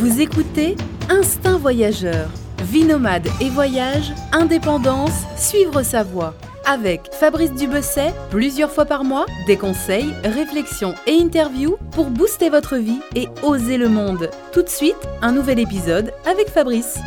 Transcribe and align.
Vous 0.00 0.22
écoutez 0.22 0.76
Instinct 1.10 1.58
Voyageur. 1.58 2.30
Vie 2.62 2.84
nomade 2.84 3.28
et 3.42 3.50
voyage, 3.50 4.14
indépendance, 4.32 5.26
suivre 5.36 5.82
sa 5.82 6.02
voie. 6.04 6.32
Avec 6.64 7.12
Fabrice 7.12 7.52
Dubesset, 7.52 8.14
plusieurs 8.30 8.70
fois 8.70 8.86
par 8.86 9.04
mois, 9.04 9.26
des 9.46 9.58
conseils, 9.58 10.14
réflexions 10.24 10.94
et 11.06 11.20
interviews 11.20 11.76
pour 11.90 12.06
booster 12.06 12.48
votre 12.48 12.78
vie 12.78 13.00
et 13.14 13.28
oser 13.42 13.76
le 13.76 13.90
monde. 13.90 14.30
Tout 14.54 14.62
de 14.62 14.70
suite, 14.70 14.96
un 15.20 15.32
nouvel 15.32 15.58
épisode 15.58 16.14
avec 16.24 16.48
Fabrice. 16.48 16.98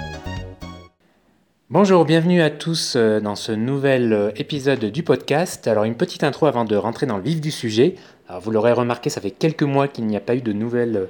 Bonjour, 1.71 2.05
bienvenue 2.05 2.43
à 2.43 2.51
tous 2.51 2.93
euh, 2.95 3.19
dans 3.19 3.35
ce 3.35 3.51
nouvel 3.51 4.13
euh, 4.13 4.31
épisode 4.35 4.85
du 4.85 5.01
podcast. 5.01 5.67
Alors 5.67 5.85
une 5.85 5.95
petite 5.95 6.23
intro 6.23 6.45
avant 6.45 6.65
de 6.65 6.75
rentrer 6.75 7.07
dans 7.07 7.17
le 7.17 7.23
vif 7.23 7.41
du 7.41 7.49
sujet. 7.49 7.95
Alors 8.29 8.39
vous 8.39 8.51
l'aurez 8.51 8.73
remarqué, 8.73 9.09
ça 9.09 9.19
fait 9.19 9.31
quelques 9.31 9.63
mois 9.63 9.87
qu'il 9.87 10.05
n'y 10.05 10.15
a 10.15 10.19
pas 10.19 10.35
eu 10.35 10.41
de, 10.41 10.53
nouvelle, 10.53 10.95
euh, 10.95 11.05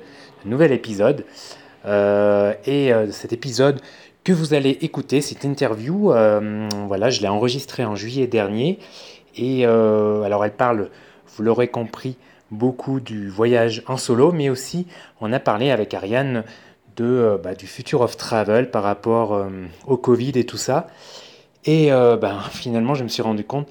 nouvel 0.46 0.72
épisode. 0.72 1.26
Et 1.86 2.92
cet 3.12 3.34
épisode 3.34 3.82
que 4.24 4.32
vous 4.32 4.54
allez 4.54 4.78
écouter, 4.82 5.22
cette 5.22 5.44
interview, 5.44 6.14
voilà, 6.88 7.10
je 7.10 7.22
l'ai 7.22 7.28
enregistrée 7.28 7.86
en 7.86 7.96
juillet 7.96 8.28
dernier. 8.28 8.80
Et 9.36 9.66
alors 9.66 10.46
elle 10.46 10.54
parle, 10.54 10.90
vous 11.36 11.44
l'aurez 11.44 11.68
compris, 11.68 12.18
beaucoup 12.52 13.00
du 13.00 13.30
voyage 13.30 13.84
en 13.88 13.98
solo, 13.98 14.32
mais 14.32 14.50
aussi 14.50 14.88
on 15.20 15.34
a 15.34 15.40
parlé 15.40 15.72
avec 15.72 15.94
Ariane 15.94 16.44
de, 16.96 17.06
euh, 17.06 17.38
bah, 17.38 17.56
du 17.56 17.68
future 17.68 18.02
of 18.02 18.18
travel 18.18 18.70
par 18.70 18.84
rapport 18.84 19.34
euh, 19.34 19.50
au 19.88 19.98
Covid 19.98 20.34
et 20.36 20.46
tout 20.46 20.58
ça. 20.58 20.88
Et 21.66 21.92
euh, 21.92 22.18
ben, 22.18 22.40
finalement, 22.52 22.96
je 22.96 23.04
me 23.04 23.10
suis 23.10 23.22
rendu 23.22 23.44
compte 23.44 23.68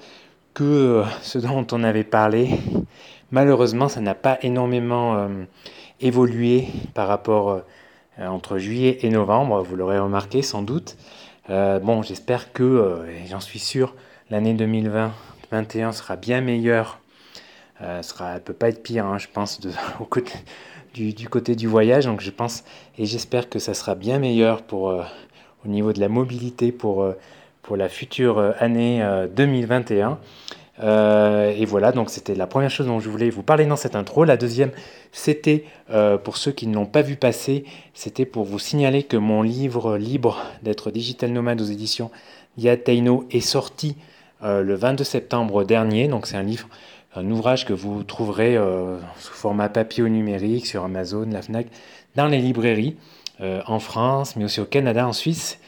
que 0.53 1.03
ce 1.21 1.39
dont 1.39 1.65
on 1.71 1.83
avait 1.83 2.03
parlé, 2.03 2.49
malheureusement, 3.31 3.89
ça 3.89 4.01
n'a 4.01 4.13
pas 4.13 4.37
énormément 4.43 5.27
évolué 5.99 6.67
par 6.93 7.07
rapport 7.07 7.63
entre 8.19 8.57
juillet 8.57 8.99
et 9.01 9.09
novembre. 9.09 9.61
Vous 9.63 9.75
l'aurez 9.75 9.99
remarqué 9.99 10.41
sans 10.41 10.61
doute. 10.61 10.97
bon, 11.49 12.01
j'espère 12.01 12.53
que, 12.53 13.05
j'en 13.27 13.39
suis 13.39 13.59
sûr, 13.59 13.95
l'année 14.29 14.53
2020-2021 14.53 15.91
sera 15.91 16.15
bien 16.15 16.41
meilleure. 16.41 16.99
sera, 18.01 18.35
elle 18.35 18.41
peut 18.41 18.53
pas 18.53 18.69
être 18.69 18.83
pire, 18.83 19.05
hein, 19.05 19.17
je 19.17 19.27
pense, 19.33 19.59
du, 20.93 21.29
côté 21.29 21.55
du 21.55 21.67
voyage. 21.67 22.05
Donc 22.05 22.21
je 22.21 22.31
pense 22.31 22.63
et 22.97 23.05
j'espère 23.05 23.49
que 23.49 23.59
ça 23.59 23.73
sera 23.73 23.95
bien 23.95 24.19
meilleur 24.19 24.61
pour, 24.61 24.89
euh, 24.89 25.03
au 25.65 25.67
niveau 25.67 25.93
de 25.93 25.99
la 25.99 26.09
mobilité 26.09 26.71
pour, 26.71 27.03
euh, 27.03 27.13
la 27.75 27.89
future 27.89 28.37
euh, 28.37 28.51
année 28.59 29.03
2021. 29.35 30.19
Et 30.81 31.65
voilà, 31.65 31.91
donc 31.91 32.09
c'était 32.09 32.35
la 32.35 32.47
première 32.47 32.71
chose 32.71 32.87
dont 32.87 32.99
je 32.99 33.09
voulais 33.09 33.29
vous 33.29 33.43
parler 33.43 33.65
dans 33.65 33.75
cette 33.75 33.95
intro. 33.95 34.23
La 34.23 34.37
deuxième, 34.37 34.71
c'était, 35.11 35.65
pour 36.23 36.37
ceux 36.37 36.51
qui 36.51 36.65
ne 36.67 36.73
l'ont 36.73 36.87
pas 36.87 37.03
vu 37.03 37.15
passer, 37.15 37.63
c'était 37.93 38.25
pour 38.25 38.43
vous 38.43 38.59
signaler 38.59 39.03
que 39.03 39.17
mon 39.17 39.43
livre 39.43 39.97
libre 39.97 40.39
d'être 40.63 40.89
digital 40.89 41.31
nomade 41.31 41.61
aux 41.61 41.65
éditions 41.65 42.09
Yataino 42.57 43.25
est 43.31 43.39
sorti 43.39 43.95
le 44.41 44.73
22 44.73 45.03
septembre 45.03 45.63
dernier. 45.63 46.07
Donc 46.07 46.25
c'est 46.25 46.37
un 46.37 46.43
livre 46.43 46.67
un 47.15 47.29
ouvrage 47.29 47.65
que 47.65 47.73
vous 47.73 48.03
trouverez 48.03 48.57
euh, 48.57 48.97
sous 49.17 49.33
format 49.33 49.69
papier 49.69 50.03
ou 50.03 50.07
numérique 50.07 50.65
sur 50.65 50.83
Amazon, 50.83 51.27
la 51.31 51.41
FNAC, 51.41 51.67
dans 52.15 52.27
les 52.27 52.39
librairies 52.39 52.95
euh, 53.41 53.61
en 53.67 53.79
France, 53.79 54.35
mais 54.35 54.45
aussi 54.45 54.59
au 54.59 54.65
Canada, 54.65 55.07
en 55.07 55.13
Suisse 55.13 55.59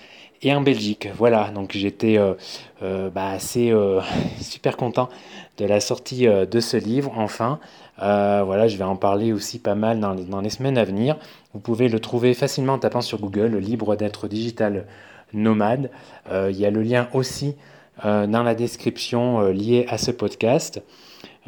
et 0.46 0.54
en 0.54 0.62
Belgique. 0.62 1.10
Voilà, 1.18 1.52
donc 1.54 1.72
j'étais 1.74 2.18
euh, 2.18 3.10
bah, 3.10 3.30
assez 3.30 3.74
super 4.42 4.78
content 4.78 5.10
de 5.58 5.66
la 5.66 5.80
sortie 5.80 6.28
de 6.28 6.60
ce 6.60 6.78
livre, 6.78 7.12
enfin. 7.18 7.60
voilà, 7.98 8.68
je 8.68 8.78
vais 8.78 8.84
en 8.84 8.96
parler 8.96 9.34
aussi 9.34 9.60
pas 9.60 9.76
mal 9.76 10.00
dans 10.00 10.14
les, 10.14 10.23
dans 10.23 10.42
les 10.42 10.50
semaines 10.50 10.78
à 10.78 10.86
venir. 10.86 11.18
Vous 11.54 11.60
pouvez 11.60 11.88
le 11.90 12.00
trouver 12.00 12.34
facilement 12.34 12.73
en 12.73 12.80
tapant 12.80 13.02
sur 13.02 13.20
Google, 13.20 13.58
libre 13.58 13.96
d'être 13.96 14.28
digital 14.28 14.86
nomade. 15.34 15.90
Il 16.32 16.58
y 16.58 16.66
a 16.66 16.72
le 16.72 16.82
lien 16.82 17.08
aussi 17.14 17.55
dans 18.04 18.44
la 18.44 18.55
description 18.55 19.48
lié 19.48 19.86
à 19.89 19.98
ce 19.98 20.11
podcast. 20.11 20.82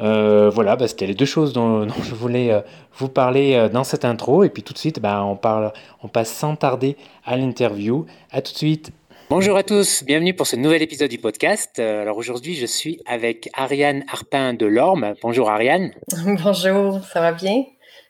Euh, 0.00 0.50
voilà, 0.50 0.76
bah, 0.76 0.86
c'était 0.88 1.06
les 1.06 1.14
deux 1.14 1.24
choses 1.24 1.52
dont, 1.54 1.88
je 1.88 2.14
voulais 2.14 2.52
euh, 2.52 2.60
vous 2.98 3.08
parler 3.08 3.54
euh, 3.54 3.68
dans 3.68 3.84
cette 3.84 4.04
intro. 4.04 4.44
Et 4.44 4.50
puis 4.50 4.62
tout 4.62 4.72
de 4.72 4.78
suite, 4.78 5.00
bah, 5.00 5.24
on, 5.24 5.36
parle, 5.36 5.72
on 6.02 6.08
passe 6.08 6.32
sans 6.32 6.56
tarder 6.56 6.96
à 7.24 7.36
l'interview. 7.36 8.06
À 8.30 8.42
tout 8.42 8.52
de 8.52 8.58
suite. 8.58 8.90
Bonjour 9.30 9.58
à 9.58 9.62
tous, 9.62 10.04
bienvenue 10.04 10.32
pour 10.32 10.46
ce 10.46 10.56
nouvel 10.56 10.80
épisode 10.80 11.10
du 11.10 11.18
podcast. 11.18 11.78
Alors 11.78 12.16
aujourd'hui, 12.16 12.54
je 12.54 12.64
suis 12.64 12.98
avec 13.04 13.50
Ariane 13.52 14.02
Harpin 14.10 14.54
de 14.54 14.64
Lorme. 14.64 15.12
Bonjour 15.20 15.50
Ariane. 15.50 15.90
Bonjour, 16.42 17.04
ça 17.04 17.20
va 17.20 17.32
bien? 17.32 17.64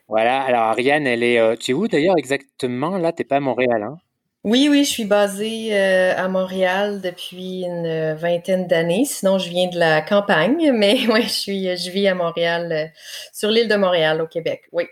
Voilà, 0.07 0.41
alors 0.43 0.61
Ariane, 0.61 1.05
elle 1.05 1.23
est. 1.23 1.57
tu 1.57 1.71
es 1.71 1.73
où 1.73 1.89
d'ailleurs 1.89 2.17
exactement? 2.17 2.97
Là, 2.97 3.11
tu 3.11 3.21
n'es 3.21 3.25
pas 3.27 3.35
à 3.35 3.39
Montréal. 3.41 3.83
Hein? 3.83 3.97
Oui, 4.45 4.69
oui, 4.69 4.85
je 4.85 4.89
suis 4.89 5.05
basée 5.05 5.75
euh, 5.75 6.15
à 6.15 6.29
Montréal 6.29 7.01
depuis 7.01 7.63
une 7.63 8.13
vingtaine 8.13 8.67
d'années. 8.67 9.03
Sinon, 9.03 9.37
je 9.37 9.49
viens 9.49 9.67
de 9.67 9.77
la 9.77 10.01
campagne, 10.01 10.71
mais 10.73 10.99
oui, 11.09 11.23
je 11.23 11.29
suis, 11.29 11.77
je 11.77 11.91
vis 11.91 12.07
à 12.07 12.15
Montréal, 12.15 12.71
euh, 12.71 12.85
sur 13.33 13.49
l'île 13.49 13.67
de 13.67 13.75
Montréal, 13.75 14.21
au 14.21 14.27
Québec. 14.27 14.61
Oui. 14.71 14.85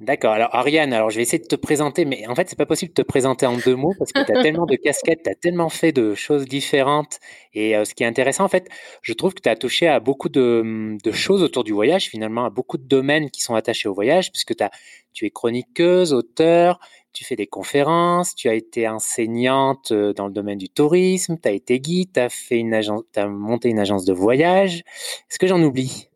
D'accord. 0.00 0.32
Alors, 0.32 0.54
Ariane, 0.54 0.92
alors 0.92 1.08
je 1.08 1.16
vais 1.16 1.22
essayer 1.22 1.42
de 1.42 1.46
te 1.46 1.56
présenter, 1.56 2.04
mais 2.04 2.26
en 2.26 2.34
fait, 2.34 2.50
c'est 2.50 2.58
pas 2.58 2.66
possible 2.66 2.90
de 2.90 3.02
te 3.02 3.06
présenter 3.06 3.46
en 3.46 3.56
deux 3.56 3.76
mots 3.76 3.94
parce 3.98 4.12
que 4.12 4.22
tu 4.24 4.36
as 4.36 4.42
tellement 4.42 4.66
de 4.66 4.76
casquettes, 4.76 5.22
tu 5.24 5.30
as 5.30 5.34
tellement 5.34 5.70
fait 5.70 5.92
de 5.92 6.14
choses 6.14 6.44
différentes. 6.44 7.18
Et 7.54 7.74
euh, 7.74 7.86
ce 7.86 7.94
qui 7.94 8.02
est 8.02 8.06
intéressant, 8.06 8.44
en 8.44 8.48
fait, 8.48 8.68
je 9.00 9.14
trouve 9.14 9.32
que 9.32 9.40
tu 9.40 9.48
as 9.48 9.56
touché 9.56 9.88
à 9.88 9.98
beaucoup 9.98 10.28
de, 10.28 10.98
de, 11.02 11.12
choses 11.12 11.42
autour 11.42 11.64
du 11.64 11.72
voyage, 11.72 12.08
finalement, 12.08 12.44
à 12.44 12.50
beaucoup 12.50 12.76
de 12.76 12.86
domaines 12.86 13.30
qui 13.30 13.40
sont 13.40 13.54
attachés 13.54 13.88
au 13.88 13.94
voyage, 13.94 14.32
puisque 14.32 14.60
as, 14.60 14.70
tu 15.14 15.24
es 15.24 15.30
chroniqueuse, 15.30 16.12
auteur, 16.12 16.78
tu 17.16 17.24
fais 17.24 17.34
des 17.34 17.46
conférences, 17.46 18.34
tu 18.34 18.50
as 18.50 18.52
été 18.52 18.86
enseignante 18.86 19.90
euh, 19.90 20.12
dans 20.12 20.26
le 20.26 20.34
domaine 20.34 20.58
du 20.58 20.68
tourisme, 20.68 21.38
tu 21.42 21.48
as 21.48 21.52
été 21.52 21.80
guide, 21.80 22.12
tu 22.12 22.20
as, 22.20 22.28
fait 22.28 22.58
une 22.58 22.74
agence, 22.74 23.04
as 23.16 23.26
monté 23.26 23.70
une 23.70 23.78
agence 23.78 24.04
de 24.04 24.12
voyage. 24.12 24.82
Est-ce 25.30 25.38
que 25.38 25.46
j'en 25.46 25.62
oublie? 25.62 26.10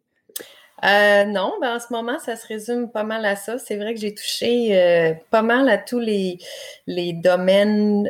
Euh, 0.84 1.24
non, 1.24 1.54
ben 1.58 1.76
en 1.76 1.80
ce 1.80 1.90
moment, 1.90 2.18
ça 2.18 2.36
se 2.36 2.46
résume 2.46 2.90
pas 2.90 3.02
mal 3.02 3.24
à 3.24 3.34
ça. 3.34 3.56
C'est 3.58 3.76
vrai 3.76 3.94
que 3.94 4.00
j'ai 4.00 4.14
touché 4.14 4.78
euh, 4.78 5.14
pas 5.30 5.40
mal 5.40 5.70
à 5.70 5.78
tous 5.78 5.98
les, 5.98 6.36
les 6.86 7.14
domaines 7.14 8.04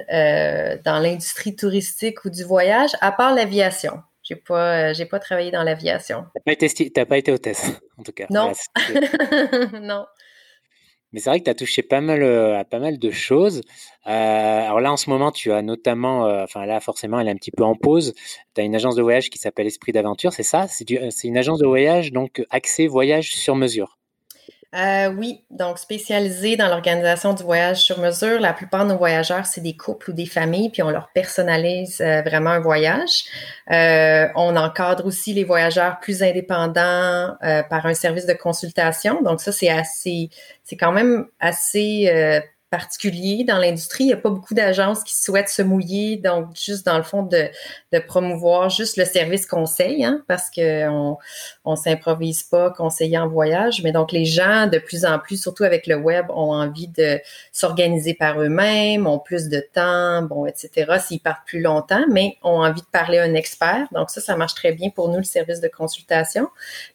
dans 0.84 0.98
l'industrie 1.00 1.54
touristique 1.54 2.24
ou 2.24 2.30
du 2.30 2.42
voyage, 2.42 2.90
à 3.00 3.12
part 3.12 3.34
l'aviation. 3.34 4.00
J'ai 4.24 4.36
pas, 4.36 4.92
j'ai 4.92 5.06
pas 5.06 5.20
travaillé 5.20 5.52
dans 5.52 5.62
l'aviation. 5.62 6.24
T'as 6.34 6.40
pas 6.44 6.52
été, 6.52 7.04
pas 7.04 7.18
été 7.18 7.32
hôtesse, 7.32 7.70
en 7.98 8.02
tout 8.02 8.12
cas. 8.12 8.26
Non. 8.30 8.52
non. 9.80 10.06
Mais 11.12 11.20
c'est 11.20 11.30
vrai 11.30 11.40
que 11.40 11.44
tu 11.44 11.50
as 11.50 11.54
touché 11.54 11.82
pas 11.82 12.00
mal 12.00 12.22
euh, 12.22 12.58
à 12.58 12.64
pas 12.64 12.78
mal 12.78 12.98
de 12.98 13.10
choses. 13.10 13.62
Euh, 14.06 14.10
alors 14.10 14.80
là, 14.80 14.92
en 14.92 14.96
ce 14.96 15.10
moment, 15.10 15.32
tu 15.32 15.52
as 15.52 15.62
notamment, 15.62 16.26
euh, 16.26 16.44
enfin 16.44 16.66
là, 16.66 16.80
forcément, 16.80 17.20
elle 17.20 17.28
est 17.28 17.32
un 17.32 17.36
petit 17.36 17.50
peu 17.50 17.64
en 17.64 17.74
pause. 17.76 18.14
Tu 18.54 18.60
as 18.60 18.64
une 18.64 18.74
agence 18.74 18.96
de 18.96 19.02
voyage 19.02 19.30
qui 19.30 19.38
s'appelle 19.38 19.66
Esprit 19.66 19.92
d'aventure, 19.92 20.32
c'est 20.32 20.42
ça? 20.42 20.66
C'est 20.68 20.88
une 21.24 21.38
agence 21.38 21.58
de 21.58 21.66
voyage, 21.66 22.12
donc 22.12 22.42
accès 22.50 22.86
voyage 22.86 23.34
sur 23.34 23.56
mesure. 23.56 23.99
Euh, 24.72 25.12
oui, 25.12 25.44
donc 25.50 25.78
spécialisé 25.78 26.56
dans 26.56 26.68
l'organisation 26.68 27.34
du 27.34 27.42
voyage 27.42 27.82
sur 27.82 27.98
mesure. 27.98 28.38
La 28.38 28.52
plupart 28.52 28.84
de 28.84 28.90
nos 28.92 28.98
voyageurs, 28.98 29.44
c'est 29.44 29.60
des 29.60 29.76
couples 29.76 30.10
ou 30.10 30.12
des 30.12 30.26
familles, 30.26 30.70
puis 30.70 30.80
on 30.82 30.90
leur 30.90 31.08
personnalise 31.12 32.00
euh, 32.00 32.22
vraiment 32.22 32.50
un 32.50 32.60
voyage. 32.60 33.24
Euh, 33.72 34.28
on 34.36 34.54
encadre 34.54 35.06
aussi 35.06 35.32
les 35.32 35.42
voyageurs 35.42 35.98
plus 35.98 36.22
indépendants 36.22 37.36
par 37.68 37.86
un 37.86 37.94
service 37.94 38.26
de 38.26 38.32
consultation. 38.34 39.22
Donc 39.22 39.40
ça, 39.40 39.50
c'est 39.50 39.70
assez, 39.70 40.30
c'est 40.62 40.76
quand 40.76 40.92
même 40.92 41.26
assez 41.40 42.42
particulier 42.70 43.44
dans 43.44 43.58
l'industrie. 43.58 44.04
Il 44.04 44.08
n'y 44.08 44.12
a 44.12 44.16
pas 44.16 44.30
beaucoup 44.30 44.54
d'agences 44.54 45.02
qui 45.02 45.16
souhaitent 45.16 45.48
se 45.48 45.60
mouiller, 45.60 46.16
donc 46.16 46.54
juste 46.54 46.86
dans 46.86 46.96
le 46.96 47.02
fond 47.02 47.24
de, 47.24 47.48
de 47.92 47.98
promouvoir 47.98 48.70
juste 48.70 48.96
le 48.96 49.04
service 49.04 49.44
conseil, 49.44 50.04
hein, 50.04 50.22
parce 50.28 50.50
qu'on 50.50 51.18
on 51.64 51.76
s'improvise 51.76 52.44
pas 52.44 52.70
conseiller 52.70 53.18
en 53.18 53.28
voyage. 53.28 53.82
Mais 53.82 53.90
donc 53.90 54.12
les 54.12 54.24
gens, 54.24 54.68
de 54.68 54.78
plus 54.78 55.04
en 55.04 55.18
plus, 55.18 55.42
surtout 55.42 55.64
avec 55.64 55.88
le 55.88 55.96
web, 55.96 56.26
ont 56.30 56.54
envie 56.54 56.86
de 56.86 57.20
s'organiser 57.50 58.14
par 58.14 58.40
eux-mêmes, 58.40 59.06
ont 59.06 59.18
plus 59.18 59.48
de 59.48 59.60
temps, 59.74 60.22
bon, 60.22 60.46
etc. 60.46 60.98
S'ils 61.04 61.20
partent 61.20 61.46
plus 61.46 61.60
longtemps, 61.60 62.04
mais 62.08 62.36
ont 62.42 62.62
envie 62.62 62.82
de 62.82 62.86
parler 62.92 63.18
à 63.18 63.24
un 63.24 63.34
expert. 63.34 63.88
Donc 63.92 64.10
ça, 64.10 64.20
ça 64.20 64.36
marche 64.36 64.54
très 64.54 64.72
bien 64.72 64.90
pour 64.90 65.08
nous, 65.08 65.18
le 65.18 65.24
service 65.24 65.60
de 65.60 65.68
consultation. 65.68 66.48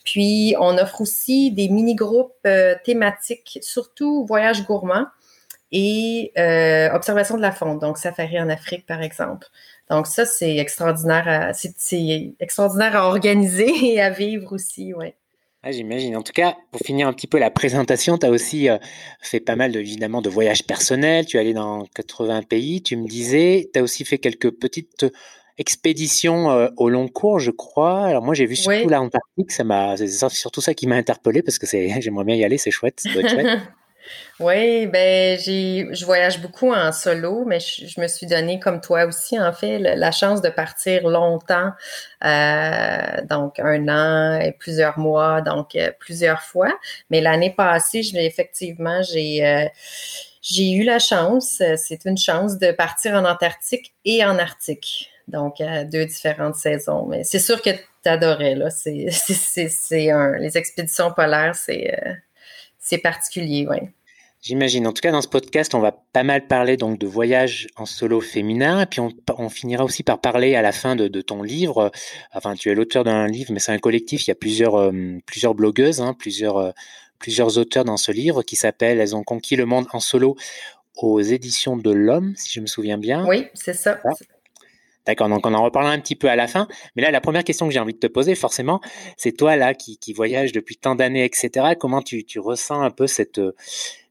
Puis 0.06 0.56
on 0.58 0.78
offre 0.78 1.02
aussi 1.02 1.52
des 1.52 1.68
mini-groupes 1.68 2.34
euh, 2.48 2.76
thématiques, 2.86 3.60
surtout 3.62 4.26
voyage 4.26 4.66
gourmand 4.66 5.06
et 5.78 6.32
euh, 6.38 6.90
observation 6.94 7.36
de 7.36 7.42
la 7.42 7.52
fonte, 7.52 7.82
donc 7.82 7.98
safari 7.98 8.40
en 8.40 8.48
Afrique, 8.48 8.86
par 8.86 9.02
exemple. 9.02 9.46
Donc 9.90 10.08
ça, 10.08 10.26
c'est 10.26 10.56
extraordinaire, 10.56 11.28
à, 11.28 11.54
c'est, 11.54 12.34
extraordinaire 12.40 12.96
à 12.96 13.08
organiser 13.10 13.70
et 13.94 14.02
à 14.02 14.10
vivre 14.10 14.54
aussi, 14.54 14.94
ouais. 14.94 15.16
Ah, 15.64 15.74
j'imagine. 15.74 16.16
En 16.16 16.22
tout 16.22 16.32
cas, 16.32 16.56
pour 16.72 16.80
finir 16.80 17.10
un 17.10 17.14
petit 17.14 17.28
peu 17.28 17.40
la 17.40 17.52
présentation, 17.52 18.18
tu 18.18 18.26
as 18.26 18.30
aussi 18.30 18.70
euh, 18.70 18.78
fait 19.20 19.42
pas 19.42 19.58
mal, 19.58 19.76
évidemment, 19.76 20.22
de 20.22 20.30
voyages 20.30 20.64
personnels. 20.64 21.26
Tu 21.26 21.36
es 21.36 21.40
allé 21.42 21.54
dans 21.54 21.86
80 21.94 22.44
pays, 22.44 22.82
tu 22.82 22.96
me 22.96 23.08
disais. 23.08 23.70
Tu 23.74 23.80
as 23.80 23.84
aussi 23.84 24.06
fait 24.06 24.20
quelques 24.20 24.52
petites 24.52 25.06
expéditions 25.58 26.52
euh, 26.52 26.70
au 26.78 26.88
long 26.88 27.10
cours, 27.10 27.40
je 27.40 27.52
crois. 27.52 28.06
Alors 28.06 28.24
moi, 28.24 28.34
j'ai 28.34 28.46
vu 28.46 28.56
surtout 28.56 28.88
l'Antarctique. 28.88 29.52
Ça 29.52 29.66
m'a, 29.66 29.98
c'est 29.98 30.08
surtout 30.30 30.62
ça 30.62 30.74
qui 30.74 30.88
m'a 30.88 30.96
interpellé 30.96 31.42
parce 31.42 31.58
que 31.58 31.66
c'est, 31.66 31.90
j'aimerais 32.02 32.24
bien 32.24 32.36
y 32.36 32.46
aller, 32.46 32.60
c'est 32.60 32.72
chouette. 32.72 33.02
chouette. 33.04 33.60
Oui, 34.40 34.86
ben 34.88 35.40
j'ai, 35.40 35.88
je 35.94 36.06
voyage 36.06 36.42
beaucoup 36.42 36.74
en 36.74 36.92
solo, 36.92 37.46
mais 37.46 37.60
je, 37.62 38.02
me 38.02 38.08
suis 38.08 38.28
donné, 38.28 38.60
comme 38.60 38.82
toi 38.82 39.06
aussi, 39.06 39.40
en 39.40 39.54
fait, 39.54 39.80
la 39.80 40.12
chance 40.12 40.42
de 40.42 40.50
partir 40.50 41.08
longtemps, 41.08 41.72
euh, 42.26 43.22
donc 43.30 43.60
un 43.60 43.88
an 43.88 44.40
et 44.42 44.52
plusieurs 44.52 45.00
mois, 45.00 45.42
donc 45.42 45.76
euh, 45.76 45.92
plusieurs 46.00 46.42
fois. 46.42 46.78
Mais 47.10 47.22
l'année 47.22 47.52
passée, 47.52 48.04
je 48.04 48.18
effectivement, 48.18 49.02
j'ai 49.04 49.46
euh, 49.46 49.68
j'ai 50.42 50.74
eu 50.74 50.84
la 50.84 51.00
chance, 51.00 51.62
c'est 51.78 52.06
une 52.06 52.18
chance 52.18 52.60
de 52.60 52.72
partir 52.72 53.14
en 53.16 53.26
Antarctique 53.26 53.94
et 54.04 54.24
en 54.26 54.38
Arctique. 54.38 55.10
Donc, 55.28 55.60
à 55.60 55.86
deux 55.86 56.06
différentes 56.06 56.56
saisons. 56.56 57.08
Mais 57.08 57.24
c'est 57.24 57.40
sûr 57.40 57.62
que 57.62 57.72
tu 57.72 58.10
adorais, 58.10 58.54
là. 58.54 58.70
C'est, 58.70 59.08
les 60.40 60.58
expéditions 60.58 61.12
polaires, 61.14 61.56
c'est, 61.56 61.98
c'est 62.86 63.00
particulier, 63.00 63.68
oui. 63.68 63.78
J'imagine. 64.42 64.86
En 64.86 64.94
tout 64.94 65.02
cas, 65.02 65.12
dans 65.12 65.24
ce 65.24 65.28
podcast, 65.28 65.74
on 65.74 65.80
va 65.80 65.92
pas 65.92 66.22
mal 66.22 66.46
parler 66.46 66.78
donc 66.78 67.00
de 67.00 67.08
voyage 67.08 67.68
en 67.78 67.88
solo 67.88 68.22
féminin, 68.22 68.82
et 68.82 68.86
puis 68.86 69.00
on, 69.00 69.50
finira 69.50 69.84
aussi 69.84 70.04
par 70.04 70.22
parler 70.22 70.54
à 70.54 70.62
la 70.62 70.72
fin 70.72 70.96
de, 70.96 71.22
ton 71.22 71.42
livre. 71.42 71.92
Enfin, 72.32 72.54
tu 72.54 72.70
es 72.70 72.76
l'auteur 72.76 73.04
d'un 73.04 73.26
livre, 73.26 73.52
mais 73.52 73.60
c'est 73.60 73.72
un 73.72 73.80
collectif. 73.80 74.28
Il 74.28 74.30
y 74.30 74.32
a 74.32 74.36
plusieurs 74.36 74.76
euh, 74.76 74.92
plusieurs 75.26 75.56
blogueuses, 75.56 76.00
hein, 76.00 76.14
plusieurs 76.14 76.58
euh, 76.58 76.72
plusieurs 77.18 77.58
auteurs 77.58 77.86
dans 77.86 77.98
ce 77.98 78.12
livre 78.12 78.44
qui 78.44 78.56
s'appelle 78.56 79.00
"Elles 79.00 79.16
ont 79.16 79.24
conquis 79.24 79.56
le 79.56 79.66
monde 79.66 79.88
en 79.92 80.00
solo" 80.00 80.36
aux 80.96 81.22
éditions 81.22 81.78
de 81.78 81.92
l'Homme, 81.92 82.36
si 82.38 82.52
je 82.52 82.62
me 82.62 82.68
souviens 82.68 83.00
bien. 83.00 83.26
Oui, 83.28 83.48
c'est 83.56 83.74
ça. 83.74 84.00
D'accord, 85.06 85.30
donc 85.30 85.46
on 85.46 85.54
en 85.54 85.64
reparlera 85.64 85.94
un 85.94 86.00
petit 86.00 86.16
peu 86.16 86.30
à 86.30 86.36
la 86.36 86.48
fin. 86.48 86.68
Mais 86.96 87.04
là, 87.04 87.12
la 87.12 87.22
première 87.22 87.44
question 87.44 87.68
que 87.68 87.74
j'ai 87.74 87.80
envie 87.80 87.94
de 87.94 88.00
te 88.00 88.08
poser, 88.08 88.34
forcément, 88.34 88.82
c'est 89.18 89.34
toi 89.34 89.56
là 89.56 89.74
qui, 89.74 89.98
qui 89.98 90.14
voyage 90.14 90.52
depuis 90.52 90.78
tant 90.78 90.96
d'années, 90.96 91.26
etc. 91.26 91.76
Comment 91.80 92.02
tu, 92.02 92.26
ressens 92.40 92.82
un 92.82 92.92
peu 92.92 93.06
cette, 93.06 93.42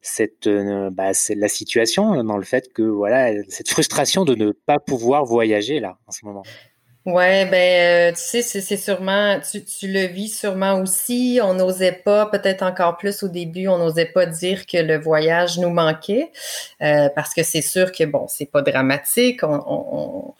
cette, 0.01 0.47
euh, 0.47 0.91
bah, 0.91 1.11
la 1.37 1.49
situation 1.49 2.23
dans 2.23 2.37
le 2.37 2.45
fait 2.45 2.73
que 2.73 2.83
voilà, 2.83 3.33
cette 3.49 3.69
frustration 3.69 4.25
de 4.25 4.35
ne 4.35 4.53
pas 4.53 4.79
pouvoir 4.79 5.25
voyager 5.25 5.81
là 5.81 5.99
en 6.07 6.13
ce 6.13 6.25
moment? 6.25 6.43
Ouais, 7.07 7.45
ben, 7.45 8.13
euh, 8.13 8.17
tu 8.17 8.43
sais, 8.43 8.61
c'est 8.63 8.77
sûrement, 8.79 9.39
tu, 9.39 9.63
tu, 9.63 9.93
le 9.93 10.07
vis 10.07 10.31
sûrement 10.31 10.81
aussi. 10.81 11.39
On 11.43 11.53
n'osait 11.53 11.93
pas, 11.93 12.25
peut-être 12.25 12.63
encore 12.63 12.97
plus 12.97 13.23
au 13.23 13.29
début, 13.29 13.69
on 13.69 13.77
n'osait 13.77 14.07
pas 14.07 14.25
dire 14.25 14.65
que 14.65 14.79
le 14.79 14.97
voyage 14.99 15.59
nous 15.59 15.69
manquait, 15.69 16.33
euh, 16.81 17.11
parce 17.15 17.35
que 17.35 17.43
c'est 17.43 17.61
sûr 17.61 17.93
que 17.93 18.05
bon, 18.05 18.27
c'est 18.27 18.47
pas 18.51 18.63
dramatique. 18.63 19.43
On, 19.43 19.63
on, 19.67 20.35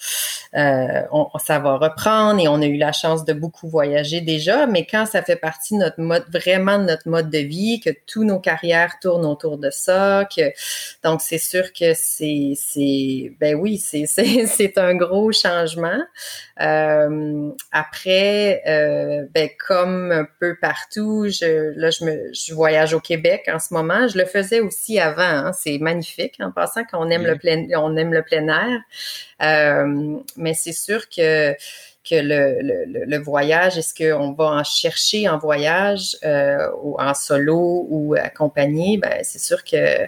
euh, 0.59 1.03
on, 1.13 1.27
ça 1.39 1.59
va 1.59 1.77
reprendre 1.77 2.41
et 2.41 2.49
on 2.49 2.63
a 2.63 2.67
eu 2.67 2.79
la 2.79 2.93
chance 2.93 3.27
de 3.27 3.35
beaucoup 3.35 3.69
voyager 3.69 4.23
déjà. 4.23 4.67
Mais 4.67 4.87
quand 4.87 5.05
ça 5.05 5.21
fait 5.23 5.37
partie 5.37 5.75
de 5.75 5.81
notre 5.81 6.01
mode, 6.01 6.25
vraiment 6.33 6.79
de 6.79 6.85
notre 6.85 7.09
mode 7.11 7.29
de 7.29 7.39
vie, 7.39 7.81
que 7.81 7.91
tous 8.07 8.25
nos 8.25 8.41
carrières 8.41 8.99
tournent 9.01 9.27
autour 9.27 9.59
de 9.59 9.69
ça, 9.69 10.27
que 10.35 10.53
donc 11.03 11.21
c'est 11.21 11.37
sûr 11.37 11.75
que 11.75 11.93
c'est, 11.95 12.55
c'est, 12.57 13.33
ben 13.39 13.55
oui, 13.55 13.77
c'est, 13.77 14.07
c'est 14.47 14.79
un 14.79 14.95
gros 14.95 15.31
changement. 15.31 16.01
Euh, 16.61 17.51
après, 17.73 18.63
euh, 18.67 19.27
ben, 19.35 19.49
comme 19.67 20.13
un 20.13 20.27
peu 20.39 20.57
partout, 20.61 21.27
je, 21.29 21.73
là, 21.77 21.91
je, 21.91 22.05
me, 22.05 22.33
je 22.33 22.55
voyage 22.55 22.95
au 22.95 23.01
Québec 23.01 23.49
en 23.53 23.59
ce 23.59 23.75
moment. 23.75 24.07
Je 24.07 24.19
le 24.19 24.25
faisais 24.25 24.61
aussi 24.61 25.01
avant. 25.01 25.23
Hein. 25.23 25.53
C'est 25.53 25.79
magnifique 25.79 26.37
en 26.41 26.53
passant 26.53 26.85
qu'on 26.85 27.11
aime 27.11 27.27
le 27.27 27.37
plein, 27.37 27.67
on 27.77 27.97
aime 27.97 28.13
le 28.13 28.23
plein 28.23 28.47
air. 28.49 28.81
Euh, 29.43 30.19
mais 30.37 30.55
c'est 30.55 30.73
sûr 30.73 31.09
que 31.09 31.55
que 32.09 32.17
le, 32.17 32.59
le, 32.61 33.05
le 33.07 33.19
voyage, 33.19 33.79
est-ce 33.79 33.95
qu'on 33.95 34.33
va 34.33 34.45
en 34.45 34.65
chercher 34.65 35.27
en 35.27 35.39
voyage 35.39 36.17
euh, 36.23 36.69
ou 36.83 37.01
en 37.01 37.15
solo 37.15 37.87
ou 37.89 38.15
accompagné? 38.15 38.99
Ben, 38.99 39.21
c'est 39.23 39.39
sûr 39.39 39.65
que 39.65 40.07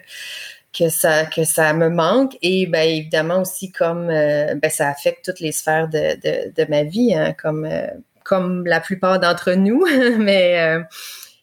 que 0.76 0.88
ça 0.88 1.24
que 1.26 1.44
ça 1.44 1.72
me 1.72 1.88
manque. 1.88 2.36
Et 2.42 2.66
ben 2.66 2.88
évidemment 2.88 3.40
aussi 3.40 3.72
comme 3.72 4.10
euh, 4.10 4.54
ben 4.54 4.70
ça 4.70 4.88
affecte 4.88 5.24
toutes 5.24 5.40
les 5.40 5.52
sphères 5.52 5.88
de, 5.88 6.16
de, 6.16 6.52
de 6.54 6.70
ma 6.70 6.82
vie 6.82 7.14
hein, 7.14 7.34
comme 7.40 7.64
euh, 7.64 7.86
comme 8.24 8.66
la 8.66 8.80
plupart 8.80 9.20
d'entre 9.20 9.52
nous. 9.52 9.84
Mais 10.18 10.58
euh, 10.60 10.82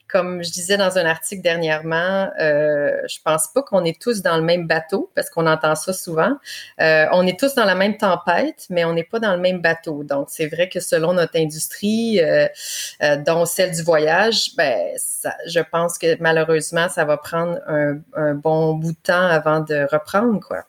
comme 0.08 0.44
je 0.44 0.50
disais 0.50 0.76
dans 0.76 0.98
un 0.98 1.06
article 1.06 1.42
dernièrement, 1.42 2.30
euh, 2.40 2.92
je 3.08 3.18
pense 3.24 3.48
pas 3.48 3.62
qu'on 3.62 3.84
est 3.84 4.00
tous 4.00 4.22
dans 4.22 4.36
le 4.36 4.42
même 4.42 4.66
bateau 4.66 5.10
parce 5.14 5.30
qu'on 5.30 5.46
entend 5.46 5.74
ça 5.74 5.92
souvent. 5.92 6.36
Euh, 6.80 7.06
on 7.12 7.26
est 7.26 7.38
tous 7.38 7.54
dans 7.54 7.64
la 7.64 7.74
même 7.74 7.96
tempête, 7.96 8.66
mais 8.70 8.84
on 8.84 8.92
n'est 8.92 9.04
pas 9.04 9.18
dans 9.18 9.34
le 9.34 9.40
même 9.40 9.60
bateau. 9.60 10.04
Donc 10.04 10.28
c'est 10.30 10.46
vrai 10.46 10.68
que 10.68 10.80
selon 10.80 11.14
notre 11.14 11.36
industrie, 11.36 12.20
euh, 12.20 12.46
euh 13.02 13.16
dont 13.16 13.46
celle 13.46 13.72
du 13.72 13.82
voyage, 13.82 14.54
ben 14.56 14.78
je 15.46 15.60
pense 15.60 15.98
que 15.98 16.20
malheureusement 16.20 16.88
ça 16.88 17.04
va 17.04 17.16
prendre 17.16 17.58
un, 17.66 17.98
un 18.14 18.34
bon 18.34 18.74
bout 18.74 18.92
de 18.92 18.98
temps 19.02 19.26
avant 19.26 19.60
de 19.60 19.86
reprendre 19.90 20.40
quoi. 20.40 20.64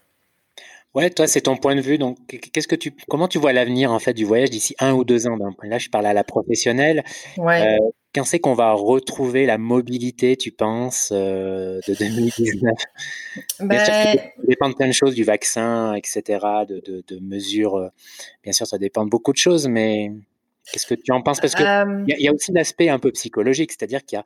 Ouais, 0.95 1.09
toi, 1.09 1.27
c'est 1.27 1.41
ton 1.41 1.57
point 1.57 1.75
de 1.75 1.81
vue. 1.81 1.97
Donc, 1.97 2.17
qu'est-ce 2.27 2.67
que 2.67 2.75
tu, 2.75 2.93
comment 3.09 3.27
tu 3.27 3.37
vois 3.37 3.51
l'avenir 3.51 3.91
en 3.91 3.99
fait 3.99 4.13
du 4.13 4.23
voyage 4.23 4.49
d'ici 4.49 4.75
un 4.79 4.93
ou 4.93 5.03
deux 5.03 5.27
ans? 5.27 5.37
Là, 5.63 5.77
je 5.77 5.89
parle 5.89 6.05
à 6.05 6.13
la 6.13 6.23
professionnelle. 6.23 7.03
Ouais. 7.37 7.75
Euh, 7.75 7.77
quand 8.15 8.23
c'est 8.23 8.39
qu'on 8.39 8.53
va 8.53 8.71
retrouver 8.71 9.45
la 9.45 9.57
mobilité, 9.57 10.37
tu 10.37 10.51
penses, 10.51 11.09
euh, 11.11 11.81
de 11.85 11.93
2019 11.93 12.73
ben... 13.59 13.85
Ça 13.85 14.13
dépend 14.47 14.69
de 14.69 14.75
plein 14.75 14.87
de 14.87 14.93
choses, 14.93 15.13
du 15.13 15.25
vaccin, 15.25 15.93
etc., 15.95 16.39
de, 16.67 16.79
de, 16.79 17.03
de, 17.05 17.19
mesures. 17.19 17.75
Euh, 17.75 17.89
bien 18.41 18.53
sûr, 18.53 18.65
ça 18.65 18.77
dépend 18.77 19.03
de 19.03 19.09
beaucoup 19.09 19.33
de 19.33 19.37
choses, 19.37 19.67
mais 19.67 20.13
qu'est-ce 20.71 20.87
que 20.87 20.95
tu 20.95 21.11
en 21.11 21.21
penses? 21.21 21.41
Parce 21.41 21.55
qu'il 21.55 21.65
y, 22.07 22.23
y, 22.23 22.27
a 22.29 22.33
aussi 22.33 22.53
l'aspect 22.53 22.87
un 22.87 22.99
peu 22.99 23.11
psychologique, 23.11 23.73
c'est-à-dire 23.73 24.05
qu'il 24.05 24.17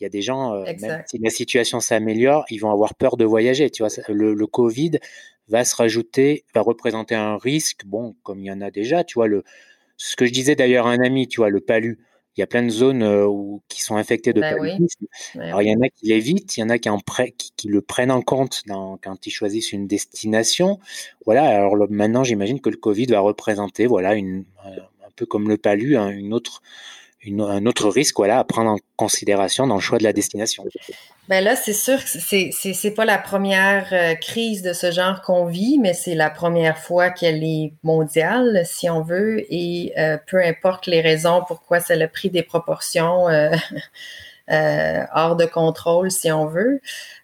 y, 0.00 0.02
y 0.02 0.06
a, 0.06 0.08
des 0.08 0.22
gens, 0.22 0.52
euh, 0.54 0.64
même 0.80 1.04
si 1.06 1.18
la 1.18 1.30
situation 1.30 1.78
s'améliore, 1.78 2.44
ils 2.50 2.58
vont 2.58 2.72
avoir 2.72 2.96
peur 2.96 3.16
de 3.16 3.24
voyager. 3.24 3.70
Tu 3.70 3.84
vois, 3.84 3.92
le, 4.08 4.34
le 4.34 4.46
Covid 4.48 4.98
va 5.48 5.64
se 5.64 5.76
rajouter, 5.76 6.44
va 6.54 6.60
représenter 6.60 7.14
un 7.14 7.36
risque, 7.38 7.84
bon, 7.86 8.16
comme 8.22 8.40
il 8.40 8.46
y 8.46 8.50
en 8.50 8.60
a 8.60 8.70
déjà, 8.70 9.04
tu 9.04 9.14
vois, 9.14 9.28
le, 9.28 9.44
ce 9.96 10.16
que 10.16 10.26
je 10.26 10.32
disais 10.32 10.56
d'ailleurs 10.56 10.86
à 10.86 10.92
un 10.92 11.00
ami, 11.00 11.28
tu 11.28 11.40
vois, 11.40 11.50
le 11.50 11.60
palu 11.60 11.98
il 12.36 12.40
y 12.40 12.42
a 12.42 12.46
plein 12.46 12.62
de 12.62 12.68
zones 12.68 13.02
euh, 13.02 13.26
où, 13.26 13.62
qui 13.68 13.80
sont 13.80 13.96
infectées 13.96 14.34
de 14.34 14.40
ben 14.40 14.56
paludisme. 14.56 15.06
Alors, 15.38 15.62
il 15.62 15.68
y 15.68 15.74
en 15.74 15.80
a 15.80 15.88
qui 15.88 16.06
l'évitent, 16.06 16.56
il 16.56 16.60
y 16.60 16.62
en 16.62 16.68
a 16.68 16.78
qui, 16.78 16.90
en 16.90 16.98
qui, 16.98 17.52
qui, 17.56 17.68
le 17.68 17.80
prennent 17.80 18.10
en 18.10 18.20
compte 18.20 18.62
dans, 18.66 18.98
quand 19.02 19.26
ils 19.26 19.30
choisissent 19.30 19.72
une 19.72 19.86
destination. 19.86 20.78
Voilà, 21.24 21.44
alors 21.44 21.76
maintenant, 21.88 22.24
j'imagine 22.24 22.60
que 22.60 22.68
le 22.68 22.76
Covid 22.76 23.06
va 23.06 23.20
représenter, 23.20 23.86
voilà, 23.86 24.14
une, 24.14 24.44
un 24.64 25.10
peu 25.16 25.24
comme 25.24 25.48
le 25.48 25.56
palu, 25.56 25.96
hein, 25.96 26.10
une 26.10 26.34
autre, 26.34 26.62
un 27.26 27.66
autre 27.66 27.88
risque 27.88 28.16
voilà, 28.16 28.38
à 28.38 28.44
prendre 28.44 28.70
en 28.70 28.78
considération 28.96 29.66
dans 29.66 29.76
le 29.76 29.80
choix 29.80 29.98
de 29.98 30.04
la 30.04 30.12
destination. 30.12 30.64
Ben 31.28 31.42
là, 31.42 31.56
c'est 31.56 31.72
sûr 31.72 31.96
que 32.02 32.08
c'est, 32.08 32.50
c'est, 32.52 32.72
c'est 32.72 32.92
pas 32.92 33.04
la 33.04 33.18
première 33.18 33.88
euh, 33.92 34.14
crise 34.14 34.62
de 34.62 34.72
ce 34.72 34.92
genre 34.92 35.22
qu'on 35.22 35.46
vit, 35.46 35.78
mais 35.80 35.92
c'est 35.92 36.14
la 36.14 36.30
première 36.30 36.78
fois 36.78 37.10
qu'elle 37.10 37.42
est 37.42 37.72
mondiale, 37.82 38.62
si 38.64 38.88
on 38.88 39.02
veut, 39.02 39.44
et 39.52 39.92
euh, 39.98 40.18
peu 40.26 40.40
importe 40.40 40.86
les 40.86 41.00
raisons 41.00 41.42
pourquoi 41.46 41.80
ça 41.80 41.94
a 41.94 42.08
pris 42.08 42.30
des 42.30 42.44
proportions 42.44 43.28
euh, 43.28 43.50
hors 44.48 45.36
de 45.36 45.44
contrôle, 45.44 46.10
si 46.10 46.30
on 46.30 46.46
veut. 46.46 46.80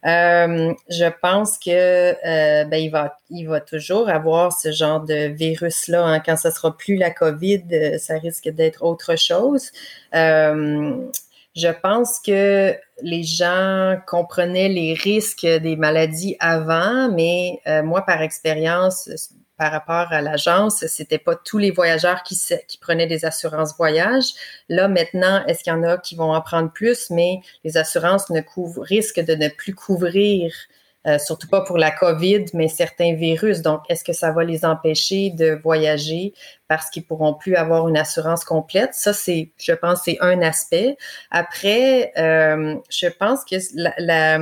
Euh, 0.07 0.75
je 0.89 1.09
pense 1.21 1.59
que 1.59 1.71
euh, 1.71 2.65
ben, 2.65 2.77
il 2.77 2.91
va 2.91 3.19
il 3.31 3.47
va 3.47 3.61
toujours 3.61 4.09
avoir 4.09 4.53
ce 4.53 4.73
genre 4.73 5.01
de 5.01 5.29
virus 5.29 5.89
là 5.89 6.05
hein. 6.05 6.21
quand 6.21 6.37
ça 6.37 6.51
sera 6.51 6.77
plus 6.77 6.97
la 6.97 7.11
COVID, 7.11 7.63
euh, 7.73 7.99
ça 7.99 8.19
risque 8.19 8.49
d'être 8.49 8.83
autre 8.83 9.17
chose. 9.17 9.71
Euh, 10.15 11.09
je 11.55 11.69
pense 11.69 12.19
que 12.19 12.75
les 13.03 13.23
gens 13.23 13.97
comprenaient 14.07 14.69
les 14.69 14.95
risques 14.95 15.47
des 15.47 15.77
maladies 15.77 16.37
avant, 16.41 17.11
mais 17.13 17.61
euh, 17.67 17.83
moi, 17.83 18.03
par 18.03 18.23
expérience, 18.23 19.11
par 19.57 19.71
rapport 19.73 20.13
à 20.13 20.21
l'agence, 20.21 20.87
c'était 20.87 21.19
pas 21.19 21.37
tous 21.37 21.59
les 21.59 21.71
voyageurs 21.71 22.23
qui, 22.23 22.39
prenaient 22.81 23.07
des 23.07 23.25
assurances 23.25 23.77
voyage. 23.77 24.33
Là, 24.69 24.89
maintenant, 24.89 25.45
est-ce 25.47 25.63
qu'il 25.63 25.73
y 25.73 25.77
en 25.77 25.83
a 25.83 25.99
qui 25.99 26.17
vont 26.17 26.33
en 26.33 26.41
prendre 26.41 26.73
plus, 26.73 27.11
mais 27.11 27.41
les 27.65 27.77
assurances 27.77 28.27
risquent 28.79 29.21
de 29.21 29.35
ne 29.35 29.49
plus 29.49 29.75
couvrir 29.75 30.53
euh, 31.07 31.19
surtout 31.19 31.49
pas 31.49 31.63
pour 31.63 31.79
la 31.79 31.91
COVID, 31.91 32.45
mais 32.55 32.69
certains 32.69 33.15
virus. 33.15 33.61
Donc, 33.61 33.83
est-ce 33.89 34.05
que 34.05 34.13
ça 34.13 34.31
va 34.31 34.45
les 34.45 34.65
empêcher 34.65 35.31
de 35.31 35.59
voyager 35.63 36.33
parce 36.69 36.91
qu'ils 36.91 37.05
pourront 37.05 37.35
plus 37.35 37.57
avoir 37.57 37.89
une 37.89 37.97
assurance 37.97 38.45
complète? 38.45 38.95
Ça, 38.95 39.13
c'est, 39.13 39.51
je 39.59 39.73
pense, 39.73 40.03
c'est 40.05 40.19
un 40.21 40.41
aspect. 40.43 40.97
Après, 41.33 42.13
euh, 42.19 42.77
je 42.89 43.09
pense 43.09 43.45
que 43.45 43.57
la, 43.75 43.95
la 43.99 44.39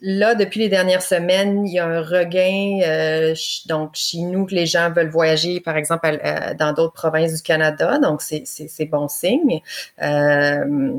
là, 0.00 0.34
depuis 0.34 0.60
les 0.60 0.68
dernières 0.68 1.02
semaines, 1.02 1.66
il 1.66 1.74
y 1.74 1.78
a 1.78 1.86
un 1.86 2.02
regain. 2.02 2.80
Euh, 2.84 3.34
donc, 3.66 3.90
chez 3.94 4.18
nous, 4.18 4.46
que 4.46 4.54
les 4.54 4.66
gens 4.66 4.90
veulent 4.90 5.10
voyager, 5.10 5.60
par 5.60 5.76
exemple, 5.76 6.20
dans 6.58 6.72
d'autres 6.72 6.94
provinces 6.94 7.34
du 7.34 7.42
Canada. 7.42 7.98
Donc, 7.98 8.22
c'est 8.22 8.86
bon 8.86 9.08
signe. 9.08 9.60
Euh, 10.02 10.94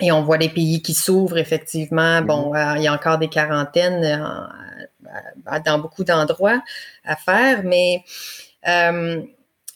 et 0.00 0.10
on 0.10 0.22
voit 0.22 0.38
les 0.38 0.48
pays 0.48 0.80
qui 0.80 0.94
s'ouvrent 0.94 1.38
effectivement. 1.38 2.20
Mm-hmm. 2.20 2.26
Bon, 2.26 2.54
euh, 2.54 2.74
il 2.76 2.82
y 2.82 2.88
a 2.88 2.94
encore 2.94 3.18
des 3.18 3.28
quarantaines 3.28 4.04
euh, 4.04 5.58
dans 5.64 5.78
beaucoup 5.78 6.04
d'endroits 6.04 6.62
à 7.04 7.16
faire, 7.16 7.62
mais 7.64 8.04
euh, 8.68 9.22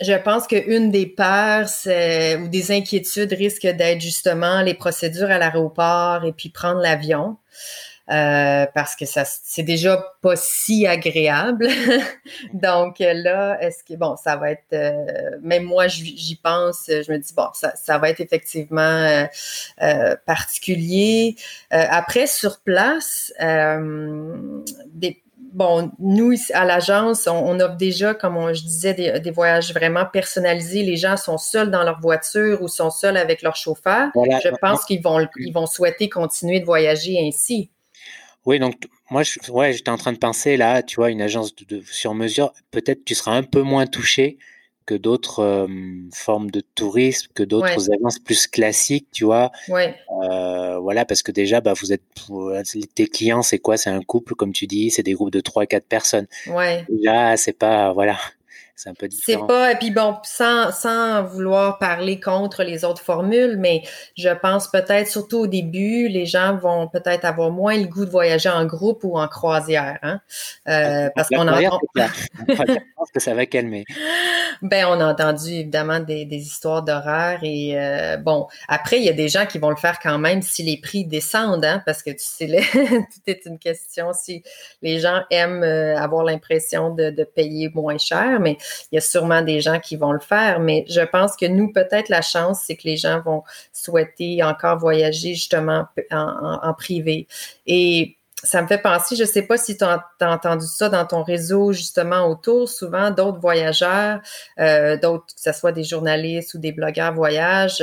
je 0.00 0.12
pense 0.15 0.47
qu'une 0.47 0.91
des 0.91 1.07
peurs 1.07 1.69
ou 1.87 2.49
des 2.49 2.73
inquiétudes 2.73 3.33
risque 3.33 3.67
d'être 3.67 4.00
justement 4.00 4.62
les 4.62 4.75
procédures 4.75 5.31
à 5.31 5.38
l'aéroport 5.38 6.25
et 6.25 6.33
puis 6.33 6.50
prendre 6.50 6.81
l'avion. 6.81 7.38
Euh, 8.09 8.67
parce 8.73 8.95
que 8.95 9.05
ça 9.05 9.25
c'est 9.25 9.65
déjà 9.65 10.00
pas 10.23 10.37
si 10.37 10.87
agréable. 10.87 11.67
Donc 12.53 13.00
là, 13.00 13.59
est-ce 13.61 13.83
que 13.83 13.95
bon, 13.95 14.15
ça 14.17 14.37
va 14.37 14.53
être 14.53 14.73
euh, 14.75 15.37
même 15.43 15.65
moi 15.65 15.88
j'y 15.88 16.37
pense, 16.37 16.85
je 16.87 17.11
me 17.11 17.19
dis 17.19 17.35
bon, 17.35 17.49
ça, 17.53 17.75
ça 17.75 17.99
va 17.99 18.11
être 18.11 18.21
effectivement 18.21 19.26
euh, 19.83 20.17
particulier. 20.25 21.35
après 21.71 22.29
sur 22.29 22.61
place, 22.61 23.33
des 23.41 25.21
bon, 25.57 25.91
nous, 25.99 26.35
à 26.53 26.65
l'agence, 26.67 27.27
on, 27.27 27.59
offre 27.61 27.77
déjà, 27.77 28.15
comme 28.15 28.53
je 28.53 28.63
disais, 28.63 28.95
des, 28.95 29.31
voyages 29.31 29.73
vraiment 29.73 30.05
personnalisés. 30.05 30.83
Les 30.83 30.97
gens 30.97 31.17
sont 31.17 31.39
seuls 31.39 31.71
dans 31.71 31.83
leur 31.83 31.99
voiture 32.01 32.63
ou 32.63 32.69
sont 32.69 32.91
seuls 32.91 33.17
avec 33.17 33.43
leur 33.43 33.57
chauffeur. 33.57 34.11
Je 34.15 34.55
pense 34.61 34.85
qu'ils 34.85 35.03
vont, 35.03 35.27
ils 35.37 35.53
vont 35.53 35.67
souhaiter 35.67 36.09
continuer 36.09 36.61
de 36.61 36.67
voyager 36.67 37.19
ainsi. 37.27 37.71
Oui, 38.45 38.59
donc 38.59 38.75
moi, 39.11 39.23
je, 39.23 39.39
ouais, 39.51 39.73
j'étais 39.73 39.91
en 39.91 39.97
train 39.97 40.13
de 40.13 40.19
penser 40.19 40.57
là, 40.57 40.83
tu 40.83 40.97
vois, 40.97 41.11
une 41.11 41.23
agence 41.23 41.57
de, 41.57 41.81
sur 41.91 42.15
mesure, 42.15 42.53
peut-être 42.71 43.05
tu 43.05 43.15
seras 43.15 43.33
un 43.33 43.43
peu 43.43 43.63
moins 43.63 43.87
touché 43.87 44.37
que 44.87 44.95
d'autres 44.95 45.69
formes 46.14 46.50
de 46.50 46.62
tourisme, 46.75 47.28
que 47.35 47.43
d'autres 47.43 47.90
agences 47.90 48.19
plus 48.19 48.47
classiques, 48.47 49.09
tu 49.12 49.25
vois? 49.25 49.50
Ouais. 49.69 49.95
Euh, 50.25 50.78
voilà, 50.78 51.05
parce 51.05 51.23
que 51.23 51.33
déjà, 51.33 51.61
bah, 51.61 51.75
vous 51.75 51.93
êtes, 51.93 52.02
tes 52.95 53.09
clients, 53.09 53.43
c'est 53.43 53.59
quoi? 53.59 53.76
C'est 53.76 53.90
un 53.90 54.00
couple, 54.00 54.35
comme 54.35 54.52
tu 54.52 54.66
dis, 54.66 54.90
c'est 54.90 55.02
des 55.02 55.12
groupes 55.12 55.33
de 55.33 55.40
3-4 55.40 55.83
personnes. 55.83 56.26
Ouais. 56.47 56.85
Là, 56.88 57.37
c'est 57.37 57.52
pas, 57.52 57.93
voilà, 57.93 58.16
c'est 58.76 58.90
un 58.90 58.95
peu 58.95 59.09
différent. 59.09 59.47
C'est 59.49 59.54
pas, 59.54 59.73
et 59.73 59.76
puis 59.76 59.90
bon, 59.90 60.16
sans, 60.23 60.71
sans 60.71 61.25
vouloir 61.25 61.78
parler 61.78 62.21
contre 62.21 62.62
les 62.62 62.85
autres 62.85 63.00
formules, 63.00 63.56
mais 63.59 63.83
je 64.18 64.28
pense 64.28 64.71
peut-être, 64.71 65.09
surtout 65.09 65.38
au 65.38 65.47
début, 65.47 66.09
les 66.09 66.26
gens 66.26 66.56
vont 66.56 66.87
peut-être 66.87 67.25
avoir 67.25 67.50
moins 67.50 67.78
le 67.78 67.87
goût 67.87 68.04
de 68.04 68.11
voyager 68.11 68.50
en 68.50 68.66
groupe 68.66 69.02
ou 69.02 69.18
en 69.18 69.28
croisière. 69.28 69.99
Hein? 70.02 70.21
Euh, 70.68 71.09
parce 71.14 71.28
qu'on 71.30 71.49
entend. 71.49 71.80
Je 71.97 72.78
pense 72.97 73.11
que 73.12 73.21
ça 73.21 73.35
va 73.35 73.47
calmer. 73.47 73.85
Ben, 74.62 74.87
on 74.87 75.00
a 75.00 75.12
entendu 75.12 75.50
évidemment 75.50 76.00
des, 76.00 76.25
des 76.25 76.38
histoires 76.38 76.83
d'horreur 76.83 77.40
et 77.42 77.78
euh, 77.78 78.16
bon, 78.16 78.47
après, 78.68 78.99
il 78.99 79.04
y 79.04 79.11
a 79.11 79.12
des 79.12 79.28
gens 79.28 79.45
qui 79.45 79.59
vont 79.59 79.68
le 79.68 79.76
faire 79.76 79.99
quand 80.02 80.18
même 80.18 80.40
si 80.40 80.62
les 80.62 80.78
prix 80.80 81.04
descendent, 81.04 81.64
hein, 81.64 81.83
parce 81.85 82.02
que 82.02 82.11
tu 82.11 82.16
sais, 82.21 82.47
tout 82.73 83.21
est 83.26 83.45
une 83.45 83.59
question 83.59 84.12
si 84.14 84.42
les 84.80 84.99
gens 84.99 85.21
aiment 85.30 85.62
euh, 85.62 85.99
avoir 85.99 86.25
l'impression 86.25 86.88
de, 86.88 87.11
de 87.11 87.25
payer 87.25 87.71
moins 87.75 87.99
cher, 87.99 88.40
mais 88.40 88.56
il 88.91 88.97
y 88.97 88.99
a 88.99 89.01
sûrement 89.01 89.43
des 89.43 89.61
gens 89.61 89.81
qui 89.81 89.97
vont 89.97 90.13
le 90.13 90.21
faire, 90.21 90.61
mais 90.61 90.85
je 90.89 91.01
pense 91.01 91.37
que 91.37 91.47
nous, 91.47 91.73
peut-être 91.73 92.09
la 92.09 92.23
chance, 92.23 92.63
c'est 92.67 92.77
que 92.77 92.85
les 92.85 92.97
gens 92.97 93.21
vont 93.21 93.43
souhaiter 93.73 94.43
encore 94.43 94.79
voyager 94.79 95.35
justement 95.35 95.87
en, 96.11 96.75
privé. 96.75 97.27
Et 97.67 98.17
ça 98.43 98.63
me 98.63 98.67
fait 98.67 98.79
penser, 98.79 99.17
je 99.17 99.23
ne 99.23 99.29
sais 99.29 99.43
pas 99.43 99.57
si 99.57 99.77
tu 99.77 99.85
as, 99.85 100.05
entendu 100.21 100.67
ça 100.67 100.89
dans 100.89 101.07
ton 101.07 101.23
réseau 101.23 101.73
justement 101.73 102.29
autour, 102.29 102.69
souvent 102.69 103.11
d'autres 103.11 103.41
voyageurs, 103.41 104.21
euh, 104.59 104.97
d'autres, 104.97 105.27
que 105.35 105.41
ce 105.41 105.53
soit 105.53 105.73
des 105.73 105.85
journalistes 105.85 106.55
ou 106.55 106.59
des 106.59 106.73
blogueurs 106.73 107.15
voyage, 107.15 107.83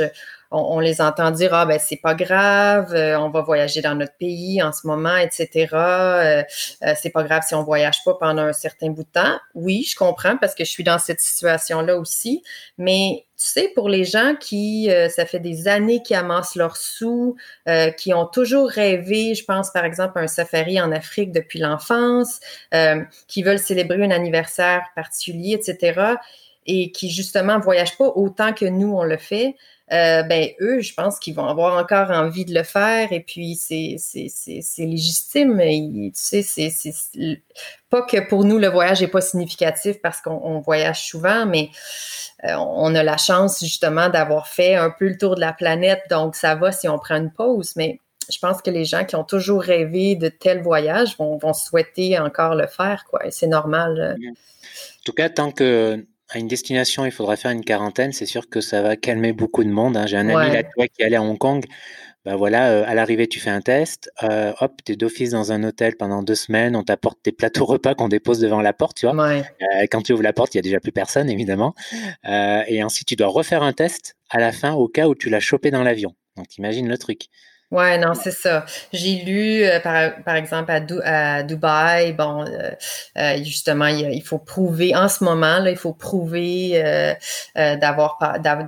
on, 0.50 0.80
les 0.80 1.00
entend 1.00 1.30
dire 1.30 1.52
ah 1.54 1.66
ben 1.66 1.78
c'est 1.78 1.96
pas 1.96 2.14
grave, 2.14 2.94
euh, 2.94 3.18
on 3.18 3.30
va 3.30 3.42
voyager 3.42 3.80
dans 3.80 3.94
notre 3.94 4.16
pays 4.18 4.62
en 4.62 4.72
ce 4.72 4.86
moment, 4.86 5.16
etc. 5.16 5.68
Euh, 5.72 6.42
euh, 6.82 6.94
c'est 7.00 7.10
pas 7.10 7.22
grave 7.22 7.42
si 7.46 7.54
on 7.54 7.62
voyage 7.64 8.04
pas 8.04 8.14
pendant 8.14 8.42
un 8.42 8.52
certain 8.52 8.90
bout 8.90 9.04
de 9.04 9.08
temps. 9.08 9.38
Oui, 9.54 9.86
je 9.88 9.96
comprends 9.96 10.36
parce 10.36 10.54
que 10.54 10.64
je 10.64 10.70
suis 10.70 10.84
dans 10.84 10.98
cette 10.98 11.20
situation 11.20 11.80
là 11.80 11.96
aussi, 11.96 12.42
mais 12.78 13.24
tu 13.36 13.46
sais, 13.50 13.72
pour 13.74 13.88
les 13.88 14.04
gens 14.04 14.34
qui, 14.38 14.88
ça 15.10 15.26
fait 15.26 15.40
des 15.40 15.66
années 15.66 16.02
qu'ils 16.02 16.16
amassent 16.16 16.54
leurs 16.54 16.76
sous, 16.76 17.36
qui 17.98 18.14
ont 18.14 18.26
toujours 18.26 18.70
rêvé, 18.70 19.34
je 19.34 19.44
pense 19.44 19.70
par 19.70 19.84
exemple 19.84 20.18
à 20.18 20.22
un 20.22 20.28
safari 20.28 20.80
en 20.80 20.92
Afrique 20.92 21.32
depuis 21.32 21.58
l'enfance, 21.58 22.38
qui 23.26 23.42
veulent 23.42 23.58
célébrer 23.58 24.02
un 24.04 24.12
anniversaire 24.12 24.82
particulier, 24.94 25.54
etc., 25.54 26.14
et 26.66 26.92
qui 26.92 27.10
justement 27.10 27.58
voyagent 27.58 27.98
pas 27.98 28.08
autant 28.14 28.52
que 28.52 28.64
nous 28.64 28.94
on 28.94 29.04
le 29.04 29.18
fait, 29.18 29.56
euh, 29.92 30.22
ben 30.22 30.48
eux, 30.60 30.80
je 30.80 30.94
pense 30.94 31.18
qu'ils 31.18 31.34
vont 31.34 31.46
avoir 31.46 31.76
encore 31.76 32.10
envie 32.10 32.46
de 32.46 32.54
le 32.54 32.62
faire 32.62 33.12
et 33.12 33.20
puis 33.20 33.54
c'est 33.54 33.98
légitime. 34.78 35.58
tu 35.58 36.10
sais, 36.14 36.42
c'est 36.42 37.42
pas 37.90 38.00
que 38.02 38.26
pour 38.26 38.44
nous 38.44 38.58
le 38.58 38.68
voyage 38.68 39.02
est 39.02 39.08
pas 39.08 39.20
significatif 39.20 40.00
parce 40.00 40.22
qu'on 40.22 40.60
voyage 40.60 41.06
souvent, 41.06 41.44
mais 41.44 41.68
euh, 42.44 42.54
on 42.56 42.94
a 42.94 43.02
la 43.02 43.18
chance 43.18 43.60
justement 43.60 44.08
d'avoir 44.08 44.48
fait 44.48 44.74
un 44.74 44.90
peu 44.90 45.06
le 45.06 45.18
tour 45.18 45.34
de 45.34 45.40
la 45.40 45.52
planète, 45.52 46.00
donc 46.08 46.34
ça 46.34 46.54
va 46.54 46.72
si 46.72 46.88
on 46.88 46.98
prend 46.98 47.16
une 47.16 47.30
pause, 47.30 47.74
mais 47.76 48.00
je 48.32 48.38
pense 48.38 48.62
que 48.62 48.70
les 48.70 48.86
gens 48.86 49.04
qui 49.04 49.16
ont 49.16 49.24
toujours 49.24 49.60
rêvé 49.60 50.16
de 50.16 50.28
tel 50.28 50.62
voyage 50.62 51.18
vont, 51.18 51.36
vont 51.36 51.52
souhaiter 51.52 52.18
encore 52.18 52.54
le 52.54 52.66
faire, 52.66 53.04
quoi. 53.04 53.20
C'est 53.30 53.46
normal. 53.46 54.16
En 54.18 55.04
tout 55.04 55.12
cas, 55.12 55.28
tant 55.28 55.52
que 55.52 56.06
à 56.34 56.38
une 56.38 56.48
destination, 56.48 57.06
il 57.06 57.12
faudra 57.12 57.36
faire 57.36 57.52
une 57.52 57.64
quarantaine, 57.64 58.12
c'est 58.12 58.26
sûr 58.26 58.48
que 58.48 58.60
ça 58.60 58.82
va 58.82 58.96
calmer 58.96 59.32
beaucoup 59.32 59.62
de 59.62 59.68
monde. 59.68 59.96
Hein. 59.96 60.06
J'ai 60.06 60.16
un 60.16 60.28
ami 60.28 60.52
là, 60.52 60.64
toi, 60.64 60.86
qui 60.88 61.02
allait 61.02 61.16
à 61.16 61.22
Hong 61.22 61.38
Kong. 61.38 61.64
Ben 62.24 62.36
voilà, 62.36 62.70
euh, 62.70 62.84
à 62.86 62.94
l'arrivée, 62.94 63.28
tu 63.28 63.38
fais 63.38 63.50
un 63.50 63.60
test. 63.60 64.10
Euh, 64.22 64.52
hop, 64.60 64.80
tu 64.84 64.92
es 64.92 64.96
d'office 64.96 65.30
dans 65.30 65.52
un 65.52 65.62
hôtel 65.62 65.94
pendant 65.96 66.22
deux 66.22 66.34
semaines. 66.34 66.74
On 66.74 66.82
t'apporte 66.82 67.18
tes 67.22 67.32
plateaux 67.32 67.64
repas 67.66 67.94
qu'on 67.94 68.08
dépose 68.08 68.40
devant 68.40 68.62
la 68.62 68.72
porte, 68.72 68.96
tu 68.96 69.06
vois. 69.06 69.14
Euh, 69.26 69.42
quand 69.90 70.02
tu 70.02 70.12
ouvres 70.12 70.22
la 70.22 70.32
porte, 70.32 70.54
il 70.54 70.58
y 70.58 70.60
a 70.60 70.62
déjà 70.62 70.80
plus 70.80 70.92
personne, 70.92 71.28
évidemment. 71.28 71.74
et 72.24 72.82
ensuite, 72.82 73.06
tu 73.06 73.16
dois 73.16 73.28
refaire 73.28 73.62
un 73.62 73.72
test 73.72 74.16
à 74.30 74.40
la 74.40 74.52
fin 74.52 74.72
au 74.72 74.88
cas 74.88 75.06
où 75.06 75.14
tu 75.14 75.28
l'as 75.28 75.40
chopé 75.40 75.70
dans 75.70 75.82
l'avion. 75.82 76.14
Donc, 76.36 76.56
imagine 76.56 76.88
le 76.88 76.98
truc. 76.98 77.28
Ouais, 77.74 77.98
non, 77.98 78.14
c'est 78.14 78.30
ça. 78.30 78.64
J'ai 78.92 79.16
lu, 79.24 79.64
euh, 79.64 79.80
par, 79.80 80.22
par, 80.22 80.36
exemple, 80.36 80.70
à, 80.70 80.80
à 81.38 81.42
Dubaï, 81.42 82.12
bon, 82.12 82.44
euh, 82.44 82.70
euh, 83.18 83.36
justement, 83.42 83.88
il, 83.88 84.22
faut 84.22 84.38
prouver, 84.38 84.94
en 84.94 85.08
ce 85.08 85.24
moment, 85.24 85.58
là, 85.58 85.72
il 85.72 85.76
faut 85.76 85.92
prouver 85.92 86.80
d'avoir 87.56 88.18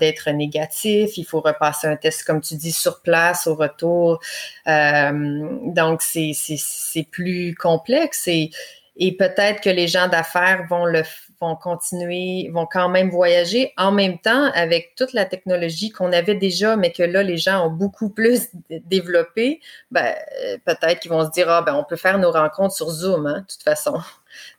d'être 0.00 0.28
négatif, 0.32 1.18
il 1.18 1.24
faut 1.24 1.40
repasser 1.40 1.86
un 1.86 1.94
test, 1.94 2.24
comme 2.24 2.40
tu 2.40 2.56
dis, 2.56 2.72
sur 2.72 3.00
place, 3.00 3.46
au 3.46 3.54
retour. 3.54 4.18
donc, 4.66 6.02
c'est 6.02 7.08
plus 7.12 7.54
complexe 7.54 8.26
et, 8.26 8.50
et 8.96 9.16
peut-être 9.16 9.60
que 9.60 9.70
les 9.70 9.86
gens 9.86 10.08
d'affaires 10.08 10.66
vont 10.68 10.84
le 10.84 11.04
vont 11.40 11.56
continuer, 11.56 12.50
vont 12.52 12.66
quand 12.66 12.88
même 12.88 13.10
voyager 13.10 13.72
en 13.76 13.92
même 13.92 14.18
temps 14.18 14.50
avec 14.54 14.94
toute 14.96 15.12
la 15.12 15.24
technologie 15.24 15.90
qu'on 15.90 16.12
avait 16.12 16.34
déjà, 16.34 16.76
mais 16.76 16.92
que 16.92 17.02
là, 17.02 17.22
les 17.22 17.36
gens 17.36 17.66
ont 17.66 17.70
beaucoup 17.70 18.08
plus 18.10 18.48
développé, 18.70 19.60
ben, 19.90 20.14
euh, 20.44 20.56
peut-être 20.64 21.00
qu'ils 21.00 21.10
vont 21.10 21.24
se 21.24 21.30
dire, 21.30 21.50
ah, 21.50 21.62
ben, 21.62 21.74
on 21.74 21.84
peut 21.84 21.96
faire 21.96 22.18
nos 22.18 22.30
rencontres 22.30 22.74
sur 22.74 22.90
Zoom, 22.90 23.26
hein, 23.26 23.40
de 23.40 23.46
toute 23.46 23.62
façon. 23.62 24.00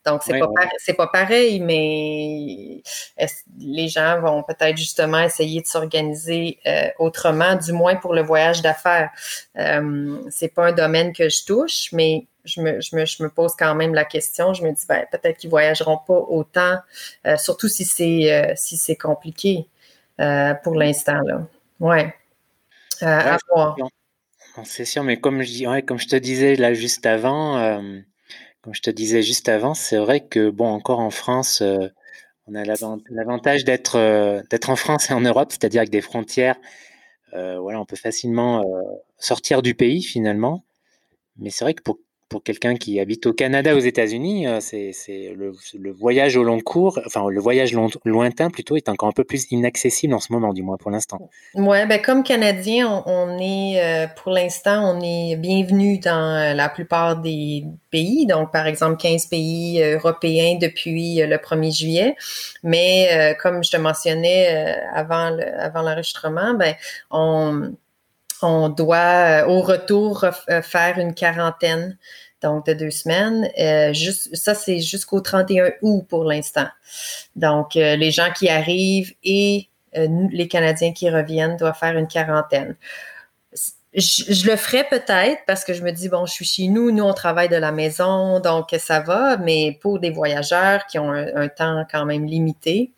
Donc, 0.05 0.21
c'est 0.23 0.39
pas, 0.39 0.47
c'est 0.77 0.93
pas 0.93 1.07
pareil, 1.07 1.59
mais 1.59 2.81
les 3.59 3.87
gens 3.87 4.19
vont 4.21 4.43
peut-être 4.43 4.77
justement 4.77 5.19
essayer 5.19 5.61
de 5.61 5.67
s'organiser 5.67 6.59
euh, 6.65 6.87
autrement, 6.99 7.55
du 7.55 7.73
moins 7.73 7.95
pour 7.95 8.13
le 8.13 8.21
voyage 8.21 8.61
d'affaires. 8.61 9.11
Euh, 9.57 10.17
c'est 10.29 10.53
pas 10.53 10.67
un 10.67 10.71
domaine 10.71 11.13
que 11.13 11.29
je 11.29 11.45
touche, 11.45 11.89
mais 11.91 12.27
je 12.47 12.61
me, 12.61 12.81
je, 12.81 12.95
me, 12.95 13.05
je 13.05 13.21
me, 13.23 13.29
pose 13.29 13.53
quand 13.57 13.75
même 13.75 13.93
la 13.93 14.05
question. 14.05 14.53
Je 14.53 14.63
me 14.63 14.71
dis, 14.71 14.85
ben, 14.87 15.05
peut-être 15.11 15.37
qu'ils 15.37 15.49
voyageront 15.49 15.97
pas 15.97 16.17
autant, 16.17 16.77
euh, 17.25 17.37
surtout 17.37 17.67
si 17.67 17.85
c'est 17.85 18.33
euh, 18.33 18.53
si 18.55 18.77
c'est 18.77 18.95
compliqué 18.95 19.67
euh, 20.19 20.53
pour 20.63 20.75
l'instant. 20.75 21.21
Ouais. 21.79 22.13
à 23.01 23.37
voir. 23.53 23.75
C'est 24.63 24.85
sûr, 24.85 25.03
mais 25.03 25.19
comme 25.19 25.43
je, 25.43 25.51
dis, 25.51 25.67
ouais, 25.67 25.83
comme 25.83 25.99
je 25.99 26.07
te 26.07 26.15
disais 26.15 26.55
là 26.55 26.73
juste 26.73 27.05
avant, 27.05 27.79
comme 28.67 28.75
je 28.75 28.81
te 28.81 28.89
disais 28.89 29.21
juste 29.21 29.47
avant, 29.47 29.73
c'est 29.73 29.95
vrai 29.95 30.19
que 30.19 30.49
bon, 30.49 30.67
encore 30.67 30.99
en 30.99 31.09
France, 31.09 31.63
on 32.47 32.53
a 32.53 32.65
l'avantage 32.65 33.63
d'être 33.63 34.43
d'être 34.49 34.69
en 34.69 34.75
France 34.75 35.09
et 35.09 35.13
en 35.13 35.21
Europe, 35.21 35.53
c'est-à-dire 35.53 35.79
avec 35.79 35.89
des 35.89 36.01
frontières. 36.01 36.57
voilà, 37.31 37.79
on 37.79 37.85
peut 37.85 37.95
facilement 37.95 38.65
sortir 39.19 39.61
du 39.61 39.73
pays 39.73 40.03
finalement. 40.03 40.65
Mais 41.37 41.49
c'est 41.49 41.63
vrai 41.63 41.75
que 41.75 41.81
pour 41.81 41.97
pour 42.29 42.43
quelqu'un 42.43 42.75
qui 42.75 42.99
habite 42.99 43.25
au 43.25 43.33
Canada, 43.33 43.75
aux 43.75 43.79
États-Unis, 43.79 44.47
euh, 44.47 44.59
c'est 44.59 45.33
le, 45.35 45.91
voyage 45.91 46.35
au 46.35 46.43
long 46.43 46.59
cours, 46.59 46.99
enfin 47.05 47.27
le 47.29 47.39
voyage 47.39 47.75
lointain 48.05 48.49
plutôt, 48.49 48.75
est 48.75 48.89
encore 48.89 49.09
un 49.09 49.13
peu 49.13 49.23
plus 49.23 49.49
inaccessible 49.51 50.13
en 50.13 50.19
ce 50.19 50.33
moment, 50.33 50.53
du 50.53 50.61
moins 50.61 50.77
pour 50.77 50.91
l'instant. 50.91 51.29
Ouais, 51.55 51.85
ben 51.85 52.01
comme 52.01 52.23
Canadien, 52.23 53.03
on, 53.05 53.37
est 53.39 53.81
euh, 53.81 54.07
pour 54.21 54.31
l'instant, 54.31 54.95
on 54.95 55.01
est 55.01 55.35
bienvenu 55.37 55.99
dans 55.99 56.35
euh, 56.35 56.53
la 56.53 56.69
plupart 56.69 57.21
des 57.21 57.63
pays, 57.91 58.25
donc 58.25 58.51
par 58.51 58.67
exemple 58.67 58.97
15 58.97 59.27
pays 59.27 59.81
européens 59.81 60.57
depuis 60.61 61.21
le 61.25 61.37
1er 61.37 61.75
juillet. 61.75 62.15
Mais 62.63 63.35
comme 63.41 63.63
je 63.63 63.71
te 63.71 63.77
mentionnais 63.77 64.75
avant 64.93 65.29
l'enregistrement, 65.73 66.53
ben 66.53 66.75
on 67.09 67.71
on 68.41 68.69
doit 68.69 69.45
au 69.47 69.61
retour 69.61 70.25
faire 70.63 70.99
une 70.99 71.13
quarantaine 71.13 71.97
donc 72.41 72.65
de 72.65 72.73
deux 72.73 72.91
semaines. 72.91 73.49
Euh, 73.59 73.93
juste, 73.93 74.35
ça, 74.35 74.53
c'est 74.53 74.79
jusqu'au 74.79 75.21
31 75.21 75.71
août 75.81 76.05
pour 76.07 76.23
l'instant. 76.23 76.67
Donc, 77.35 77.75
euh, 77.75 77.95
les 77.95 78.11
gens 78.11 78.31
qui 78.31 78.49
arrivent 78.49 79.13
et 79.23 79.69
euh, 79.95 80.07
les 80.31 80.47
Canadiens 80.47 80.93
qui 80.93 81.09
reviennent 81.09 81.57
doivent 81.57 81.77
faire 81.77 81.97
une 81.97 82.07
quarantaine. 82.07 82.75
Je, 83.93 84.47
le 84.47 84.55
ferai 84.57 84.83
peut-être 84.83 85.41
parce 85.47 85.63
que 85.63 85.73
je 85.73 85.81
me 85.81 85.91
dis, 85.91 86.07
bon, 86.07 86.27
je 86.27 86.33
suis 86.33 86.45
chez 86.45 86.67
nous, 86.67 86.91
nous, 86.91 87.03
on 87.03 87.13
travaille 87.13 87.49
de 87.49 87.55
la 87.55 87.71
maison, 87.71 88.39
donc 88.39 88.75
ça 88.77 88.99
va, 88.99 89.37
mais 89.37 89.79
pour 89.81 89.99
des 89.99 90.11
voyageurs 90.11 90.85
qui 90.85 90.99
ont 90.99 91.11
un, 91.11 91.47
temps 91.47 91.83
quand 91.89 92.05
même 92.05 92.25
limité, 92.25 92.91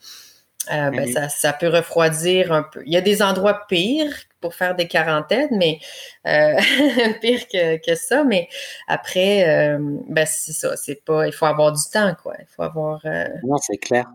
ben, 0.68 0.92
mhm. 0.92 1.14
ça, 1.14 1.30
ça, 1.30 1.54
peut 1.54 1.70
refroidir 1.70 2.52
un 2.52 2.64
peu. 2.64 2.84
Il 2.86 2.92
y 2.92 2.98
a 2.98 3.02
des 3.02 3.22
endroits 3.22 3.66
pires 3.70 4.14
pour 4.40 4.54
faire 4.54 4.76
des 4.76 4.88
quarantaines, 4.88 5.50
mais 5.52 5.80
euh, 6.28 6.56
pire 7.22 7.48
que, 7.48 7.96
ça. 7.96 8.24
Mais 8.24 8.48
après, 8.88 9.48
euh, 9.48 9.78
ben 10.08 10.26
c'est 10.26 10.54
ça, 10.54 10.76
c'est 10.78 11.04
pas. 11.04 11.28
Il 11.28 11.34
faut 11.34 11.46
avoir 11.46 11.72
du 11.72 11.82
temps, 11.92 12.16
quoi. 12.22 12.36
Il 12.40 12.48
faut 12.48 12.64
avoir. 12.64 13.02
Euh, 13.06 13.28
non, 13.44 13.58
c'est 13.58 13.78
clair. 13.78 14.06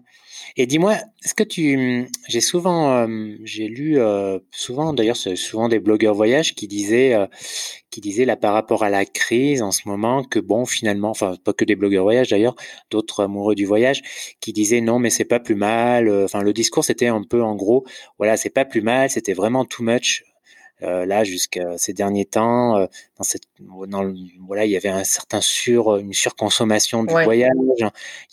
Et 0.57 0.67
dis-moi, 0.67 0.95
est-ce 1.25 1.35
que 1.35 1.43
tu, 1.43 2.09
j'ai 2.29 2.41
souvent, 2.41 3.07
j'ai 3.45 3.69
lu 3.69 3.99
souvent, 4.51 4.93
d'ailleurs, 4.93 5.17
souvent 5.17 5.69
des 5.69 5.81
blogueurs 5.81 6.15
voyage 6.15 6.55
qui 6.55 6.69
disaient, 6.69 7.17
qui 7.91 8.01
disaient 8.01 8.25
là 8.25 8.37
par 8.37 8.55
rapport 8.55 8.83
à 8.85 8.91
la 8.91 9.05
crise 9.05 9.63
en 9.63 9.71
ce 9.71 9.83
moment 9.87 10.25
que 10.25 10.39
bon, 10.39 10.67
finalement, 10.67 11.11
enfin 11.11 11.37
pas 11.45 11.53
que 11.53 11.65
des 11.65 11.77
blogueurs 11.77 12.05
voyage 12.05 12.31
d'ailleurs, 12.31 12.57
d'autres 12.91 13.23
amoureux 13.23 13.55
du 13.55 13.65
voyage, 13.67 14.03
qui 14.41 14.53
disaient 14.53 14.81
non, 14.81 14.99
mais 14.99 15.11
c'est 15.11 15.25
pas 15.25 15.41
plus 15.41 15.55
mal. 15.55 16.11
Enfin, 16.25 16.43
le 16.43 16.53
discours 16.53 16.85
c'était 16.85 17.07
un 17.09 17.23
peu 17.23 17.43
en 17.43 17.55
gros, 17.55 17.85
voilà, 18.19 18.37
c'est 18.37 18.51
pas 18.51 18.65
plus 18.65 18.83
mal, 18.83 19.11
c'était 19.11 19.33
vraiment 19.35 19.65
too 19.65 19.83
much. 19.83 20.25
Euh, 20.83 21.07
là 21.07 21.23
jusqu'à 21.23 21.79
ces 21.79 21.93
derniers 21.93 22.25
temps 22.25 22.77
euh, 22.77 22.87
dans 23.17 23.23
cette 23.23 23.45
dans 23.61 24.13
voilà 24.41 24.65
il 24.65 24.73
y 24.73 24.77
avait 24.77 24.89
un 24.89 25.05
certain 25.05 25.41
sur 25.41 25.97
une 25.99 26.13
surconsommation 26.13 27.05
du 27.05 27.13
voyage. 27.13 27.53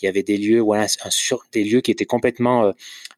Il 0.01 0.05
y 0.05 0.07
avait 0.07 0.23
des 0.23 0.37
lieux 0.37 0.59
voilà 0.59 0.87
un 1.03 1.09
sur 1.11 1.43
des 1.51 1.63
lieux 1.63 1.81
qui 1.81 1.91
étaient 1.91 2.05
complètement 2.05 2.63
euh, 2.63 2.71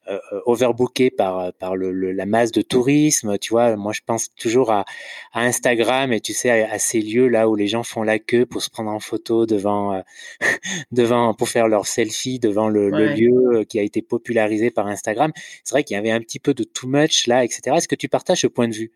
euh 0.10 0.20
overbookés 0.46 1.10
par 1.10 1.54
par 1.54 1.78
le, 1.78 2.12
la 2.12 2.26
masse 2.26 2.52
de 2.52 2.62
tourisme 2.62 3.38
tu 3.38 3.52
vois. 3.52 3.78
Moi 3.78 3.94
je 3.94 4.02
pense 4.06 4.28
toujours 4.36 4.72
à, 4.74 4.84
à 5.32 5.44
Instagram 5.44 6.12
et 6.12 6.20
tu 6.20 6.34
sais 6.34 6.50
à, 6.50 6.78
ces 6.78 7.00
lieux 7.00 7.30
là 7.30 7.48
où 7.48 7.56
les 7.56 7.68
gens 7.68 7.84
font 7.84 8.04
la 8.04 8.20
queue 8.20 8.46
pour 8.46 8.62
se 8.62 8.70
prendre 8.70 8.92
en 8.92 9.00
photo 9.00 9.46
devant 9.46 10.04
devant 10.92 11.34
pour 11.34 11.48
faire 11.48 11.70
leur 11.70 11.88
selfie 11.88 12.40
devant 12.40 12.68
le, 12.68 12.90
le, 12.90 13.14
lieu 13.14 13.64
qui 13.64 13.80
a 13.80 13.84
été 13.84 14.02
popularisé 14.02 14.70
par 14.70 14.88
Instagram. 14.88 15.32
C'est 15.64 15.76
vrai 15.76 15.86
qu'il 15.86 15.96
y 15.96 15.98
avait 15.98 16.12
un 16.12 16.20
petit 16.20 16.40
peu 16.40 16.54
de 16.54 16.66
too 16.66 16.88
much 16.88 17.26
là 17.28 17.46
etc 17.46 17.78
est-ce 17.78 17.88
que 17.88 17.96
tu 17.96 18.10
partages 18.10 18.42
ce 18.42 18.48
point 18.48 18.68
de 18.68 18.74
vue? 18.74 18.92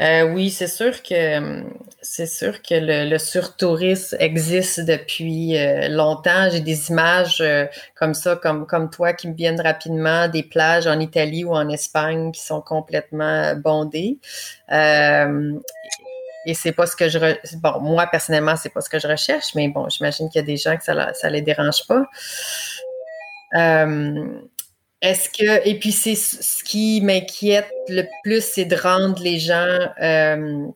Euh, 0.00 0.22
oui, 0.32 0.50
c'est 0.50 0.66
sûr 0.66 1.02
que 1.02 1.62
c'est 2.00 2.26
sûr 2.26 2.62
que 2.62 2.74
le, 2.74 3.18
surtourisme 3.18 4.16
existe 4.18 4.80
depuis 4.80 5.58
euh, 5.58 5.88
longtemps. 5.88 6.48
J'ai 6.50 6.60
des 6.60 6.90
images 6.90 7.40
euh, 7.40 7.66
comme 7.94 8.14
ça, 8.14 8.36
comme 8.36 8.66
comme 8.66 8.88
toi, 8.88 9.12
qui 9.12 9.28
me 9.28 9.34
viennent 9.34 9.60
rapidement 9.60 10.28
des 10.28 10.42
plages 10.42 10.86
en 10.86 10.98
Italie 11.00 11.44
ou 11.44 11.52
en 11.52 11.68
Espagne 11.68 12.32
qui 12.32 12.40
sont 12.40 12.62
complètement 12.62 13.54
bondées. 13.56 14.18
et 16.46 16.54
c'est 16.54 16.72
pas 16.72 16.86
ce 16.86 16.96
que 16.96 17.08
je 17.10 17.18
bon 17.58 17.80
moi 17.80 18.06
personnellement 18.06 18.56
c'est 18.56 18.70
pas 18.70 18.80
ce 18.80 18.88
que 18.88 18.98
je 18.98 19.06
recherche, 19.06 19.54
mais 19.54 19.68
bon 19.68 19.88
j'imagine 19.90 20.30
qu'il 20.30 20.40
y 20.40 20.44
a 20.44 20.46
des 20.46 20.56
gens 20.56 20.76
que 20.78 20.84
ça 20.84 21.12
ça 21.12 21.28
les 21.28 21.42
dérange 21.42 21.86
pas. 21.86 22.06
Est-ce 25.02 25.30
que 25.30 25.66
et 25.66 25.78
puis 25.78 25.92
c'est 25.92 26.14
ce 26.14 26.62
qui 26.62 27.00
m'inquiète 27.00 27.70
le 27.88 28.04
plus, 28.22 28.44
c'est 28.44 28.66
de 28.66 28.76
rendre 28.76 29.22
les 29.22 29.38
gens 29.38 29.78
euh, 30.02 30.66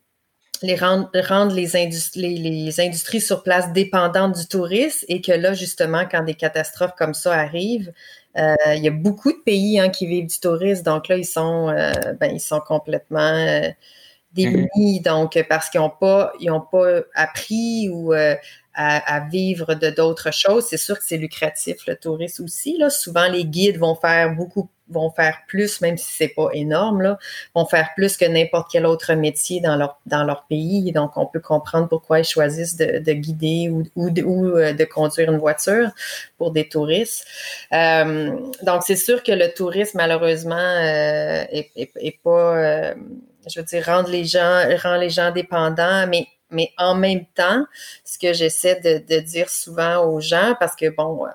les 0.63 0.77
rendre, 0.77 1.11
rendre 1.29 1.55
les, 1.55 1.77
industries, 1.77 2.39
les, 2.39 2.81
industries 2.81 3.21
sur 3.21 3.43
place 3.43 3.71
dépendantes 3.73 4.39
du 4.39 4.47
tourisme 4.47 5.05
et 5.09 5.21
que 5.21 5.33
là, 5.33 5.53
justement, 5.53 6.05
quand 6.11 6.23
des 6.23 6.33
catastrophes 6.33 6.95
comme 6.97 7.13
ça 7.13 7.35
arrivent, 7.35 7.93
euh, 8.39 8.55
il 8.75 8.83
y 8.83 8.89
a 8.89 8.91
beaucoup 8.91 9.31
de 9.31 9.43
pays 9.45 9.79
hein, 9.79 9.91
qui 9.91 10.07
vivent 10.07 10.27
du 10.27 10.41
tourisme, 10.41 10.85
donc 10.85 11.09
là, 11.09 11.19
ils 11.19 11.27
sont, 11.27 11.69
euh, 11.69 11.93
ben, 12.19 12.33
ils 12.33 12.41
sont 12.41 12.61
complètement 12.61 13.61
démunis, 14.33 15.01
mm-hmm. 15.01 15.03
donc 15.03 15.45
parce 15.51 15.69
qu'ils 15.69 15.81
n'ont 15.83 15.91
pas, 15.91 16.33
ils 16.41 16.51
ont 16.51 16.63
pas 16.63 17.01
appris 17.15 17.91
ou 17.91 18.15
à, 18.75 19.21
vivre 19.21 19.75
de 19.75 19.91
d'autres 19.91 20.33
choses. 20.33 20.67
C'est 20.67 20.77
sûr 20.77 20.99
que 20.99 21.05
c'est 21.05 21.17
lucratif 21.17 21.87
le 21.87 21.97
tourisme 21.97 22.45
aussi. 22.45 22.77
Là. 22.79 22.91
Souvent, 22.91 23.29
les 23.29 23.45
guides 23.45 23.79
vont 23.79 23.95
faire 23.95 24.35
beaucoup, 24.35 24.69
vont 24.89 25.11
faire 25.11 25.39
plus, 25.47 25.81
même 25.81 25.97
si 25.97 26.11
c'est 26.11 26.29
pas 26.29 26.49
énorme, 26.53 27.03
là, 27.03 27.19
vont 27.55 27.67
faire 27.67 27.91
plus 27.95 28.17
que 28.17 28.25
n'importe 28.25 28.71
quel 28.73 28.85
autre 28.85 29.15
métier 29.15 29.61
dans 29.61 29.77
leur 29.77 30.01
dans 30.07 30.25
leur 30.25 30.45
pays. 30.47 30.93
Donc, 30.93 31.17
on 31.17 31.27
peut 31.27 31.41
comprendre 31.41 31.89
pourquoi 31.89 32.19
ils 32.21 32.25
choisissent 32.25 32.77
de, 32.77 32.99
de 32.99 33.13
guider 33.13 33.69
ou, 33.71 33.85
ou, 33.95 34.11
de, 34.11 34.23
euh, 34.23 34.73
de 34.73 34.85
conduire 34.85 35.31
une 35.33 35.39
voiture 35.39 35.91
pour 36.37 36.51
des 36.51 36.69
touristes. 36.69 37.27
Euh, 37.73 38.37
donc, 38.63 38.83
c'est 38.85 38.97
sûr 38.97 39.23
que 39.23 39.33
le 39.33 39.53
tourisme, 39.55 39.99
malheureusement, 39.99 40.57
euh, 40.57 41.45
est, 41.51 41.71
est, 41.77 42.19
pas, 42.23 42.57
euh, 42.57 42.95
je 43.49 43.61
veux 43.61 43.67
dire, 43.67 43.85
rendre 43.87 44.09
les 44.09 44.25
gens, 44.25 44.65
rend 44.83 44.97
les 44.97 45.11
gens 45.11 45.31
dépendants, 45.31 46.07
mais 46.09 46.27
mais 46.55 46.73
en 46.79 46.95
même 46.95 47.27
temps, 47.35 47.65
ce 48.05 48.19
que 48.19 48.33
j'essaie 48.33 48.81
de, 48.81 49.21
dire 49.21 49.51
souvent 49.51 50.05
aux 50.07 50.21
gens, 50.21 50.55
parce 50.59 50.77
que 50.77 50.89
bon, 50.89 51.27
euh, 51.27 51.31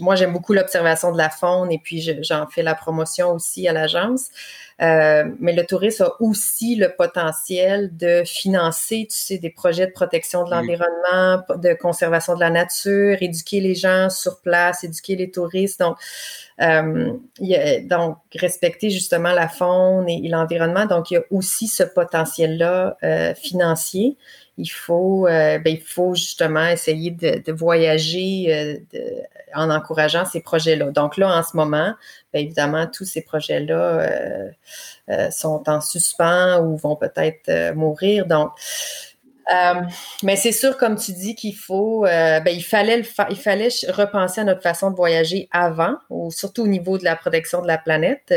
moi 0.00 0.14
j'aime 0.14 0.32
beaucoup 0.32 0.54
l'observation 0.54 1.12
de 1.12 1.18
la 1.18 1.30
faune 1.30 1.70
et 1.70 1.78
puis 1.78 2.00
j'en 2.22 2.46
fais 2.46 2.62
la 2.62 2.74
promotion 2.74 3.32
aussi 3.32 3.68
à 3.68 3.72
l'agence. 3.72 4.30
Euh, 4.82 5.24
mais 5.38 5.52
le 5.52 5.64
tourisme 5.64 6.04
a 6.04 6.16
aussi 6.20 6.74
le 6.74 6.94
potentiel 6.96 7.96
de 7.96 8.22
financer, 8.24 9.06
tu 9.08 9.16
sais, 9.16 9.38
des 9.38 9.50
projets 9.50 9.86
de 9.86 9.92
protection 9.92 10.44
de 10.44 10.50
l'environnement, 10.50 11.42
de 11.56 11.74
conservation 11.74 12.34
de 12.34 12.40
la 12.40 12.50
nature, 12.50 13.16
éduquer 13.20 13.60
les 13.60 13.76
gens 13.76 14.10
sur 14.10 14.40
place, 14.40 14.82
éduquer 14.82 15.14
les 15.14 15.30
touristes. 15.30 15.78
Donc, 15.78 15.96
euh, 16.60 17.12
donc 17.82 18.18
respecter 18.34 18.90
justement 18.90 19.32
la 19.32 19.48
faune 19.48 20.08
et, 20.08 20.28
l'environnement. 20.28 20.86
Donc, 20.86 21.10
il 21.10 21.14
y 21.14 21.16
a 21.18 21.22
aussi 21.30 21.68
ce 21.68 21.82
potentiel-là 21.82 22.96
euh, 23.02 23.34
financier 23.34 24.16
il 24.56 24.68
faut, 24.68 25.26
euh, 25.26 25.58
ben, 25.58 25.74
il 25.74 25.82
faut 25.82 26.14
justement 26.14 26.68
essayer 26.68 27.10
de, 27.10 27.52
voyager 27.52 28.80
en 29.52 29.68
encourageant 29.68 30.24
ces 30.24 30.40
projets-là. 30.40 30.92
Donc 30.92 31.16
là, 31.16 31.36
en 31.36 31.42
ce 31.42 31.56
moment, 31.56 31.94
ben, 32.34 32.44
évidemment, 32.44 32.86
tous 32.86 33.06
ces 33.06 33.22
projets-là 33.22 34.52
euh, 35.08 35.30
sont 35.30 35.62
en 35.68 35.80
suspens 35.80 36.60
ou 36.60 36.76
vont 36.76 36.96
peut-être 36.96 37.72
mourir. 37.74 38.26
Donc, 38.26 38.50
euh, 39.52 39.82
mais 40.22 40.36
c'est 40.36 40.52
sûr, 40.52 40.78
comme 40.78 40.96
tu 40.96 41.12
dis, 41.12 41.34
qu'il 41.34 41.54
faut, 41.54 42.06
euh, 42.06 42.40
ben, 42.40 42.50
il 42.54 42.64
fallait 42.64 42.98
le 42.98 43.04
il 43.30 43.36
fallait 43.36 43.68
repenser 43.88 44.40
à 44.40 44.44
notre 44.44 44.62
façon 44.62 44.90
de 44.90 44.96
voyager 44.96 45.48
avant, 45.50 45.96
ou 46.10 46.30
surtout 46.30 46.62
au 46.62 46.66
niveau 46.66 46.98
de 46.98 47.04
la 47.04 47.16
protection 47.16 47.60
de 47.60 47.66
la 47.66 47.78
planète. 47.78 48.32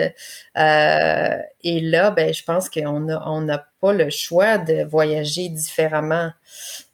Euh, 0.57 1.37
et 1.63 1.79
là, 1.79 2.11
ben, 2.11 2.33
je 2.33 2.43
pense 2.43 2.69
qu'on 2.69 2.99
n'a 2.99 3.23
on 3.25 3.47
pas 3.79 3.93
le 3.93 4.09
choix 4.09 4.57
de 4.57 4.83
voyager 4.83 5.49
différemment. 5.49 6.31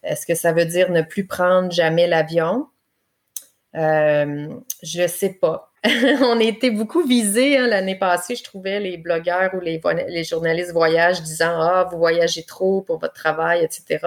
Est-ce 0.03 0.25
que 0.25 0.35
ça 0.35 0.53
veut 0.53 0.65
dire 0.65 0.91
ne 0.91 1.01
plus 1.01 1.25
prendre 1.25 1.71
jamais 1.71 2.07
l'avion? 2.07 2.67
je 3.75 5.01
ne 5.01 5.07
sais 5.07 5.33
pas. 5.41 5.72
on 6.21 6.39
été 6.39 6.71
beaucoup 6.71 7.03
visés 7.03 7.57
hein, 7.57 7.67
l'année 7.67 7.97
passée, 7.97 8.35
je 8.35 8.43
trouvais, 8.43 8.79
les 8.79 8.97
blogueurs 8.97 9.53
ou 9.53 9.59
les, 9.59 10.23
journalistes 10.23 10.71
voyage 10.71 11.21
disant 11.21 11.59
Ah, 11.59 11.87
vous 11.91 11.97
voyagez 11.97 12.43
trop 12.43 12.81
pour 12.81 12.99
votre 12.99 13.13
travail, 13.13 13.65
etc. 13.65 13.99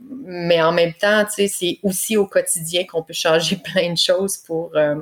Mais 0.00 0.62
en 0.62 0.72
même 0.72 0.94
temps, 0.94 1.26
c'est 1.28 1.78
aussi 1.82 2.16
au 2.16 2.26
quotidien 2.26 2.84
qu'on 2.86 3.02
peut 3.02 3.12
changer 3.12 3.56
plein 3.74 3.92
de 3.92 3.98
choses 3.98 4.38
pour, 4.38 4.74
euh, 4.76 4.94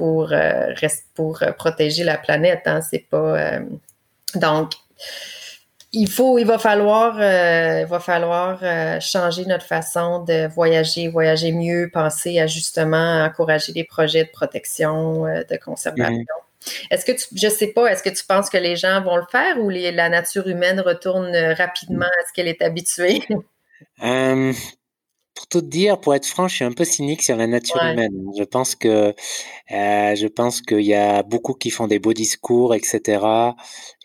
euh, 0.00 0.74
euh, 1.18 1.52
protéger 1.52 2.04
la 2.04 2.18
planète. 2.18 2.62
Hein, 2.66 2.82
c'est 2.82 3.06
pas. 3.08 3.60
donc, 4.34 4.72
il 5.92 6.08
faut, 6.08 6.38
il 6.38 6.46
va 6.46 6.58
falloir, 6.58 7.18
euh, 7.18 7.80
il 7.80 7.86
va 7.86 8.00
falloir 8.00 8.58
euh, 8.62 8.98
changer 9.00 9.44
notre 9.44 9.66
façon 9.66 10.24
de 10.24 10.48
voyager, 10.48 11.08
voyager 11.08 11.52
mieux, 11.52 11.90
penser 11.92 12.38
à 12.40 12.46
justement 12.46 13.24
encourager 13.24 13.72
des 13.72 13.84
projets 13.84 14.24
de 14.24 14.30
protection, 14.30 15.26
euh, 15.26 15.42
de 15.44 15.56
conservation. 15.58 16.14
Mm-hmm. 16.14 16.86
Est-ce 16.90 17.04
que 17.04 17.12
tu, 17.12 17.26
je 17.34 17.48
sais 17.48 17.68
pas, 17.68 17.88
est-ce 17.88 18.02
que 18.02 18.08
tu 18.08 18.24
penses 18.24 18.48
que 18.48 18.56
les 18.56 18.76
gens 18.76 19.02
vont 19.02 19.16
le 19.16 19.26
faire 19.30 19.58
ou 19.58 19.68
les, 19.68 19.92
la 19.92 20.08
nature 20.08 20.46
humaine 20.48 20.80
retourne 20.80 21.36
rapidement 21.58 22.06
à 22.06 22.26
ce 22.26 22.32
qu'elle 22.32 22.48
est 22.48 22.62
habituée? 22.62 23.22
pour 25.34 25.46
tout 25.48 25.62
dire, 25.62 25.98
pour 26.00 26.14
être 26.14 26.26
franc, 26.26 26.46
je 26.46 26.54
suis 26.56 26.64
un 26.64 26.72
peu 26.72 26.84
cynique 26.84 27.22
sur 27.22 27.36
la 27.36 27.48
nature 27.48 27.82
humaine. 27.82 28.12
Je 28.38 28.44
pense 28.44 28.76
que 28.76 29.12
je 29.68 30.26
pense 30.28 30.62
qu'il 30.62 30.82
y 30.82 30.94
a 30.94 31.22
beaucoup 31.24 31.54
qui 31.54 31.70
font 31.70 31.88
des 31.88 31.98
beaux 31.98 32.12
discours, 32.12 32.74
etc 32.74 33.18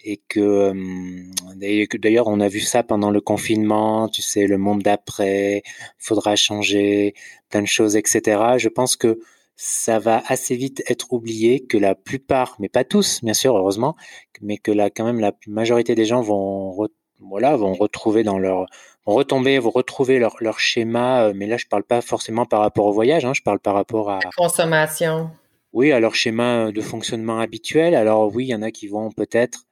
et 0.08 0.22
que 0.30 1.98
d'ailleurs 1.98 2.28
on 2.28 2.40
a 2.40 2.48
vu 2.48 2.62
ça 2.62 2.82
pendant 2.82 3.12
le 3.12 3.20
confinement, 3.20 4.08
tu 4.08 4.22
sais, 4.22 4.48
le 4.48 4.58
monde 4.58 4.82
d'après, 4.82 5.64
faudra 5.98 6.38
changer, 6.38 7.14
plein 7.50 7.62
de 7.62 7.68
choses, 7.68 7.98
etc. 7.98 8.56
Je 8.58 8.70
pense 8.70 8.96
que 8.96 9.20
ça 9.58 10.00
va 10.00 10.24
assez 10.28 10.56
vite 10.56 10.82
être 10.88 11.12
oublié, 11.12 11.66
que 11.66 11.78
la 11.78 11.94
plupart, 11.94 12.56
mais 12.60 12.70
pas 12.70 12.86
tous, 12.86 13.22
bien 13.22 13.34
sûr, 13.34 13.58
heureusement, 13.58 13.98
mais 14.42 14.58
que 14.58 14.72
là 14.72 14.90
quand 14.90 15.04
même 15.04 15.20
la 15.20 15.34
majorité 15.46 15.94
des 15.94 16.06
gens 16.06 16.22
vont 16.22 16.88
voilà 17.20 17.58
vont 17.58 17.74
retrouver 17.74 18.24
dans 18.24 18.40
leur 18.40 18.68
retomber, 19.06 19.60
vous 19.60 19.72
retrouver 19.72 20.20
leur, 20.20 20.38
leur 20.40 20.60
schéma, 20.60 21.34
mais 21.34 21.48
là 21.48 21.58
je 21.58 21.66
parle 21.66 21.84
pas 21.84 22.00
forcément 22.00 22.46
par 22.46 22.62
rapport 22.62 22.86
au 22.86 22.94
voyage, 22.94 23.26
hein, 23.26 23.34
je 23.34 23.42
parle 23.42 23.60
par 23.60 23.74
rapport 23.74 24.10
à 24.10 24.20
la 24.24 24.30
consommation. 24.38 25.32
Oui, 25.74 25.92
à 25.92 26.00
leur 26.00 26.16
schéma 26.16 26.72
de 26.72 26.82
fonctionnement 26.82 27.40
habituel. 27.40 27.94
Alors 27.94 28.34
oui, 28.34 28.46
il 28.46 28.50
y 28.50 28.56
en 28.56 28.62
a 28.62 28.72
qui 28.72 28.88
vont 28.88 29.12
peut-être 29.12 29.67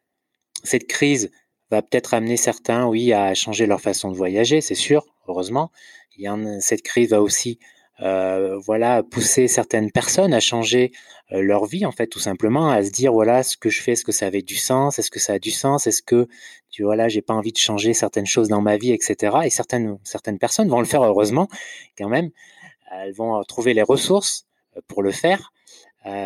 cette 0.65 0.87
crise 0.87 1.31
va 1.71 1.81
peut-être 1.81 2.13
amener 2.13 2.37
certains, 2.37 2.85
oui, 2.87 3.13
à 3.13 3.33
changer 3.33 3.65
leur 3.65 3.81
façon 3.81 4.11
de 4.11 4.17
voyager, 4.17 4.61
c'est 4.61 4.75
sûr, 4.75 5.05
heureusement. 5.27 5.71
Cette 6.59 6.81
crise 6.81 7.09
va 7.09 7.21
aussi 7.21 7.59
euh, 8.01 8.57
voilà, 8.57 9.03
pousser 9.03 9.47
certaines 9.47 9.89
personnes 9.89 10.33
à 10.33 10.41
changer 10.41 10.91
euh, 11.31 11.41
leur 11.41 11.65
vie, 11.65 11.85
en 11.85 11.91
fait, 11.91 12.07
tout 12.07 12.19
simplement, 12.19 12.69
à 12.69 12.83
se 12.83 12.91
dire, 12.91 13.13
voilà, 13.13 13.41
ce 13.41 13.55
que 13.55 13.69
je 13.69 13.81
fais, 13.81 13.93
est-ce 13.93 14.03
que 14.03 14.11
ça 14.11 14.27
avait 14.27 14.41
du 14.41 14.55
sens, 14.55 14.99
est-ce 14.99 15.09
que 15.09 15.19
ça 15.19 15.33
a 15.33 15.39
du 15.39 15.51
sens, 15.51 15.87
est-ce 15.87 16.01
que, 16.01 16.27
tu 16.69 16.83
vois, 16.83 16.97
là, 16.97 17.07
j'ai 17.07 17.21
pas 17.21 17.33
envie 17.33 17.53
de 17.53 17.57
changer 17.57 17.93
certaines 17.93 18.25
choses 18.25 18.49
dans 18.49 18.61
ma 18.61 18.75
vie, 18.77 18.91
etc. 18.91 19.37
Et 19.45 19.49
certaines, 19.49 19.97
certaines 20.03 20.39
personnes 20.39 20.67
vont 20.67 20.79
le 20.79 20.85
faire, 20.85 21.03
heureusement, 21.03 21.47
quand 21.97 22.09
même. 22.09 22.31
Elles 22.91 23.13
vont 23.13 23.41
trouver 23.43 23.73
les 23.73 23.81
ressources 23.81 24.45
euh, 24.75 24.81
pour 24.87 25.01
le 25.01 25.11
faire. 25.11 25.53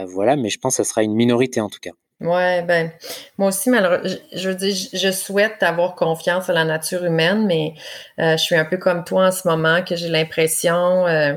voilà, 0.07 0.35
mais 0.35 0.49
je 0.49 0.59
pense 0.59 0.77
que 0.77 0.83
ça 0.83 0.89
sera 0.89 1.03
une 1.03 1.13
minorité, 1.13 1.61
en 1.61 1.69
tout 1.69 1.79
cas. 1.79 1.91
Ouais, 2.21 2.63
ben, 2.63 2.91
moi 3.37 3.47
aussi, 3.47 3.69
malheureusement, 3.69 4.19
je, 4.33 4.49
veux 4.49 4.55
dire, 4.55 4.75
je 4.93 5.09
souhaite 5.09 5.63
avoir 5.63 5.95
confiance 5.95 6.49
à 6.49 6.53
la 6.53 6.65
nature 6.65 7.05
humaine, 7.05 7.45
mais 7.45 7.75
euh, 8.19 8.35
je 8.35 8.43
suis 8.43 8.55
un 8.55 8.65
peu 8.65 8.75
comme 8.75 9.05
toi 9.05 9.27
en 9.27 9.31
ce 9.31 9.47
moment, 9.47 9.81
que 9.83 9.95
j'ai 9.95 10.09
l'impression 10.09 11.07
euh, 11.07 11.35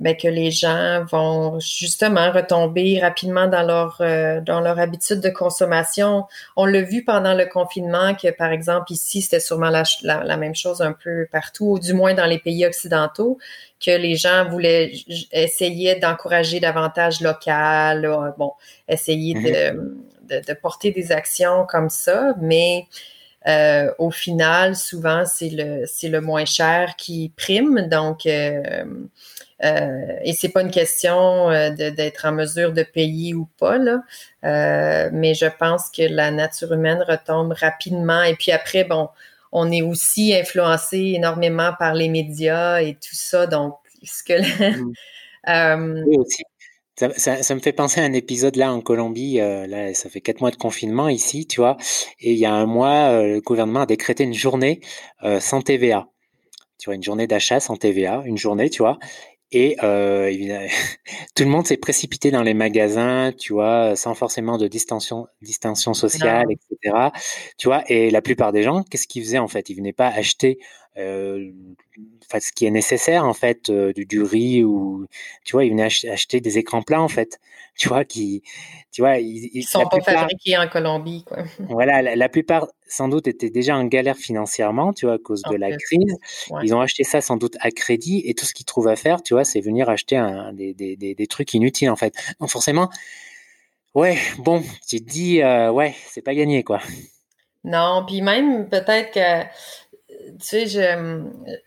ben, 0.00 0.16
que 0.16 0.28
les 0.28 0.50
gens 0.50 1.04
vont 1.04 1.60
justement 1.60 2.32
retomber 2.32 2.98
rapidement 3.00 3.46
dans 3.46 3.62
leur 3.62 3.98
euh, 4.00 4.40
dans 4.40 4.60
leur 4.60 4.78
habitude 4.78 5.20
de 5.20 5.30
consommation. 5.30 6.24
On 6.56 6.66
l'a 6.66 6.82
vu 6.82 7.04
pendant 7.04 7.34
le 7.34 7.46
confinement 7.46 8.14
que, 8.14 8.30
par 8.30 8.50
exemple, 8.50 8.92
ici, 8.92 9.22
c'était 9.22 9.40
sûrement 9.40 9.70
la, 9.70 9.84
la, 10.02 10.36
même 10.36 10.54
chose 10.54 10.80
un 10.82 10.92
peu 10.92 11.26
partout, 11.30 11.72
ou 11.72 11.78
du 11.78 11.92
moins 11.92 12.14
dans 12.14 12.26
les 12.26 12.38
pays 12.38 12.66
occidentaux, 12.66 13.38
que 13.84 13.90
les 13.90 14.16
gens 14.16 14.48
voulaient 14.48 14.92
essayer 15.32 15.94
d'encourager 15.96 16.60
davantage 16.60 17.20
local, 17.20 18.34
bon, 18.38 18.52
essayer 18.88 19.34
de 19.34 19.72
mhm 19.72 20.00
de, 20.38 20.54
porter 20.54 20.90
des 20.92 21.12
actions 21.12 21.66
comme 21.66 21.90
ça, 21.90 22.34
mais 22.40 22.86
euh, 23.46 23.90
au 23.98 24.10
final, 24.10 24.76
souvent, 24.76 25.24
c'est 25.26 25.50
le, 25.50 25.84
c'est 25.86 26.08
le 26.08 26.20
moins 26.20 26.44
cher 26.44 26.94
qui 26.96 27.32
prime. 27.36 27.88
Donc, 27.88 28.26
euh, 28.26 28.62
euh, 28.66 28.84
et 29.62 30.32
c'est 30.32 30.48
pas 30.48 30.62
une 30.62 30.70
question 30.70 31.50
euh, 31.50 31.70
d'être 31.70 32.26
en 32.26 32.32
mesure 32.32 32.72
de 32.72 32.82
payer 32.82 33.34
ou 33.34 33.48
pas, 33.58 33.78
là. 33.78 34.02
mais 35.12 35.34
je 35.34 35.46
pense 35.58 35.90
que 35.90 36.02
la 36.02 36.30
nature 36.30 36.72
humaine 36.72 37.04
retombe 37.06 37.52
rapidement. 37.52 38.22
Et 38.22 38.34
puis 38.34 38.52
après, 38.52 38.84
bon, 38.84 39.08
on 39.52 39.70
est 39.70 39.82
aussi 39.82 40.34
influencé 40.34 41.12
énormément 41.16 41.72
par 41.78 41.94
les 41.94 42.08
médias 42.08 42.80
et 42.80 42.94
tout 42.94 43.14
ça. 43.14 43.46
Donc, 43.46 43.74
ce 44.02 44.22
que. 44.22 44.80
Mmh. 44.80 46.04
oui, 46.06 46.16
aussi. 46.18 46.42
Ça, 47.16 47.54
me 47.54 47.60
fait 47.60 47.72
penser 47.72 48.00
à 48.00 48.04
un 48.04 48.12
épisode 48.12 48.56
là 48.56 48.72
en 48.72 48.82
Colombie. 48.82 49.40
Euh, 49.40 49.66
là, 49.66 49.94
ça 49.94 50.10
fait 50.10 50.20
quatre 50.20 50.42
mois 50.42 50.50
de 50.50 50.56
confinement 50.56 51.08
ici, 51.08 51.46
tu 51.46 51.60
vois. 51.60 51.78
Et 52.20 52.32
il 52.32 52.38
y 52.38 52.44
a 52.44 52.52
un 52.52 52.66
mois, 52.66 53.12
euh, 53.12 53.34
le 53.34 53.40
gouvernement 53.40 53.80
a 53.80 53.86
décrété 53.86 54.24
une 54.24 54.34
journée 54.34 54.80
euh, 55.22 55.40
sans 55.40 55.62
TVA. 55.62 56.08
Tu 56.78 56.86
vois, 56.90 56.96
une 56.96 57.02
journée 57.02 57.26
d'achat 57.26 57.58
sans 57.58 57.76
TVA, 57.76 58.22
une 58.26 58.36
journée, 58.36 58.68
tu 58.68 58.82
vois. 58.82 58.98
Et 59.52 59.76
tout 61.34 61.42
le 61.42 61.48
monde 61.48 61.66
s'est 61.66 61.76
précipité 61.76 62.30
dans 62.30 62.42
les 62.42 62.54
magasins, 62.54 63.32
tu 63.36 63.52
vois, 63.52 63.96
sans 63.96 64.14
forcément 64.14 64.58
de 64.58 64.68
distinction, 64.68 65.26
distinction 65.42 65.94
sociale, 65.94 66.46
etc. 66.50 67.10
Tu 67.58 67.68
vois, 67.68 67.82
et 67.88 68.10
la 68.10 68.22
plupart 68.22 68.52
des 68.52 68.62
gens, 68.62 68.82
qu'est-ce 68.84 69.06
qu'ils 69.06 69.22
faisaient 69.22 69.38
en 69.38 69.48
fait? 69.48 69.68
Ils 69.68 69.76
venaient 69.76 69.92
pas 69.92 70.08
acheter 70.08 70.58
ce 70.96 72.52
qui 72.54 72.66
est 72.66 72.70
nécessaire 72.70 73.24
en 73.24 73.34
fait, 73.34 73.70
du, 73.70 74.22
riz 74.22 74.64
ou 74.64 75.06
tu 75.44 75.52
vois, 75.52 75.64
ils 75.64 75.70
venaient 75.70 75.88
acheter 76.10 76.40
des 76.40 76.58
écrans 76.58 76.82
plats 76.82 77.00
en 77.00 77.08
fait, 77.08 77.40
tu 77.78 77.88
vois, 77.88 78.04
qui, 78.04 78.42
tu 78.92 79.02
vois, 79.02 79.18
ils, 79.18 79.62
sont 79.64 79.86
pas 79.86 80.00
fabriqués 80.00 80.58
en 80.58 80.68
Colombie 80.68 81.24
quoi. 81.24 81.38
Voilà, 81.68 82.02
la, 82.02 82.28
plupart 82.28 82.66
sans 82.88 83.08
doute 83.08 83.28
étaient 83.28 83.50
déjà 83.50 83.76
en 83.76 83.84
galère 83.84 84.16
financièrement, 84.16 84.92
tu 84.92 85.06
vois, 85.06 85.14
à 85.14 85.18
cause 85.18 85.42
de 85.42 85.56
la 85.56 85.76
crise. 85.76 86.16
Ils 86.62 86.74
ont 86.74 86.80
acheté 86.80 87.04
ça 87.04 87.20
sans 87.20 87.36
doute 87.36 87.56
à 87.60 87.70
crédit 87.70 88.22
et 88.24 88.34
tout 88.34 88.44
ce 88.44 88.54
qu'ils 88.54 88.66
trouvent 88.66 88.88
à 88.88 88.96
faire, 88.96 89.22
tu 89.22 89.34
vois, 89.34 89.44
c'est 89.44 89.60
venir 89.60 89.88
acheter 89.88 90.16
un, 90.16 90.52
des, 90.52 90.74
des, 90.74 90.96
des, 90.96 91.26
trucs 91.26 91.54
inutiles 91.54 91.90
en 91.90 91.96
fait. 91.96 92.14
Donc 92.40 92.50
forcément, 92.50 92.90
ouais, 93.94 94.18
bon, 94.38 94.62
tu 94.88 95.00
te 95.00 95.10
dis, 95.10 95.42
ouais, 95.42 95.94
c'est 96.08 96.22
pas 96.22 96.34
gagné 96.34 96.64
quoi. 96.64 96.80
Non, 97.64 98.04
puis 98.06 98.22
même 98.22 98.68
peut-être 98.68 99.12
que 99.12 99.46
tu 100.38 100.68
sais, 100.68 100.96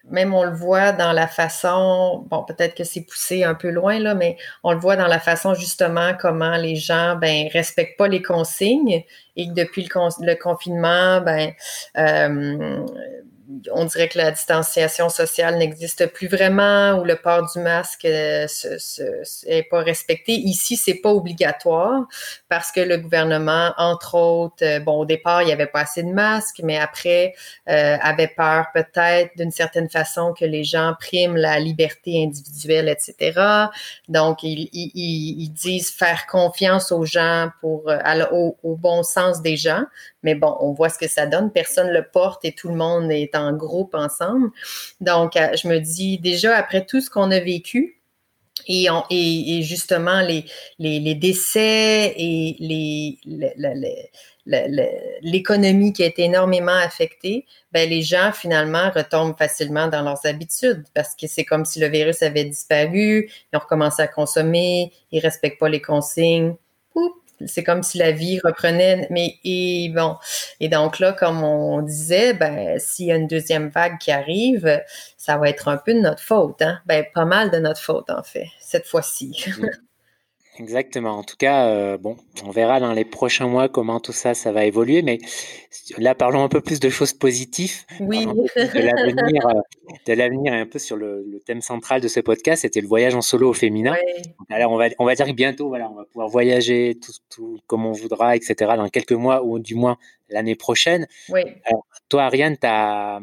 même 0.10 0.34
on 0.34 0.44
le 0.44 0.56
voit 0.56 0.92
dans 0.92 1.12
la 1.12 1.28
façon, 1.28 2.26
bon, 2.30 2.44
peut-être 2.44 2.76
que 2.76 2.84
c'est 2.84 3.02
poussé 3.02 3.44
un 3.44 3.56
peu 3.56 3.70
loin, 3.70 4.00
là, 4.00 4.16
mais 4.16 4.38
on 4.64 4.72
le 4.72 4.80
voit 4.80 4.96
dans 4.96 5.08
la 5.08 5.20
façon 5.20 5.54
justement 5.54 6.14
comment 6.20 6.56
les 6.58 6.76
gens, 6.76 7.16
ben, 7.16 7.48
respectent 7.52 7.98
pas 7.98 8.08
les 8.08 8.22
consignes 8.22 9.04
et 9.36 9.48
que 9.48 9.54
depuis 9.54 9.84
le, 9.84 10.26
le 10.26 10.36
confinement, 10.36 11.22
ben, 11.22 11.52
euh, 11.98 12.86
on 13.72 13.86
dirait 13.86 14.08
que 14.08 14.18
la 14.18 14.32
distanciation 14.32 15.10
sociale 15.10 15.58
n'existe 15.58 16.08
plus 16.08 16.28
vraiment 16.28 16.94
ou 17.00 17.04
le 17.04 17.16
port 17.16 17.52
du 17.52 17.60
masque 17.60 18.04
n'est 18.04 18.46
euh, 19.00 19.62
pas 19.70 19.82
respecté. 19.82 20.34
Ici, 20.34 20.78
c'est 20.78 20.96
pas 20.96 21.12
obligatoire 21.12 22.06
parce 22.50 22.72
que 22.72 22.80
le 22.80 22.98
gouvernement, 22.98 23.74
entre 23.78 24.16
autres, 24.16 24.64
euh, 24.64 24.80
bon, 24.80 25.00
au 25.00 25.06
départ, 25.06 25.42
il 25.42 25.48
n'y 25.48 25.52
avait 25.52 25.68
pas 25.68 25.82
assez 25.82 26.04
de 26.04 26.12
masques, 26.12 26.62
mais 26.64 26.78
après, 26.78 27.34
euh, 27.70 27.98
avait 28.02 28.30
peur 28.36 28.68
peut-être 28.74 29.36
d'une 29.36 29.52
certaine 29.52 29.90
façon 29.90 30.34
que 30.34 30.46
les 30.46 30.64
gens 30.64 30.94
priment 31.00 31.38
la 31.38 31.60
liberté 31.60 32.24
individuelle, 32.24 32.88
etc. 32.88 33.68
Donc, 34.08 34.44
ils, 34.44 34.70
ils, 34.74 35.50
disent 35.50 35.92
faire 35.92 36.26
confiance 36.28 36.92
aux 36.92 37.06
gens 37.06 37.50
pour 37.62 37.92
au, 38.32 38.58
au 38.64 38.76
bon 38.76 39.04
sens 39.04 39.42
des 39.42 39.56
gens, 39.58 39.84
mais 40.24 40.36
bon, 40.36 40.56
on 40.60 40.72
voit 40.72 40.90
ce 40.90 40.98
que 40.98 41.08
ça 41.08 41.26
donne. 41.28 41.52
Personne 41.52 41.90
le 41.90 42.04
porte 42.04 42.44
et 42.46 42.54
tout 42.54 42.70
le 42.70 42.76
monde 42.76 43.12
est 43.12 43.36
en 43.36 43.54
groupe 43.54 43.94
ensemble. 43.94 44.50
Donc, 45.02 45.36
euh, 45.36 45.56
je 45.62 45.68
me 45.68 45.80
dis 45.80 46.18
déjà, 46.18 46.58
après 46.58 46.86
tout 46.86 47.02
ce 47.02 47.10
qu'on 47.10 47.32
a 47.32 47.40
vécu, 47.40 48.00
et, 48.68 48.88
et, 49.10 49.62
justement 49.64 50.22
les, 50.22 50.46
les, 50.80 51.16
décès 51.16 52.14
et 52.16 52.56
les, 52.60 53.20
l'économie 55.22 55.94
qui 55.94 56.04
a 56.04 56.06
été 56.06 56.24
énormément 56.24 56.72
affectée, 56.72 57.46
ben 57.72 57.90
les 57.90 58.02
gens 58.02 58.32
finalement 58.32 58.90
retombent 58.92 59.38
facilement 59.38 59.88
dans 59.88 60.02
leurs 60.02 60.26
habitudes 60.26 60.84
parce 60.94 61.16
que 61.16 61.28
c'est 61.28 61.46
comme 61.46 61.66
si 61.66 61.80
le 61.80 61.88
virus 61.88 62.22
avait 62.22 62.46
disparu, 62.46 63.30
ils 63.52 63.58
ont 63.58 63.60
recommencé 63.60 64.02
à 64.02 64.08
consommer, 64.08 64.94
ils 65.12 65.20
respectent 65.20 65.60
pas 65.60 65.70
les 65.70 65.82
consignes, 65.82 66.56
c'est 67.48 67.64
comme 67.64 67.84
si 67.84 67.98
la 67.98 68.12
vie 68.12 68.40
reprenait. 68.44 69.08
Mais 69.10 69.36
et 69.44 69.92
bon, 69.96 70.18
et 70.60 70.70
donc 70.70 71.00
là, 71.00 71.14
comme 71.14 71.44
on 71.44 71.82
disait, 71.82 72.34
ben 72.34 72.80
s'il 72.80 73.08
y 73.08 73.12
a 73.12 73.16
une 73.16 73.28
deuxième 73.28 73.70
vague 73.70 73.98
qui 74.00 74.12
arrive, 74.12 74.82
ça 75.18 75.38
va 75.38 75.50
être 75.50 75.68
un 75.68 75.78
peu 75.78 75.94
de 75.94 76.00
notre 76.00 76.22
faute, 76.22 76.62
hein? 76.62 76.80
Ben 76.86 77.06
pas 77.14 77.26
mal 77.26 77.52
de 77.52 77.58
notre 77.58 77.82
faute 77.82 78.10
en 78.10 78.24
fait 78.24 78.48
cette 78.60 78.88
fois-ci. 78.88 79.46
Exactement. 80.60 81.18
En 81.18 81.24
tout 81.24 81.36
cas, 81.38 81.68
euh, 81.68 81.98
bon, 81.98 82.16
on 82.46 82.52
verra 82.52 82.80
dans 82.80 82.94
les 82.94 83.06
prochains 83.06 83.48
mois 83.48 83.70
comment 83.70 84.00
tout 84.00 84.12
ça, 84.12 84.34
ça 84.34 84.52
va 84.52 84.66
évoluer. 84.66 85.02
Mais 85.02 85.20
là, 85.98 86.16
parlons 86.16 86.44
un 86.44 86.50
peu 86.50 86.62
plus 86.62 86.80
de 86.80 86.90
choses 86.90 87.14
positives. 87.14 87.84
Oui. 88.00 88.26
De 88.26 88.80
l'avenir, 88.80 89.48
euh, 89.48 89.62
de 90.06 90.14
l'avenir, 90.14 90.54
un 90.54 90.66
peu 90.66 90.80
sur 90.80 90.96
le, 90.96 91.42
thème 91.46 91.62
central 91.62 92.02
de 92.02 92.08
ce 92.08 92.20
podcast, 92.20 92.62
c'était 92.62 92.82
le 92.82 92.88
voyage 92.88 93.16
en 93.16 93.22
solo 93.22 93.50
au 93.50 93.54
féminin. 93.54 93.96
Alors, 94.50 94.72
on 94.72 94.78
va, 94.78 94.90
on 95.00 95.06
va 95.06 95.16
dire 95.16 95.26
que 95.26 95.32
bientôt, 95.32 95.68
voilà, 95.68 95.90
on 95.90 95.96
va 95.96 96.06
pouvoir 96.06 96.30
voyager 96.30 96.98
tout, 97.04 97.14
tout 97.30 97.60
comme 97.68 97.86
on 97.86 97.92
voudra, 97.92 98.36
etc. 98.36 98.74
Dans 98.78 98.90
quelques 98.90 99.12
mois 99.14 99.44
ou 99.44 99.60
du 99.60 99.76
moins 99.76 99.98
l'année 100.30 100.56
prochaine. 100.56 101.08
Oui. 101.30 101.42
toi, 102.10 102.24
Ariane, 102.24 102.58
tu 102.58 102.68
as 102.68 103.20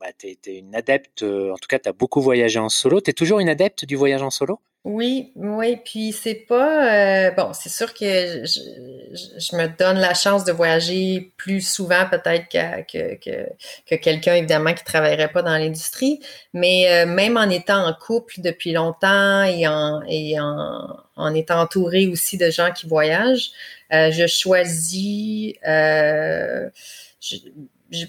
bah, 0.00 0.06
es, 0.22 0.58
une 0.58 0.74
adepte, 0.74 1.22
euh, 1.22 1.52
en 1.52 1.56
tout 1.56 1.68
cas, 1.68 1.78
tu 1.78 1.88
as 1.88 1.92
beaucoup 1.92 2.20
voyagé 2.20 2.58
en 2.58 2.68
solo. 2.68 3.00
Tu 3.00 3.10
es 3.10 3.12
toujours 3.12 3.40
une 3.40 3.48
adepte 3.48 3.84
du 3.84 3.96
voyage 3.96 4.22
en 4.22 4.30
solo? 4.30 4.60
Oui, 4.88 5.32
oui, 5.34 5.78
puis 5.84 6.12
c'est 6.12 6.46
pas... 6.48 7.26
Euh, 7.28 7.30
bon, 7.32 7.52
c'est 7.52 7.68
sûr 7.68 7.92
que 7.92 8.44
je, 8.44 9.56
me 9.56 9.66
donne 9.76 9.98
la 9.98 10.14
chance 10.14 10.44
de 10.44 10.52
voyager 10.52 11.32
plus 11.36 11.60
souvent 11.60 12.06
peut-être 12.08 12.48
que, 12.48 13.16
que, 13.16 13.48
que, 13.88 13.94
quelqu'un, 13.96 14.36
évidemment, 14.36 14.72
qui 14.74 14.84
travaillerait 14.84 15.32
pas 15.32 15.42
dans 15.42 15.58
l'industrie, 15.58 16.20
mais 16.52 16.88
euh, 16.88 17.04
même 17.04 17.36
en 17.36 17.50
étant 17.50 17.84
en 17.84 17.94
couple 17.94 18.34
depuis 18.42 18.70
longtemps 18.70 19.42
et 19.42 19.66
en, 19.66 20.02
et 20.06 20.38
en, 20.38 20.96
en 21.16 21.34
étant 21.34 21.62
entouré 21.62 22.06
aussi 22.06 22.38
de 22.38 22.48
gens 22.50 22.70
qui 22.70 22.86
voyagent, 22.86 23.50
je 23.90 24.26
choisis... 24.28 25.54
Je, 25.64 27.38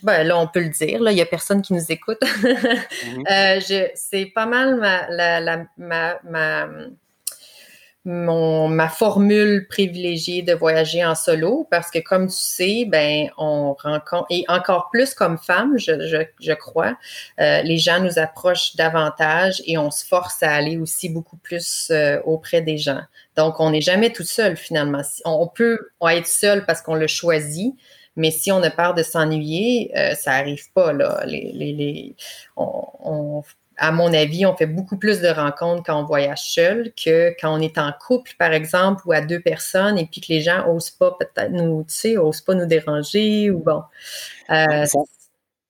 ben, 0.03 0.23
là, 0.23 0.37
on 0.37 0.47
peut 0.47 0.61
le 0.61 0.69
dire, 0.69 1.01
là, 1.01 1.11
il 1.11 1.15
n'y 1.15 1.21
a 1.21 1.25
personne 1.25 1.61
qui 1.61 1.73
nous 1.73 1.91
écoute. 1.91 2.21
Mhm. 3.07 3.23
euh, 3.29 3.87
c'est 3.95 4.25
pas 4.27 4.45
mal 4.45 4.75
ma, 4.77 5.07
la, 5.09 5.65
ma, 5.77 6.19
ma, 6.23 6.67
mon, 8.07 8.69
ma 8.69 8.87
formule 8.87 9.67
privilégiée 9.67 10.41
de 10.41 10.53
voyager 10.53 11.05
en 11.05 11.13
solo 11.13 11.67
parce 11.69 11.91
que 11.91 11.99
comme 11.99 12.27
tu 12.27 12.37
sais, 12.37 12.85
ben 12.87 13.29
on 13.37 13.73
rencontre 13.73 14.25
et 14.29 14.45
encore 14.47 14.89
plus 14.91 15.13
comme 15.13 15.37
femme, 15.37 15.77
je, 15.77 16.07
je, 16.07 16.17
je 16.39 16.53
crois, 16.53 16.97
euh, 17.41 17.61
les 17.63 17.77
gens 17.77 17.99
nous 17.99 18.17
approchent 18.17 18.77
davantage 18.77 19.61
et 19.65 19.77
on 19.77 19.91
se 19.91 20.05
force 20.05 20.41
à 20.41 20.53
aller 20.53 20.77
aussi 20.77 21.09
beaucoup 21.09 21.37
plus 21.37 21.89
euh, 21.91 22.21
auprès 22.23 22.61
des 22.61 22.77
gens. 22.77 23.01
Donc 23.35 23.59
on 23.59 23.71
n'est 23.71 23.81
jamais 23.81 24.13
tout 24.13 24.23
seul 24.23 24.55
finalement. 24.55 25.01
On, 25.25 25.47
peut 25.47 25.89
être 26.01 26.27
seul 26.27 26.65
parce 26.65 26.81
qu'on 26.81 26.95
le 26.95 27.07
choisit, 27.07 27.75
mais 28.17 28.31
si 28.31 28.51
on 28.51 28.61
a 28.61 28.69
peur 28.69 28.93
de 28.93 29.03
s'ennuyer, 29.03 29.91
euh, 29.97 30.15
ça 30.15 30.33
arrive 30.33 30.71
pas 30.73 30.91
là. 30.93 31.23
À 33.79 33.91
mon 33.91 34.11
avis, 34.11 34.45
on 34.47 34.55
fait 34.55 34.65
beaucoup 34.65 34.97
plus 34.97 35.21
de 35.21 35.27
rencontres 35.27 35.83
quand 35.85 36.01
on 36.01 36.05
voyage 36.05 36.41
seul 36.51 36.91
que 36.95 37.35
quand 37.39 37.55
on 37.55 37.61
est 37.61 37.77
en 37.77 37.91
couple, 38.05 38.31
par 38.39 38.51
exemple, 38.51 39.03
ou 39.05 39.11
à 39.11 39.21
deux 39.21 39.39
personnes, 39.39 39.99
et 39.99 40.07
puis 40.07 40.19
que 40.19 40.33
les 40.33 40.41
gens 40.41 40.67
osent 40.67 40.89
pas 40.89 41.11
peut-être 41.11 41.51
nous, 41.51 41.83
tu 41.83 41.93
sais, 41.93 42.15
pas 42.45 42.55
nous 42.55 42.65
déranger 42.65 43.51
ou 43.51 43.59
bon. 43.59 43.83
Euh, 44.49 44.85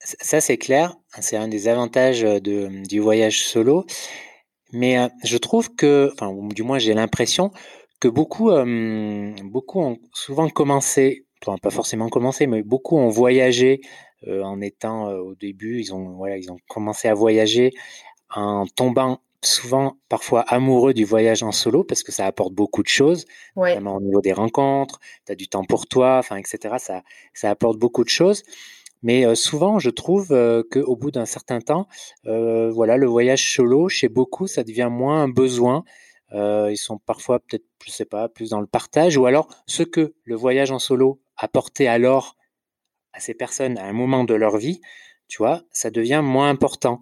ça, 0.00 0.40
c'est 0.40 0.56
clair. 0.56 0.94
C'est 1.20 1.36
un 1.36 1.48
des 1.48 1.68
avantages 1.68 2.22
de, 2.22 2.86
du 2.88 2.98
voyage 3.00 3.44
solo. 3.44 3.84
Mais 4.72 4.98
euh, 4.98 5.08
je 5.24 5.36
trouve 5.38 5.74
que, 5.74 6.10
enfin, 6.12 6.32
du 6.54 6.62
moins, 6.62 6.78
j'ai 6.78 6.94
l'impression 6.94 7.50
que 8.00 8.08
beaucoup, 8.08 8.50
euh, 8.50 9.34
beaucoup 9.44 9.80
ont 9.80 9.98
souvent 10.12 10.48
commencé, 10.48 11.26
enfin, 11.44 11.58
pas 11.58 11.70
forcément 11.70 12.08
commencé, 12.08 12.46
mais 12.46 12.62
beaucoup 12.62 12.96
ont 12.96 13.08
voyagé 13.08 13.80
euh, 14.26 14.42
en 14.42 14.60
étant 14.60 15.08
euh, 15.08 15.18
au 15.18 15.34
début, 15.34 15.80
ils 15.80 15.94
ont, 15.94 16.16
voilà, 16.16 16.36
ils 16.36 16.50
ont 16.50 16.58
commencé 16.68 17.08
à 17.08 17.14
voyager 17.14 17.72
en 18.34 18.66
tombant 18.66 19.20
souvent 19.42 19.96
parfois 20.08 20.40
amoureux 20.42 20.92
du 20.94 21.04
voyage 21.04 21.42
en 21.44 21.52
solo 21.52 21.84
parce 21.84 22.02
que 22.02 22.10
ça 22.10 22.26
apporte 22.26 22.52
beaucoup 22.52 22.82
de 22.82 22.88
choses, 22.88 23.24
notamment 23.56 23.96
au 23.96 24.00
niveau 24.00 24.20
des 24.20 24.32
rencontres, 24.32 24.98
tu 25.26 25.32
as 25.32 25.36
du 25.36 25.48
temps 25.48 25.64
pour 25.64 25.86
toi, 25.86 26.18
enfin, 26.18 26.36
etc. 26.36 26.74
Ça, 26.78 27.02
ça 27.34 27.50
apporte 27.50 27.78
beaucoup 27.78 28.02
de 28.02 28.08
choses. 28.08 28.42
Mais 29.02 29.24
euh, 29.24 29.34
souvent, 29.34 29.78
je 29.78 29.90
trouve 29.90 30.32
euh, 30.32 30.62
qu'au 30.70 30.96
bout 30.96 31.10
d'un 31.10 31.26
certain 31.26 31.60
temps, 31.60 31.86
euh, 32.26 32.70
voilà, 32.70 32.96
le 32.96 33.06
voyage 33.06 33.54
solo, 33.54 33.88
chez 33.88 34.08
beaucoup, 34.08 34.46
ça 34.46 34.64
devient 34.64 34.88
moins 34.90 35.22
un 35.22 35.28
besoin. 35.28 35.84
Ils 36.32 36.76
sont 36.76 36.98
parfois 36.98 37.40
peut-être, 37.40 37.64
je 37.84 37.90
sais 37.90 38.04
pas, 38.04 38.28
plus 38.28 38.50
dans 38.50 38.60
le 38.60 38.66
partage, 38.66 39.16
ou 39.16 39.26
alors 39.26 39.48
ce 39.66 39.82
que 39.82 40.14
le 40.24 40.36
voyage 40.36 40.70
en 40.70 40.78
solo 40.78 41.20
apportait 41.36 41.86
alors 41.86 42.36
à 43.12 43.20
ces 43.20 43.34
personnes 43.34 43.78
à 43.78 43.84
un 43.84 43.92
moment 43.92 44.24
de 44.24 44.34
leur 44.34 44.58
vie, 44.58 44.80
tu 45.28 45.38
vois, 45.38 45.62
ça 45.70 45.90
devient 45.90 46.20
moins 46.24 46.48
important. 46.48 47.00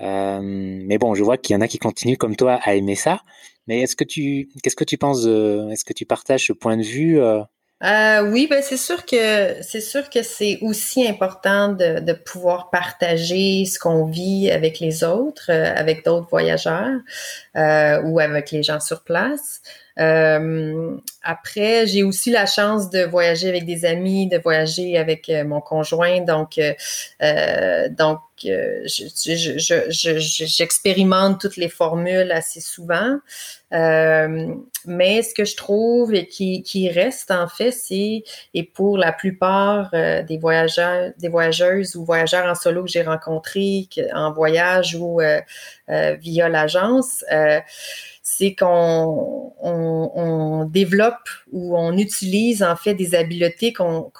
Euh, 0.00 0.40
mais 0.42 0.98
bon, 0.98 1.14
je 1.14 1.22
vois 1.22 1.38
qu'il 1.38 1.54
y 1.54 1.56
en 1.56 1.60
a 1.60 1.68
qui 1.68 1.78
continuent 1.78 2.16
comme 2.16 2.36
toi 2.36 2.54
à 2.62 2.74
aimer 2.74 2.94
ça. 2.94 3.22
Mais 3.66 3.80
est-ce 3.80 3.96
que 3.96 4.04
tu, 4.04 4.48
qu'est-ce 4.62 4.76
que 4.76 4.84
tu 4.84 4.98
penses 4.98 5.24
Est-ce 5.24 5.84
que 5.84 5.92
tu 5.92 6.04
partages 6.04 6.46
ce 6.46 6.52
point 6.52 6.76
de 6.76 6.82
vue 6.82 7.20
euh? 7.20 7.42
Euh, 7.84 8.22
oui, 8.30 8.46
ben 8.48 8.62
c'est 8.62 8.78
sûr 8.78 9.04
que 9.04 9.62
c'est 9.62 9.80
sûr 9.80 10.08
que 10.08 10.22
c'est 10.22 10.58
aussi 10.62 11.06
important 11.06 11.68
de, 11.68 12.12
pouvoir 12.12 12.70
partager 12.70 13.64
ce 13.66 13.78
qu'on 13.78 14.06
vit 14.06 14.50
avec 14.50 14.80
les 14.80 15.04
autres, 15.04 15.50
avec 15.50 16.04
d'autres 16.04 16.28
voyageurs 16.30 17.00
ou 17.54 18.20
avec 18.20 18.50
les 18.50 18.62
gens 18.62 18.80
sur 18.80 19.02
place. 19.02 19.60
Euh, 20.00 20.96
après, 21.22 21.86
j'ai 21.86 22.02
aussi 22.02 22.30
la 22.30 22.46
chance 22.46 22.90
de 22.90 23.04
voyager 23.04 23.48
avec 23.48 23.64
des 23.64 23.84
amis, 23.84 24.26
de 24.28 24.38
voyager 24.38 24.98
avec 24.98 25.28
euh, 25.28 25.44
mon 25.44 25.60
conjoint. 25.60 26.20
Donc, 26.20 26.58
euh, 28.46 28.86
euh 28.86 30.18
j'expérimente 30.18 31.40
toutes 31.40 31.56
les 31.56 31.68
formules 31.68 32.30
assez 32.32 32.60
souvent. 32.60 33.18
mais 33.70 35.22
ce 35.22 35.34
que 35.34 35.44
je 35.44 35.56
trouve 35.56 36.14
et 36.14 36.26
qui, 36.26 36.88
reste 36.90 37.30
en 37.30 37.48
fait, 37.48 37.72
c'est 37.72 38.24
et 38.54 38.62
pour 38.62 38.98
la 38.98 39.12
plupart 39.12 39.90
des 39.92 40.38
voyageurs, 40.38 41.12
des 41.18 41.28
voyageuses 41.28 41.96
ou 41.96 42.04
voyageurs 42.04 42.46
en 42.46 42.54
solo 42.54 42.84
que 42.84 42.90
j'ai 42.90 43.02
rencontrés 43.02 43.88
en 44.14 44.32
voyage 44.32 44.94
ou 44.94 45.20
via 45.88 46.48
l'agence 46.48 47.24
c'est 48.26 48.54
qu'on 48.54 49.52
on, 49.60 50.64
développe 50.64 51.28
ou 51.52 51.76
on 51.76 51.96
utilise 51.98 52.62
en 52.62 52.74
fait 52.74 52.94
des 52.94 53.14
habiletés 53.14 53.74
qu'on 53.74 54.10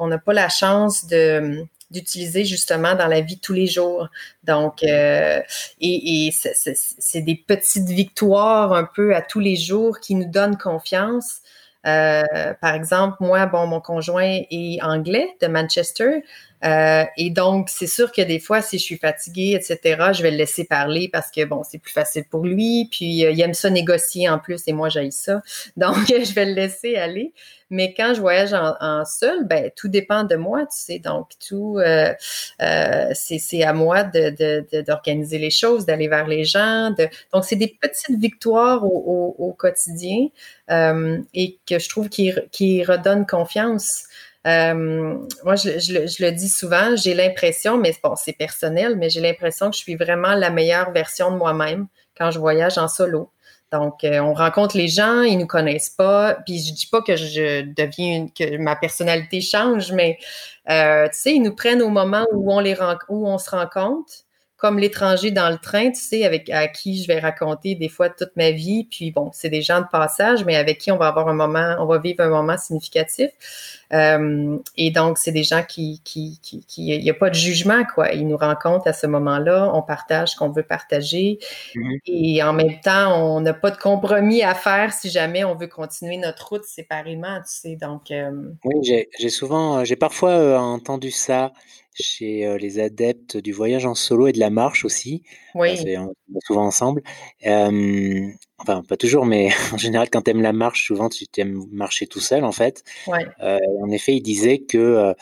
n'a 0.00 0.18
pas 0.18 0.34
la 0.34 0.50
chance 0.50 1.06
de 1.06 1.64
d'utiliser 1.92 2.44
justement 2.44 2.94
dans 2.94 3.06
la 3.06 3.20
vie 3.20 3.38
tous 3.38 3.52
les 3.52 3.66
jours. 3.66 4.08
Donc, 4.44 4.82
euh, 4.82 5.40
et, 5.80 6.26
et 6.26 6.32
c'est 6.32 7.20
des 7.20 7.36
petites 7.36 7.88
victoires 7.88 8.72
un 8.72 8.84
peu 8.84 9.14
à 9.14 9.22
tous 9.22 9.40
les 9.40 9.56
jours 9.56 10.00
qui 10.00 10.14
nous 10.14 10.28
donnent 10.28 10.58
confiance. 10.58 11.42
Euh, 11.86 12.54
par 12.60 12.74
exemple, 12.74 13.16
moi, 13.20 13.46
bon, 13.46 13.66
mon 13.66 13.80
conjoint 13.80 14.40
est 14.50 14.80
anglais 14.82 15.28
de 15.40 15.48
Manchester. 15.48 16.22
Euh, 16.64 17.04
et 17.16 17.30
donc, 17.30 17.68
c'est 17.68 17.86
sûr 17.86 18.12
que 18.12 18.22
des 18.22 18.38
fois, 18.38 18.62
si 18.62 18.78
je 18.78 18.84
suis 18.84 18.98
fatiguée, 18.98 19.54
etc., 19.54 20.12
je 20.12 20.22
vais 20.22 20.30
le 20.30 20.36
laisser 20.36 20.64
parler 20.64 21.08
parce 21.12 21.30
que, 21.30 21.44
bon, 21.44 21.62
c'est 21.68 21.78
plus 21.78 21.92
facile 21.92 22.24
pour 22.30 22.44
lui. 22.44 22.88
Puis, 22.90 23.24
euh, 23.24 23.30
il 23.32 23.40
aime 23.40 23.54
ça 23.54 23.70
négocier 23.70 24.28
en 24.28 24.38
plus 24.38 24.62
et 24.66 24.72
moi, 24.72 24.88
j'aille 24.88 25.12
ça. 25.12 25.42
Donc, 25.76 25.96
je 26.08 26.32
vais 26.34 26.46
le 26.46 26.52
laisser 26.54 26.96
aller. 26.96 27.32
Mais 27.70 27.94
quand 27.94 28.12
je 28.14 28.20
voyage 28.20 28.52
en, 28.52 29.04
seul, 29.06 29.46
ben, 29.46 29.70
tout 29.74 29.88
dépend 29.88 30.24
de 30.24 30.36
moi, 30.36 30.60
tu 30.66 30.76
sais. 30.76 30.98
Donc, 30.98 31.30
tout, 31.48 31.78
euh, 31.78 32.12
euh 32.60 33.08
c'est 33.14 33.62
à 33.62 33.72
moi 33.72 34.04
d'organiser 34.04 35.36
de, 35.36 35.40
de, 35.40 35.44
les 35.44 35.50
choses, 35.50 35.86
d'aller 35.86 36.06
vers 36.06 36.26
les 36.26 36.44
gens. 36.44 36.90
De... 36.90 37.08
Donc, 37.32 37.46
c'est 37.46 37.56
des 37.56 37.74
petites 37.80 38.20
victoires 38.20 38.84
au, 38.84 39.34
au, 39.38 39.46
au 39.46 39.52
quotidien 39.54 40.28
euh, 40.70 41.18
et 41.32 41.58
que 41.66 41.78
je 41.78 41.88
trouve 41.88 42.10
qui, 42.10 42.32
qui 42.50 42.84
redonnent 42.84 43.26
confiance. 43.26 44.04
Euh, 44.46 45.18
moi, 45.44 45.54
je, 45.56 45.78
je, 45.78 46.24
le 46.24 46.30
dis 46.32 46.48
souvent, 46.48 46.96
j'ai 46.96 47.14
l'impression, 47.14 47.78
mais 47.78 47.94
bon, 48.02 48.16
c'est 48.16 48.32
personnel, 48.32 48.96
mais 48.96 49.08
j'ai 49.08 49.20
l'impression 49.20 49.70
que 49.70 49.76
je 49.76 49.82
suis 49.82 49.96
vraiment 49.96 50.34
la 50.34 50.50
meilleure 50.50 50.90
version 50.90 51.30
de 51.30 51.36
moi-même 51.36 51.86
quand 52.16 52.30
je 52.30 52.38
voyage 52.38 52.78
en 52.78 52.88
solo. 52.88 53.30
Donc, 53.72 54.04
euh, 54.04 54.18
on 54.20 54.34
rencontre 54.34 54.76
les 54.76 54.88
gens, 54.88 55.22
ils 55.22 55.38
nous 55.38 55.46
connaissent 55.46 55.90
pas. 55.90 56.34
Puis 56.44 56.58
je 56.58 56.74
dis 56.74 56.86
pas 56.86 57.00
que 57.00 57.16
je 57.16 57.62
deviens 57.62 58.28
que 58.28 58.58
ma 58.58 58.76
personnalité 58.76 59.40
change, 59.40 59.92
mais 59.92 60.18
euh, 60.68 61.06
tu 61.06 61.18
sais, 61.18 61.34
ils 61.34 61.42
nous 61.42 61.54
prennent 61.54 61.80
au 61.80 61.88
moment 61.88 62.26
où 62.32 62.52
on 62.52 62.60
les 62.60 62.76
où 63.08 63.26
on 63.26 63.38
se 63.38 63.50
rencontre 63.50 64.12
comme 64.62 64.78
l'étranger 64.78 65.32
dans 65.32 65.50
le 65.50 65.58
train, 65.58 65.90
tu 65.90 66.00
sais, 66.00 66.24
avec 66.24 66.48
à 66.48 66.68
qui 66.68 67.02
je 67.02 67.08
vais 67.08 67.18
raconter 67.18 67.74
des 67.74 67.88
fois 67.88 68.08
toute 68.08 68.30
ma 68.36 68.52
vie. 68.52 68.86
Puis 68.88 69.10
bon, 69.10 69.28
c'est 69.32 69.48
des 69.48 69.60
gens 69.60 69.80
de 69.80 69.88
passage, 69.90 70.44
mais 70.44 70.54
avec 70.54 70.78
qui 70.78 70.92
on 70.92 70.96
va 70.96 71.08
avoir 71.08 71.26
un 71.26 71.34
moment, 71.34 71.74
on 71.80 71.86
va 71.86 71.98
vivre 71.98 72.22
un 72.22 72.28
moment 72.28 72.56
significatif. 72.56 73.30
Euh, 73.92 74.56
et 74.76 74.92
donc, 74.92 75.18
c'est 75.18 75.32
des 75.32 75.42
gens 75.42 75.64
qui, 75.68 76.00
qui, 76.04 76.38
qui, 76.40 76.64
il 76.76 77.02
n'y 77.02 77.10
a 77.10 77.14
pas 77.14 77.28
de 77.28 77.34
jugement, 77.34 77.82
quoi. 77.92 78.12
Ils 78.12 78.24
nous 78.24 78.36
rencontrent 78.36 78.86
à 78.86 78.92
ce 78.92 79.08
moment-là, 79.08 79.68
on 79.74 79.82
partage 79.82 80.28
ce 80.28 80.36
qu'on 80.36 80.50
veut 80.50 80.62
partager. 80.62 81.40
Mm-hmm. 81.74 81.98
Et 82.06 82.42
en 82.44 82.52
même 82.52 82.78
temps, 82.78 83.20
on 83.20 83.40
n'a 83.40 83.54
pas 83.54 83.72
de 83.72 83.78
compromis 83.78 84.44
à 84.44 84.54
faire 84.54 84.92
si 84.92 85.10
jamais 85.10 85.42
on 85.42 85.56
veut 85.56 85.66
continuer 85.66 86.18
notre 86.18 86.50
route 86.50 86.64
séparément, 86.64 87.38
tu 87.38 87.50
sais. 87.50 87.74
Donc, 87.74 88.12
euh, 88.12 88.30
oui, 88.62 88.76
j'ai 89.18 89.28
souvent, 89.28 89.84
j'ai 89.84 89.96
parfois 89.96 90.30
euh, 90.30 90.56
entendu 90.56 91.10
ça 91.10 91.50
chez 91.94 92.56
les 92.58 92.78
adeptes 92.78 93.36
du 93.36 93.52
voyage 93.52 93.86
en 93.86 93.94
solo 93.94 94.26
et 94.28 94.32
de 94.32 94.38
la 94.38 94.50
marche 94.50 94.84
aussi. 94.84 95.22
Oui. 95.54 95.76
souvent 96.46 96.66
ensemble. 96.66 97.02
enfin, 97.44 98.82
pas 98.88 98.96
toujours, 98.96 99.26
mais 99.26 99.50
en 99.72 99.76
général, 99.78 100.08
quand 100.10 100.22
tu 100.22 100.30
aimes 100.30 100.42
la 100.42 100.52
marche, 100.52 100.86
souvent 100.86 101.08
tu 101.08 101.26
aimes 101.36 101.64
marcher 101.70 102.06
tout 102.06 102.20
seul, 102.20 102.44
en 102.44 102.52
fait. 102.52 102.84
Ouais. 103.06 103.26
en 103.40 103.90
effet, 103.90 104.14
ils 104.14 104.22
disaient 104.22 104.58
que, 104.58 105.14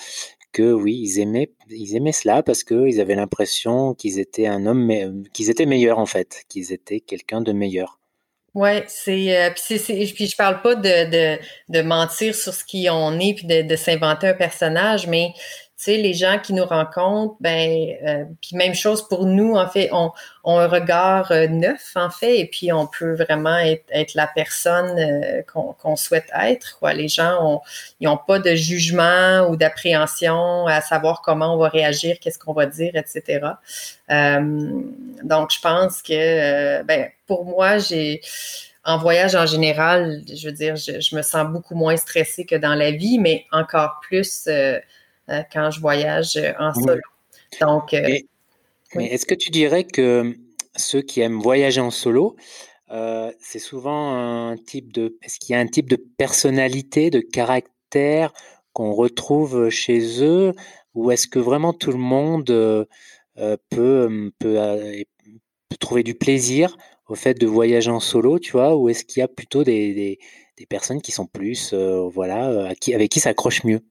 que 0.52 0.72
oui, 0.72 0.98
ils 1.02 1.20
aimaient, 1.20 1.50
ils 1.68 1.96
aimaient 1.96 2.12
cela 2.12 2.42
parce 2.42 2.64
qu'ils 2.64 3.00
avaient 3.00 3.14
l'impression 3.14 3.94
qu'ils 3.94 4.18
étaient 4.18 4.46
un 4.46 4.66
homme, 4.66 5.24
qu'ils 5.32 5.50
étaient 5.50 5.66
meilleurs, 5.66 5.98
en 5.98 6.06
fait, 6.06 6.44
qu'ils 6.48 6.72
étaient 6.72 7.00
quelqu'un 7.00 7.40
de 7.40 7.52
meilleur. 7.52 8.00
Ouais, 8.54 8.84
c'est 8.88 9.52
puis, 9.54 9.78
puis 10.12 10.26
je 10.26 10.36
parle 10.36 10.60
pas 10.60 10.74
de, 10.74 11.08
de, 11.08 11.38
de, 11.68 11.82
mentir 11.82 12.34
sur 12.34 12.52
ce 12.52 12.64
qui 12.64 12.88
on 12.90 13.20
est 13.20 13.34
puis 13.34 13.46
de, 13.46 13.62
de 13.62 13.76
s'inventer 13.76 14.26
un 14.26 14.34
personnage, 14.34 15.06
mais 15.06 15.32
sais, 15.82 15.96
les 15.96 16.14
gens 16.14 16.38
qui 16.38 16.52
nous 16.52 16.64
rencontrent, 16.64 17.36
ben, 17.40 17.96
euh, 18.06 18.24
puis 18.40 18.56
même 18.56 18.74
chose 18.74 19.06
pour 19.08 19.26
nous, 19.26 19.54
en 19.54 19.68
fait, 19.68 19.88
on, 19.92 20.12
on 20.44 20.58
a 20.58 20.64
un 20.64 20.66
regard 20.68 21.32
euh, 21.32 21.46
neuf, 21.46 21.92
en 21.94 22.10
fait, 22.10 22.38
et 22.38 22.46
puis 22.46 22.72
on 22.72 22.86
peut 22.86 23.14
vraiment 23.14 23.58
être, 23.58 23.84
être 23.90 24.14
la 24.14 24.26
personne 24.26 24.98
euh, 24.98 25.42
qu'on 25.42 25.96
souhaite 25.96 26.28
être. 26.38 26.78
Quoi. 26.78 26.92
Les 26.92 27.08
gens, 27.08 27.38
ont, 27.42 27.60
ils 28.00 28.06
n'ont 28.06 28.18
pas 28.18 28.38
de 28.38 28.54
jugement 28.54 29.48
ou 29.48 29.56
d'appréhension 29.56 30.66
à 30.66 30.80
savoir 30.80 31.22
comment 31.22 31.54
on 31.54 31.58
va 31.58 31.68
réagir, 31.68 32.18
qu'est-ce 32.20 32.38
qu'on 32.38 32.52
va 32.52 32.66
dire, 32.66 32.94
etc. 32.94 33.40
donc, 34.08 35.50
je 35.52 35.60
pense 35.60 36.02
que, 36.02 36.82
ben, 36.82 37.08
pour 37.26 37.44
moi, 37.44 37.78
j'ai 37.78 38.20
en 38.84 38.98
voyage 38.98 39.34
en 39.34 39.46
général, 39.46 40.22
je 40.26 40.48
veux 40.48 40.54
dire, 40.54 40.76
je, 40.76 41.00
je, 41.00 41.14
me 41.14 41.22
sens 41.22 41.50
beaucoup 41.50 41.74
moins 41.74 41.96
stressée 41.96 42.44
que 42.46 42.54
dans 42.54 42.74
la 42.74 42.90
vie, 42.90 43.18
mais 43.18 43.44
encore 43.52 44.00
plus 44.02 44.46
euh, 44.48 44.78
quand 45.52 45.70
je 45.70 45.80
voyage 45.80 46.36
euh, 46.36 46.52
en 46.58 46.74
solo. 46.74 47.00
Donc, 47.60 47.94
euh, 47.94 48.18
est-ce 48.98 49.26
que 49.26 49.34
tu 49.34 49.50
dirais 49.50 49.84
que 49.84 50.34
ceux 50.76 51.02
qui 51.02 51.20
aiment 51.20 51.40
voyager 51.40 51.80
en 51.80 51.90
solo, 51.90 52.36
c'est 53.40 53.58
souvent 53.58 54.14
un 54.14 54.56
type 54.56 54.92
de. 54.92 55.16
Est-ce 55.22 55.38
qu'il 55.38 55.54
y 55.54 55.56
a 55.56 55.60
un 55.60 55.66
type 55.66 55.88
de 55.88 55.96
personnalité, 55.96 57.10
de 57.10 57.20
caractère 57.20 58.32
qu'on 58.72 58.92
retrouve 58.92 59.68
chez 59.68 60.22
eux, 60.22 60.52
ou 60.94 61.10
est-ce 61.10 61.28
que 61.28 61.38
vraiment 61.38 61.72
tout 61.72 61.92
le 61.92 61.98
monde 61.98 62.46
peut, 63.68 64.32
peut, 64.38 65.04
trouver 65.78 66.02
du 66.02 66.14
plaisir 66.14 66.76
au 67.08 67.14
fait 67.14 67.34
de 67.34 67.46
voyager 67.46 67.90
en 67.90 68.00
solo, 68.00 68.38
tu 68.38 68.52
vois, 68.52 68.76
ou 68.76 68.88
est-ce 68.88 69.04
qu'il 69.04 69.20
y 69.20 69.22
a 69.22 69.28
plutôt 69.28 69.64
des, 69.64 70.18
des, 70.56 70.66
personnes 70.66 71.00
qui 71.00 71.12
sont 71.12 71.26
plus, 71.26 71.74
voilà, 71.74 72.68
avec 72.68 73.10
qui 73.10 73.20
ça 73.20 73.30
accroche 73.30 73.64
mieux? 73.64 73.82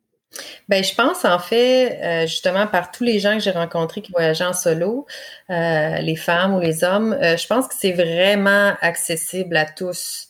Ben, 0.68 0.84
je 0.84 0.94
pense 0.94 1.26
en 1.26 1.40
fait, 1.40 2.00
euh, 2.04 2.28
justement, 2.28 2.68
par 2.68 2.92
tous 2.92 3.04
les 3.04 3.20
gens 3.20 3.34
que 3.34 3.40
j'ai 3.40 3.52
rencontrés 3.52 4.02
qui 4.02 4.12
voyageaient 4.12 4.46
en 4.46 4.54
solo, 4.54 5.08
euh, 5.50 5.98
les 5.98 6.16
femmes 6.16 6.56
ou 6.56 6.60
les 6.60 6.84
hommes, 6.84 7.14
euh, 7.14 7.36
je 7.38 7.48
pense 7.48 7.68
que 7.68 7.74
c'est 7.78 7.92
vraiment 7.92 8.74
accessible 8.82 9.58
à 9.58 9.66
tous. 9.66 10.28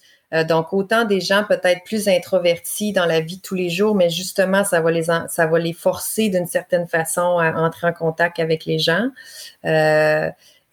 donc, 0.48 0.74
autant 0.74 1.06
des 1.06 1.22
gens 1.22 1.44
peut-être 1.44 1.84
plus 1.86 2.08
introvertis 2.08 2.94
dans 2.94 3.08
la 3.08 3.20
vie 3.20 3.38
de 3.38 3.42
tous 3.42 3.56
les 3.56 3.70
jours, 3.72 3.96
mais 3.96 4.12
justement, 4.12 4.64
ça 4.64 4.80
va 4.80 4.92
les, 4.92 5.06
ça 5.06 5.48
va 5.48 5.58
les 5.58 5.74
forcer 5.74 6.30
d'une 6.30 6.46
certaine 6.46 6.88
façon 6.88 7.40
à 7.40 7.54
entrer 7.54 7.88
en 7.88 7.94
contact 7.94 8.40
avec 8.40 8.66
les 8.66 8.78
gens. 8.78 9.10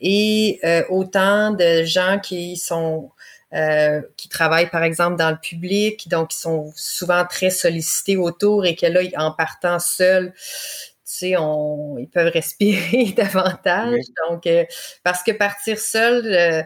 et 0.01 0.61
autant 0.91 1.53
de 1.53 1.85
gens 1.85 2.19
qui 2.23 2.59
sont 2.59 3.11
euh, 3.54 4.02
qui 4.16 4.28
travaillent 4.28 4.70
par 4.70 4.82
exemple 4.82 5.16
dans 5.16 5.30
le 5.30 5.37
public, 5.37 6.09
donc 6.09 6.30
qui 6.30 6.38
sont 6.38 6.72
souvent 6.74 7.24
très 7.24 7.50
sollicités 7.50 8.16
autour 8.16 8.66
et 8.66 8.74
que 8.74 8.87
là, 8.87 9.00
en 9.16 9.30
partant 9.30 9.78
seuls, 9.78 10.32
tu 10.35 11.00
sais, 11.04 11.37
on, 11.38 11.96
ils 11.96 12.09
peuvent 12.09 12.32
respirer 12.32 13.12
davantage. 13.16 14.00
Donc, 14.28 14.48
euh, 14.48 14.64
parce 15.04 15.22
que 15.22 15.30
partir 15.30 15.78
seul, 15.78 16.26
euh, 16.26 16.62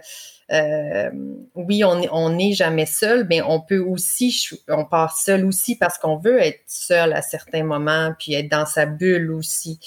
euh 0.52 1.10
oui, 1.54 1.84
on 1.84 2.30
n'est 2.30 2.54
jamais 2.54 2.86
seul, 2.86 3.26
mais 3.28 3.42
on 3.42 3.60
peut 3.60 3.80
aussi, 3.80 4.48
on 4.66 4.86
part 4.86 5.18
seul 5.18 5.44
aussi 5.44 5.76
parce 5.76 5.98
qu'on 5.98 6.16
veut 6.16 6.40
être 6.40 6.62
seul 6.66 7.12
à 7.12 7.20
certains 7.20 7.62
moments, 7.62 8.14
puis 8.18 8.32
être 8.32 8.50
dans 8.50 8.64
sa 8.64 8.86
bulle 8.86 9.32
aussi. 9.32 9.78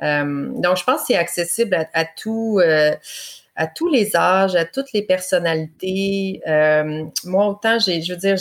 donc, 0.00 0.76
je 0.76 0.84
pense 0.84 1.00
que 1.00 1.06
c'est 1.08 1.16
accessible 1.16 1.74
à, 1.74 1.88
à 1.94 2.04
tout 2.04 2.60
à 3.54 3.66
tous 3.66 3.88
les 3.88 4.16
âges, 4.16 4.56
à 4.56 4.64
toutes 4.64 4.92
les 4.92 5.02
personnalités. 5.02 6.40
Euh, 6.46 7.04
moi, 7.24 7.46
autant, 7.48 7.78
j'ai, 7.78 8.00
je 8.02 8.12
veux 8.14 8.18
dire, 8.18 8.36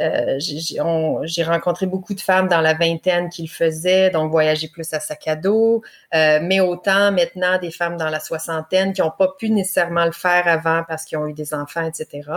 euh, 0.00 0.38
j'ai 0.38 1.44
rencontré 1.44 1.86
beaucoup 1.86 2.14
de 2.14 2.20
femmes 2.20 2.48
dans 2.48 2.60
la 2.60 2.74
vingtaine 2.74 3.30
qui 3.30 3.42
le 3.42 3.48
faisaient, 3.48 4.10
donc 4.10 4.30
voyager 4.30 4.68
plus 4.68 4.92
à 4.92 5.00
sac 5.00 5.28
à 5.28 5.36
dos, 5.36 5.82
euh, 6.14 6.40
mais 6.42 6.60
autant 6.60 7.12
maintenant 7.12 7.58
des 7.58 7.70
femmes 7.70 7.96
dans 7.96 8.10
la 8.10 8.20
soixantaine 8.20 8.92
qui 8.92 9.00
n'ont 9.00 9.12
pas 9.16 9.28
pu 9.38 9.50
nécessairement 9.50 10.04
le 10.04 10.12
faire 10.12 10.46
avant 10.46 10.82
parce 10.86 11.04
qu'ils 11.04 11.18
ont 11.18 11.26
eu 11.26 11.32
des 11.32 11.54
enfants, 11.54 11.84
etc. 11.86 12.28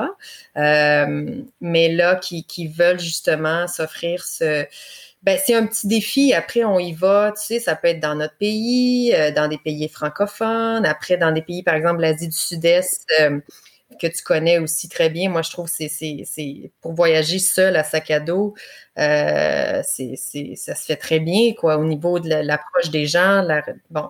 mais 1.59 1.89
là, 1.89 2.15
qui, 2.15 2.45
qui 2.45 2.67
veulent 2.67 2.99
justement 2.99 3.67
s'offrir 3.67 4.23
ce 4.23 4.65
ben, 5.23 5.39
c'est 5.43 5.56
un 5.56 5.65
petit 5.65 5.88
défi. 5.88 6.34
Après, 6.34 6.63
on 6.63 6.80
y 6.80 6.93
va, 6.93 7.34
tu 7.36 7.43
sais, 7.43 7.60
ça 7.60 7.75
peut 7.75 7.88
être 7.88 7.99
dans 7.99 8.15
notre 8.15 8.38
pays, 8.38 9.13
euh, 9.15 9.32
dans 9.32 9.47
des 9.47 9.58
pays 9.58 9.88
francophones, 9.89 10.86
après 10.86 11.17
dans 11.17 11.32
des 11.32 11.41
pays, 11.41 11.63
par 11.63 11.75
exemple, 11.75 12.01
l'Asie 12.01 12.27
du 12.27 12.36
Sud-Est, 12.36 13.06
euh, 13.21 13.39
que 13.99 14.08
tu 14.08 14.21
connais 14.23 14.60
aussi 14.60 14.89
très 14.89 15.10
bien. 15.10 15.30
Moi, 15.30 15.41
je 15.41 15.49
trouve 15.49 15.65
que 15.69 15.88
c'est 15.88 16.71
pour 16.82 16.93
voyager 16.93 17.39
seul 17.39 17.75
à 17.77 17.84
sac 17.84 18.12
à 18.12 18.19
dos, 18.19 18.53
euh, 18.99 19.82
c'est 19.84 20.15
ça 20.56 20.75
se 20.75 20.86
fait 20.86 20.97
très 20.97 21.19
bien, 21.19 21.53
quoi, 21.53 21.77
au 21.77 21.86
niveau 21.86 22.19
de 22.19 22.30
l'approche 22.30 22.91
des 22.91 23.08
gens. 23.08 23.41
La, 23.41 23.63
bon, 23.89 24.10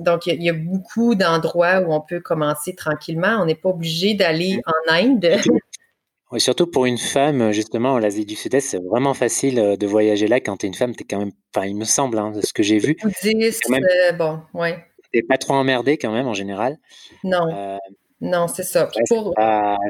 donc 0.00 0.26
il 0.26 0.42
y, 0.42 0.50
a 0.50 0.52
beaucoup 0.52 1.14
d'endroits 1.14 1.80
où 1.80 1.92
on 1.92 2.00
peut 2.00 2.20
commencer 2.20 2.74
tranquillement. 2.74 3.38
On 3.40 3.46
n'est 3.46 3.54
pas 3.54 3.70
obligé 3.70 4.14
d'aller 4.14 4.60
en 4.66 4.92
Inde. 4.92 5.38
Oui, 6.30 6.40
surtout 6.42 6.66
pour 6.66 6.84
une 6.84 6.98
femme, 6.98 7.52
justement, 7.52 7.92
en 7.92 8.02
Asie 8.02 8.26
du 8.26 8.34
Sud-Est, 8.34 8.60
c'est 8.60 8.82
vraiment 8.82 9.14
facile 9.14 9.58
euh, 9.58 9.76
de 9.76 9.86
voyager 9.86 10.28
là. 10.28 10.40
Quand 10.40 10.58
tu 10.58 10.66
es 10.66 10.68
une 10.68 10.74
femme, 10.74 10.94
tu 10.94 11.02
es 11.02 11.06
quand 11.06 11.18
même, 11.18 11.32
enfin, 11.54 11.66
il 11.66 11.74
me 11.74 11.86
semble, 11.86 12.18
hein, 12.18 12.32
de 12.32 12.42
ce 12.42 12.52
que 12.52 12.62
j'ai 12.62 12.78
vu. 12.78 12.96
Bouddhiste, 13.02 13.62
euh, 13.70 14.12
bon, 14.12 14.40
ouais. 14.52 14.84
T'es 15.10 15.22
pas 15.22 15.38
trop 15.38 15.54
emmerdé 15.54 15.96
quand 15.96 16.12
même, 16.12 16.26
en 16.26 16.34
général. 16.34 16.76
Non. 17.24 17.48
Euh, 17.50 17.78
non, 18.20 18.46
c'est 18.46 18.62
ça. 18.62 18.90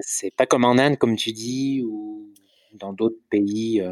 c'est, 0.01 0.35
pas, 0.37 0.46
comme 0.46 0.64
en 0.64 0.79
Inde, 0.79 0.96
comme 0.96 1.16
tu 1.16 1.33
dis, 1.33 1.83
ou 1.85 2.33
dans 2.74 2.92
d'autres 2.92 3.18
pays. 3.31 3.83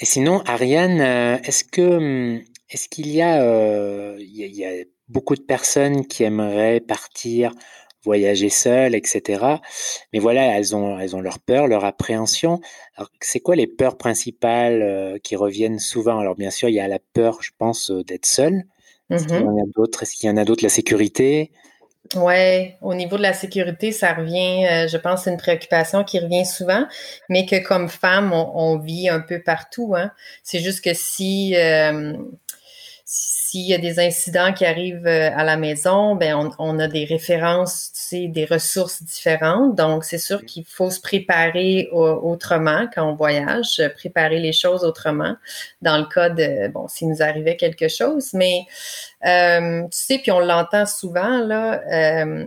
Et 0.00 0.04
sinon, 0.06 0.40
Ariane, 0.46 1.00
est-ce 1.44 1.64
que 1.64 1.82
hum, 1.82 2.40
est-ce 2.70 2.88
qu'il 2.88 3.08
y 3.08 3.20
a, 3.20 4.16
il 4.18 4.54
y 4.54 4.64
a 4.64 4.84
beaucoup 5.08 5.34
de 5.34 5.42
personnes 5.42 6.06
qui 6.06 6.22
aimeraient 6.22 6.80
partir 6.80 7.52
voyager 8.06 8.48
seul, 8.48 8.94
etc. 8.94 9.44
Mais 10.12 10.18
voilà, 10.18 10.56
elles 10.56 10.74
ont, 10.74 10.98
elles 10.98 11.14
ont 11.14 11.20
leur 11.20 11.38
peur, 11.38 11.66
leur 11.66 11.84
appréhension. 11.84 12.60
Alors, 12.96 13.10
c'est 13.20 13.40
quoi 13.40 13.56
les 13.56 13.66
peurs 13.66 13.98
principales 13.98 14.80
euh, 14.80 15.18
qui 15.22 15.36
reviennent 15.36 15.78
souvent? 15.78 16.18
Alors, 16.18 16.36
bien 16.36 16.50
sûr, 16.50 16.68
il 16.68 16.74
y 16.74 16.80
a 16.80 16.88
la 16.88 17.00
peur, 17.12 17.42
je 17.42 17.50
pense, 17.58 17.90
euh, 17.90 18.02
d'être 18.04 18.26
seul. 18.26 18.64
Est-ce 19.10 19.26
qu'il 19.26 19.36
y 19.36 19.44
en 19.44 19.56
a 19.56 19.66
d'autres? 19.76 20.02
Est-ce 20.02 20.16
qu'il 20.16 20.28
y 20.28 20.32
en 20.32 20.36
a 20.36 20.44
d'autres? 20.44 20.62
La 20.62 20.68
sécurité? 20.68 21.50
Ouais, 22.14 22.76
au 22.82 22.94
niveau 22.94 23.16
de 23.16 23.22
la 23.22 23.32
sécurité, 23.32 23.90
ça 23.90 24.14
revient, 24.14 24.64
euh, 24.64 24.88
je 24.88 24.96
pense, 24.96 25.24
c'est 25.24 25.30
une 25.30 25.36
préoccupation 25.36 26.04
qui 26.04 26.20
revient 26.20 26.46
souvent, 26.46 26.86
mais 27.28 27.46
que 27.46 27.56
comme 27.66 27.88
femme, 27.88 28.32
on, 28.32 28.78
vit 28.78 29.08
un 29.08 29.20
peu 29.20 29.42
partout. 29.42 29.94
Hein. 29.96 30.12
C'est 30.44 30.60
juste 30.60 30.82
que 30.82 30.94
si 30.94 31.54
s'il 33.08 33.68
y 33.68 33.74
a 33.74 33.78
des 33.78 34.00
incidents 34.00 34.52
qui 34.52 34.64
arrivent 34.64 35.06
à 35.06 35.44
la 35.44 35.56
maison, 35.56 36.16
ben 36.16 36.50
on, 36.58 36.78
a 36.78 36.88
des 36.88 37.04
références, 37.04 37.90
des 38.12 38.44
ressources 38.44 39.02
différentes. 39.02 39.74
Donc, 39.74 40.04
c'est 40.04 40.18
sûr 40.18 40.44
qu'il 40.44 40.64
faut 40.64 40.90
se 40.90 41.00
préparer 41.00 41.88
autrement 41.92 42.86
quand 42.94 43.08
on 43.08 43.14
voyage, 43.14 43.82
préparer 43.96 44.38
les 44.38 44.52
choses 44.52 44.84
autrement. 44.84 45.36
Dans 45.82 45.98
le 45.98 46.04
cas 46.04 46.28
de, 46.30 46.68
bon, 46.68 46.88
s'il 46.88 47.08
nous 47.08 47.22
arrivait 47.22 47.56
quelque 47.56 47.88
chose, 47.88 48.32
mais 48.32 48.62
euh, 49.26 49.82
tu 49.84 49.98
sais, 49.98 50.18
puis 50.18 50.30
on 50.32 50.40
l'entend 50.40 50.86
souvent 50.86 51.38
là. 51.38 51.82
Euh, 51.92 52.46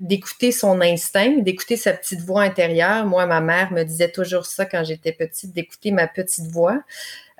d'écouter 0.00 0.52
son 0.52 0.80
instinct, 0.80 1.38
d'écouter 1.38 1.76
sa 1.76 1.92
petite 1.92 2.20
voix 2.20 2.42
intérieure. 2.42 3.06
Moi, 3.06 3.24
ma 3.26 3.40
mère 3.40 3.72
me 3.72 3.84
disait 3.84 4.10
toujours 4.10 4.44
ça 4.44 4.66
quand 4.66 4.84
j'étais 4.84 5.12
petite, 5.12 5.52
d'écouter 5.52 5.92
ma 5.92 6.06
petite 6.08 6.46
voix, 6.46 6.82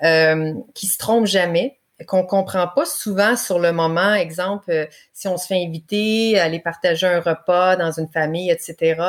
euh, 0.02 0.54
qui 0.72 0.86
se 0.86 0.96
trompe 0.96 1.26
jamais 1.26 1.78
qu'on 2.06 2.24
comprend 2.24 2.68
pas 2.68 2.84
souvent 2.84 3.36
sur 3.36 3.58
le 3.58 3.72
moment. 3.72 4.14
Exemple, 4.14 4.70
euh, 4.70 4.86
si 5.12 5.28
on 5.28 5.36
se 5.36 5.46
fait 5.46 5.64
inviter 5.64 6.38
à 6.38 6.44
aller 6.44 6.58
partager 6.58 7.06
un 7.06 7.20
repas 7.20 7.76
dans 7.76 7.92
une 7.92 8.08
famille, 8.08 8.50
etc. 8.50 9.00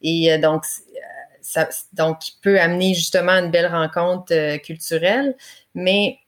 Et 0.00 0.32
euh, 0.32 0.38
donc, 0.38 0.64
euh, 0.64 0.98
ça, 1.42 1.68
donc, 1.92 2.18
peut 2.42 2.58
amener 2.58 2.94
justement 2.94 3.32
une 3.32 3.50
belle 3.50 3.66
rencontre 3.66 4.56
culturelle. 4.58 5.36
Mais 5.74 6.18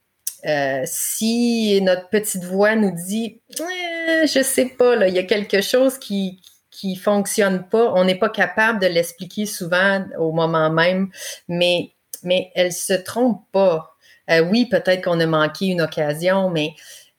si 0.84 1.80
notre 1.80 2.10
petite 2.10 2.44
voix 2.44 2.76
nous 2.76 2.90
dit, 2.90 3.40
eh, 3.60 4.26
je 4.26 4.42
sais 4.42 4.66
pas, 4.66 5.06
il 5.06 5.14
y 5.14 5.18
a 5.18 5.22
quelque 5.22 5.62
chose 5.62 5.98
qui 5.98 6.40
qui 6.70 6.96
fonctionne 6.96 7.68
pas, 7.68 7.92
on 7.94 8.04
n'est 8.04 8.18
pas 8.18 8.28
capable 8.28 8.80
de 8.80 8.88
l'expliquer 8.88 9.46
souvent 9.46 10.04
au 10.18 10.32
moment 10.32 10.70
même, 10.70 11.08
mais 11.48 11.94
mais 12.24 12.50
elle 12.54 12.72
se 12.72 12.94
trompe 12.94 13.44
pas 13.52 13.93
oui, 14.28 14.66
peut-être 14.66 15.04
qu'on 15.04 15.20
a 15.20 15.26
manqué 15.26 15.66
une 15.66 15.82
occasion, 15.82 16.50
mais 16.50 16.74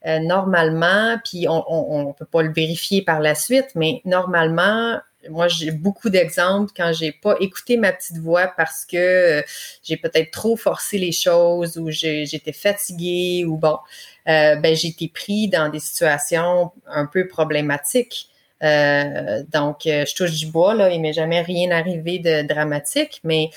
euh, 0.05 0.19
normalement, 0.19 1.17
puis 1.23 1.47
on 1.49 2.07
ne 2.07 2.13
peut 2.13 2.25
pas 2.25 2.43
le 2.43 2.53
vérifier 2.53 3.01
par 3.01 3.19
la 3.19 3.33
suite, 3.33 3.69
mais 3.75 4.01
normalement, 4.05 4.99
moi, 5.29 5.47
j'ai 5.47 5.71
beaucoup 5.71 6.11
d'exemples 6.11 6.71
quand 6.77 6.93
j'ai 6.93 7.11
pas 7.11 7.35
écouté 7.39 7.77
ma 7.77 7.91
petite 7.91 8.17
voix 8.17 8.53
parce 8.55 8.85
que 8.85 8.97
euh, 9.39 9.41
j'ai 9.81 9.97
peut-être 9.97 10.29
trop 10.29 10.55
forcé 10.55 10.99
les 10.99 11.11
choses 11.11 11.77
ou 11.79 11.89
j'étais 11.89 12.53
fatiguée 12.53 13.43
ou 13.47 13.57
bon, 13.57 13.79
ben 14.27 14.75
j'ai 14.75 14.89
été 14.89 15.07
pris 15.07 15.47
dans 15.47 15.69
des 15.69 15.79
situations 15.79 16.71
un 16.85 17.07
peu 17.07 17.27
problématiques. 17.27 18.29
Euh, 18.63 19.43
donc, 19.51 19.85
euh, 19.85 20.05
je 20.05 20.15
touche 20.15 20.31
du 20.31 20.47
bois, 20.47 20.73
là, 20.73 20.89
il 20.89 21.01
m'est 21.01 21.13
jamais 21.13 21.41
rien 21.41 21.71
arrivé 21.71 22.19
de 22.19 22.47
dramatique, 22.47 23.19
mais 23.23 23.49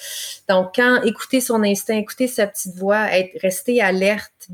donc, 0.48 0.72
quand 0.74 1.02
écouter 1.02 1.40
son 1.40 1.62
instinct, 1.62 1.96
écouter 1.96 2.26
sa 2.26 2.46
petite 2.46 2.74
voix, 2.76 3.12
être 3.12 3.40
resté 3.40 3.80
alerte, 3.80 4.48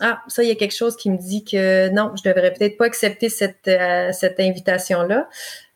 ah 0.00 0.22
ça 0.26 0.42
il 0.42 0.48
y 0.48 0.52
a 0.52 0.54
quelque 0.56 0.74
chose 0.74 0.96
qui 0.96 1.10
me 1.10 1.18
dit 1.18 1.44
que 1.44 1.88
non 1.90 2.12
je 2.16 2.28
devrais 2.28 2.52
peut-être 2.52 2.76
pas 2.76 2.86
accepter 2.86 3.28
cette 3.28 3.68
euh, 3.68 4.10
cette 4.12 4.40
invitation 4.40 5.02
là 5.02 5.28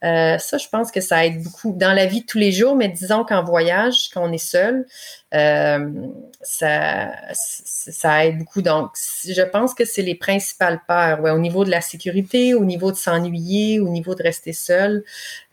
euh, 0.04 0.38
ça 0.38 0.58
je 0.58 0.68
pense 0.68 0.90
que 0.90 1.00
ça 1.00 1.24
aide 1.24 1.42
beaucoup 1.42 1.72
dans 1.72 1.92
la 1.92 2.06
vie 2.06 2.22
de 2.22 2.26
tous 2.26 2.38
les 2.38 2.50
jours 2.50 2.74
mais 2.74 2.88
disons 2.88 3.24
qu'en 3.24 3.44
voyage 3.44 4.08
quand 4.12 4.28
on 4.28 4.32
est 4.32 4.38
seul 4.38 4.86
euh, 5.34 5.90
ça 6.40 7.10
ça 7.32 8.24
aide 8.24 8.38
beaucoup. 8.38 8.62
Donc 8.62 8.90
je 9.24 9.42
pense 9.42 9.74
que 9.74 9.84
c'est 9.84 10.02
les 10.02 10.14
principales 10.14 10.80
peurs 10.88 11.22
au 11.24 11.38
niveau 11.38 11.64
de 11.64 11.70
la 11.70 11.80
sécurité 11.80 12.54
au 12.54 12.64
niveau 12.64 12.90
de 12.90 12.96
s'ennuyer 12.96 13.78
au 13.78 13.88
niveau 13.88 14.14
de 14.14 14.22
rester 14.22 14.52
seul 14.52 15.04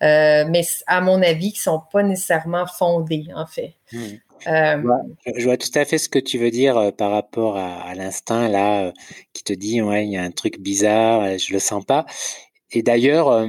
mais 0.02 0.66
à 0.88 1.02
mon 1.02 1.22
avis 1.22 1.54
qui 1.54 1.60
sont 1.60 1.82
pas 1.92 2.04
nécessairement 2.04 2.66
fondées 2.68 3.28
en 3.36 3.46
fait. 3.46 3.74
Mmh. 3.92 4.00
Euh, 4.48 4.82
je 5.36 5.44
vois 5.44 5.58
tout 5.58 5.70
à 5.76 5.86
fait 5.86 5.98
ce 5.98 6.10
que 6.10 6.20
tu 6.20 6.38
veux 6.38 6.52
dire 6.52 6.78
euh, 6.78 6.92
par 6.92 7.12
rapport 7.12 7.58
à, 7.58 7.94
l'instinct 7.96 8.48
là, 8.48 8.86
euh, 8.86 8.92
qui 9.34 9.44
te 9.44 9.54
dit 9.54 9.82
ouais 9.82 10.06
il 10.06 10.12
y 10.12 10.18
a 10.18 10.24
un 10.24 10.32
truc 10.32 10.60
bizarre, 10.60 11.38
je 11.38 11.54
le 11.54 11.60
sens 11.60 11.84
pas. 11.84 12.06
Et 12.72 12.84
d'ailleurs, 12.84 13.48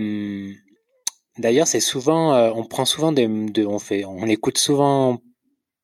d'ailleurs, 1.38 1.66
c'est 1.66 1.80
souvent, 1.80 2.36
on 2.54 2.64
prend 2.64 2.84
souvent 2.84 3.12
des, 3.12 3.26
on 3.66 3.78
fait, 3.78 4.04
on 4.04 4.26
écoute 4.28 4.58
souvent 4.58 5.18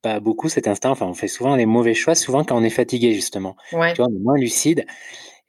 pas 0.02 0.20
beaucoup 0.20 0.48
cet 0.48 0.68
instinct. 0.68 0.90
Enfin, 0.90 1.06
on 1.06 1.14
fait 1.14 1.28
souvent 1.28 1.56
les 1.56 1.66
mauvais 1.66 1.94
choix, 1.94 2.14
souvent 2.14 2.44
quand 2.44 2.56
on 2.56 2.62
est 2.62 2.70
fatigué, 2.70 3.14
justement. 3.14 3.56
Ouais. 3.72 3.94
Tu 3.94 4.02
vois, 4.02 4.08
on 4.10 4.16
est 4.16 4.22
moins 4.22 4.38
lucide. 4.38 4.84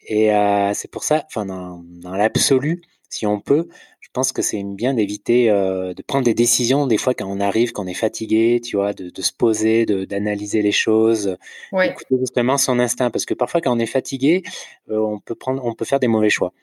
Et 0.08 0.30
c'est 0.74 0.90
pour 0.90 1.04
ça, 1.04 1.24
enfin, 1.28 1.46
dans, 1.46 1.84
dans 2.02 2.16
l'absolu, 2.16 2.82
si 3.10 3.28
on 3.28 3.40
peut, 3.40 3.68
pense 4.14 4.32
que 4.32 4.42
c'est 4.42 4.64
bien 4.64 4.94
d'éviter 4.94 5.48
de 5.50 6.02
prendre 6.02 6.26
des 6.26 6.34
décisions 6.34 6.88
des 6.88 6.98
fois 6.98 7.14
quand 7.14 7.28
on 7.28 7.40
arrive, 7.40 7.72
quand 7.72 7.84
on 7.84 7.88
est 7.88 7.94
fatigué, 7.94 8.62
tu 8.64 8.78
vois, 8.78 8.94
de, 8.94 9.10
de 9.10 9.22
se 9.22 9.34
poser, 9.34 9.86
d'analyser 9.86 10.62
les 10.62 10.72
choses, 10.72 11.38
ouais. 11.72 11.90
écouter 11.90 12.16
justement 12.20 12.58
son 12.58 12.80
instinct, 12.80 13.10
parce 13.10 13.26
que 13.26 13.34
parfois 13.34 13.62
quand 13.62 13.76
on 13.76 13.80
est 13.80 13.86
fatigué, 13.86 14.44
on 14.90 15.20
peut 15.20 15.36
prendre, 15.36 15.66
on 15.66 15.74
peut 15.74 15.86
faire 15.86 16.00
des 16.00 16.08
mauvais 16.08 16.30
choix. 16.30 16.54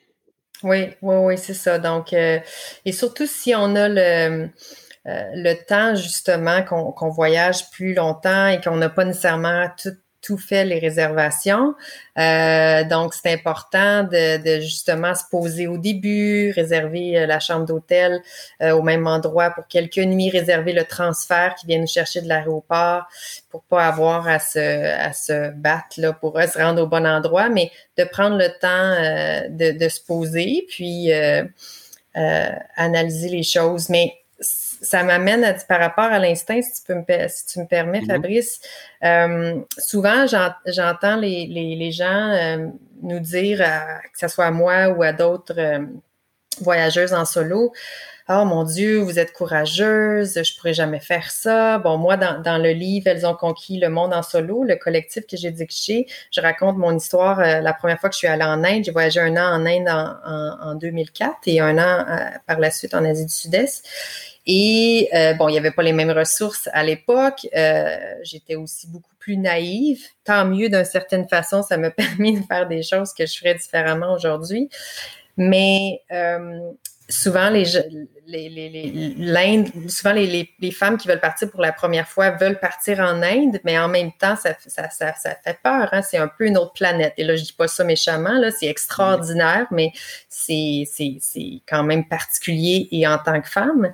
Oui, 0.62 0.88
oui, 1.02 1.16
oui, 1.16 1.38
c'est 1.38 1.54
ça. 1.54 1.78
Donc, 1.78 2.12
et 2.12 2.42
surtout 2.92 3.26
si 3.26 3.54
on 3.54 3.74
a 3.76 3.88
le 3.88 4.48
euh, 5.06 5.24
le 5.32 5.54
temps 5.54 5.94
justement 5.94 6.62
qu'on 6.62 7.08
voyage 7.08 7.70
plus 7.70 7.94
longtemps 7.94 8.48
et 8.48 8.60
qu'on 8.60 8.76
n'a 8.76 8.90
pas 8.90 9.06
nécessairement 9.06 9.68
tout, 9.80 9.96
tout 10.22 10.36
fait 10.36 10.64
les 10.64 10.78
réservations. 10.78 11.74
Euh, 12.18 12.84
donc, 12.84 13.14
c'est 13.14 13.32
important 13.32 14.04
de, 14.04 14.36
de, 14.42 14.60
justement 14.60 15.14
se 15.14 15.24
poser 15.30 15.66
au 15.66 15.78
début, 15.78 16.50
réserver 16.50 17.18
euh, 17.18 17.26
la 17.26 17.40
chambre 17.40 17.64
d'hôtel 17.66 18.20
au 18.60 18.82
même 18.82 19.06
endroit 19.06 19.50
pour 19.50 19.66
quelques 19.66 19.98
nuits, 19.98 20.30
réserver 20.30 20.72
le 20.72 20.84
transfert 20.84 21.54
qui 21.54 21.66
vient 21.66 21.78
nous 21.78 21.86
chercher 21.86 22.20
de 22.20 22.28
l'aéroport 22.28 23.04
pour 23.50 23.62
pas 23.62 23.86
avoir 23.86 24.28
à 24.28 24.38
se, 24.38 24.58
à 24.58 25.12
se 25.12 25.50
battre 25.50 25.98
là, 25.98 26.12
pour 26.12 26.38
se 26.40 26.58
rendre 26.58 26.82
au 26.82 26.86
bon 26.86 27.06
endroit, 27.06 27.48
mais 27.48 27.70
de 27.96 28.04
prendre 28.04 28.36
le 28.36 28.48
temps 28.48 29.48
de, 29.50 29.78
de, 29.78 29.88
se 29.88 30.00
poser, 30.00 30.66
puis 30.68 31.10
analyser 32.76 33.28
les 33.28 33.42
choses. 33.42 33.88
Mais 33.88 34.14
ça 34.80 35.02
m'amène 35.02 35.44
à, 35.44 35.54
par 35.54 35.80
rapport 35.80 36.04
à 36.04 36.18
l'instinct, 36.18 36.60
si 36.62 36.72
tu 36.72 36.82
peux 36.86 36.94
me, 36.94 37.28
si 37.28 37.46
tu 37.46 37.60
me 37.60 37.66
permets, 37.66 38.00
mhm. 38.00 38.06
Fabrice. 38.06 38.60
Euh, 39.04 39.60
souvent, 39.78 40.26
j'entends 40.66 41.16
les, 41.16 41.46
les, 41.46 41.76
les, 41.76 41.92
gens 41.92 42.30
euh, 42.30 42.66
nous 43.02 43.20
dire, 43.20 43.60
euh, 43.60 43.98
que 44.12 44.18
ce 44.18 44.28
soit 44.28 44.46
à 44.46 44.50
moi 44.50 44.88
ou 44.88 45.02
à 45.02 45.12
d'autres 45.12 45.58
euh, 45.58 45.80
voyageuses 46.60 47.12
en 47.12 47.24
solo, 47.24 47.72
Oh 48.32 48.44
mon 48.44 48.62
Dieu, 48.62 48.98
vous 48.98 49.18
êtes 49.18 49.32
courageuse, 49.32 50.40
je 50.40 50.56
pourrais 50.56 50.72
jamais 50.72 51.00
faire 51.00 51.32
ça. 51.32 51.78
Bon, 51.78 51.96
moi, 51.98 52.16
dans, 52.16 52.40
dans, 52.40 52.62
le 52.62 52.70
livre, 52.70 53.08
elles 53.08 53.26
ont 53.26 53.34
conquis 53.34 53.80
le 53.80 53.88
monde 53.88 54.14
en 54.14 54.22
solo, 54.22 54.62
le 54.62 54.76
collectif 54.76 55.26
que 55.26 55.36
j'ai 55.36 55.50
dirigé. 55.50 56.06
Je 56.30 56.40
raconte 56.40 56.76
mon 56.76 56.96
histoire. 56.96 57.40
la 57.40 57.72
première 57.72 57.98
fois 57.98 58.08
que 58.08 58.14
je 58.14 58.18
suis 58.18 58.28
allée 58.28 58.44
en 58.44 58.62
Inde, 58.62 58.84
j'ai 58.84 58.92
voyagé 58.92 59.18
un 59.18 59.36
an 59.36 59.60
en 59.60 59.66
Inde 59.66 59.88
en, 59.88 60.14
en, 60.24 60.70
en 60.70 60.74
2004 60.76 61.38
et 61.46 61.58
un 61.58 61.76
an 61.76 62.06
par 62.46 62.60
la 62.60 62.70
suite 62.70 62.94
en 62.94 63.04
Asie 63.04 63.26
du 63.26 63.32
Sud-Est. 63.32 63.84
Et 64.52 65.08
euh, 65.14 65.32
bon, 65.34 65.48
il 65.48 65.52
n'y 65.52 65.58
avait 65.58 65.70
pas 65.70 65.84
les 65.84 65.92
mêmes 65.92 66.10
ressources 66.10 66.68
à 66.72 66.82
l'époque. 66.82 67.46
Euh, 67.56 67.96
j'étais 68.24 68.56
aussi 68.56 68.88
beaucoup 68.88 69.14
plus 69.20 69.36
naïve. 69.36 70.04
Tant 70.24 70.44
mieux 70.44 70.68
d'une 70.68 70.84
certaine 70.84 71.28
façon, 71.28 71.62
ça 71.62 71.76
m'a 71.76 71.90
permis 71.92 72.40
de 72.40 72.44
faire 72.44 72.66
des 72.66 72.82
choses 72.82 73.14
que 73.14 73.26
je 73.26 73.38
ferais 73.38 73.54
différemment 73.54 74.12
aujourd'hui. 74.12 74.68
Mais 75.36 76.02
euh, 76.10 76.58
souvent, 77.08 77.48
les, 77.48 77.64
souvent 77.64 77.84
les, 80.14 80.72
femmes 80.72 80.98
qui 80.98 81.06
veulent 81.06 81.20
partir 81.20 81.48
pour 81.48 81.60
la 81.60 81.72
première 81.72 82.08
fois 82.08 82.30
veulent 82.30 82.58
partir 82.58 82.98
en 82.98 83.22
Inde, 83.22 83.60
mais 83.62 83.78
en 83.78 83.86
même 83.86 84.10
temps, 84.10 84.34
ça, 84.34 84.54
fait 84.54 85.58
peur. 85.62 85.90
Hein? 85.92 86.02
C'est 86.02 86.18
un 86.18 86.26
peu 86.26 86.46
une 86.46 86.58
autre 86.58 86.72
planète. 86.72 87.14
Et 87.18 87.22
là, 87.22 87.36
je 87.36 87.44
dis 87.44 87.52
pas 87.52 87.68
ça 87.68 87.84
méchamment, 87.84 88.32
là, 88.32 88.50
c'est 88.50 88.66
extraordinaire, 88.66 89.68
mais 89.70 89.92
c'est 90.28 90.88
quand 91.68 91.84
même 91.84 92.08
particulier 92.08 92.88
et 92.90 93.06
en 93.06 93.18
tant 93.18 93.40
que 93.40 93.48
femme. 93.48 93.92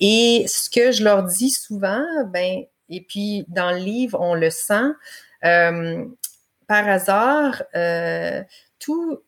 Et 0.00 0.46
ce 0.48 0.70
que 0.70 0.92
je 0.92 1.04
leur 1.04 1.24
dis 1.24 1.50
souvent, 1.50 2.04
ben, 2.28 2.64
et 2.88 3.00
puis 3.02 3.44
dans 3.48 3.70
le 3.70 3.78
livre, 3.78 4.18
on 4.20 4.34
le 4.34 4.50
sent, 4.50 4.92
euh, 5.44 6.04
par 6.66 6.88
hasard, 6.88 7.62
euh, 7.74 8.42
tout, 8.78 9.20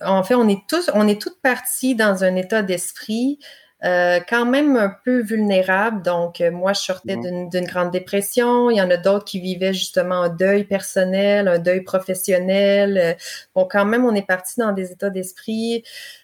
en 0.00 0.22
fait, 0.22 0.34
on 0.34 0.48
est 0.48 0.62
tous, 0.68 0.90
on 0.94 1.08
est 1.08 1.20
toutes 1.20 1.40
parties 1.40 1.94
dans 1.94 2.24
un 2.24 2.36
état 2.36 2.62
d'esprit 2.62 3.38
euh, 3.82 4.20
quand 4.28 4.44
même 4.44 4.76
un 4.76 4.94
peu 5.04 5.22
vulnérable. 5.22 6.02
Donc, 6.02 6.42
euh, 6.42 6.50
moi, 6.50 6.74
je 6.74 6.80
sortais 6.80 7.16
d'une 7.16 7.64
grande 7.64 7.90
dépression. 7.90 8.70
Il 8.70 8.76
y 8.76 8.82
en 8.82 8.90
a 8.90 8.98
d'autres 8.98 9.24
qui 9.24 9.40
vivaient 9.40 9.72
justement 9.72 10.22
un 10.22 10.28
deuil 10.28 10.64
personnel, 10.64 11.48
un 11.48 11.58
deuil 11.58 11.80
professionnel. 11.80 12.98
Euh, 12.98 13.14
bon, 13.54 13.66
quand 13.70 13.86
même, 13.86 14.04
on 14.04 14.14
est 14.14 14.26
parti 14.26 14.60
dans 14.60 14.72
des 14.72 14.92
états 14.92 15.08
d'esprit, 15.08 15.82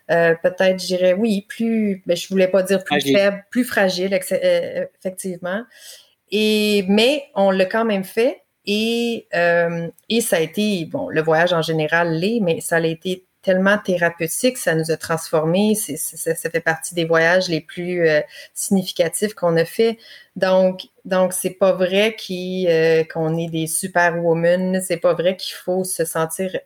peut-être, 0.09 0.81
je 0.81 0.87
dirais, 0.87 1.15
oui, 1.15 1.47
plus, 1.49 2.03
ben, 2.07 2.17
je 2.17 2.29
voulais 2.29 2.49
pas 2.49 2.63
dire 2.63 2.85
plus 2.85 3.01
faible, 3.01 3.45
plus 3.51 3.65
fragile, 3.65 4.13
effectivement. 4.13 5.63
Et, 6.31 6.85
mais 6.89 7.25
on 7.35 7.51
l'a 7.51 7.65
quand 7.65 7.85
même 7.85 8.05
fait. 8.05 8.43
Et, 8.67 9.29
et 10.09 10.21
ça 10.21 10.37
a 10.37 10.41
été, 10.41 10.85
bon, 10.85 11.09
le 11.09 11.23
voyage 11.23 11.53
en 11.53 11.63
général 11.63 12.13
l'est, 12.13 12.41
mais 12.41 12.61
ça 12.61 12.77
a 12.77 12.87
été 12.87 13.25
tellement 13.47 13.79
thérapeutique, 13.79 14.59
ça 14.59 14.75
nous 14.75 14.91
a 14.91 14.97
transformés. 14.97 15.77
ça, 15.77 16.35
fait 16.35 16.61
partie 16.61 16.97
des 16.97 17.05
voyages 17.05 17.49
les 17.49 17.61
plus 17.61 18.09
euh, 18.09 18.21
significatifs 18.55 19.35
qu'on 19.35 19.57
a 19.57 19.65
fait. 19.65 19.99
Donc, 20.35 20.89
donc 21.05 21.33
c'est 21.33 21.51
pas 21.51 21.71
vrai 21.71 22.17
euh, 22.29 23.05
qu'on 23.05 23.39
est 23.39 23.49
des 23.49 23.69
superwomen. 23.69 24.83
C'est 24.83 24.97
pas 24.97 25.15
vrai 25.15 25.37
qu'il 25.37 25.55
faut 25.55 25.85
se 25.85 26.05
sentir 26.05 26.59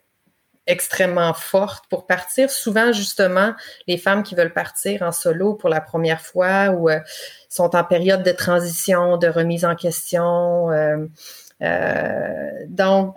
extrêmement 0.66 1.34
forte 1.34 1.84
pour 1.90 2.06
partir. 2.06 2.50
Souvent, 2.50 2.92
justement, 2.92 3.52
les 3.86 3.98
femmes 3.98 4.22
qui 4.22 4.34
veulent 4.34 4.54
partir 4.54 5.02
en 5.02 5.12
solo 5.12 5.52
pour 5.52 5.68
la 5.68 5.82
première 5.82 6.22
fois 6.22 6.70
ou 6.70 6.88
euh, 6.88 6.98
sont 7.50 7.76
en 7.76 7.84
période 7.84 8.22
de 8.22 8.32
transition, 8.32 9.18
de 9.18 9.28
remise 9.28 9.66
en 9.66 9.76
question. 9.76 10.70
Donc, 11.60 13.14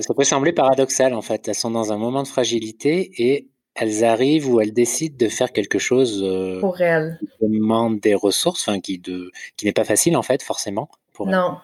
ça 0.00 0.14
peut, 0.14 0.24
sembler 0.24 0.52
paradoxal 0.52 1.14
en 1.14 1.22
fait. 1.22 1.46
Elles 1.48 1.54
sont 1.54 1.70
dans 1.70 1.92
un 1.92 1.98
moment 1.98 2.22
de 2.22 2.28
fragilité 2.28 3.10
et 3.18 3.48
elles 3.74 4.04
arrivent 4.04 4.48
ou 4.48 4.60
elles 4.60 4.72
décident 4.72 5.16
de 5.18 5.28
faire 5.28 5.52
quelque 5.52 5.78
chose 5.78 6.22
euh, 6.24 6.58
pour 6.60 6.80
elles. 6.80 7.18
qui 7.20 7.46
demande 7.46 8.00
des 8.00 8.14
ressources, 8.14 8.66
enfin 8.66 8.80
qui 8.80 8.98
de 8.98 9.30
qui 9.56 9.66
n'est 9.66 9.72
pas 9.72 9.84
facile 9.84 10.16
en 10.16 10.22
fait 10.22 10.42
forcément 10.42 10.88
pour 11.12 11.26
non. 11.26 11.58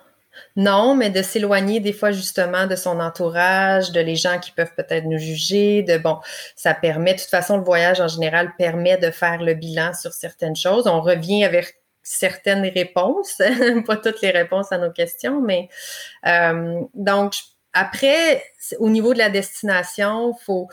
Non, 0.56 0.94
mais 0.94 1.10
de 1.10 1.22
s'éloigner 1.22 1.80
des 1.80 1.92
fois 1.92 2.10
justement 2.10 2.66
de 2.66 2.76
son 2.76 3.00
entourage, 3.00 3.92
de 3.92 4.00
les 4.00 4.16
gens 4.16 4.38
qui 4.38 4.50
peuvent 4.50 4.74
peut-être 4.74 5.04
nous 5.04 5.18
juger, 5.18 5.82
de 5.82 5.98
bon, 5.98 6.18
ça 6.56 6.74
permet, 6.74 7.14
de 7.14 7.20
toute 7.20 7.28
façon, 7.28 7.58
le 7.58 7.64
voyage 7.64 8.00
en 8.00 8.08
général 8.08 8.52
permet 8.56 8.96
de 8.96 9.10
faire 9.10 9.42
le 9.42 9.54
bilan 9.54 9.92
sur 9.94 10.12
certaines 10.12 10.56
choses. 10.56 10.86
On 10.86 11.02
revient 11.02 11.44
avec 11.44 11.81
certaines 12.02 12.66
réponses, 12.66 13.40
pas 13.86 13.96
toutes 13.96 14.20
les 14.22 14.30
réponses 14.30 14.72
à 14.72 14.78
nos 14.78 14.90
questions, 14.90 15.40
mais 15.40 15.68
euh, 16.26 16.80
donc 16.94 17.34
après, 17.72 18.44
au 18.78 18.90
niveau 18.90 19.14
de 19.14 19.18
la 19.18 19.30
destination, 19.30 20.34
faut 20.34 20.68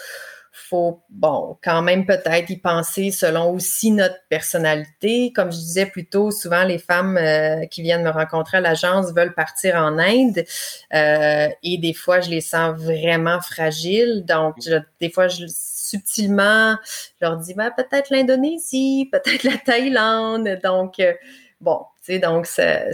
faut, 0.68 1.02
bon, 1.10 1.58
quand 1.64 1.82
même 1.82 2.06
peut-être 2.06 2.50
y 2.50 2.58
penser 2.58 3.12
selon 3.12 3.52
aussi 3.52 3.92
notre 3.92 4.18
personnalité. 4.30 5.32
Comme 5.34 5.52
je 5.52 5.58
disais 5.58 5.86
plus 5.86 6.08
tôt, 6.08 6.32
souvent 6.32 6.64
les 6.64 6.78
femmes 6.78 7.18
euh, 7.18 7.66
qui 7.68 7.82
viennent 7.82 8.04
me 8.04 8.10
rencontrer 8.10 8.58
à 8.58 8.62
l'agence 8.62 9.14
veulent 9.14 9.34
partir 9.34 9.76
en 9.76 9.98
Inde 9.98 10.44
euh, 10.94 11.48
et 11.64 11.78
des 11.78 11.94
fois, 11.94 12.20
je 12.20 12.30
les 12.30 12.42
sens 12.42 12.80
vraiment 12.80 13.42
fragiles. 13.42 14.26
Donc, 14.26 14.56
des 15.00 15.10
fois, 15.10 15.28
je 15.28 15.46
subtilement, 15.90 16.78
je 17.20 17.26
leur 17.26 17.38
dis, 17.38 17.54
ben, 17.54 17.72
peut-être 17.72 18.10
l'Indonésie, 18.10 19.10
peut-être 19.12 19.44
la 19.44 19.58
Thaïlande. 19.58 20.60
Donc, 20.64 21.00
euh, 21.00 21.14
bon, 21.62 21.82
donc, 22.18 22.48
c'est. 22.48 22.90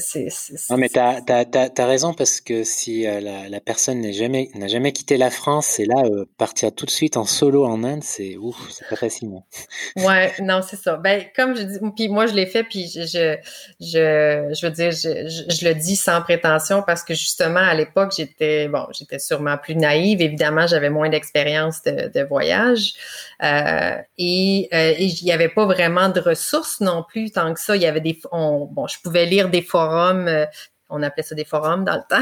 Non, 0.69 0.75
mais 0.75 0.89
tu 0.89 0.99
as, 0.99 1.85
raison 1.85 2.13
parce 2.13 2.41
que 2.41 2.65
si 2.65 3.07
euh, 3.07 3.21
la, 3.21 3.59
personne 3.61 4.01
n'a 4.01 4.11
jamais, 4.11 4.49
jamais 4.67 4.91
quitté 4.91 5.15
la 5.15 5.29
France, 5.29 5.79
et 5.79 5.85
là, 5.85 6.03
euh, 6.03 6.25
partir 6.37 6.75
tout 6.75 6.85
de 6.85 6.91
suite 6.91 7.15
en 7.15 7.23
solo 7.23 7.63
en 7.65 7.85
Inde, 7.85 8.03
c'est 8.03 8.35
ouf, 8.35 8.57
c'est 8.69 8.87
pas 8.89 8.97
facile. 8.97 9.29
Hein. 9.33 10.03
ouais, 10.05 10.33
non, 10.41 10.59
c'est 10.61 10.75
ça. 10.75 10.97
Ben, 10.97 11.23
comme 11.33 11.55
je 11.55 11.61
dis, 11.61 11.79
puis 11.95 12.09
moi, 12.09 12.25
je 12.25 12.33
l'ai 12.33 12.45
fait, 12.45 12.65
puis 12.65 12.87
je, 12.87 13.05
je, 13.05 13.37
je, 13.79 14.65
veux 14.65 14.71
dire, 14.71 14.91
je, 14.91 15.45
je, 15.49 15.65
le 15.65 15.73
dis 15.75 15.95
sans 15.95 16.21
prétention 16.21 16.83
parce 16.85 17.03
que 17.03 17.13
justement, 17.13 17.61
à 17.61 17.73
l'époque, 17.73 18.13
j'étais, 18.17 18.67
bon, 18.67 18.85
j'étais 18.91 19.19
sûrement 19.19 19.57
plus 19.57 19.77
naïve. 19.77 20.21
Évidemment, 20.21 20.67
j'avais 20.67 20.89
moins 20.89 21.09
d'expérience 21.09 21.81
de, 21.83 22.11
de, 22.13 22.25
voyage. 22.25 22.93
Euh, 23.41 23.95
et 24.17 24.67
il 25.01 25.23
n'y 25.23 25.31
avait 25.31 25.49
pas 25.49 25.65
vraiment 25.65 26.09
de 26.09 26.19
ressources 26.19 26.81
non 26.81 27.03
plus 27.07 27.31
tant 27.31 27.53
que 27.53 27.61
ça. 27.61 27.75
Il 27.77 27.81
y 27.81 27.85
avait 27.85 28.01
des. 28.01 28.19
On, 28.31 28.65
bon, 28.65 28.87
je 28.87 28.97
pouvais 29.05 29.25
lire 29.25 29.49
des 29.49 29.61
forums. 29.61 30.27
Euh, 30.27 30.45
on 30.89 31.01
appelait 31.01 31.23
ça 31.23 31.33
des 31.33 31.45
forums 31.45 31.83
dans 31.83 31.95
le 31.95 32.01
temps. 32.09 32.21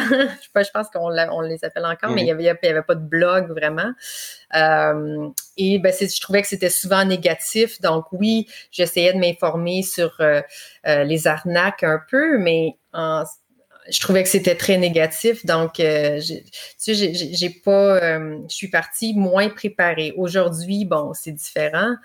je 0.56 0.70
pense 0.72 0.88
qu'on 0.90 1.12
on 1.12 1.42
les 1.42 1.66
appelle 1.66 1.86
encore, 1.86 2.12
mais 2.12 2.22
il 2.22 2.26
n'y 2.26 2.32
avait, 2.32 2.50
avait, 2.50 2.82
pas 2.82 2.96
de 2.96 3.06
blog 3.06 3.50
vraiment. 3.50 3.92
Euh, 4.56 5.30
et 5.58 5.80
ben, 5.80 5.94
je 5.94 6.22
trouvais 6.22 6.42
que 6.42 6.48
c'était 6.48 6.70
souvent 6.70 7.04
négatif. 7.04 7.82
Donc 7.82 8.06
oui, 8.12 8.48
j'essayais 8.72 9.14
de 9.14 9.20
m'informer 9.20 9.84
sur 9.84 10.16
euh, 10.22 10.42
les 10.86 11.28
arnaques 11.28 11.84
un 11.84 12.00
peu, 12.10 12.38
mais 12.38 12.78
je 13.90 14.00
trouvais 14.00 14.24
que 14.24 14.30
c'était 14.30 14.56
très 14.56 14.78
négatif. 14.78 15.46
Donc, 15.46 15.80
euh, 15.80 16.20
tu 16.22 16.96
sais, 16.96 17.14
j'ai 17.14 17.50
pas, 17.50 17.98
euh, 18.02 18.40
je 18.50 18.56
suis 18.56 18.70
partie 18.70 19.14
moins 19.14 19.50
préparée. 19.50 20.14
Aujourd'hui, 20.18 20.86
bon, 20.86 21.12
c'est 21.14 21.32
différent, 21.32 21.96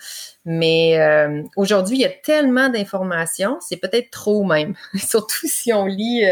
mais 0.44 0.98
euh, 0.98 1.42
aujourd'hui, 1.56 1.98
il 1.98 2.00
y 2.00 2.06
a 2.06 2.10
tellement 2.10 2.68
d'informations, 2.68 3.58
c'est 3.60 3.76
peut-être 3.76 4.10
trop 4.10 4.44
même. 4.44 4.74
Surtout 4.96 5.46
si 5.46 5.72
on 5.72 5.86
lit, 5.86 6.24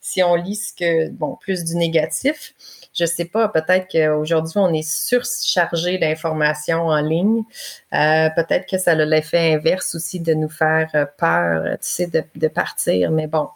si 0.00 0.22
on 0.22 0.34
lit 0.34 0.56
ce 0.56 0.72
que, 0.74 1.08
bon, 1.10 1.36
plus 1.40 1.64
du 1.64 1.76
négatif. 1.76 2.54
Je 2.94 3.06
sais 3.06 3.24
pas, 3.24 3.48
peut-être 3.48 3.88
qu'aujourd'hui, 3.90 4.52
on 4.56 4.72
est 4.74 4.86
surchargé 4.86 5.96
d'informations 5.96 6.88
en 6.88 7.00
ligne. 7.00 7.42
peut-être 7.90 8.66
que 8.68 8.76
ça 8.76 8.92
a 8.92 8.94
l'effet 8.94 9.54
inverse 9.54 9.94
aussi 9.94 10.20
de 10.20 10.34
nous 10.34 10.50
faire 10.50 10.90
peur, 11.16 11.64
tu 11.72 11.78
sais, 11.80 12.06
de, 12.06 12.22
de 12.34 12.48
partir. 12.48 13.10
Mais 13.10 13.26
bon, 13.26 13.48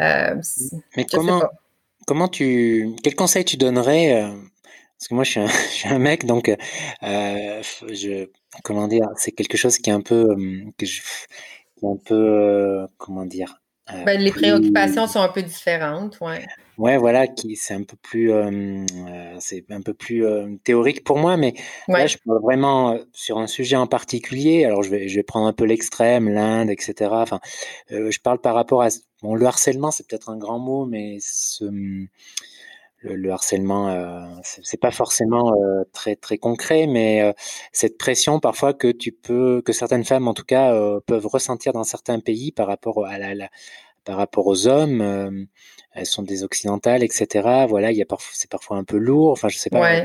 euh, 0.00 0.40
Mais 0.96 1.04
comment, 1.04 1.42
comment 2.06 2.28
tu, 2.28 2.94
quel 3.02 3.14
conseil 3.14 3.44
tu 3.44 3.56
donnerais 3.56 4.22
euh, 4.22 4.28
Parce 4.98 5.08
que 5.08 5.14
moi, 5.14 5.24
je 5.24 5.30
suis 5.30 5.40
un, 5.40 5.46
je 5.70 5.74
suis 5.74 5.88
un 5.88 5.98
mec, 5.98 6.26
donc 6.26 6.48
euh, 6.48 7.62
je, 7.90 8.28
comment 8.62 8.88
dire, 8.88 9.08
c'est 9.16 9.32
quelque 9.32 9.56
chose 9.56 9.78
qui 9.78 9.90
est 9.90 9.94
un 9.94 10.00
peu, 10.00 10.34
que 10.78 10.86
je, 10.86 11.00
qui 11.76 11.86
est 11.86 11.88
un 11.88 11.98
peu, 12.04 12.86
comment 12.98 13.26
dire. 13.26 13.60
Ben, 14.06 14.18
les 14.18 14.30
préoccupations 14.30 15.06
sont 15.06 15.20
un 15.20 15.28
peu 15.28 15.42
différentes, 15.42 16.18
ouais. 16.20 16.42
Ouais, 16.76 16.96
voilà, 16.96 17.28
qui 17.28 17.54
c'est 17.54 17.74
un 17.74 17.84
peu 17.84 17.96
plus, 18.02 18.32
euh, 18.32 18.84
c'est 19.38 19.64
un 19.70 19.80
peu 19.80 19.94
plus 19.94 20.26
euh, 20.26 20.56
théorique 20.64 21.04
pour 21.04 21.18
moi, 21.18 21.36
mais 21.36 21.54
là, 21.86 22.06
je 22.06 22.16
parle 22.24 22.40
vraiment 22.42 22.98
sur 23.12 23.38
un 23.38 23.46
sujet 23.46 23.76
en 23.76 23.86
particulier. 23.86 24.64
Alors, 24.64 24.82
je 24.82 24.90
vais, 24.90 25.08
je 25.08 25.14
vais 25.14 25.22
prendre 25.22 25.46
un 25.46 25.52
peu 25.52 25.64
l'extrême, 25.64 26.28
l'Inde, 26.28 26.70
etc. 26.70 27.10
Enfin, 27.12 27.38
je 27.90 28.18
parle 28.20 28.40
par 28.40 28.54
rapport 28.54 28.82
à 28.82 28.88
bon, 29.24 29.34
le 29.34 29.46
harcèlement, 29.46 29.90
c'est 29.90 30.06
peut-être 30.06 30.28
un 30.28 30.36
grand 30.36 30.58
mot, 30.58 30.84
mais 30.84 31.18
ce, 31.20 31.64
le, 31.64 33.16
le, 33.16 33.32
harcèlement, 33.32 34.40
c'est 34.42 34.80
pas 34.80 34.90
forcément 34.90 35.52
très 35.92 36.16
très 36.16 36.38
concret, 36.38 36.86
mais 36.86 37.34
cette 37.72 37.98
pression 37.98 38.40
parfois 38.40 38.74
que 38.74 38.88
tu 38.92 39.12
peux, 39.12 39.62
que 39.62 39.72
certaines 39.72 40.04
femmes 40.04 40.28
en 40.28 40.34
tout 40.34 40.44
cas 40.44 40.72
peuvent 41.06 41.26
ressentir 41.26 41.72
dans 41.72 41.84
certains 41.84 42.20
pays 42.20 42.52
par 42.52 42.66
rapport 42.66 43.06
à 43.06 43.18
la 43.18 43.48
par 44.04 44.16
rapport 44.16 44.46
aux 44.46 44.66
hommes 44.66 45.46
elles 45.94 46.06
sont 46.06 46.22
des 46.22 46.42
occidentales, 46.42 47.04
etc. 47.04 47.66
Voilà, 47.68 47.92
il 47.92 47.96
y 47.96 48.02
a 48.02 48.04
parfois, 48.04 48.32
c'est 48.34 48.50
parfois 48.50 48.76
un 48.76 48.84
peu 48.84 48.96
lourd. 48.96 49.30
Enfin, 49.30 49.48
je 49.48 49.58
sais 49.58 49.70
pas 49.70 50.02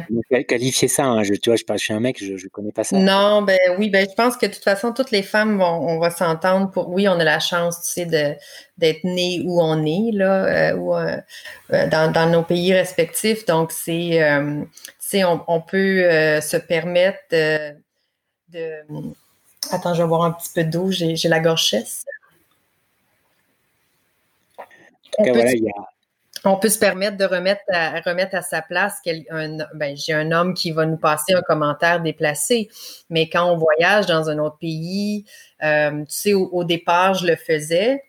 qualifier 0.48 0.88
ça. 0.88 1.06
Hein. 1.06 1.24
Je, 1.24 1.34
tu 1.34 1.50
vois, 1.50 1.58
je, 1.58 1.64
je, 1.68 1.78
suis 1.78 1.94
un 1.94 2.00
mec, 2.00 2.24
je, 2.24 2.38
je 2.38 2.48
connais 2.48 2.72
pas 2.72 2.84
ça. 2.84 2.98
Non, 2.98 3.42
ben 3.42 3.58
oui, 3.80 3.90
ben 3.90 4.08
je 4.08 4.14
pense 4.14 4.38
que 4.38 4.46
de 4.46 4.54
toute 4.54 4.64
façon, 4.64 4.94
toutes 4.94 5.10
les 5.10 5.24
femmes, 5.24 5.58
vont, 5.58 5.66
on 5.66 6.00
va 6.00 6.12
s'entendre 6.12 6.70
pour. 6.70 6.90
Oui, 6.90 7.08
on 7.08 7.20
a 7.20 7.24
la 7.24 7.40
chance, 7.40 7.82
tu 7.82 7.90
sais, 7.90 8.06
de 8.06 8.36
d'être 8.78 9.04
né 9.04 9.42
où 9.44 9.62
on 9.62 9.84
est 9.84 10.12
là, 10.14 10.46
euh, 10.46 10.76
ou 10.78 10.96
euh, 10.96 11.18
euh, 11.74 11.88
dans, 11.90 12.12
dans, 12.12 12.30
nos 12.30 12.44
pays 12.44 12.74
respectifs. 12.74 13.46
Donc, 13.46 13.72
c'est, 13.72 14.22
tu 14.22 14.94
sais, 15.00 15.24
on, 15.24 15.44
on, 15.48 15.60
peut 15.60 16.04
se 16.40 16.58
permettre 16.58 17.20
de, 17.32 17.74
de, 18.50 18.74
Attends, 19.72 19.94
je 19.94 20.02
vais 20.02 20.08
boire 20.08 20.24
un 20.24 20.32
petit 20.32 20.50
peu 20.54 20.64
d'eau. 20.64 20.92
J'ai, 20.92 21.16
j'ai 21.16 21.30
la 21.30 21.40
on, 26.45 26.57
peut, 26.57 26.70
se 26.70 26.80
permettre 26.80 27.17
de 27.17 27.26
remettre 27.26 27.61
à, 27.72 27.99
remettre 28.01 28.36
à 28.36 28.41
sa 28.41 28.61
place 28.61 28.95
un, 29.30 29.57
ben, 29.76 29.95
j'ai 29.95 30.13
un 30.13 30.32
homme 30.32 30.53
qui 30.53 30.72
va 30.72 30.86
nous 30.86 30.97
passer 30.97 31.34
un 31.34 31.41
commentaire 31.41 32.01
déplacé, 32.01 32.70
mais 33.09 33.30
quand 33.30 33.51
on 33.51 33.57
voyage 33.57 34.05
dans 34.05 34.30
un 34.30 34.39
autre 34.39 34.57
pays, 34.59 35.26
euh, 35.63 35.99
tu 36.01 36.05
sais, 36.07 36.34
au, 36.34 36.63
départ, 36.63 37.15
je 37.15 37.28
le 37.28 37.36
faisais. 37.36 38.03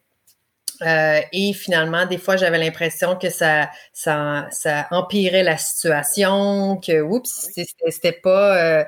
Euh, 0.82 1.20
et 1.32 1.52
finalement, 1.52 2.06
des 2.06 2.16
fois, 2.16 2.36
j'avais 2.38 2.56
l'impression 2.56 3.16
que 3.16 3.28
ça, 3.28 3.68
ça, 3.92 4.46
ça 4.50 4.86
empirait 4.90 5.42
la 5.42 5.58
situation, 5.58 6.78
que 6.78 7.02
oups, 7.02 7.50
c'était 7.90 8.12
pas. 8.12 8.78
Euh, 8.80 8.84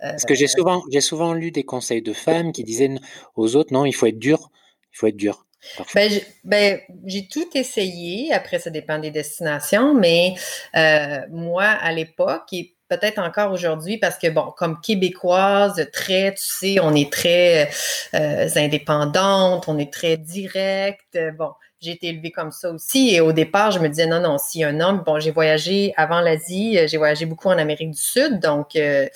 Parce 0.00 0.24
que 0.24 0.34
j'ai 0.34 0.48
souvent, 0.48 0.82
j'ai 0.90 1.00
souvent 1.00 1.34
lu 1.34 1.52
des 1.52 1.62
conseils 1.62 2.02
de 2.02 2.12
femmes 2.12 2.52
qui 2.52 2.64
disaient 2.64 2.90
aux 3.36 3.54
autres, 3.54 3.72
non, 3.72 3.84
il 3.84 3.92
faut 3.92 4.06
être 4.06 4.18
dur, 4.18 4.50
il 4.92 4.96
faut 4.96 5.06
être 5.06 5.16
dur. 5.16 5.46
Ben, 5.94 6.10
ben, 6.44 6.80
j'ai 7.06 7.26
tout 7.28 7.48
essayé. 7.54 8.32
Après, 8.32 8.58
ça 8.58 8.70
dépend 8.70 8.98
des 8.98 9.10
destinations, 9.10 9.94
mais 9.94 10.34
euh, 10.76 11.20
moi, 11.30 11.64
à 11.64 11.92
l'époque, 11.92 12.52
et 12.52 12.74
peut-être 12.88 13.18
encore 13.18 13.52
aujourd'hui, 13.52 13.98
parce 13.98 14.18
que, 14.18 14.28
bon, 14.28 14.52
comme 14.56 14.80
québécoise, 14.80 15.86
très, 15.92 16.34
tu 16.34 16.44
sais, 16.44 16.80
on 16.80 16.94
est 16.94 17.12
très 17.12 17.70
euh, 18.14 18.48
indépendante, 18.56 19.68
on 19.68 19.78
est 19.78 19.92
très 19.92 20.16
direct. 20.16 21.18
Bon, 21.36 21.52
j'ai 21.80 21.92
été 21.92 22.08
élevée 22.08 22.30
comme 22.30 22.50
ça 22.50 22.70
aussi. 22.70 23.14
Et 23.14 23.20
au 23.20 23.32
départ, 23.32 23.70
je 23.70 23.78
me 23.78 23.88
disais, 23.88 24.06
non, 24.06 24.20
non, 24.20 24.38
si 24.38 24.64
un 24.64 24.80
homme, 24.80 25.02
bon, 25.06 25.20
j'ai 25.20 25.30
voyagé 25.30 25.94
avant 25.96 26.20
l'Asie, 26.20 26.78
euh, 26.78 26.86
j'ai 26.88 26.96
voyagé 26.96 27.26
beaucoup 27.26 27.48
en 27.48 27.58
Amérique 27.58 27.92
du 27.92 28.00
Sud, 28.00 28.40
donc 28.40 28.74
euh, 28.76 29.06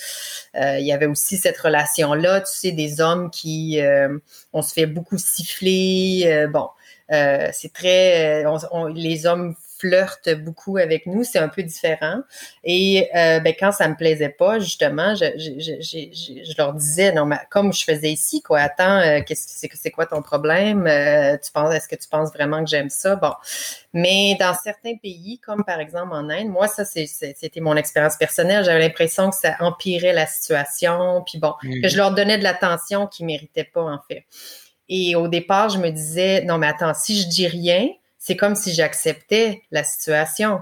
euh, 0.54 0.78
il 0.78 0.86
y 0.86 0.92
avait 0.92 1.06
aussi 1.06 1.36
cette 1.36 1.58
relation-là, 1.58 2.40
tu 2.40 2.52
sais, 2.52 2.72
des 2.72 3.00
hommes 3.00 3.30
qui, 3.30 3.80
on 4.52 4.62
se 4.62 4.72
fait 4.72 4.86
beaucoup 4.86 5.18
siffler, 5.18 6.46
bon, 6.52 6.68
c'est 7.08 7.72
très, 7.72 8.44
les 8.94 9.26
hommes 9.26 9.54
flirtent 9.82 10.30
beaucoup 10.44 10.76
avec 10.76 11.06
nous, 11.06 11.24
c'est 11.24 11.40
un 11.40 11.48
peu 11.48 11.62
différent. 11.62 12.20
Et 12.62 13.10
euh, 13.16 13.40
ben, 13.40 13.52
quand 13.58 13.72
ça 13.72 13.88
me 13.88 13.96
plaisait 13.96 14.28
pas, 14.28 14.60
justement, 14.60 15.16
je, 15.16 15.24
je, 15.36 15.80
je, 15.80 16.44
je 16.44 16.54
leur 16.56 16.72
disais, 16.72 17.12
non, 17.12 17.26
mais 17.26 17.38
comme 17.50 17.72
je 17.72 17.82
faisais 17.82 18.10
ici, 18.10 18.42
quoi, 18.42 18.60
attends, 18.60 18.98
euh, 18.98 19.20
qu'est-ce 19.26 19.46
que 19.46 19.52
c'est, 19.54 19.70
c'est 19.74 19.90
quoi 19.90 20.06
ton 20.06 20.22
problème? 20.22 20.86
Euh, 20.86 21.36
tu 21.36 21.50
penses, 21.50 21.74
est-ce 21.74 21.88
que 21.88 21.96
tu 21.96 22.08
penses 22.08 22.32
vraiment 22.32 22.62
que 22.62 22.70
j'aime 22.70 22.90
ça? 22.90 23.16
Bon. 23.16 23.32
Mais 23.92 24.36
dans 24.38 24.54
certains 24.54 24.96
pays, 24.96 25.40
comme 25.44 25.64
par 25.64 25.80
exemple 25.80 26.12
en 26.12 26.30
Inde, 26.30 26.48
moi, 26.48 26.68
ça, 26.68 26.84
c'est, 26.84 27.06
c'était 27.06 27.60
mon 27.60 27.76
expérience 27.76 28.16
personnelle. 28.16 28.64
J'avais 28.64 28.80
l'impression 28.80 29.30
que 29.30 29.36
ça 29.36 29.56
empirait 29.58 30.12
la 30.12 30.26
situation, 30.26 31.24
puis 31.26 31.38
bon, 31.38 31.54
que 31.60 31.88
je 31.88 31.96
leur 31.96 32.12
donnais 32.14 32.38
de 32.38 32.44
l'attention 32.44 33.08
qu'ils 33.08 33.26
méritaient 33.26 33.64
pas, 33.64 33.82
en 33.82 33.98
fait. 34.08 34.24
Et 34.88 35.16
au 35.16 35.26
départ, 35.26 35.70
je 35.70 35.78
me 35.78 35.90
disais, 35.90 36.44
non, 36.44 36.58
mais 36.58 36.68
attends, 36.68 36.94
si 36.94 37.20
je 37.20 37.26
dis 37.26 37.48
rien, 37.48 37.88
c'est 38.22 38.36
comme 38.36 38.54
si 38.54 38.72
j'acceptais 38.72 39.62
la 39.72 39.82
situation. 39.82 40.60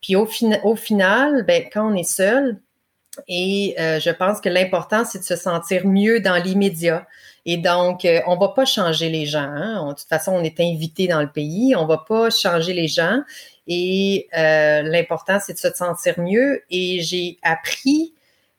Puis 0.00 0.16
au, 0.16 0.24
final, 0.24 1.44
ben, 1.44 1.64
quand 1.70 1.92
on 1.92 1.94
est 1.94 2.02
seul, 2.02 2.58
et 3.28 3.76
euh, 3.78 4.00
je 4.00 4.08
pense 4.08 4.40
que 4.40 4.48
l'important, 4.48 5.04
c'est 5.04 5.18
de 5.18 5.24
se 5.24 5.36
sentir 5.36 5.86
mieux 5.86 6.20
dans 6.20 6.42
l'immédiat. 6.42 7.06
Et 7.44 7.58
donc, 7.58 8.06
euh, 8.06 8.22
on 8.26 8.38
va 8.38 8.48
pas 8.48 8.64
changer 8.64 9.10
les 9.10 9.26
gens. 9.26 9.40
Hein. 9.40 9.86
de 9.90 9.92
toute 9.92 10.08
façon, 10.08 10.32
on 10.32 10.42
est 10.42 10.58
invité 10.60 11.06
dans 11.06 11.20
le 11.20 11.30
pays. 11.30 11.76
On 11.76 11.84
va 11.84 11.98
pas 11.98 12.30
changer 12.30 12.72
les 12.72 12.88
gens. 12.88 13.20
Et 13.66 14.26
euh, 14.34 14.80
l'important, 14.80 15.38
c'est 15.44 15.52
de 15.52 15.58
se 15.58 15.70
sentir 15.72 16.18
mieux. 16.18 16.62
Et 16.70 17.02
j'ai 17.02 17.36
appris, 17.42 18.14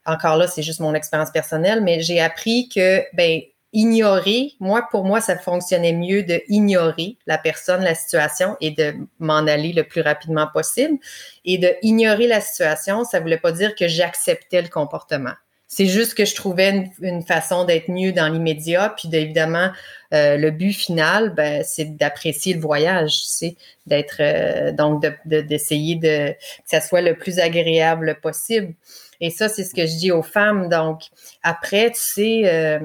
encore 0.06 0.38
là, 0.38 0.46
c'est 0.46 0.62
juste 0.62 0.82
mon 0.82 0.94
expérience 0.94 1.32
personnelle, 1.32 1.82
mais 1.82 2.02
j'ai 2.02 2.22
appris 2.22 2.70
que, 2.70 3.04
ben, 3.16 3.42
ignorer, 3.76 4.54
moi, 4.60 4.88
pour 4.90 5.04
moi, 5.04 5.22
ça 5.22 5.38
fonctionnait 5.38 5.94
mieux 5.94 6.24
de 6.24 6.42
ignorer 6.48 7.18
la 7.28 7.38
personne, 7.38 7.84
la 7.84 7.94
situation 7.94 8.56
et 8.62 8.72
de 8.72 8.96
m'en 9.20 9.46
aller 9.46 9.74
le 9.74 9.84
plus 9.84 10.02
rapidement 10.02 10.48
possible. 10.52 10.98
Et 11.44 11.58
de 11.58 11.70
ignorer 11.84 12.26
la 12.26 12.42
situation, 12.42 13.04
ça 13.04 13.20
voulait 13.20 13.38
pas 13.38 13.52
dire 13.52 13.76
que 13.76 13.88
j'acceptais 13.88 14.62
le 14.62 14.70
comportement. 14.70 15.34
C'est 15.68 15.88
juste 15.88 16.14
que 16.14 16.24
je 16.26 16.36
trouvais 16.36 16.90
une, 17.02 17.24
façon 17.24 17.66
d'être 17.66 17.90
mieux 17.90 18.14
dans 18.14 18.32
l'immédiat, 18.32 18.94
puis 18.96 19.10
évidemment, 19.12 19.72
euh, 20.14 20.38
le 20.38 20.52
but 20.52 20.72
final, 20.72 21.34
ben, 21.34 21.64
c'est 21.66 21.98
d'apprécier 21.98 22.54
le 22.54 22.62
voyage, 22.62 23.24
c'est 23.26 23.58
d'être 23.88 24.18
euh, 24.22 24.72
donc 24.72 25.04
d'essayer 25.26 25.96
de, 25.96 26.28
de, 26.28 26.32
que 26.32 26.38
ça 26.66 26.80
soit 26.80 27.02
le 27.02 27.18
plus 27.18 27.40
agréable 27.40 28.20
possible. 28.22 28.74
Et 29.22 29.30
ça, 29.30 29.50
c'est 29.50 29.64
ce 29.64 29.74
que 29.74 29.86
je 29.86 29.98
dis 29.98 30.12
aux 30.12 30.24
femmes. 30.24 30.70
Donc, 30.70 31.04
après, 31.44 31.92
tu 31.92 32.00
sais, 32.00 32.42
euh, 32.46 32.80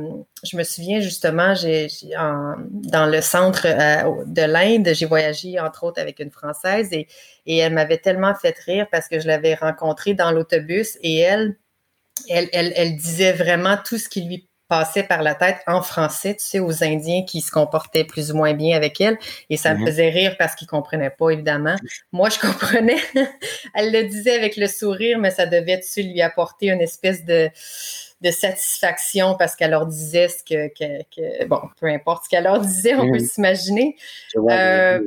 je 0.45 0.57
me 0.57 0.63
souviens 0.63 1.01
justement, 1.01 1.55
j'ai, 1.55 1.89
dans 2.13 3.07
le 3.07 3.21
centre 3.21 3.67
euh, 3.67 4.25
de 4.27 4.43
l'Inde, 4.43 4.91
j'ai 4.93 5.07
voyagé 5.07 5.59
entre 5.61 5.85
autres 5.85 6.01
avec 6.01 6.19
une 6.21 6.31
Française 6.31 6.89
et, 6.93 7.07
elle 7.47 7.75
m'avait 7.75 7.99
tellement 7.99 8.35
fait 8.35 8.57
rire 8.65 8.87
parce 8.93 9.09
que 9.09 9.19
je 9.19 9.27
l'avais 9.27 9.55
rencontrée 9.55 10.15
dans 10.15 10.31
l'autobus 10.31 10.99
et 11.03 11.19
elle, 11.19 11.57
elle, 12.29 12.49
elle, 12.53 12.73
elle 12.77 12.97
disait 12.97 13.33
vraiment 13.33 13.77
tout 13.77 13.99
ce 13.99 14.09
qui 14.09 14.23
lui 14.23 14.50
passait 14.71 15.03
par 15.03 15.23
la 15.23 15.35
tête 15.35 15.59
en 15.67 15.83
français, 15.83 16.37
tu 16.37 16.45
sais, 16.45 16.61
aux 16.61 16.85
Indiens 16.85 17.25
qui 17.27 17.41
se 17.41 17.51
comportaient 17.51 18.05
plus 18.05 18.31
ou 18.31 18.37
moins 18.37 18.55
bien 18.55 18.77
avec 18.77 19.01
elle. 19.01 19.19
Et 19.51 19.57
ça 19.57 19.75
me 19.75 19.81
mhm. 19.81 19.87
faisait 19.87 20.09
rire 20.09 20.37
parce 20.39 20.55
qu'ils 20.55 20.69
comprenaient 20.69 21.11
pas, 21.11 21.31
évidemment. 21.31 21.75
Moi, 22.13 22.29
je 22.31 22.39
comprenais. 22.39 22.97
elle 23.75 23.93
le 23.93 24.05
disait 24.05 24.37
avec 24.37 24.57
le 24.57 24.69
sourire, 24.69 25.19
mais 25.19 25.33
ça 25.33 25.45
devait, 25.45 25.81
tu 25.81 25.89
sais, 25.89 26.03
lui 26.03 26.23
apporter 26.23 26.71
une 26.71 26.81
espèce 26.81 27.25
de 27.25 27.51
de 28.23 28.31
satisfaction 28.31 29.35
parce 29.39 29.57
qu'elle 29.57 29.71
leur 29.71 29.87
disait 29.87 30.29
ce 30.29 30.45
que, 30.45 30.69
que, 30.69 31.03
que, 31.05 31.47
bon, 31.47 31.63
peu 31.81 31.87
importe 31.87 32.25
ce 32.25 32.29
qu'elle 32.29 32.45
leur 32.45 32.61
disait, 32.61 32.95
on 32.95 33.11
peut 33.11 33.19
s'imaginer. 33.19 33.97
Euh, 34.37 35.01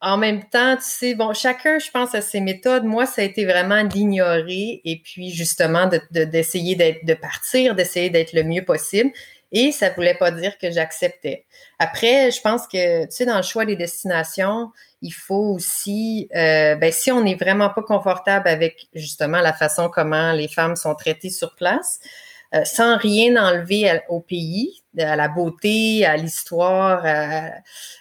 en 0.00 0.18
même 0.18 0.44
temps, 0.44 0.76
tu 0.76 0.82
sais, 0.82 1.14
bon, 1.14 1.32
chacun, 1.32 1.78
je 1.78 1.90
pense, 1.90 2.14
à 2.14 2.20
ses 2.20 2.40
méthodes. 2.40 2.84
Moi, 2.84 3.06
ça 3.06 3.22
a 3.22 3.24
été 3.24 3.44
vraiment 3.46 3.82
d'ignorer 3.82 4.82
et 4.84 5.00
puis 5.02 5.30
justement 5.30 5.88
d'essayer 6.10 6.76
de, 6.76 7.06
de 7.06 7.14
partir, 7.14 7.74
d'essayer 7.74 8.10
d'être 8.10 8.34
le 8.34 8.44
mieux 8.44 8.64
possible. 8.64 9.10
Et 9.52 9.72
ça 9.72 9.90
voulait 9.90 10.16
pas 10.16 10.30
dire 10.32 10.58
que 10.58 10.70
j'acceptais. 10.70 11.46
Après, 11.78 12.30
je 12.30 12.40
pense 12.40 12.66
que, 12.66 13.04
tu 13.04 13.10
sais, 13.10 13.26
dans 13.26 13.36
le 13.36 13.42
choix 13.42 13.64
des 13.64 13.76
destinations, 13.76 14.70
il 15.02 15.12
faut 15.12 15.54
aussi, 15.54 16.28
euh, 16.34 16.74
ben, 16.74 16.92
si 16.92 17.12
on 17.12 17.22
n'est 17.22 17.36
vraiment 17.36 17.70
pas 17.70 17.82
confortable 17.82 18.48
avec 18.48 18.88
justement 18.92 19.40
la 19.40 19.52
façon 19.52 19.88
comment 19.88 20.32
les 20.32 20.48
femmes 20.48 20.76
sont 20.76 20.94
traitées 20.94 21.30
sur 21.30 21.54
place, 21.54 22.00
euh, 22.54 22.64
sans 22.64 22.96
rien 22.96 23.36
enlever 23.36 24.00
au 24.08 24.20
pays, 24.20 24.82
à 24.98 25.16
la 25.16 25.28
beauté, 25.28 26.04
à 26.04 26.16
l'histoire, 26.16 27.04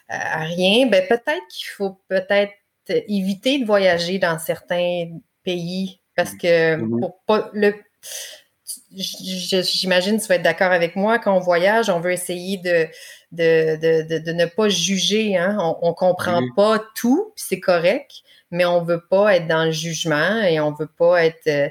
à, 0.08 0.40
rien, 0.40 0.88
ben 0.88 1.06
peut-être 1.08 1.48
qu'il 1.50 1.68
faut 1.68 2.00
peut-être 2.08 2.54
éviter 2.88 3.60
de 3.60 3.66
voyager 3.66 4.20
dans 4.20 4.38
certains 4.38 5.10
pays 5.44 6.00
parce 6.16 6.34
que 6.34 6.76
mm-hmm. 6.76 7.00
pour 7.00 7.20
pas 7.26 7.50
le 7.54 7.74
j'imagine 8.96 10.18
que 10.18 10.22
tu 10.22 10.28
vas 10.28 10.36
être 10.36 10.44
d'accord 10.44 10.72
avec 10.72 10.96
moi, 10.96 11.20
quand 11.20 11.36
on 11.36 11.40
voyage, 11.40 11.90
on 11.90 12.00
veut 12.00 12.12
essayer 12.12 12.58
de, 12.58 12.88
de, 13.36 14.32
ne 14.32 14.46
pas 14.46 14.70
juger. 14.70 15.38
Hein? 15.38 15.58
On 15.82 15.90
ne 15.90 15.94
comprend 15.94 16.42
pas 16.56 16.82
tout, 16.96 17.34
c'est 17.36 17.60
correct, 17.60 18.24
mais 18.52 18.66
on 18.66 18.82
ne 18.82 18.86
veut 18.86 19.02
pas 19.02 19.36
être 19.36 19.48
dans 19.48 19.66
le 19.66 19.72
jugement 19.72 20.42
et 20.42 20.60
on 20.60 20.72
ne 20.72 20.76
veut 20.78 20.90
pas 20.98 21.26
être... 21.26 21.48
Euh, 21.48 21.70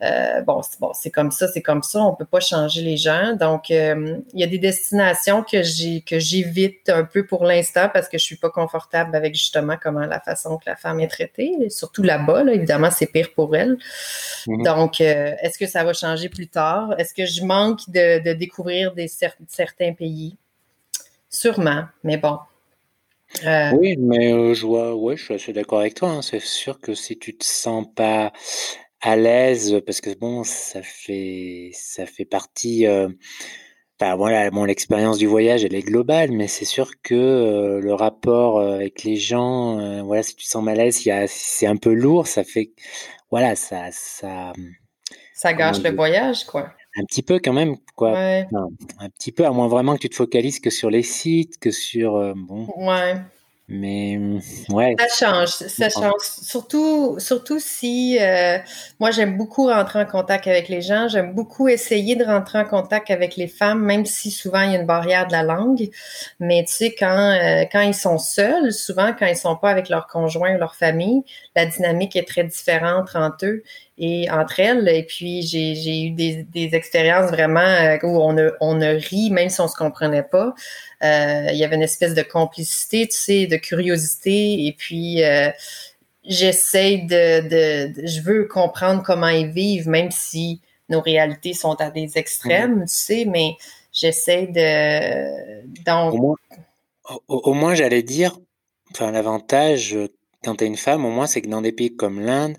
euh, 0.00 0.42
bon, 0.42 0.60
bon 0.78 0.92
c'est 0.94 1.10
comme 1.10 1.32
ça, 1.32 1.48
c'est 1.48 1.60
comme 1.60 1.82
ça, 1.82 2.00
on 2.00 2.14
peut 2.14 2.24
pas 2.24 2.38
changer 2.38 2.82
les 2.82 2.96
gens. 2.96 3.34
Donc, 3.34 3.70
euh, 3.72 4.16
il 4.32 4.40
y 4.40 4.44
a 4.44 4.46
des 4.46 4.58
destinations 4.58 5.42
que 5.42 5.62
j'ai 5.64 6.02
que 6.02 6.20
j'évite 6.20 6.88
un 6.88 7.02
peu 7.02 7.26
pour 7.26 7.44
l'instant 7.44 7.90
parce 7.92 8.08
que 8.08 8.16
je 8.16 8.22
suis 8.22 8.36
pas 8.36 8.50
confortable 8.50 9.16
avec 9.16 9.34
justement 9.34 9.76
comment 9.80 10.06
la 10.06 10.20
façon 10.20 10.56
que 10.56 10.64
la 10.66 10.76
femme 10.76 11.00
est 11.00 11.08
traitée, 11.08 11.68
surtout 11.68 12.04
là-bas. 12.04 12.44
évidemment, 12.44 12.90
c'est 12.92 13.06
pire 13.06 13.32
pour 13.34 13.56
elle. 13.56 13.76
Mm-hmm. 14.46 14.64
Donc, 14.64 15.00
est-ce 15.00 15.58
que 15.58 15.66
ça 15.66 15.82
va 15.82 15.92
changer 15.92 16.28
plus 16.28 16.46
tard? 16.46 16.94
Est-ce 16.98 17.12
que 17.12 17.26
je 17.26 17.42
manque 17.42 17.80
de, 17.88 18.34
découvrir 18.34 18.94
des 18.94 19.08
certains 19.08 19.94
pays? 19.94 20.36
Sûrement, 21.30 21.84
mais 22.04 22.16
bon. 22.16 22.38
Oui, 23.74 23.96
mais 23.98 24.54
je 24.54 24.66
vois, 24.66 24.94
ouais, 24.94 25.16
je 25.16 25.24
suis 25.24 25.34
assez 25.34 25.52
d'accord 25.52 25.80
avec 25.80 25.94
toi. 25.94 26.08
Hein. 26.08 26.22
C'est 26.22 26.40
sûr 26.40 26.80
que 26.80 26.94
si 26.94 27.18
tu 27.18 27.36
te 27.36 27.44
sens 27.44 27.86
pas 27.94 28.32
à 29.00 29.16
l'aise 29.16 29.80
parce 29.86 30.00
que 30.00 30.14
bon, 30.14 30.44
ça 30.44 30.82
fait 30.82 31.70
ça 31.74 32.06
fait 32.06 32.24
partie. 32.24 32.86
Euh, 32.86 33.08
enfin, 34.00 34.16
voilà, 34.16 34.50
bon, 34.50 34.64
l'expérience 34.64 35.18
du 35.18 35.26
voyage, 35.26 35.64
elle 35.64 35.74
est 35.74 35.82
globale, 35.82 36.32
mais 36.32 36.48
c'est 36.48 36.64
sûr 36.64 36.90
que 37.02 37.14
euh, 37.14 37.80
le 37.80 37.94
rapport 37.94 38.58
euh, 38.58 38.74
avec 38.76 39.04
les 39.04 39.16
gens, 39.16 40.02
voilà, 40.04 40.22
si 40.22 40.34
tu 40.36 40.44
sens 40.46 40.62
mal 40.64 40.80
à 40.80 40.84
l'aise, 40.84 41.04
c'est 41.28 41.66
un 41.66 41.76
peu 41.76 41.92
lourd, 41.92 42.26
ça 42.26 42.44
fait, 42.44 42.72
voilà, 43.30 43.54
ça, 43.56 43.90
ça. 43.92 44.52
Ça 45.34 45.52
gâche 45.52 45.82
le 45.82 45.94
voyage, 45.94 46.44
quoi. 46.44 46.72
Un 46.96 47.04
petit 47.04 47.22
peu 47.22 47.38
quand 47.38 47.52
même, 47.52 47.76
quoi. 47.94 48.12
Ouais. 48.12 48.46
un 48.98 49.08
petit 49.10 49.32
peu, 49.32 49.44
à 49.46 49.50
moins 49.50 49.68
vraiment 49.68 49.94
que 49.94 50.00
tu 50.00 50.08
te 50.08 50.16
focalises 50.16 50.60
que 50.60 50.70
sur 50.70 50.90
les 50.90 51.02
sites, 51.02 51.58
que 51.58 51.70
sur 51.70 52.34
bon. 52.34 52.66
Ouais. 52.76 53.14
Mais 53.68 54.16
mm, 54.18 54.40
ouais. 54.70 54.96
Ça 54.98 55.26
change, 55.26 55.48
ça 55.48 55.90
change. 55.90 56.22
Surtout, 56.22 57.16
surtout 57.18 57.58
si 57.60 58.18
euh, 58.18 58.58
moi 58.98 59.10
j'aime 59.10 59.36
beaucoup 59.36 59.66
rentrer 59.66 60.00
en 60.00 60.06
contact 60.06 60.46
avec 60.46 60.70
les 60.70 60.80
gens, 60.80 61.06
j'aime 61.08 61.34
beaucoup 61.34 61.68
essayer 61.68 62.16
de 62.16 62.24
rentrer 62.24 62.58
en 62.60 62.64
contact 62.64 63.10
avec 63.10 63.36
les 63.36 63.46
femmes, 63.46 63.80
même 63.80 64.06
si 64.06 64.30
souvent 64.30 64.62
il 64.62 64.72
y 64.72 64.76
a 64.76 64.80
une 64.80 64.86
barrière 64.86 65.26
de 65.26 65.32
la 65.32 65.42
langue. 65.42 65.90
Mais 66.40 66.64
tu 66.66 66.72
sais, 66.72 66.94
quand, 66.98 67.34
euh, 67.34 67.64
quand 67.70 67.82
ils 67.82 67.94
sont 67.94 68.16
seuls, 68.16 68.72
souvent 68.72 69.12
quand 69.16 69.26
ils 69.26 69.36
sont 69.36 69.56
pas 69.56 69.70
avec 69.70 69.90
leur 69.90 70.06
conjoint 70.06 70.54
ou 70.54 70.58
leur 70.58 70.74
famille, 70.74 71.22
la 71.54 71.66
dynamique 71.66 72.16
est 72.16 72.26
très 72.26 72.44
différente 72.44 73.10
entre 73.14 73.44
eux 73.44 73.62
et 73.98 74.30
entre 74.30 74.60
elles. 74.60 74.88
Et 74.88 75.02
puis 75.02 75.42
j'ai 75.42 76.04
eu 76.04 76.10
des, 76.10 76.44
des 76.44 76.74
expériences 76.74 77.30
vraiment 77.30 77.60
euh, 77.60 77.98
où 78.02 78.18
on 78.20 78.36
a, 78.38 78.50
on 78.60 78.80
a 78.80 78.90
ri, 78.90 79.30
même 79.30 79.48
si 79.48 79.60
on 79.60 79.68
se 79.68 79.76
comprenait 79.76 80.22
pas. 80.22 80.54
Euh, 81.02 81.48
il 81.50 81.56
y 81.56 81.64
avait 81.64 81.76
une 81.76 81.82
espèce 81.82 82.14
de 82.14 82.22
complicité, 82.22 83.06
tu 83.08 83.16
sais, 83.16 83.46
de 83.46 83.56
curiosité. 83.56 84.66
Et 84.66 84.74
puis, 84.76 85.22
euh, 85.24 85.50
j'essaie 86.24 86.98
de, 86.98 87.48
de, 87.48 88.06
Je 88.06 88.20
veux 88.20 88.46
comprendre 88.46 89.02
comment 89.04 89.28
ils 89.28 89.48
vivent, 89.48 89.88
même 89.88 90.10
si 90.10 90.60
nos 90.88 91.00
réalités 91.00 91.52
sont 91.52 91.74
à 91.80 91.90
des 91.90 92.16
extrêmes, 92.16 92.84
tu 92.86 92.94
sais, 92.94 93.24
mais 93.26 93.52
j'essaie 93.92 94.46
de... 94.46 95.82
Donc... 95.84 96.14
Au 96.14 96.18
moins, 96.18 96.36
au, 97.28 97.52
moins 97.52 97.74
j'allais 97.74 98.02
dire, 98.02 98.38
enfin, 98.92 99.10
l'avantage 99.10 99.96
quand 100.44 100.56
tu 100.56 100.64
es 100.64 100.66
une 100.66 100.76
femme, 100.76 101.04
au 101.04 101.10
moins, 101.10 101.26
c'est 101.26 101.42
que 101.42 101.48
dans 101.48 101.62
des 101.62 101.72
pays 101.72 101.94
comme 101.94 102.20
l'Inde, 102.20 102.56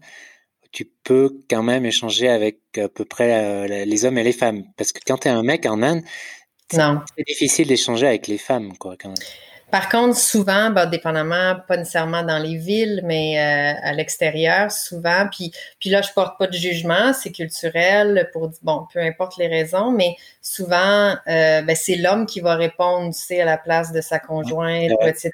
tu 0.71 0.85
peux 1.03 1.39
quand 1.49 1.63
même 1.63 1.85
échanger 1.85 2.29
avec 2.29 2.59
à 2.77 2.89
peu 2.89 3.05
près 3.05 3.33
euh, 3.43 3.85
les 3.85 4.05
hommes 4.05 4.17
et 4.17 4.23
les 4.23 4.33
femmes. 4.33 4.63
Parce 4.77 4.91
que 4.91 4.99
quand 5.05 5.19
tu 5.19 5.27
es 5.27 5.31
un 5.31 5.43
mec 5.43 5.65
en 5.65 5.81
Inde, 5.81 6.03
c'est 6.71 7.25
difficile 7.25 7.67
d'échanger 7.67 8.07
avec 8.07 8.27
les 8.27 8.37
femmes, 8.37 8.77
quoi, 8.77 8.95
quand 8.97 9.09
même. 9.09 9.17
Par 9.71 9.87
contre, 9.87 10.17
souvent, 10.17 10.71
bah, 10.71 10.87
dépendamment, 10.87 11.55
pas 11.67 11.77
nécessairement 11.77 12.23
dans 12.23 12.39
les 12.39 12.55
villes, 12.55 13.01
mais 13.03 13.37
euh, 13.37 13.79
à 13.83 13.93
l'extérieur, 13.93 14.71
souvent. 14.71 15.27
Puis, 15.31 15.51
puis 15.79 15.91
là, 15.91 16.01
je 16.01 16.11
porte 16.11 16.39
pas 16.39 16.47
de 16.47 16.53
jugement, 16.53 17.13
c'est 17.13 17.31
culturel, 17.31 18.29
pour 18.33 18.49
bon, 18.63 18.87
peu 18.91 18.99
importe 18.99 19.37
les 19.37 19.47
raisons, 19.47 19.91
mais 19.91 20.15
souvent, 20.41 21.15
euh, 21.27 21.61
ben, 21.61 21.75
c'est 21.75 21.97
l'homme 21.97 22.25
qui 22.25 22.39
va 22.39 22.55
répondre, 22.55 23.13
tu 23.13 23.21
sais, 23.21 23.41
à 23.41 23.45
la 23.45 23.57
place 23.57 23.91
de 23.91 24.01
sa 24.01 24.17
conjointe, 24.17 24.91
etc. 25.03 25.31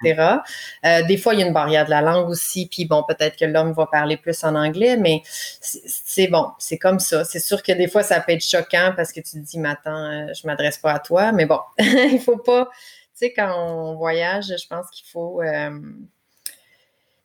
Euh, 0.86 1.02
des 1.04 1.18
fois, 1.18 1.34
il 1.34 1.40
y 1.40 1.44
a 1.44 1.46
une 1.46 1.54
barrière 1.54 1.86
de 1.86 1.92
la 1.92 2.02
langue 2.02 2.30
aussi, 2.30 2.68
puis 2.68 2.84
bon, 2.84 3.04
peut-être 3.08 3.38
que 3.38 3.46
l'homme 3.46 3.72
va 3.72 3.86
parler 3.86 4.18
plus 4.18 4.44
en 4.44 4.56
anglais, 4.56 4.98
mais 4.98 5.22
c'est 5.62 6.28
bon, 6.28 6.48
c'est 6.60 6.78
comme 6.78 7.00
ça. 7.00 7.24
C'est 7.24 7.40
sûr 7.40 7.64
que 7.64 7.72
des 7.72 7.88
fois, 7.88 8.04
ça 8.04 8.20
peut 8.20 8.34
être 8.34 8.46
choquant 8.46 8.92
parce 8.98 9.14
que 9.14 9.22
tu 9.22 9.32
te 9.32 9.46
dis, 9.46 9.60
mais 9.60 9.70
attends, 9.70 10.28
je 10.34 10.46
m'adresse 10.46 10.78
pas 10.78 10.92
à 10.92 11.00
toi, 11.00 11.32
mais 11.32 11.46
bon, 11.46 11.60
il 11.80 12.20
faut 12.20 12.38
pas 12.38 12.70
sais, 13.16 13.34
quand 13.34 13.54
on 13.58 13.96
voyage, 13.96 14.46
je 14.48 14.68
pense 14.68 14.90
qu'il 14.92 15.08
faut. 15.08 15.42
Euh, 15.42 15.80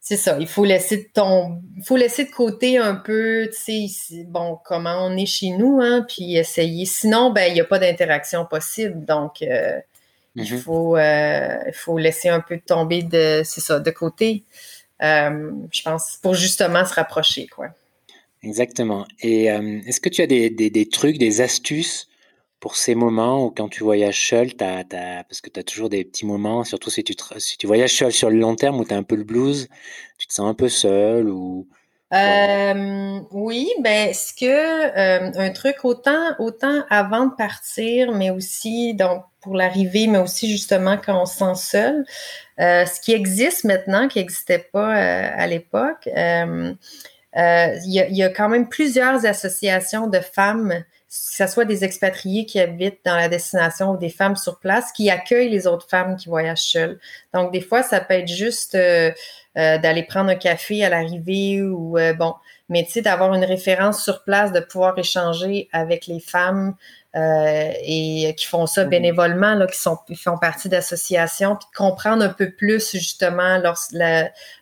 c'est 0.01 0.17
ça, 0.17 0.39
il 0.41 0.47
faut 0.47 0.65
laisser 0.65 0.97
de 0.97 1.09
ton, 1.13 1.61
il 1.77 1.85
faut 1.85 1.97
laisser 1.97 2.25
de 2.25 2.31
côté 2.31 2.79
un 2.79 2.95
peu, 2.95 3.49
tu 3.53 3.89
sais, 3.89 4.25
bon, 4.25 4.59
comment 4.65 5.07
on 5.07 5.17
est 5.17 5.27
chez 5.27 5.51
nous, 5.51 5.79
hein, 5.81 6.07
puis 6.09 6.37
essayer. 6.37 6.87
Sinon, 6.87 7.31
ben, 7.33 7.45
il 7.49 7.55
n'y 7.55 7.61
a 7.61 7.65
pas 7.65 7.79
d'interaction 7.79 8.47
possible, 8.47 9.05
donc 9.05 9.43
euh, 9.43 9.79
il 10.37 10.47
faut, 10.59 10.97
euh, 10.97 11.59
il 11.67 11.75
faut 11.75 11.99
laisser 11.99 12.29
un 12.29 12.41
peu 12.41 12.59
tomber 12.59 13.03
de, 13.03 13.43
c'est 13.45 13.61
ça, 13.61 13.79
de 13.79 13.91
côté. 13.91 14.45
je 15.01 15.83
pense 15.83 16.19
pour 16.23 16.35
justement 16.35 16.85
se 16.85 16.95
rapprocher, 16.95 17.47
quoi. 17.47 17.69
Exactement. 18.43 19.07
Et 19.21 19.45
est-ce 19.45 20.01
que 20.01 20.09
tu 20.09 20.23
as 20.23 20.27
des, 20.27 20.89
trucs, 20.91 21.19
des 21.19 21.43
astuces 21.43 22.10
pour 22.61 22.77
ces 22.77 22.95
moments 22.95 23.47
où 23.47 23.51
quand 23.51 23.69
tu 23.69 23.83
voyages 23.83 24.29
seul, 24.29 24.55
parce 24.55 25.41
que 25.41 25.49
tu 25.49 25.59
as 25.59 25.63
toujours 25.65 25.89
des 25.89 26.05
petits 26.05 26.27
moments, 26.27 26.63
surtout 26.65 26.91
si 26.91 27.03
tu, 27.03 27.15
si 27.39 27.57
tu 27.57 27.67
voyages 27.67 27.97
seul 27.97 28.13
sur 28.13 28.31
le 28.31 28.39
long 28.39 28.55
terme 28.55 28.79
où 28.79 28.85
tu 28.85 28.93
as 28.93 28.97
un 28.97 29.03
peu 29.03 29.17
le 29.17 29.25
blues, 29.25 29.69
tu 30.19 30.27
te 30.27 30.33
sens 30.33 30.49
un 30.49 30.55
peu 30.55 30.69
seul 30.69 31.29
ou... 31.29 31.67
Euh, 32.13 33.21
oui, 33.31 33.71
ben 33.83 34.13
ce 34.13 34.33
que 34.35 34.45
euh, 34.45 35.31
un 35.33 35.51
truc 35.51 35.77
autant 35.85 36.35
autant 36.41 36.83
avant 36.91 37.27
de 37.27 37.35
partir, 37.37 38.11
mais 38.11 38.31
aussi 38.31 38.95
donc 38.95 39.23
pour 39.41 39.55
l'arrivée, 39.55 40.09
mais 40.09 40.19
aussi 40.19 40.51
justement 40.51 40.97
quand 40.99 41.23
on 41.23 41.25
se 41.25 41.39
sent 41.39 41.55
seul. 41.55 42.05
Euh, 42.59 42.85
ce 42.85 43.01
qui 43.01 43.13
existe 43.13 43.63
maintenant, 43.63 44.09
qui 44.09 44.19
n'existait 44.19 44.67
pas 44.73 44.93
à 44.93 45.47
l'époque, 45.47 46.09
il 46.09 46.77
y, 47.37 48.17
y, 48.17 48.23
a 48.25 48.29
quand 48.29 48.49
même 48.49 48.69
plusieurs 48.69 49.25
associations 49.25 50.09
de 50.09 50.19
femmes 50.19 50.83
que 51.11 51.17
ce 51.17 51.47
soit 51.49 51.65
des 51.65 51.83
expatriés 51.83 52.47
qui 52.47 52.61
habitent 52.61 53.01
dans 53.05 53.17
la 53.17 53.29
destination 53.29 53.91
ou 53.91 53.97
des 53.97 54.11
femmes 54.11 54.37
sur 54.37 54.61
place 54.61 54.93
qui 54.93 55.11
accueillent 55.11 55.51
les 55.51 55.67
autres 55.67 55.89
femmes 55.89 56.17
qui 56.17 56.29
voyagent 56.29 56.63
seules. 56.63 57.01
Donc, 57.35 57.53
des 57.53 57.61
fois, 57.61 57.83
ça 57.83 58.01
peut 58.01 58.15
être 58.15 58.29
juste 58.29 58.77
euh, 58.77 59.11
euh, 59.59 59.79
d'aller 59.79 60.05
prendre 60.05 60.31
un 60.31 60.37
café 60.37 60.85
à 60.85 60.89
l'arrivée 60.89 61.63
ou, 61.63 61.99
euh, 61.99 62.13
bon, 62.13 62.35
mais 62.69 62.85
tu 62.85 62.93
sais, 62.93 63.03
d'avoir 63.03 63.35
une 63.35 63.45
référence 63.45 64.05
sur 64.05 64.23
place, 64.23 64.53
de 64.53 64.61
pouvoir 64.61 64.97
échanger 64.99 65.69
avec 65.73 66.07
les 66.07 66.21
femmes 66.21 66.77
euh, 67.17 67.73
et 67.83 68.37
qui 68.37 68.47
font 68.47 68.67
ça 68.67 68.85
bénévolement, 68.85 69.55
là, 69.55 69.67
qui, 69.67 69.79
sont, 69.79 69.99
qui 70.07 70.15
font 70.15 70.39
partie 70.39 70.69
d'associations, 70.69 71.57
puis 71.57 71.67
comprendre 71.75 72.23
un 72.23 72.29
peu 72.29 72.53
plus 72.53 72.93
justement 72.93 73.59
leur, 73.59 73.77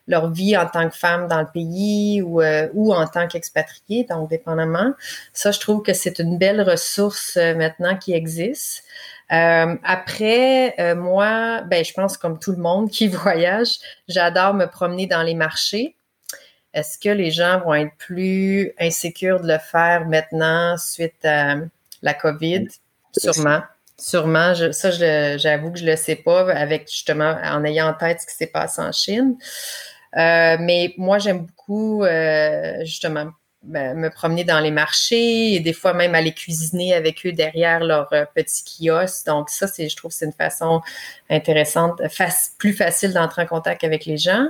leur 0.07 0.31
vie 0.31 0.57
en 0.57 0.67
tant 0.67 0.89
que 0.89 0.97
femme 0.97 1.29
dans 1.29 1.41
le 1.41 1.49
pays 1.53 2.23
ou, 2.23 2.41
euh, 2.41 2.69
ou 2.73 2.95
en 2.95 3.07
tant 3.07 3.29
qu'expatriée, 3.29 4.05
donc 4.05 4.31
dépendamment. 4.31 4.95
Ça, 5.35 5.51
je 5.51 5.61
trouve 5.61 5.83
que 5.83 5.93
c'est 5.93 6.21
une 6.21 6.39
belle 6.39 6.63
ressource 6.63 7.37
euh, 7.37 7.55
maintenant 7.55 7.97
qui 7.97 8.15
existe. 8.15 8.83
Euh, 9.31 9.77
après, 9.85 10.95
moi, 10.95 11.61
ben, 11.67 11.85
je 11.85 11.93
pense 11.93 12.17
comme 12.17 12.39
tout 12.39 12.53
le 12.53 12.63
monde 12.63 12.91
qui 12.91 13.09
voyage, 13.09 13.77
j'adore 14.09 14.55
me 14.55 14.65
promener 14.65 15.07
dans 15.07 15.23
les 15.23 15.35
marchés. 15.35 15.97
Est-ce 16.73 16.99
que 16.99 17.11
les 17.11 17.31
gens 17.31 17.61
vont 17.61 17.75
être 17.75 17.95
plus 17.99 18.73
insécures 18.81 19.41
de 19.41 19.49
le 19.49 19.59
faire 19.59 20.07
maintenant 20.07 20.79
suite 20.79 21.25
à 21.25 21.57
la 22.03 22.15
COVID, 22.15 22.67
sûrement. 23.17 23.61
Sûrement, 24.01 24.55
ça, 24.71 24.91
j'avoue 25.39 25.73
que 25.73 25.79
je 25.79 25.85
le 25.85 25.97
sais 25.97 26.17
pas 26.17 26.49
avec 26.53 26.89
justement 26.89 27.37
en 27.43 27.65
ayant 27.65 27.89
en 27.89 27.95
tête 27.95 28.21
ce 28.21 28.27
qui 28.27 28.35
s'est 28.35 28.47
passé 28.47 28.81
en 28.81 28.93
Chine. 28.93 29.37
Euh, 30.17 30.57
mais 30.61 30.95
moi, 30.97 31.19
j'aime 31.19 31.47
beaucoup 31.47 32.05
euh, 32.05 32.85
justement 32.85 33.31
me 33.65 34.09
promener 34.09 34.45
dans 34.45 34.61
les 34.61 34.71
marchés 34.71 35.55
et 35.55 35.61
des 35.61 35.73
fois 35.73 35.93
même 35.93 36.15
aller 36.15 36.33
cuisiner 36.33 36.95
avec 36.95 37.27
eux 37.27 37.33
derrière 37.33 37.81
leur 37.81 38.13
euh, 38.13 38.25
petit 38.35 38.63
kiosque. 38.65 39.27
Donc 39.27 39.51
ça, 39.51 39.67
je 39.67 39.95
trouve, 39.97 40.13
c'est 40.13 40.27
une 40.27 40.33
façon 40.33 40.81
intéressante, 41.29 42.01
plus 42.59 42.73
facile 42.73 43.13
d'entrer 43.13 43.43
en 43.43 43.47
contact 43.47 43.83
avec 43.85 44.07
les 44.07 44.17
gens. 44.17 44.47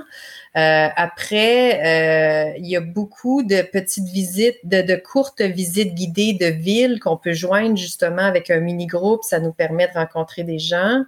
Euh, 0.55 0.87
après, 0.95 2.53
euh, 2.53 2.57
il 2.59 2.67
y 2.67 2.75
a 2.75 2.81
beaucoup 2.81 3.43
de 3.43 3.61
petites 3.61 4.07
visites, 4.07 4.59
de, 4.63 4.81
de 4.81 4.95
courtes 4.95 5.41
visites 5.41 5.95
guidées 5.95 6.33
de 6.33 6.47
villes 6.47 6.99
qu'on 6.99 7.17
peut 7.17 7.33
joindre 7.33 7.77
justement 7.77 8.23
avec 8.23 8.49
un 8.49 8.59
mini 8.59 8.85
groupe. 8.85 9.23
Ça 9.23 9.39
nous 9.39 9.53
permet 9.53 9.87
de 9.87 9.93
rencontrer 9.93 10.43
des 10.43 10.59
gens. 10.59 11.03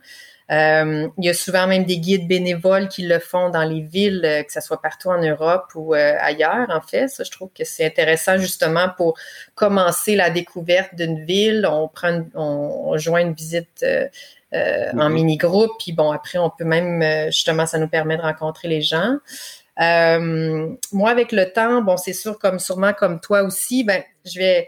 Euh, 0.52 1.08
il 1.18 1.26
y 1.26 1.30
a 1.30 1.34
souvent 1.34 1.66
même 1.66 1.86
des 1.86 1.98
guides 1.98 2.28
bénévoles 2.28 2.90
qui 2.90 3.04
le 3.04 3.20
font 3.20 3.50
dans 3.50 3.64
les 3.64 3.82
villes, 3.82 4.22
euh, 4.26 4.44
que 4.44 4.52
ce 4.52 4.60
soit 4.60 4.82
partout 4.82 5.10
en 5.10 5.22
Europe 5.22 5.72
ou 5.76 5.96
euh, 5.96 6.16
ailleurs, 6.20 6.70
en 6.70 6.82
fait. 6.82 7.08
Ça, 7.08 7.24
je 7.24 7.32
trouve 7.32 7.50
que 7.58 7.64
c'est 7.64 7.86
intéressant 7.86 8.38
justement 8.38 8.90
pour 8.98 9.18
commencer 9.56 10.16
la 10.16 10.30
découverte 10.30 10.94
d'une 10.96 11.24
ville. 11.24 11.66
On 11.72 11.88
prend, 11.88 12.26
on, 12.36 12.98
joint 12.98 13.22
une 13.22 13.34
visite 13.34 13.86
en 14.54 14.58
mm-hmm. 14.58 15.14
mini-groupe, 15.14 15.72
puis 15.80 15.94
bon, 15.94 16.12
après, 16.12 16.38
on 16.38 16.50
peut 16.50 16.66
même, 16.66 17.02
justement, 17.28 17.66
ça 17.66 17.80
nous 17.80 17.88
permet 17.88 18.18
de 18.18 18.22
rencontrer 18.22 18.68
les 18.68 18.82
gens. 18.82 19.16
moi, 19.78 21.10
avec 21.10 21.32
le 21.32 21.46
temps, 21.54 21.82
bon, 21.82 21.96
c'est 21.96 22.14
sûr, 22.14 22.38
comme 22.38 22.60
sûrement 22.60 22.92
comme 22.92 23.22
toi 23.22 23.44
aussi, 23.44 23.86
ben, 23.86 24.04
je 24.26 24.38
vais 24.38 24.68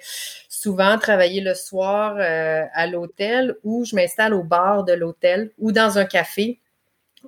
souvent 0.64 0.98
travailler 0.98 1.42
le 1.42 1.56
soir 1.56 2.16
euh, 2.18 2.64
à 2.74 2.88
l'hôtel 2.88 3.56
ou 3.64 3.84
je 3.84 3.96
m'installe 3.96 4.34
au 4.34 4.44
bar 4.44 4.86
de 4.86 4.94
l'hôtel 4.94 5.52
ou 5.58 5.74
dans 5.74 5.98
un 5.98 6.06
café. 6.06 6.60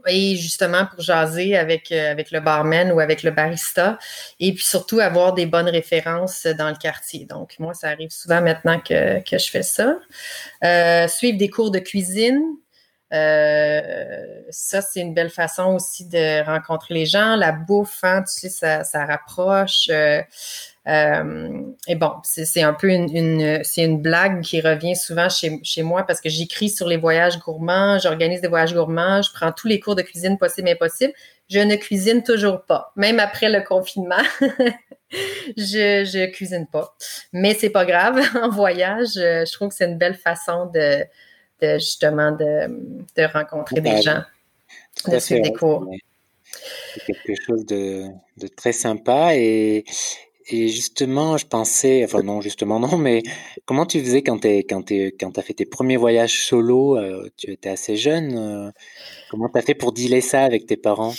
Et 0.07 0.35
justement 0.35 0.85
pour 0.85 1.01
jaser 1.01 1.55
avec, 1.57 1.91
euh, 1.91 2.11
avec 2.11 2.31
le 2.31 2.41
barman 2.41 2.91
ou 2.91 2.99
avec 2.99 3.23
le 3.23 3.31
barista. 3.31 3.97
Et 4.39 4.53
puis 4.53 4.63
surtout 4.63 4.99
avoir 4.99 5.33
des 5.33 5.45
bonnes 5.45 5.69
références 5.69 6.45
dans 6.45 6.69
le 6.69 6.75
quartier. 6.75 7.25
Donc, 7.25 7.55
moi, 7.59 7.73
ça 7.73 7.89
arrive 7.89 8.09
souvent 8.09 8.41
maintenant 8.41 8.79
que, 8.79 9.21
que 9.21 9.37
je 9.37 9.49
fais 9.49 9.63
ça. 9.63 9.97
Euh, 10.63 11.07
suivre 11.07 11.37
des 11.37 11.49
cours 11.49 11.71
de 11.71 11.79
cuisine. 11.79 12.41
ça, 13.11 14.81
c'est 14.81 14.99
une 14.99 15.13
belle 15.13 15.29
façon 15.29 15.75
aussi 15.75 16.07
de 16.07 16.43
rencontrer 16.43 16.93
les 16.93 17.05
gens. 17.05 17.37
La 17.37 17.53
bouffe, 17.53 18.03
hein, 18.03 18.23
tu 18.23 18.33
sais, 18.33 18.49
ça, 18.49 18.83
ça 18.83 19.05
rapproche. 19.05 19.89
Euh, 20.87 21.61
et 21.87 21.95
bon, 21.95 22.11
c'est 22.23 22.61
un 22.61 22.73
peu 22.73 22.89
une, 22.89 23.63
c'est 23.63 23.83
une 23.83 24.01
blague 24.01 24.41
qui 24.41 24.61
revient 24.61 24.95
souvent 24.95 25.29
chez, 25.29 25.59
chez 25.63 25.81
moi 25.81 26.03
parce 26.03 26.21
que 26.21 26.29
j'écris 26.29 26.69
sur 26.69 26.87
les 26.87 26.97
voyages 26.97 27.39
gourmands, 27.39 27.97
j'organise 27.97 28.41
des 28.41 28.47
voyages 28.47 28.73
gourmands, 28.73 29.21
je 29.23 29.31
prends 29.33 29.51
tous 29.51 29.67
les 29.67 29.79
cours 29.79 29.95
de 29.95 30.03
cuisine 30.03 30.37
possibles 30.37 30.69
et 30.69 30.73
impossibles. 30.73 31.13
Je 31.49 31.59
ne 31.59 31.75
cuisine 31.75 32.23
toujours 32.23 32.63
pas, 32.65 32.91
même 32.95 33.19
après 33.19 33.49
le 33.49 33.61
confinement. 33.61 34.15
je, 35.57 36.03
je 36.05 36.25
cuisine 36.31 36.67
pas, 36.67 36.95
mais 37.33 37.55
c'est 37.55 37.69
pas 37.69 37.85
grave. 37.85 38.21
en 38.41 38.49
voyage, 38.49 39.13
je 39.15 39.51
trouve 39.53 39.69
que 39.69 39.75
c'est 39.75 39.85
une 39.85 39.97
belle 39.97 40.15
façon 40.15 40.67
de, 40.67 41.03
de 41.61 41.73
justement 41.79 42.31
de, 42.31 42.67
de 43.15 43.31
rencontrer 43.31 43.81
des 43.81 44.01
gens, 44.03 44.21
de 45.07 45.17
suivre 45.17 45.41
des 45.41 45.53
cours. 45.53 45.87
C'est 46.93 47.05
quelque 47.05 47.41
chose 47.41 47.65
de, 47.65 48.05
de 48.37 48.47
très 48.47 48.71
sympa 48.71 49.35
et 49.35 49.83
et 50.47 50.67
justement, 50.67 51.37
je 51.37 51.47
pensais, 51.47 52.03
enfin 52.05 52.21
non, 52.21 52.41
justement 52.41 52.79
non, 52.85 52.97
mais 52.97 53.23
comment 53.65 53.85
tu 53.85 53.99
faisais 54.01 54.21
quand 54.21 54.39
tu 54.39 54.47
quand 54.59 54.91
quand 55.19 55.37
as 55.37 55.41
fait 55.41 55.53
tes 55.53 55.65
premiers 55.65 55.97
voyages 55.97 56.45
solo 56.45 56.97
euh, 56.97 57.29
Tu 57.37 57.51
étais 57.51 57.69
assez 57.69 57.97
jeune. 57.97 58.37
Euh, 58.37 58.71
comment 59.31 59.49
tu 59.49 59.57
as 59.57 59.61
fait 59.61 59.75
pour 59.75 59.91
dealer 59.91 60.21
ça 60.21 60.43
avec 60.43 60.67
tes 60.67 60.77
parents? 60.77 61.13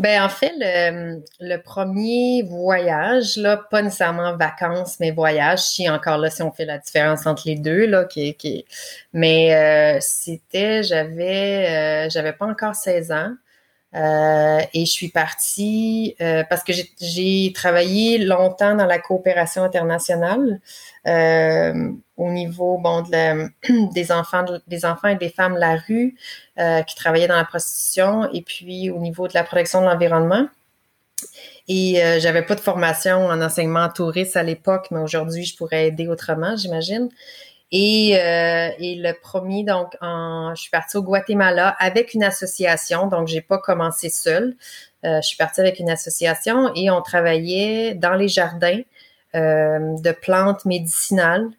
Ben 0.00 0.24
en 0.24 0.28
fait, 0.28 0.52
le, 0.58 1.22
le, 1.38 1.62
premier 1.62 2.42
voyage, 2.42 3.36
là, 3.36 3.56
pas 3.56 3.80
nécessairement 3.80 4.36
vacances, 4.36 4.98
mais 4.98 5.12
voyage, 5.12 5.60
si 5.60 5.88
encore 5.88 6.18
là, 6.18 6.30
si 6.30 6.42
on 6.42 6.50
fait 6.50 6.64
la 6.64 6.78
différence 6.78 7.26
entre 7.26 7.44
les 7.46 7.54
deux, 7.54 7.86
là, 7.86 8.04
qui, 8.04 8.34
qui 8.34 8.64
mais 9.12 9.54
euh, 9.54 9.98
c'était, 10.00 10.82
j'avais, 10.82 12.10
j'avais 12.10 12.32
pas 12.32 12.46
encore 12.46 12.74
16 12.74 13.12
ans. 13.12 13.34
Euh, 13.94 14.60
et 14.72 14.86
je 14.86 14.90
suis 14.90 15.08
partie 15.08 16.16
euh, 16.20 16.42
parce 16.50 16.64
que 16.64 16.72
j'ai 17.00 17.52
travaillé 17.54 18.18
longtemps 18.18 18.74
dans 18.74 18.86
la 18.86 18.98
coopération 18.98 19.62
internationale 19.62 20.60
euh, 21.06 21.92
au 22.16 22.30
niveau 22.30 22.78
bon 22.78 23.02
de 23.02 23.92
des 23.94 24.10
enfants 24.10 24.44
des 24.66 24.84
enfants 24.84 25.08
et 25.08 25.16
des 25.16 25.28
femmes 25.28 25.54
de 25.54 25.60
la 25.60 25.76
rue 25.76 26.16
qui 26.86 26.94
travaillaient 26.96 27.28
dans 27.28 27.36
la 27.36 27.44
prostitution 27.44 28.30
et 28.32 28.42
puis 28.42 28.90
au 28.90 28.98
niveau 28.98 29.28
de 29.28 29.34
la 29.34 29.44
protection 29.44 29.80
de 29.80 29.86
l'environnement. 29.86 30.46
Et 31.66 32.00
j'avais 32.20 32.42
pas 32.42 32.54
de 32.54 32.60
formation 32.60 33.26
en 33.26 33.40
enseignement 33.40 33.88
touriste 33.88 34.36
à 34.36 34.42
l'époque, 34.42 34.88
mais 34.90 35.00
aujourd'hui 35.00 35.44
je 35.44 35.56
pourrais 35.56 35.88
aider 35.88 36.06
autrement, 36.06 36.56
j'imagine. 36.56 37.08
Et, 37.72 38.16
euh, 38.16 38.70
et, 38.78 38.94
le 38.96 39.12
premier, 39.20 39.64
donc, 39.64 39.96
en, 40.00 40.54
je 40.54 40.62
suis 40.62 40.70
partie 40.70 40.96
au 40.96 41.02
Guatemala 41.02 41.74
avec 41.78 42.14
une 42.14 42.22
association, 42.22 43.08
donc 43.08 43.26
j'ai 43.26 43.40
pas 43.40 43.58
commencé 43.58 44.10
seule. 44.10 44.54
Euh, 45.04 45.20
je 45.20 45.26
suis 45.26 45.36
partie 45.36 45.60
avec 45.60 45.80
une 45.80 45.90
association 45.90 46.72
et 46.74 46.90
on 46.90 47.02
travaillait 47.02 47.94
dans 47.94 48.14
les 48.14 48.28
jardins 48.28 48.80
euh, 49.34 49.96
de 49.98 50.12
plantes 50.12 50.64
médicinales. 50.64 51.50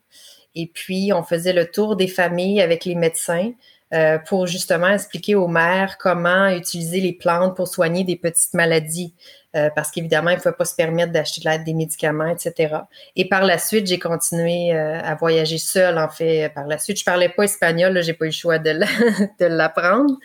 Et 0.55 0.67
puis, 0.67 1.11
on 1.13 1.23
faisait 1.23 1.53
le 1.53 1.69
tour 1.69 1.97
des 1.97 2.07
familles 2.07 2.61
avec 2.61 2.85
les 2.85 2.95
médecins 2.95 3.51
euh, 3.93 4.17
pour 4.17 4.47
justement 4.47 4.89
expliquer 4.89 5.35
aux 5.35 5.47
mères 5.47 5.99
comment 5.99 6.47
utiliser 6.47 6.99
les 6.99 7.13
plantes 7.13 7.55
pour 7.55 7.67
soigner 7.67 8.03
des 8.03 8.15
petites 8.15 8.55
maladies. 8.55 9.13
Euh, 9.55 9.69
parce 9.75 9.91
qu'évidemment, 9.91 10.31
il 10.31 10.37
ne 10.37 10.41
faut 10.41 10.51
pas 10.51 10.65
se 10.65 10.75
permettre 10.75 11.11
d'acheter 11.11 11.47
des 11.59 11.73
médicaments, 11.75 12.25
etc. 12.25 12.77
Et 13.15 13.29
par 13.29 13.43
la 13.43 13.59
suite, 13.59 13.85
j'ai 13.85 13.99
continué 13.99 14.73
euh, 14.73 14.99
à 14.99 15.13
voyager 15.13 15.59
seule, 15.59 15.99
en 15.99 16.09
fait. 16.09 16.51
Par 16.55 16.65
la 16.65 16.79
suite, 16.79 16.97
je 16.99 17.05
parlais 17.05 17.29
pas 17.29 17.43
espagnol, 17.43 18.01
j'ai 18.01 18.13
pas 18.13 18.25
eu 18.25 18.29
le 18.29 18.33
choix 18.33 18.57
de 18.57 18.71
l'apprendre, 19.39 20.17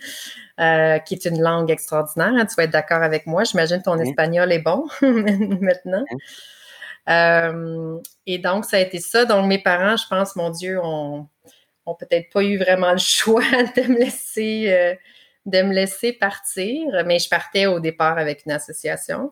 qui 1.05 1.13
est 1.13 1.25
une 1.25 1.41
langue 1.41 1.69
extraordinaire. 1.69 2.33
Hein, 2.35 2.47
tu 2.47 2.55
vas 2.55 2.63
être 2.63 2.71
d'accord 2.71 3.03
avec 3.03 3.27
moi. 3.27 3.43
J'imagine 3.43 3.77
que 3.77 3.83
ton 3.83 3.99
espagnol 3.99 4.51
est 4.51 4.59
bon 4.59 4.87
maintenant. 5.01 6.03
et 8.25 8.37
donc, 8.39 8.65
ça 8.65 8.77
a 8.77 8.79
été 8.79 8.99
ça. 8.99 9.25
Donc, 9.25 9.45
mes 9.45 9.59
parents, 9.59 9.97
je 9.97 10.07
pense, 10.09 10.35
mon 10.35 10.49
Dieu, 10.49 10.79
ont 10.83 11.27
peut-être 11.95 12.31
pas 12.31 12.43
eu 12.43 12.57
vraiment 12.57 12.91
le 12.91 12.97
choix 12.97 13.41
de 13.75 13.87
me 13.87 13.99
laisser 13.99 14.65
euh, 14.71 14.95
de 15.47 15.61
me 15.63 15.73
laisser 15.73 16.13
partir, 16.13 17.03
mais 17.05 17.17
je 17.17 17.27
partais 17.27 17.65
au 17.65 17.79
départ 17.79 18.19
avec 18.19 18.45
une 18.45 18.51
association. 18.51 19.31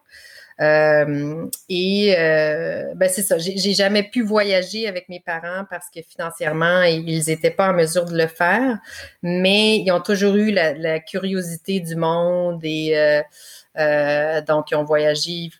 Euh, 0.59 1.45
et 1.69 2.15
euh, 2.17 2.93
ben 2.95 3.07
c'est 3.07 3.21
ça, 3.21 3.37
j'ai 3.37 3.73
jamais 3.73 4.03
pu 4.03 4.23
voyager 4.23 4.87
avec 4.87 5.07
mes 5.07 5.21
parents 5.21 5.65
parce 5.69 5.89
que 5.89 6.01
financièrement, 6.01 6.81
ils 6.81 7.23
n'étaient 7.27 7.51
pas 7.51 7.69
en 7.69 7.73
mesure 7.73 8.05
de 8.05 8.17
le 8.17 8.27
faire, 8.27 8.79
mais 9.21 9.77
ils 9.77 9.91
ont 9.91 10.01
toujours 10.01 10.35
eu 10.35 10.51
la, 10.51 10.99
curiosité 10.99 11.79
du 11.79 11.95
monde 11.95 12.59
et 12.63 13.21
donc 14.47 14.71
ils 14.71 14.75
ont 14.75 14.83
voyagé 14.83 15.51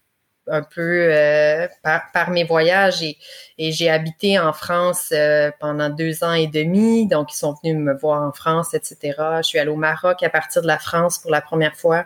un 0.51 0.63
peu 0.63 1.07
euh, 1.11 1.67
par, 1.83 2.29
mes 2.29 2.43
voyages 2.43 3.01
et, 3.03 3.17
j'ai 3.57 3.89
habité 3.89 4.39
en 4.39 4.53
France 4.53 5.09
euh, 5.11 5.51
pendant 5.59 5.89
deux 5.89 6.23
ans 6.23 6.31
et 6.31 6.47
demi. 6.47 7.07
Donc, 7.07 7.33
ils 7.33 7.37
sont 7.37 7.55
venus 7.61 7.77
me 7.77 7.93
voir 7.93 8.23
en 8.23 8.31
France, 8.31 8.73
etc. 8.73 9.15
Je 9.37 9.41
suis 9.43 9.59
allée 9.59 9.69
au 9.69 9.75
Maroc 9.75 10.23
à 10.23 10.29
partir 10.29 10.61
de 10.61 10.67
la 10.67 10.79
France 10.79 11.19
pour 11.19 11.29
la 11.29 11.41
première 11.41 11.75
fois. 11.75 12.05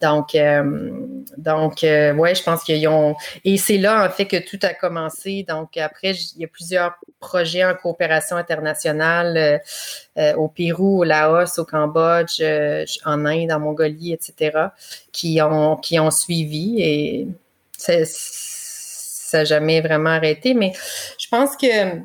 Donc, 0.00 0.34
euh, 0.34 0.90
donc 1.36 1.80
ouais, 1.82 2.34
je 2.34 2.42
pense 2.42 2.64
qu'ils 2.64 2.88
ont... 2.88 3.16
Et 3.44 3.58
c'est 3.58 3.76
là, 3.76 4.06
en 4.06 4.10
fait, 4.10 4.24
que 4.24 4.38
tout 4.38 4.58
a 4.62 4.72
commencé. 4.72 5.44
Donc, 5.46 5.76
après, 5.76 6.12
il 6.12 6.40
y 6.40 6.44
a 6.46 6.48
plusieurs 6.48 6.94
projets 7.20 7.66
en 7.66 7.74
coopération 7.74 8.36
internationale 8.36 9.60
au 10.16 10.48
Pérou, 10.48 11.00
au 11.00 11.04
Laos, 11.04 11.58
au 11.58 11.66
Cambodge, 11.66 12.40
en 13.04 13.26
Inde, 13.26 13.52
en 13.52 13.60
Mongolie, 13.60 14.14
etc., 14.14 14.68
qui 15.12 15.42
ont, 15.42 15.76
qui 15.76 16.00
ont 16.00 16.10
suivi 16.10 17.28
ça 17.78 19.38
n'a 19.38 19.44
jamais 19.44 19.80
vraiment 19.80 20.10
arrêté. 20.10 20.54
Mais 20.54 20.72
je 21.18 21.28
pense 21.28 21.56
que, 21.56 22.00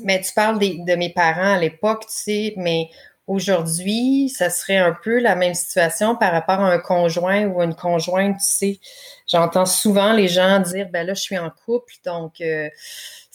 mais 0.00 0.20
tu 0.20 0.32
parles 0.34 0.58
de 0.58 0.94
mes 0.96 1.10
parents 1.10 1.54
à 1.54 1.58
l'époque, 1.58 2.06
tu 2.06 2.12
sais, 2.12 2.54
mais 2.56 2.88
aujourd'hui, 3.26 4.28
ça 4.28 4.50
serait 4.50 4.76
un 4.76 4.94
peu 5.02 5.18
la 5.18 5.34
même 5.34 5.54
situation 5.54 6.14
par 6.16 6.32
rapport 6.32 6.60
à 6.60 6.70
un 6.70 6.78
conjoint 6.78 7.46
ou 7.46 7.62
une 7.62 7.74
conjointe, 7.74 8.36
tu 8.38 8.44
sais. 8.44 8.80
J'entends 9.26 9.66
souvent 9.66 10.12
les 10.12 10.28
gens 10.28 10.60
dire, 10.60 10.88
ben 10.90 11.06
là, 11.06 11.14
je 11.14 11.22
suis 11.22 11.38
en 11.38 11.50
couple, 11.50 11.94
donc 12.04 12.40
euh, 12.40 12.68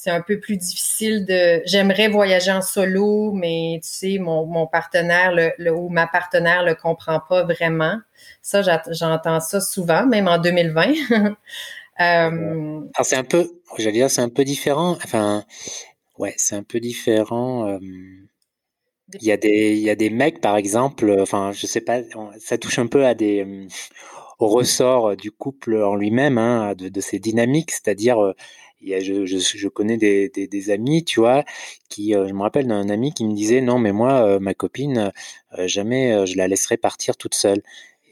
c'est 0.02 0.12
un 0.12 0.22
peu 0.22 0.39
plus 0.39 0.56
difficile 0.56 1.26
de. 1.26 1.62
J'aimerais 1.66 2.08
voyager 2.08 2.54
en 2.54 2.62
solo, 2.62 3.34
mais 3.34 3.82
tu 3.84 3.89
sais, 3.89 4.18
mon, 4.18 4.45
mon 4.45 4.66
partenaire 4.66 5.34
le, 5.34 5.74
ou 5.74 5.89
ma 5.89 6.08
partenaire 6.08 6.64
le 6.64 6.74
comprend 6.74 7.20
pas 7.20 7.43
vraiment. 7.43 8.00
Ça, 8.41 8.62
j'entends 8.91 9.41
ça 9.41 9.60
souvent, 9.60 10.06
même 10.06 10.28
en 10.28 10.38
2020. 10.38 10.93
Euh, 12.02 12.30
Alors 12.30 13.06
c'est 13.06 13.18
un 13.18 13.26
peu, 13.26 13.52
j'allais 13.78 13.91
dire, 13.91 14.10
c'est 14.10 14.22
un 14.22 14.30
peu 14.30 14.45
différent. 14.45 14.91
Enfin, 15.04 15.43
ouais, 16.18 16.34
c'est 16.38 16.56
un 16.56 16.64
peu 16.64 16.80
différent. 16.80 17.68
Euh, 17.68 17.78
il 19.20 19.28
y 19.28 19.34
a 19.34 19.36
des, 19.36 19.74
il 19.74 19.84
y 19.84 19.89
a 19.89 19.95
des 19.95 20.10
mecs, 20.10 20.39
par 20.39 20.56
exemple. 20.56 21.14
Enfin, 21.20 21.52
je 21.52 21.68
sais 21.68 21.82
pas, 21.82 22.00
ça 22.39 22.58
touche 22.58 22.80
un 22.80 22.88
peu 22.88 23.06
à 23.06 23.16
des 23.16 23.68
au 24.39 24.47
ressort 24.47 25.18
du 25.18 25.30
couple 25.30 25.76
en 25.76 25.95
lui-même, 25.95 26.38
hein, 26.38 26.74
de, 26.74 26.88
de, 26.88 27.02
ses 27.02 27.20
dynamiques, 27.20 27.72
c'est-à-dire 27.72 28.34
je, 28.82 29.26
je, 29.26 29.38
je, 29.38 29.68
connais 29.68 29.98
des, 29.98 30.30
des, 30.30 30.48
des, 30.48 30.70
amis, 30.70 31.04
tu 31.04 31.20
vois, 31.20 31.44
qui, 31.90 32.14
je 32.14 32.34
me 32.34 32.42
rappelle 32.42 32.68
d'un 32.68 32.90
ami 32.90 33.14
qui 33.14 33.26
me 33.26 33.34
disait 33.34 33.62
non, 33.62 33.80
mais 33.80 33.92
moi, 33.92 34.40
ma 34.40 34.54
copine, 34.54 35.12
jamais 35.58 36.26
je 36.26 36.38
la 36.38 36.48
laisserai 36.48 36.78
partir 36.78 37.18
toute 37.18 37.36
seule. 37.36 37.62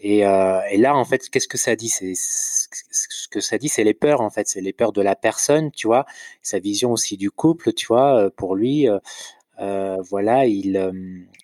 Et, 0.02 0.26
euh, 0.26 0.62
et, 0.70 0.78
là, 0.78 0.96
en 0.96 1.06
fait, 1.06 1.30
qu'est-ce 1.30 1.48
que 1.48 1.58
ça 1.58 1.76
dit? 1.76 1.90
C'est 1.90 2.14
ce 2.16 3.28
que 3.30 3.40
ça 3.40 3.58
dit, 3.58 3.70
c'est 3.70 3.84
les 3.84 3.94
peurs, 3.94 4.22
en 4.22 4.30
fait, 4.30 4.48
c'est 4.48 4.62
les 4.62 4.74
peurs 4.74 4.92
de 4.92 5.02
la 5.02 5.16
personne, 5.16 5.72
tu 5.72 5.88
vois, 5.88 6.06
sa 6.44 6.60
vision 6.60 6.92
aussi 6.92 7.18
du 7.18 7.32
couple, 7.32 7.74
tu 7.74 7.88
vois. 7.88 8.26
Euh, 8.26 8.30
pour 8.30 8.56
lui, 8.56 8.88
euh, 8.90 9.00
euh, 9.60 9.98
voilà, 10.10 10.46
il, 10.46 10.78
euh, 10.78 10.92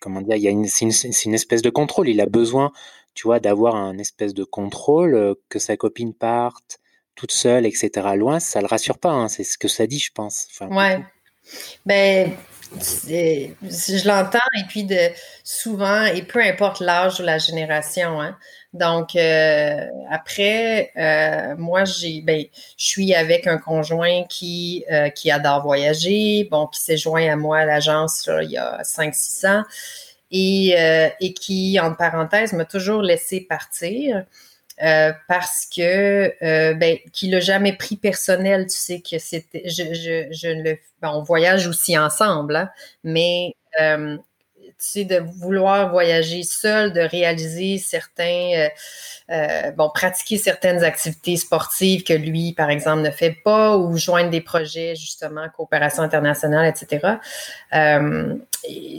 comment 0.02 0.22
dire, 0.22 0.36
il 0.36 0.44
y 0.44 0.48
a 0.48 0.52
une, 0.52 0.68
c'est 0.68 0.86
une, 0.86 0.92
une, 1.26 1.34
espèce 1.34 1.62
de 1.64 1.70
contrôle. 1.72 2.10
Il 2.10 2.22
a 2.22 2.28
besoin, 2.28 2.72
tu 3.16 3.28
vois, 3.28 3.40
d'avoir 3.40 3.76
un 3.76 3.98
espèce 3.98 4.34
de 4.34 4.44
contrôle, 4.44 5.36
que 5.50 5.60
sa 5.60 5.78
copine 5.78 6.14
parte 6.14 6.80
toute 7.16 7.32
seule, 7.32 7.66
etc. 7.66 7.92
Loin, 8.16 8.40
ça 8.40 8.62
le 8.62 8.68
rassure 8.68 8.98
pas. 8.98 9.12
Hein, 9.12 9.28
c'est 9.28 9.44
ce 9.44 9.58
que 9.58 9.68
ça 9.68 9.88
dit, 9.88 10.00
je 10.00 10.12
pense. 10.12 10.48
Enfin, 10.52 10.68
ouais. 10.76 11.04
Ben, 11.86 12.32
je 12.80 14.08
l'entends 14.08 14.40
et 14.58 14.64
puis 14.68 14.84
de 14.84 14.98
souvent 15.44 16.06
et 16.06 16.24
peu 16.24 16.42
importe 16.42 16.80
l'âge 16.80 17.20
ou 17.20 17.24
la 17.24 17.38
génération. 17.38 18.22
Hein. 18.22 18.38
Donc 18.74 19.16
euh, 19.16 19.86
après, 20.10 20.92
euh, 20.98 21.56
moi 21.58 21.86
j'ai 21.86 22.22
ben 22.22 22.44
je 22.78 22.86
suis 22.86 23.14
avec 23.14 23.48
un 23.48 23.58
conjoint 23.58 24.24
qui 24.28 24.84
euh, 24.92 25.10
qui 25.10 25.30
adore 25.32 25.62
voyager, 25.64 26.48
bon 26.50 26.68
qui 26.68 26.82
s'est 26.82 26.98
joint 26.98 27.32
à 27.32 27.36
moi 27.36 27.60
à 27.60 27.66
l'agence 27.66 28.30
il 28.42 28.52
y 28.52 28.58
a 28.58 28.82
5-6 28.82 29.48
ans 29.48 29.64
et 30.32 30.76
et 31.20 31.34
qui 31.34 31.80
en 31.80 31.94
parenthèse 31.94 32.54
m'a 32.54 32.66
toujours 32.66 33.02
laissé 33.02 33.42
partir. 33.42 34.26
Euh, 34.84 35.14
parce 35.30 35.66
que 35.74 36.34
euh, 36.44 36.74
ben 36.74 36.98
qu'il 37.14 37.32
l'a 37.32 37.40
jamais 37.40 37.72
pris 37.72 37.96
personnel, 37.96 38.66
tu 38.66 38.76
sais 38.76 39.00
que 39.00 39.18
c'était 39.18 39.64
je, 39.66 39.94
je, 39.94 40.76
ben, 41.02 41.12
on 41.14 41.24
voyage 41.24 41.68
aussi 41.68 41.98
ensemble, 41.98 42.58
hein, 42.58 42.70
mais 43.06 43.56
euh, 43.80 44.18
tu 44.62 44.74
sais 44.78 45.06
de 45.06 45.20
vouloir 45.20 45.90
voyager 45.90 46.44
seul, 46.44 46.92
de 46.92 47.00
réaliser 47.00 47.78
certains 47.78 48.68
euh, 49.32 49.72
bon, 49.72 49.90
pratiquer 49.90 50.38
certaines 50.38 50.84
activités 50.84 51.38
sportives 51.38 52.04
que 52.04 52.14
lui, 52.14 52.52
par 52.52 52.70
exemple, 52.70 53.04
ne 53.04 53.10
fait 53.10 53.32
pas 53.32 53.78
ou 53.78 53.96
joindre 53.96 54.30
des 54.30 54.42
projets, 54.42 54.96
justement, 54.96 55.48
coopération 55.56 56.04
internationale, 56.04 56.68
etc. 56.68 57.20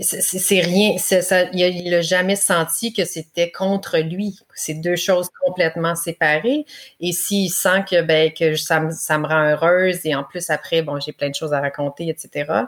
C'est 0.03 0.61
rien, 0.61 0.99
ça, 0.99 1.45
il 1.53 1.91
n'a 1.91 2.03
jamais 2.03 2.37
senti 2.37 2.93
que 2.93 3.05
c'était 3.05 3.51
contre 3.51 3.99
lui. 3.99 4.39
C'est 4.55 4.75
deux 4.75 4.97
choses 4.97 5.29
complètement 5.45 5.95
séparées. 5.95 6.67
Et 7.01 7.13
s'il 7.13 7.51
sent 7.51 7.85
que, 7.89 8.03
ben, 8.03 8.31
que 8.33 8.57
ça, 8.57 8.91
ça 8.91 9.17
me 9.19 9.27
rend 9.27 9.51
heureuse 9.51 10.01
et 10.05 10.15
en 10.15 10.23
plus, 10.23 10.51
après, 10.51 10.83
bon, 10.83 11.01
j'ai 11.01 11.13
plein 11.13 11.31
de 11.31 11.35
choses 11.35 11.55
à 11.55 11.61
raconter, 11.61 12.09
etc. 12.09 12.67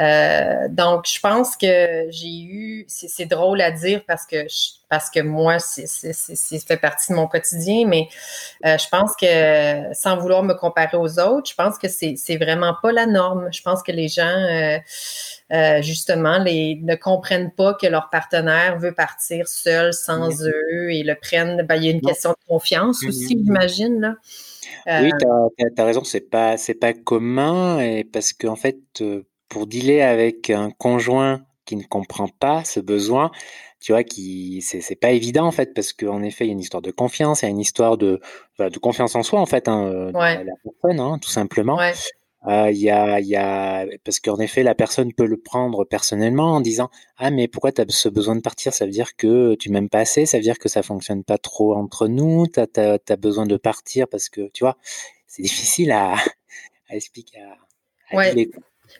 Euh, 0.00 0.68
donc, 0.68 1.06
je 1.08 1.18
pense 1.20 1.56
que 1.56 2.06
j'ai 2.10 2.42
eu, 2.42 2.84
c'est 2.88 3.26
drôle 3.26 3.60
à 3.62 3.70
dire 3.70 4.02
parce 4.06 4.26
que 4.26 4.46
parce 4.94 5.10
que 5.10 5.18
moi, 5.18 5.58
c'est 5.58 6.64
fait 6.64 6.76
partie 6.76 7.10
de 7.10 7.16
mon 7.16 7.26
quotidien, 7.26 7.84
mais 7.84 8.06
euh, 8.64 8.78
je 8.78 8.88
pense 8.88 9.10
que 9.20 9.92
sans 9.92 10.16
vouloir 10.18 10.44
me 10.44 10.54
comparer 10.54 10.96
aux 10.96 11.18
autres, 11.18 11.50
je 11.50 11.54
pense 11.56 11.78
que 11.78 11.88
c'est 11.88 12.36
vraiment 12.36 12.76
pas 12.80 12.92
la 12.92 13.06
norme. 13.06 13.48
Je 13.52 13.60
pense 13.60 13.82
que 13.82 13.90
les 13.90 14.06
gens, 14.06 14.22
euh, 14.22 14.78
euh, 15.52 15.82
justement, 15.82 16.38
les, 16.38 16.78
ne 16.80 16.94
comprennent 16.94 17.50
pas 17.50 17.74
que 17.74 17.88
leur 17.88 18.08
partenaire 18.08 18.78
veut 18.78 18.94
partir 18.94 19.48
seul, 19.48 19.92
sans 19.92 20.30
eux, 20.46 20.92
et 20.92 21.02
le 21.02 21.16
prennent. 21.16 21.62
Ben, 21.62 21.74
il 21.74 21.84
y 21.86 21.88
a 21.88 21.90
une 21.90 22.00
question 22.00 22.30
de 22.30 22.46
confiance 22.46 23.04
aussi, 23.04 23.36
j'imagine. 23.44 24.00
Là. 24.00 24.14
Oui, 25.02 25.10
tu 25.18 25.26
as, 25.76 25.84
raison, 25.84 26.04
c'est 26.04 26.30
pas, 26.30 26.54
pas 26.80 26.92
commun, 26.92 27.80
et 27.80 28.04
parce 28.04 28.32
qu'en 28.32 28.54
fait, 28.54 28.78
pour 29.48 29.66
dealer 29.66 30.02
avec 30.02 30.50
un 30.50 30.70
conjoint 30.70 31.44
qui 31.64 31.76
ne 31.76 31.84
comprend 31.84 32.28
pas 32.28 32.64
ce 32.64 32.80
besoin, 32.80 33.30
tu 33.80 33.92
vois, 33.92 34.04
qui 34.04 34.62
c'est 34.62 34.96
pas 34.96 35.10
évident 35.10 35.46
en 35.46 35.52
fait 35.52 35.74
parce 35.74 35.92
qu'en 35.92 36.22
effet 36.22 36.44
il 36.44 36.48
y 36.48 36.50
a 36.50 36.54
une 36.54 36.60
histoire 36.60 36.82
de 36.82 36.90
confiance, 36.90 37.42
il 37.42 37.46
y 37.46 37.48
a 37.48 37.50
une 37.50 37.60
histoire 37.60 37.98
de 37.98 38.20
de 38.58 38.78
confiance 38.78 39.14
en 39.14 39.22
soi 39.22 39.40
en 39.40 39.46
fait, 39.46 39.68
hein, 39.68 39.84
euh, 39.84 40.10
la 40.12 40.54
personne, 40.64 41.00
hein, 41.00 41.18
tout 41.20 41.30
simplement. 41.30 41.78
Euh, 42.46 42.70
il 42.70 42.76
y 42.76 42.90
a 42.90 43.20
y 43.20 43.36
a 43.36 43.86
parce 44.04 44.20
qu'en 44.20 44.38
effet 44.38 44.62
la 44.62 44.74
personne 44.74 45.14
peut 45.14 45.24
le 45.24 45.38
prendre 45.38 45.84
personnellement 45.84 46.52
en 46.52 46.60
disant 46.60 46.90
ah 47.16 47.30
mais 47.30 47.48
pourquoi 47.48 47.72
tu 47.72 47.80
as 47.80 47.86
ce 47.88 48.08
besoin 48.10 48.36
de 48.36 48.42
partir? 48.42 48.74
Ça 48.74 48.84
veut 48.84 48.90
dire 48.90 49.16
que 49.16 49.54
tu 49.54 49.70
m'aimes 49.70 49.88
pas 49.88 50.00
assez 50.00 50.26
ça 50.26 50.36
veut 50.36 50.42
dire 50.42 50.58
que 50.58 50.68
ça 50.68 50.82
fonctionne 50.82 51.24
pas 51.24 51.38
trop 51.38 51.74
entre 51.74 52.06
nous 52.06 52.46
tu 52.46 52.60
as, 52.60 52.98
as, 53.08 53.16
besoin 53.16 53.46
de 53.46 53.56
partir 53.56 54.08
parce 54.08 54.28
que 54.28 54.50
tu 54.52 54.62
vois 54.62 54.76
c'est 55.26 55.42
difficile 55.42 55.90
à, 55.90 56.16
à 56.90 56.96
expliquer 56.96 57.38
à, 57.40 58.18
à 58.18 58.32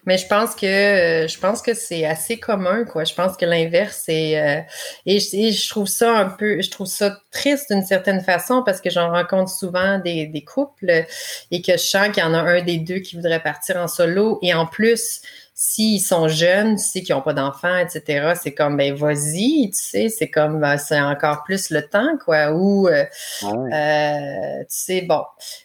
mais 0.07 0.19
je 0.19 0.27
pense 0.27 0.55
que 0.55 0.67
euh, 0.67 1.29
je 1.29 1.39
pense 1.39 1.63
que 1.63 1.75
c'est 1.75 2.05
assez 2.05 2.39
commun, 2.39 2.85
quoi. 2.85 3.05
Je 3.05 3.15
pense 3.15 3.37
que 3.37 3.45
l'inverse 3.45 4.05
est 4.09 4.39
euh, 4.39 4.61
et, 5.07 5.21
je 5.21 5.69
trouve 5.69 5.87
ça 5.87 6.19
un 6.19 6.27
peu, 6.27 6.61
je 6.61 6.71
trouve 6.71 6.87
ça 6.87 7.19
triste 7.31 7.71
d'une 7.71 7.85
certaine 7.85 8.21
façon 8.21 8.63
parce 8.65 8.81
que 8.81 8.91
j'en 8.91 9.11
rencontre 9.11 9.51
souvent 9.51 9.99
des, 9.99 10.27
des 10.27 10.45
couples 10.45 11.07
et 11.51 11.63
que 11.63 11.73
je 11.73 11.79
sens 11.79 12.09
qu'il 12.09 12.23
y 12.23 12.27
en 12.27 12.35
a 12.35 12.39
un 12.39 12.63
des 12.63 12.79
deux 12.79 12.99
qui 12.99 13.17
voudrait 13.17 13.43
partir 13.43 13.77
en 13.77 13.89
solo 13.89 14.39
et 14.43 14.55
en 14.55 14.67
plus 14.67 15.23
s'ils 15.57 16.01
sont 16.01 16.27
jeunes, 16.27 16.75
tu 16.77 16.83
sais, 16.83 17.03
qu'ils 17.03 17.15
n'ont 17.15 17.23
pas 17.23 17.33
d'enfants, 17.33 17.77
etc., 17.77 18.33
c'est 18.43 18.53
comme, 18.55 18.77
ben, 18.77 18.93
vas-y, 18.93 19.71
tu 19.71 19.81
sais, 19.81 20.09
c'est 20.09 20.29
comme, 20.29 20.61
ben, 20.61 20.77
c'est 20.79 21.01
encore 21.01 21.45
plus 21.45 21.71
le 21.71 21.87
temps, 21.87 22.19
quoi, 22.25 22.53
ou, 22.53 22.89
euh, 22.89 23.05
euh, 23.45 24.59
tu 24.63 24.67
sais, 24.69 25.03
bon. 25.03 25.23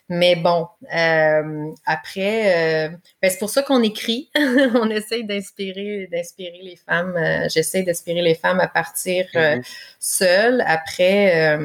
Mais 0.07 0.35
bon, 0.35 0.67
euh, 0.95 1.71
après, 1.87 2.91
ben, 3.19 3.31
c'est 3.31 3.39
pour 3.39 3.49
ça 3.49 3.63
qu'on 3.63 3.81
écrit. 3.81 4.29
on 4.35 4.91
essaye 4.91 5.25
d'inspirer, 5.25 6.07
d'inspirer 6.11 6.61
les 6.61 6.75
femmes. 6.75 7.17
J'essaie 7.49 7.81
d'inspirer 7.81 8.21
les 8.21 8.35
femmes 8.35 8.59
à 8.59 8.67
partir 8.67 9.25
mm-hmm. 9.33 9.63
seules. 9.99 10.63
Après, 10.67 11.57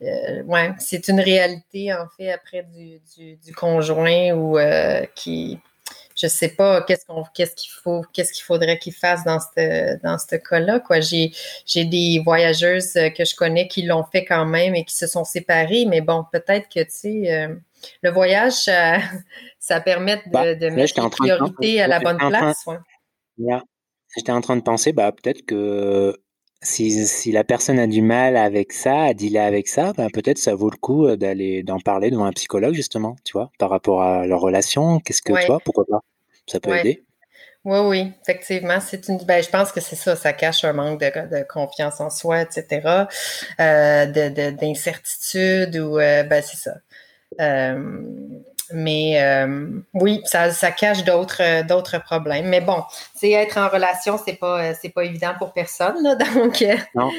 ouais, 0.00 0.72
c'est 0.78 1.08
une 1.08 1.20
réalité, 1.20 1.92
en 1.92 2.06
fait, 2.16 2.32
après 2.32 2.62
du, 2.74 3.00
du, 3.16 3.36
du 3.36 3.52
conjoint 3.54 4.32
ou 4.32 4.58
qui 5.14 5.60
je 6.18 6.26
sais 6.26 6.48
pas 6.48 6.82
qu'est-ce 6.82 7.06
qu'on 7.06 7.22
qu'est-ce 7.32 7.54
qu'il 7.54 7.70
faut 7.70 8.02
qu'est-ce 8.12 8.32
qu'il 8.32 8.42
faudrait 8.42 8.78
qu'ils 8.78 8.92
fassent 8.92 9.24
dans 9.24 9.38
ce 9.38 10.02
dans 10.02 10.18
ce 10.18 10.36
cas-là 10.36 10.80
quoi 10.80 11.00
j'ai 11.00 11.32
j'ai 11.64 11.84
des 11.84 12.20
voyageuses 12.24 12.94
que 13.16 13.24
je 13.24 13.36
connais 13.36 13.68
qui 13.68 13.82
l'ont 13.82 14.04
fait 14.04 14.24
quand 14.24 14.44
même 14.44 14.74
et 14.74 14.84
qui 14.84 14.96
se 14.96 15.06
sont 15.06 15.24
séparées 15.24 15.84
mais 15.86 16.00
bon 16.00 16.24
peut-être 16.32 16.68
que 16.68 16.80
tu 16.80 16.90
sais 16.90 17.32
euh, 17.32 17.54
le 18.02 18.10
voyage 18.10 18.54
ça, 18.54 18.98
ça 19.60 19.80
permet 19.80 20.16
de, 20.16 20.30
bah, 20.30 20.54
mettre 20.70 21.00
les 21.00 21.10
priorités 21.10 21.80
à 21.80 21.86
la 21.86 22.00
bonne 22.00 22.18
place 22.18 22.66
ouais. 22.66 23.58
j'étais 24.16 24.32
en 24.32 24.40
train 24.40 24.56
de 24.56 24.62
penser 24.62 24.92
bah 24.92 25.12
peut-être 25.12 25.46
que 25.46 26.16
si, 26.60 27.06
si, 27.06 27.32
la 27.32 27.44
personne 27.44 27.78
a 27.78 27.86
du 27.86 28.02
mal 28.02 28.36
avec 28.36 28.72
ça, 28.72 29.04
à 29.04 29.14
dealer 29.14 29.38
avec 29.38 29.68
ça, 29.68 29.92
ben 29.92 30.10
peut-être 30.10 30.38
ça 30.38 30.54
vaut 30.54 30.70
le 30.70 30.76
coup 30.76 31.06
euh, 31.06 31.16
d'aller 31.16 31.62
d'en 31.62 31.78
parler 31.78 32.10
devant 32.10 32.24
un 32.24 32.32
psychologue 32.32 32.74
justement, 32.74 33.16
tu 33.24 33.32
vois, 33.32 33.50
par 33.58 33.70
rapport 33.70 34.02
à 34.02 34.26
leur 34.26 34.40
relation. 34.40 35.00
Qu'est-ce 35.00 35.22
que 35.22 35.38
tu 35.38 35.46
vois, 35.46 35.60
pourquoi 35.60 35.84
pas? 35.88 36.00
Ça 36.46 36.60
peut 36.60 36.76
aider. 36.76 37.04
Oui, 37.64 37.78
oui, 37.80 38.12
effectivement, 38.22 38.78
c'est 38.80 39.08
une. 39.08 39.18
Ben, 39.18 39.42
je 39.42 39.50
pense 39.50 39.72
que 39.72 39.80
c'est 39.80 39.96
ça, 39.96 40.16
ça 40.16 40.32
cache 40.32 40.64
un 40.64 40.72
manque 40.72 41.00
de, 41.00 41.38
de 41.38 41.44
confiance 41.46 42.00
en 42.00 42.08
soi, 42.08 42.42
etc., 42.42 43.06
euh, 43.60 44.06
de 44.06 44.50
d'incertitude 44.50 45.76
ou 45.76 45.98
euh, 45.98 46.22
ben 46.22 46.42
c'est 46.42 46.56
ça. 46.56 46.74
Euh, 47.40 48.00
mais 48.72 49.20
euh, 49.20 49.80
oui, 49.94 50.20
ça, 50.24 50.50
ça 50.50 50.70
cache 50.70 51.04
d'autres 51.04 51.42
euh, 51.42 51.62
d'autres 51.62 52.02
problèmes. 52.02 52.48
Mais 52.48 52.60
bon, 52.60 52.82
c'est 53.14 53.30
être 53.30 53.58
en 53.58 53.68
relation, 53.68 54.18
c'est 54.22 54.34
pas 54.34 54.62
euh, 54.62 54.74
c'est 54.80 54.90
pas 54.90 55.04
évident 55.04 55.32
pour 55.38 55.52
personne. 55.52 56.02
Là, 56.02 56.14
donc, 56.34 56.64
non, 56.94 57.10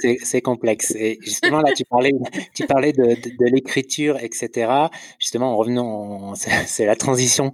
c'est 0.00 0.18
c'est 0.22 0.40
complexe. 0.40 0.92
Et 0.96 1.18
justement 1.22 1.60
là, 1.60 1.72
tu 1.74 1.84
parlais 1.84 2.12
tu 2.54 2.66
parlais 2.66 2.92
de, 2.92 3.14
de, 3.14 3.52
l'écriture, 3.52 4.18
etc. 4.20 4.72
Justement, 5.18 5.52
en 5.52 5.56
revenant, 5.56 6.34
c'est 6.34 6.86
la 6.86 6.96
transition. 6.96 7.52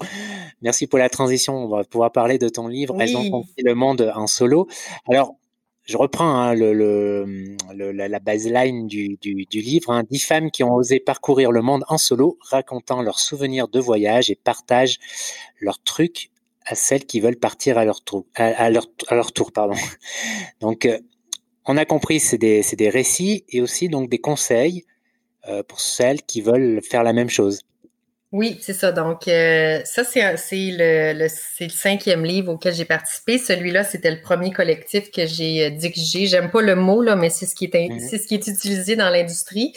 Merci 0.62 0.86
pour 0.86 0.98
la 0.98 1.08
transition. 1.08 1.56
On 1.56 1.68
va 1.68 1.84
pouvoir 1.84 2.12
parler 2.12 2.38
de 2.38 2.48
ton 2.48 2.68
livre. 2.68 2.96
Elles 3.00 3.16
ont 3.16 3.30
compris 3.30 3.62
le 3.62 3.74
monde 3.74 4.12
en 4.14 4.26
solo. 4.26 4.68
Alors 5.08 5.34
je 5.84 5.96
reprends 5.96 6.40
hein, 6.40 6.54
la 6.54 8.18
baseline 8.20 8.86
du, 8.86 9.18
livre, 9.52 9.90
hein, 9.90 10.04
dix 10.10 10.20
femmes 10.20 10.50
qui 10.50 10.64
ont 10.64 10.74
osé 10.74 10.98
parcourir 10.98 11.52
le 11.52 11.60
monde 11.60 11.84
en 11.88 11.98
solo, 11.98 12.38
racontant 12.40 13.02
leurs 13.02 13.20
souvenirs 13.20 13.68
de 13.68 13.80
voyage 13.80 14.30
et 14.30 14.34
partagent 14.34 14.98
leurs 15.60 15.82
trucs 15.82 16.30
à 16.64 16.74
celles 16.74 17.04
qui 17.04 17.20
veulent 17.20 17.36
partir 17.36 17.76
à 17.76 17.84
leur 17.84 18.02
tour. 18.02 18.24
À, 18.34 18.70
leur, 18.70 18.86
à 19.08 19.14
leur 19.14 19.32
tour 19.32 19.52
pardon. 19.52 19.74
Donc, 20.60 20.86
euh, 20.86 20.98
on 21.66 21.76
a 21.76 21.84
compris, 21.84 22.20
c'est 22.20 22.38
des, 22.38 22.62
des 22.76 22.88
récits 22.88 23.44
et 23.48 23.60
aussi 23.60 23.88
donc 23.88 24.10
des 24.10 24.18
conseils 24.18 24.84
euh, 25.48 25.62
pour 25.62 25.80
celles 25.80 26.22
qui 26.22 26.40
veulent 26.40 26.80
faire 26.82 27.02
la 27.02 27.12
même 27.12 27.30
chose. 27.30 27.60
Oui, 28.34 28.58
c'est 28.60 28.72
ça. 28.72 28.90
Donc, 28.90 29.28
euh, 29.28 29.80
ça, 29.84 30.02
c'est 30.02 30.36
le, 30.42 31.12
le, 31.12 31.28
le 31.60 31.68
cinquième 31.68 32.24
livre 32.24 32.54
auquel 32.54 32.74
j'ai 32.74 32.84
participé. 32.84 33.38
Celui-là, 33.38 33.84
c'était 33.84 34.10
le 34.10 34.20
premier 34.20 34.50
collectif 34.50 35.12
que 35.12 35.24
j'ai 35.24 35.66
euh, 35.66 35.70
dirigé. 35.70 36.26
J'aime 36.26 36.50
pas 36.50 36.60
le 36.60 36.74
mot, 36.74 37.00
là, 37.00 37.14
mais 37.14 37.30
c'est 37.30 37.46
ce 37.46 37.54
qui 37.54 37.70
est, 37.72 37.88
mhm. 37.88 38.00
c'est 38.00 38.18
ce 38.18 38.26
qui 38.26 38.34
est 38.34 38.44
utilisé 38.48 38.96
dans 38.96 39.08
l'industrie. 39.08 39.72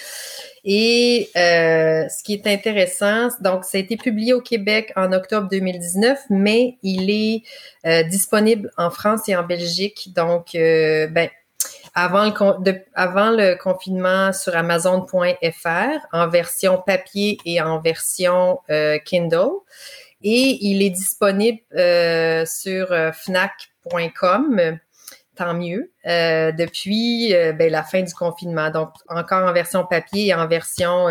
Et 0.64 1.30
euh, 1.38 2.08
ce 2.10 2.24
qui 2.24 2.34
est 2.34 2.48
intéressant, 2.48 3.28
donc, 3.42 3.64
ça 3.64 3.78
a 3.78 3.82
été 3.82 3.96
publié 3.96 4.34
au 4.34 4.42
Québec 4.42 4.92
en 4.96 5.12
octobre 5.12 5.48
2019, 5.52 6.18
mais 6.32 6.80
il 6.82 7.12
est 7.12 7.44
euh, 7.86 8.02
disponible 8.10 8.72
en 8.76 8.90
France 8.90 9.30
et 9.30 9.36
en 9.36 9.44
Belgique. 9.44 10.14
Donc, 10.16 10.54
ben, 10.54 11.30
avant 11.98 13.32
le, 13.32 13.56
confinement 13.56 14.32
sur 14.32 14.56
Amazon.fr 14.56 15.98
en 16.12 16.28
version 16.28 16.80
papier 16.86 17.40
et 17.44 17.60
en 17.60 17.82
version 17.82 18.60
euh, 18.70 19.00
Kindle. 19.00 19.50
Et 20.22 20.60
il 20.62 20.84
est 20.84 20.92
disponible 20.92 21.60
euh, 21.76 22.46
sur 22.46 22.92
euh, 22.92 23.12
Fnac.com, 23.12 24.78
tant 25.36 25.54
mieux, 25.56 25.92
depuis 26.06 27.34
ben, 27.34 27.72
la 27.72 27.84
fin 27.84 28.04
du 28.04 28.14
confinement. 28.14 28.70
Donc, 28.70 28.90
encore 29.10 29.48
en 29.48 29.54
version 29.54 29.84
papier 29.84 30.28
et 30.28 30.34
en 30.36 30.48
version 30.48 31.08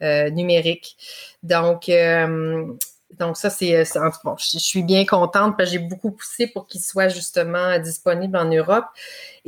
numérique. 0.00 0.96
Donc, 1.42 1.90
donc 3.18 3.36
ça, 3.36 3.50
c'est 3.50 3.84
bon, 4.24 4.36
je, 4.38 4.58
suis 4.58 4.82
bien 4.82 5.04
contente 5.04 5.56
parce 5.56 5.70
que 5.70 5.78
j'ai 5.78 5.78
beaucoup 5.78 6.10
poussé 6.10 6.48
pour 6.48 6.66
qu'il 6.66 6.80
soit 6.80 7.08
justement 7.08 7.78
disponible 7.78 8.36
en 8.36 8.46
Europe. 8.46 8.84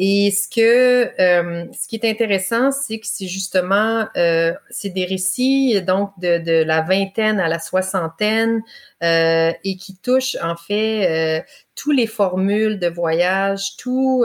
Et 0.00 0.30
ce 0.30 0.48
que 0.48 1.10
euh, 1.20 1.66
ce 1.72 1.88
qui 1.88 1.96
est 1.96 2.08
intéressant, 2.08 2.70
c'est 2.70 3.00
que 3.00 3.06
c'est 3.06 3.26
justement 3.26 4.06
euh, 4.16 4.54
c'est 4.70 4.90
des 4.90 5.04
récits 5.04 5.82
donc 5.82 6.12
de, 6.20 6.38
de, 6.38 6.62
la 6.62 6.82
vingtaine 6.82 7.40
à 7.40 7.48
la 7.48 7.58
soixantaine 7.58 8.62
euh, 9.02 9.52
et 9.64 9.76
qui 9.76 9.96
touchent 9.96 10.36
en 10.40 10.54
fait 10.54 11.44
tous 11.74 11.90
les 11.90 12.06
formules 12.06 12.78
de 12.78 12.86
voyage, 12.88 13.76
tous 13.76 14.24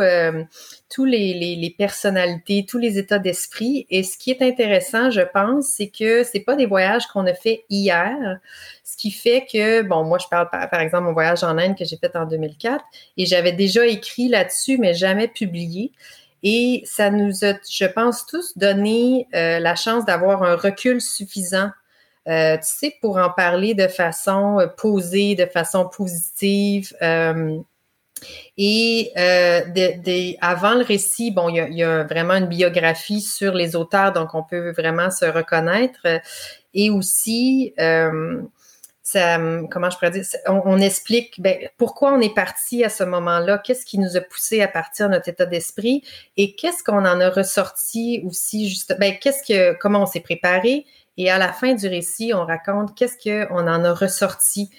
tous 0.94 1.06
les, 1.06 1.34
les, 1.56 1.70
personnalités, 1.72 2.68
tous 2.70 2.78
les 2.78 3.00
états 3.00 3.18
d'esprit. 3.18 3.88
Et 3.90 4.04
ce 4.04 4.16
qui 4.16 4.30
est 4.30 4.44
intéressant, 4.44 5.10
je 5.10 5.22
pense, 5.22 5.66
c'est 5.66 5.88
que 5.88 6.24
c'est 6.24 6.42
pas 6.42 6.56
des 6.56 6.68
voyages 6.68 7.08
qu'on 7.08 7.26
a 7.26 7.34
fait 7.34 7.66
hier. 7.72 8.40
Ce 8.84 8.96
qui 8.96 9.10
fait 9.10 9.48
que, 9.52 9.82
bon, 9.82 10.04
moi, 10.04 10.20
je 10.20 10.28
parle 10.28 10.52
par, 10.52 10.70
par 10.70 10.82
exemple 10.82 11.06
mon 11.06 11.14
voyage 11.14 11.44
en 11.44 11.58
Inde 11.58 11.76
que 11.76 11.84
j'ai 11.84 11.98
fait 11.98 12.16
en 12.16 12.28
2004 12.28 12.84
et 13.18 13.26
j'avais 13.26 13.54
déjà 13.54 13.88
écrit 13.88 14.28
là-dessus, 14.30 14.78
mais 14.78 14.94
jamais 14.94 15.28
publié 15.28 15.63
et 16.44 16.84
ça 16.86 17.10
nous 17.10 17.46
a, 17.46 17.54
je 17.70 17.86
pense, 17.86 18.26
tous 18.26 18.58
donné 18.58 19.28
euh, 19.34 19.60
la 19.60 19.76
chance 19.76 20.06
d'avoir 20.06 20.44
un 20.44 20.56
recul 20.56 21.00
suffisant, 21.00 21.70
euh, 22.28 22.58
tu 22.58 22.64
sais, 22.64 22.96
pour 23.02 23.18
en 23.18 23.30
parler 23.30 23.74
de 23.74 23.88
façon 23.88 24.60
euh, 24.60 24.68
posée, 24.68 25.36
de 25.36 25.46
façon 25.46 25.88
positive. 25.88 26.94
et 28.58 29.12
avant 30.42 30.76
le 30.76 30.84
récit, 30.84 31.32
bon, 31.32 31.48
il 31.48 31.56
y, 31.56 31.60
a, 31.62 31.68
il 31.70 31.78
y, 31.78 31.84
a, 31.84 32.04
vraiment 32.04 32.36
une 32.36 32.48
biographie 32.48 33.22
sur 33.22 33.54
les 33.54 33.78
auteurs, 33.78 34.12
donc 34.12 34.36
on 34.36 34.44
peut 34.44 34.72
vraiment 34.72 35.12
se 35.12 35.26
reconnaître. 35.26 36.06
Et 36.74 36.90
aussi, 36.90 37.74
comment 39.70 39.90
je 39.90 39.98
pourrais 39.98 40.12
dire, 40.12 40.26
on, 40.48 40.80
explique 40.80 41.42
ben, 41.42 41.70
pourquoi 41.78 42.14
on 42.14 42.20
est 42.20 42.34
parti 42.34 42.84
à 42.84 42.90
ce 42.90 43.04
moment-là, 43.04 43.58
qu'est-ce 43.58 43.86
qui 43.86 44.00
nous 44.00 44.18
a 44.18 44.22
poussé 44.22 44.62
à 44.62 44.68
partir 44.68 45.08
de 45.08 45.14
notre 45.14 45.30
état 45.30 45.46
d'esprit 45.46 46.04
et 46.38 46.56
qu'est-ce 46.56 46.84
qu'on 46.84 47.06
en 47.06 47.20
a 47.20 47.30
ressorti 47.30 48.22
aussi, 48.26 48.70
juste, 48.70 48.96
ben, 49.00 49.16
qu'est-ce 49.20 49.44
que, 49.44 49.78
comment 49.78 50.04
on 50.04 50.06
s'est 50.06 50.22
préparé. 50.22 50.86
Et 51.18 51.30
à 51.30 51.38
la 51.38 51.54
fin 51.54 51.76
du 51.76 51.88
récit, 51.88 52.34
on 52.34 52.46
raconte 52.46 52.96
qu'est-ce 52.96 53.18
qu'on 53.18 53.68
en 53.68 53.84
a 53.84 53.94
ressorti. 53.94 54.70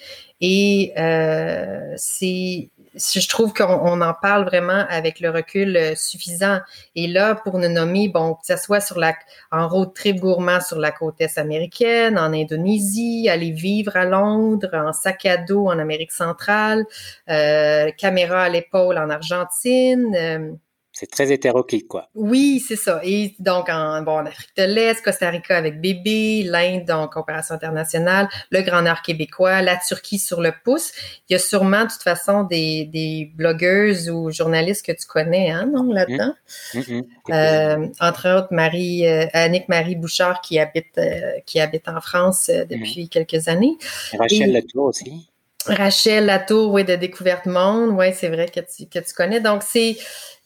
Et 0.40 0.92
euh, 0.98 1.94
c'est 1.96 2.70
je 2.94 3.28
trouve 3.28 3.52
qu'on 3.52 4.00
en 4.00 4.14
parle 4.14 4.44
vraiment 4.44 4.84
avec 4.88 5.20
le 5.20 5.30
recul 5.30 5.76
euh, 5.76 5.94
suffisant. 5.94 6.60
Et 6.94 7.06
là, 7.06 7.34
pour 7.34 7.58
nous 7.58 7.68
nommer, 7.68 8.08
bon, 8.08 8.34
que 8.34 8.46
ce 8.46 8.56
soit 8.56 8.80
sur 8.80 8.98
la, 8.98 9.14
en 9.50 9.68
road 9.68 9.94
trip 9.94 10.20
gourmand 10.20 10.60
sur 10.60 10.78
la 10.78 10.92
côte 10.92 11.16
est 11.20 11.38
américaine, 11.38 12.18
en 12.18 12.32
Indonésie, 12.32 13.28
aller 13.28 13.50
vivre 13.50 13.96
à 13.96 14.04
Londres, 14.04 14.70
en 14.74 14.92
sac 14.92 15.26
à 15.26 15.36
dos 15.36 15.66
en 15.66 15.78
Amérique 15.78 16.12
centrale, 16.12 16.84
euh, 17.28 17.90
caméra 17.92 18.42
à 18.42 18.48
l'épaule 18.48 18.98
en 18.98 19.10
Argentine, 19.10 20.14
euh, 20.16 20.52
c'est 20.96 21.10
très 21.10 21.32
hétéroclite, 21.32 21.88
quoi. 21.88 22.08
Oui, 22.14 22.62
c'est 22.66 22.76
ça. 22.76 23.00
Et 23.02 23.34
donc, 23.40 23.68
en, 23.68 24.00
bon, 24.02 24.12
en 24.12 24.26
Afrique 24.26 24.56
de 24.56 24.62
l'Est, 24.62 25.02
Costa 25.02 25.28
Rica 25.28 25.56
avec 25.56 25.80
bébé, 25.80 26.44
l'Inde, 26.44 26.84
donc, 26.84 27.14
coopération 27.14 27.56
internationale, 27.56 28.28
le 28.50 28.62
Grand 28.62 28.80
Nord 28.80 29.02
québécois, 29.02 29.60
la 29.60 29.76
Turquie 29.76 30.20
sur 30.20 30.40
le 30.40 30.52
pouce. 30.64 30.92
Il 31.28 31.32
y 31.32 31.36
a 31.36 31.40
sûrement, 31.40 31.82
de 31.82 31.90
toute 31.90 32.04
façon, 32.04 32.44
des, 32.44 32.84
des 32.84 33.32
blogueuses 33.34 34.08
ou 34.08 34.30
journalistes 34.30 34.86
que 34.86 34.92
tu 34.92 35.04
connais, 35.08 35.50
hein, 35.50 35.68
non, 35.74 35.92
là-dedans? 35.92 36.32
Mmh. 36.74 36.78
Mmh, 36.78 36.96
mmh. 36.98 37.32
Euh, 37.32 37.86
entre 37.98 38.38
autres, 38.38 38.48
Marie, 38.52 39.04
euh, 39.08 39.26
Annick 39.32 39.68
Marie 39.68 39.96
Bouchard, 39.96 40.42
qui 40.42 40.60
habite, 40.60 40.96
euh, 40.98 41.32
qui 41.44 41.58
habite 41.58 41.88
en 41.88 42.00
France 42.00 42.48
depuis 42.70 43.08
quelques 43.08 43.48
années. 43.48 43.76
Rachel 44.16 44.52
Latour 44.52 44.84
aussi. 44.84 45.28
Rachel 45.66 46.26
Latour, 46.26 46.72
oui, 46.72 46.84
de 46.84 46.96
Découverte 46.96 47.46
Monde. 47.46 47.90
Oui, 47.98 48.06
c'est 48.14 48.28
vrai 48.28 48.48
que 48.48 48.60
tu, 48.60 48.86
que 48.86 48.98
tu 48.98 49.14
connais. 49.14 49.40
Donc, 49.40 49.62
c'est, 49.62 49.96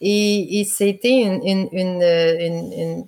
et, 0.00 0.60
et 0.60 0.64
c'était 0.64 1.22
une, 1.22 1.40
une, 1.44 1.68
une, 1.72 3.04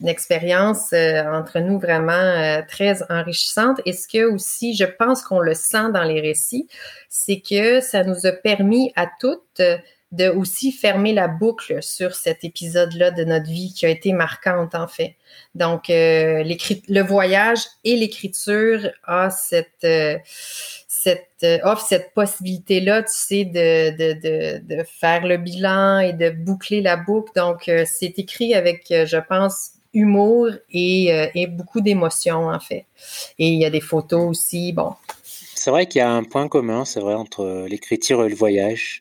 une, 0.00 0.08
expérience 0.08 0.92
euh, 0.92 1.24
entre 1.24 1.58
nous 1.58 1.80
vraiment 1.80 2.12
euh, 2.12 2.62
très 2.68 3.02
enrichissante. 3.10 3.80
Et 3.84 3.92
ce 3.92 4.06
que 4.06 4.24
aussi, 4.32 4.76
je 4.76 4.84
pense 4.84 5.22
qu'on 5.22 5.40
le 5.40 5.54
sent 5.54 5.90
dans 5.92 6.04
les 6.04 6.20
récits, 6.20 6.68
c'est 7.08 7.40
que 7.40 7.80
ça 7.80 8.04
nous 8.04 8.26
a 8.26 8.32
permis 8.32 8.92
à 8.94 9.08
toutes 9.18 9.60
de 10.12 10.28
aussi 10.28 10.72
fermer 10.72 11.12
la 11.12 11.28
boucle 11.28 11.82
sur 11.82 12.14
cet 12.14 12.42
épisode-là 12.42 13.10
de 13.10 13.24
notre 13.24 13.46
vie 13.46 13.74
qui 13.74 13.84
a 13.84 13.90
été 13.90 14.12
marquante 14.12 14.74
en 14.74 14.88
fait. 14.88 15.16
Donc, 15.54 15.90
euh, 15.90 16.42
le 16.44 17.02
voyage 17.02 17.60
et 17.84 17.96
l'écriture 17.96 18.90
a 19.04 19.28
cette 19.30 19.84
cette, 21.00 21.28
euh, 21.44 21.58
offre 21.62 21.86
cette 21.86 22.12
possibilité-là, 22.12 23.02
tu 23.02 23.12
sais, 23.12 23.44
de, 23.44 23.90
de, 23.96 24.12
de, 24.20 24.76
de, 24.76 24.82
faire 24.82 25.24
le 25.26 25.36
bilan 25.36 26.00
et 26.00 26.12
de 26.12 26.30
boucler 26.30 26.80
la 26.80 26.96
boucle. 26.96 27.30
Donc, 27.36 27.68
euh, 27.68 27.84
c'est 27.86 28.18
écrit 28.18 28.54
avec, 28.54 28.90
euh, 28.90 29.06
je 29.06 29.18
pense, 29.18 29.72
humour 29.94 30.48
et, 30.70 31.06
et 31.34 31.46
beaucoup 31.46 31.80
d'émotions, 31.80 32.48
en 32.48 32.60
fait. 32.60 32.84
Et 33.38 33.48
il 33.48 33.58
y 33.58 33.64
a 33.64 33.70
des 33.70 33.80
photos 33.80 34.28
aussi, 34.28 34.72
bon. 34.72 34.92
C'est 35.22 35.70
vrai 35.70 35.86
qu'il 35.86 36.00
y 36.00 36.02
a 36.02 36.10
un 36.10 36.24
point 36.24 36.46
commun, 36.46 36.84
c'est 36.84 37.00
vrai, 37.00 37.14
entre 37.14 37.66
l'écriture 37.68 38.22
et 38.24 38.28
le 38.28 38.34
voyage. 38.34 39.00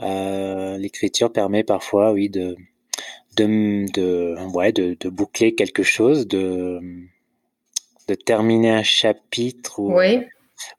l'écriture 0.00 1.32
permet 1.32 1.64
parfois, 1.64 2.12
oui, 2.12 2.30
de, 2.30 2.56
de, 3.36 3.92
de, 3.92 4.36
ouais, 4.54 4.72
de, 4.72 4.96
de 4.98 5.08
boucler 5.10 5.54
quelque 5.54 5.82
chose, 5.82 6.26
de, 6.26 6.80
de 8.08 8.14
terminer 8.14 8.70
un 8.70 8.82
chapitre 8.82 9.80
ou, 9.80 9.94
oui 9.98 10.22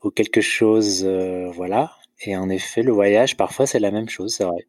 ou 0.04 0.12
quelque 0.12 0.42
chose, 0.42 1.04
euh, 1.06 1.50
voilà. 1.54 1.92
Et 2.22 2.36
en 2.38 2.50
effet, 2.50 2.84
le 2.84 2.92
voyage, 2.92 3.38
parfois, 3.38 3.66
c'est 3.66 3.80
la 3.80 3.92
même 3.92 4.10
chose, 4.10 4.36
c'est 4.36 4.46
vrai. 4.46 4.66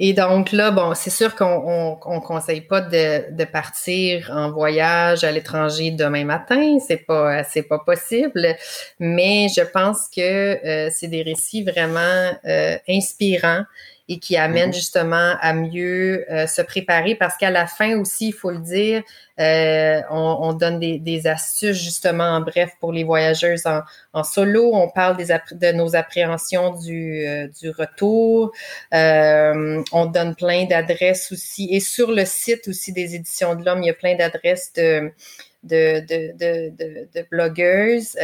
Et 0.00 0.12
donc 0.12 0.50
là, 0.50 0.72
bon, 0.72 0.92
c'est 0.94 1.10
sûr 1.10 1.36
qu'on 1.36 1.98
on, 2.04 2.20
conseille 2.20 2.62
pas 2.62 2.80
de, 2.80 3.32
de, 3.32 3.44
partir 3.44 4.28
en 4.34 4.50
voyage 4.50 5.22
à 5.22 5.30
l'étranger 5.30 5.92
demain 5.92 6.24
matin, 6.24 6.78
c'est 6.84 7.06
pas 7.06 7.44
c'est 7.44 7.62
pas 7.62 7.78
possible. 7.78 8.56
Mais 8.98 9.46
je 9.56 9.62
pense 9.62 10.08
que 10.08 10.20
euh, 10.20 10.90
c'est 10.92 11.06
des 11.06 11.22
récits 11.22 11.62
vraiment 11.62 12.32
euh, 12.44 12.76
inspirants 12.88 13.62
et 14.08 14.18
qui 14.18 14.36
amène 14.36 14.68
mhm. 14.68 14.74
justement 14.74 15.34
à 15.40 15.54
mieux 15.54 16.30
euh, 16.30 16.46
se 16.46 16.60
préparer 16.60 17.14
parce 17.14 17.36
qu'à 17.36 17.50
la 17.50 17.66
fin 17.66 17.98
aussi, 17.98 18.28
il 18.28 18.32
faut 18.32 18.50
le 18.50 18.58
dire, 18.58 19.02
euh, 19.40 20.00
on, 20.10 20.36
on, 20.40 20.52
donne 20.52 20.78
des, 20.78 20.98
des, 20.98 21.26
astuces 21.26 21.82
justement 21.82 22.24
en 22.24 22.40
bref 22.40 22.70
pour 22.80 22.92
les 22.92 23.02
voyageuses 23.02 23.66
en, 23.66 23.80
en 24.12 24.22
solo. 24.22 24.72
On 24.74 24.90
parle 24.90 25.16
des 25.16 25.26
de 25.52 25.72
nos 25.72 25.96
appréhensions 25.96 26.76
du, 26.78 27.26
euh, 27.26 27.48
du 27.60 27.70
retour. 27.70 28.52
on 28.92 30.06
donne 30.06 30.34
plein 30.34 30.66
d'adresses 30.66 31.32
aussi 31.32 31.68
et 31.72 31.80
sur 31.80 32.12
le 32.12 32.24
site 32.26 32.68
aussi 32.68 32.92
des 32.92 33.14
éditions 33.14 33.54
de 33.54 33.64
l'homme, 33.64 33.82
il 33.82 33.86
y 33.86 33.90
a 33.90 33.94
plein 33.94 34.16
d'adresses 34.16 34.72
de 34.74 35.12
de, 35.62 36.00
de, 36.00 36.32
de, 36.36 36.76
de, 36.76 37.08
de 37.14 37.26
blogueuses. 37.30 38.18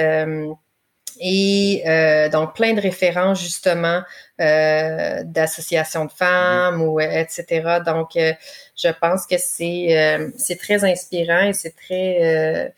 Et 1.19 1.83
euh, 1.87 2.29
donc, 2.29 2.55
plein 2.55 2.75
de 2.75 2.81
références 2.81 3.41
justement 3.41 4.03
euh, 4.41 5.23
d'associations 5.25 6.05
de 6.05 6.13
femmes 6.13 6.83
ou 6.83 7.01
etc. 7.01 7.81
Donc, 7.85 8.17
euh, 8.17 8.33
je 8.77 8.89
pense 9.01 9.27
que 9.27 9.37
c'est 9.39 10.31
c'est 10.37 10.59
très 10.59 10.85
inspirant 10.85 11.43
et 11.49 11.53
c'est 11.53 11.75
très 11.75 12.73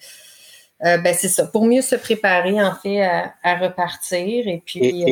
ben 0.83 1.15
c'est 1.17 1.29
ça, 1.29 1.47
pour 1.47 1.65
mieux 1.65 1.83
se 1.83 1.95
préparer 1.95 2.61
en 2.61 2.75
fait 2.75 3.03
à, 3.03 3.57
repartir. 3.57 4.49
Et 4.49 4.63
puis. 4.65 5.05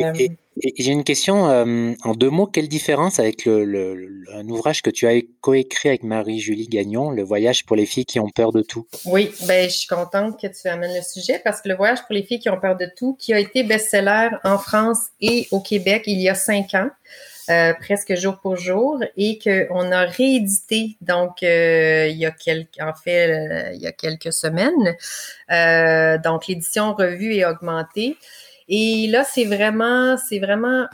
j'ai 0.77 0.91
une 0.91 1.03
question 1.03 1.45
en 1.45 2.13
deux 2.13 2.29
mots. 2.29 2.47
Quelle 2.47 2.67
différence 2.67 3.19
avec 3.19 3.45
le, 3.45 4.25
un 4.33 4.47
ouvrage 4.49 4.81
que 4.81 4.89
tu 4.89 5.07
as 5.07 5.21
coécrit 5.39 5.89
avec 5.89 6.03
Marie-Julie 6.03 6.67
Gagnon, 6.67 7.11
Le 7.11 7.23
voyage 7.23 7.65
pour 7.65 7.75
les 7.75 7.85
filles 7.85 8.05
qui 8.05 8.19
ont 8.19 8.29
peur 8.29 8.51
de 8.51 8.61
tout? 8.61 8.85
Oui, 9.05 9.31
ben 9.47 9.69
je 9.69 9.75
suis 9.75 9.87
contente 9.87 10.39
que 10.39 10.47
tu 10.47 10.67
amènes 10.67 10.95
le 10.95 11.01
sujet 11.01 11.41
parce 11.43 11.61
que 11.61 11.69
Le 11.69 11.75
voyage 11.75 11.99
pour 12.05 12.13
les 12.13 12.23
filles 12.23 12.39
qui 12.39 12.49
ont 12.49 12.59
peur 12.59 12.75
de 12.75 12.87
tout, 12.97 13.15
qui 13.19 13.33
a 13.33 13.39
été 13.39 13.63
best-seller 13.63 14.29
en 14.43 14.57
France 14.57 15.07
et 15.21 15.47
au 15.51 15.61
Québec 15.61 16.03
il 16.05 16.19
y 16.19 16.29
a 16.29 16.35
cinq 16.35 16.73
ans. 16.73 16.89
Euh, 17.51 17.73
presque 17.73 18.15
jour 18.15 18.39
pour 18.39 18.55
jour 18.55 19.03
et 19.17 19.37
qu'on 19.37 19.91
a 19.91 20.05
réédité 20.05 20.95
donc 21.01 21.43
euh, 21.43 22.07
il 22.07 22.15
y 22.15 22.25
a 22.25 22.31
quelques 22.31 22.79
en 22.79 22.93
fait 22.93 23.27
euh, 23.29 23.73
il 23.73 23.81
y 23.81 23.87
a 23.87 23.91
quelques 23.91 24.31
semaines 24.31 24.95
donc 26.23 26.47
l'édition 26.47 26.93
revue 26.93 27.33
et 27.33 27.45
augmentée 27.45 28.15
et 28.69 29.07
là 29.07 29.25
c'est 29.25 29.43
vraiment 29.43 30.15
c'est 30.17 30.39
vraiment 30.39 30.85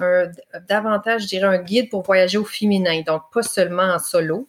davantage 0.68 1.24
je 1.24 1.28
dirais 1.28 1.48
un 1.48 1.62
guide 1.62 1.90
pour 1.90 2.02
voyager 2.04 2.40
au 2.40 2.46
féminin 2.46 3.02
donc 3.06 3.24
pas 3.32 3.44
seulement 3.44 3.94
en 3.94 4.00
solo 4.00 4.48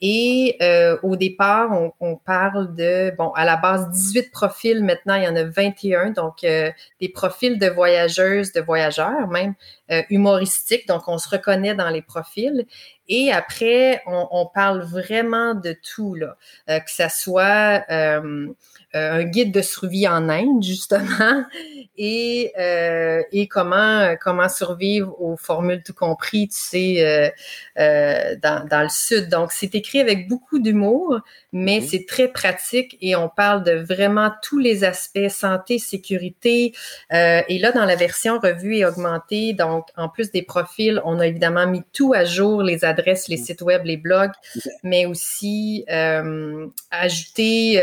et 0.00 0.58
au 1.02 1.16
départ, 1.16 1.70
on, 1.98 2.14
parle 2.14 2.72
de, 2.76 3.12
bon, 3.18 3.30
à 3.30 3.44
la 3.44 3.56
base, 3.56 3.90
18 3.90 4.30
profils. 4.30 4.84
Maintenant, 4.84 5.16
il 5.16 5.24
y 5.24 5.26
en 5.26 5.34
a 5.34 5.42
21. 5.42 6.10
Donc, 6.10 6.42
des 6.42 7.08
profils 7.12 7.58
de 7.58 7.66
voyageuses, 7.66 8.52
de 8.52 8.60
voyageurs, 8.60 9.26
même 9.26 9.56
euh, 9.90 10.02
humoristiques. 10.10 10.86
Donc, 10.88 11.08
on 11.08 11.18
se 11.18 11.28
reconnaît 11.28 11.74
dans 11.74 11.90
les 11.90 12.02
profils. 12.02 12.66
Et 13.08 13.32
après, 13.32 14.02
on, 14.06 14.28
on 14.30 14.46
parle 14.46 14.82
vraiment 14.82 15.54
de 15.54 15.74
tout, 15.94 16.14
là. 16.14 16.36
que 16.66 16.90
ça 16.90 17.08
soit 17.08 17.84
euh, 18.94 19.18
un 19.18 19.24
guide 19.24 19.52
de 19.52 19.60
survie 19.60 20.08
en 20.08 20.30
Inde, 20.30 20.62
justement, 20.62 21.44
et, 21.98 22.52
euh, 22.58 23.22
et 23.32 23.46
comment, 23.46 24.16
comment 24.18 24.48
survivre 24.48 25.14
aux 25.20 25.36
formules 25.36 25.82
tout 25.82 25.92
compris, 25.92 26.48
tu 26.48 26.56
sais, 26.56 27.32
euh, 27.78 28.34
dans, 28.42 28.66
dans 28.66 28.82
le 28.82 28.88
sud. 28.88 29.28
Donc, 29.28 29.52
c'est 29.52 29.74
écrit 29.74 30.00
avec 30.00 30.26
beaucoup 30.26 30.58
d'humour, 30.58 31.20
mais 31.52 31.80
mhm. 31.80 31.86
c'est 31.86 32.06
très 32.06 32.28
pratique 32.28 32.96
et 33.02 33.14
on 33.14 33.28
parle 33.28 33.62
de 33.62 33.72
vraiment 33.72 34.32
tous 34.42 34.58
les 34.58 34.84
aspects 34.84 35.28
santé, 35.28 35.78
sécurité. 35.78 36.72
et 37.10 37.58
là, 37.58 37.72
dans 37.72 37.84
la 37.84 37.96
version 37.96 38.38
revue 38.38 38.76
et 38.76 38.86
augmentée, 38.86 39.52
donc, 39.52 39.77
en 39.96 40.08
plus 40.08 40.30
des 40.30 40.42
profils, 40.42 41.00
on 41.04 41.20
a 41.20 41.26
évidemment 41.26 41.66
mis 41.66 41.82
tout 41.92 42.14
à 42.14 42.24
jour, 42.24 42.62
les 42.62 42.84
adresses, 42.84 43.28
les 43.28 43.38
mhm. 43.38 43.44
sites 43.44 43.62
web, 43.62 43.84
les 43.84 43.96
blogs, 43.96 44.32
mais 44.82 45.06
aussi 45.06 45.84
ajouté, 46.90 47.80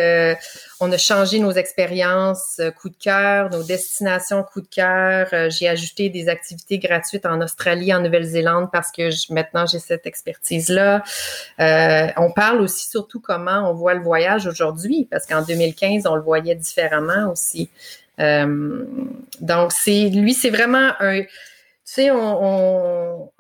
on 0.79 0.91
a 0.91 0.97
changer 0.97 1.39
nos 1.39 1.51
expériences 1.51 2.57
euh, 2.59 2.71
coup 2.71 2.89
de 2.89 2.95
cœur, 2.97 3.49
nos 3.49 3.63
destinations 3.63 4.43
coup 4.43 4.61
de 4.61 4.67
cœur. 4.67 5.27
Euh, 5.33 5.49
j'ai 5.49 5.67
ajouté 5.67 6.09
des 6.09 6.27
activités 6.27 6.79
gratuites 6.79 7.25
en 7.25 7.41
Australie, 7.41 7.93
en 7.93 8.01
Nouvelle-Zélande 8.01 8.69
parce 8.71 8.91
que 8.91 9.09
maintenant 9.33 9.65
j'ai 9.65 9.79
cette 9.79 10.05
expertise-là. 10.05 11.03
Euh, 11.59 12.07
on 12.17 12.31
parle 12.31 12.61
aussi 12.61 12.89
surtout 12.89 13.19
comment 13.19 13.69
on 13.69 13.73
voit 13.73 13.93
le 13.93 14.01
voyage 14.01 14.47
aujourd'hui 14.47 15.07
parce 15.09 15.25
qu'en 15.25 15.41
2015 15.41 16.07
on 16.07 16.15
le 16.15 16.21
voyait 16.21 16.55
différemment 16.55 17.31
aussi. 17.31 17.69
donc 18.17 19.71
c'est 19.71 20.09
lui 20.09 20.33
c'est 20.33 20.49
vraiment 20.49 20.91
un 20.99 21.21
sais, 21.86 22.11
on, 22.11 23.31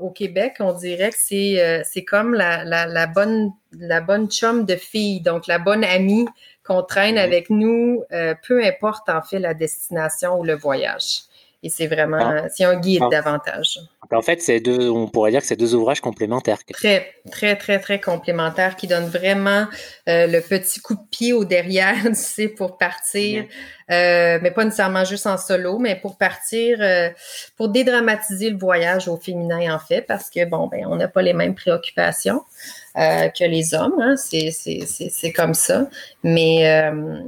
au 0.00 0.10
Québec, 0.10 0.56
on 0.60 0.72
dirait 0.72 1.10
que 1.10 1.18
c'est 1.18 1.82
c'est 1.84 2.04
comme 2.04 2.34
la, 2.34 2.64
la, 2.64 2.86
la, 2.86 3.06
bonne 3.06 3.52
la 3.72 4.00
bonne 4.00 4.28
chum 4.28 4.64
de 4.64 4.76
fille, 4.76 5.20
donc 5.20 5.46
la 5.46 5.58
bonne 5.58 5.84
amie 5.84 6.26
qu'on 6.64 6.82
traîne 6.82 7.14
mhm. 7.14 7.20
avec 7.20 7.50
nous, 7.50 8.04
euh, 8.12 8.34
peu 8.46 8.64
importe 8.64 9.08
en 9.08 9.22
fait 9.22 9.38
la 9.38 9.54
destination 9.54 10.38
ou 10.38 10.44
le 10.44 10.54
voyage. 10.54 11.22
Et 11.62 11.70
c'est 11.70 11.86
vraiment, 11.86 12.18
ah. 12.20 12.48
c'est 12.48 12.64
un 12.64 12.78
guide 12.78 13.02
ah. 13.04 13.08
davantage. 13.10 13.78
En 14.10 14.20
fait, 14.20 14.42
c'est 14.42 14.60
deux, 14.60 14.90
on 14.90 15.08
pourrait 15.08 15.30
dire 15.30 15.40
que 15.40 15.46
c'est 15.46 15.56
deux 15.56 15.74
ouvrages 15.74 16.00
complémentaires. 16.00 16.58
Très, 16.72 17.14
très, 17.30 17.56
très, 17.56 17.78
très 17.78 18.00
complémentaires 18.00 18.76
qui 18.76 18.86
donnent 18.86 19.08
vraiment 19.08 19.66
euh, 20.08 20.26
le 20.26 20.40
petit 20.40 20.80
coup 20.80 20.94
de 20.94 21.08
pied 21.10 21.32
au 21.32 21.44
derrière, 21.44 21.94
tu 22.04 22.14
sais, 22.14 22.48
pour 22.48 22.76
partir, 22.76 23.44
euh, 23.90 24.38
mais 24.42 24.50
pas 24.50 24.64
nécessairement 24.64 25.04
juste 25.04 25.26
en 25.26 25.38
solo, 25.38 25.78
mais 25.78 25.96
pour 25.96 26.18
partir, 26.18 26.78
pour 27.56 27.68
dédramatiser 27.68 28.50
le 28.50 28.58
voyage 28.58 29.08
au 29.08 29.16
féminin 29.16 29.74
en 29.74 29.78
fait, 29.78 30.02
parce 30.02 30.28
que 30.28 30.44
bon, 30.44 30.66
ben, 30.66 30.84
on 30.86 30.96
n'a 30.96 31.08
pas 31.08 31.22
les 31.22 31.32
mêmes 31.32 31.54
préoccupations. 31.54 32.42
Euh, 32.98 33.28
que 33.28 33.44
les 33.44 33.74
hommes. 33.74 33.98
Hein. 34.00 34.16
C'est 34.16 35.32
comme 35.32 35.54
ça. 35.54 35.88
Mais 36.22 36.68
euh, 36.68 37.20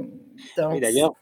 d'ailleurs, 0.57 1.13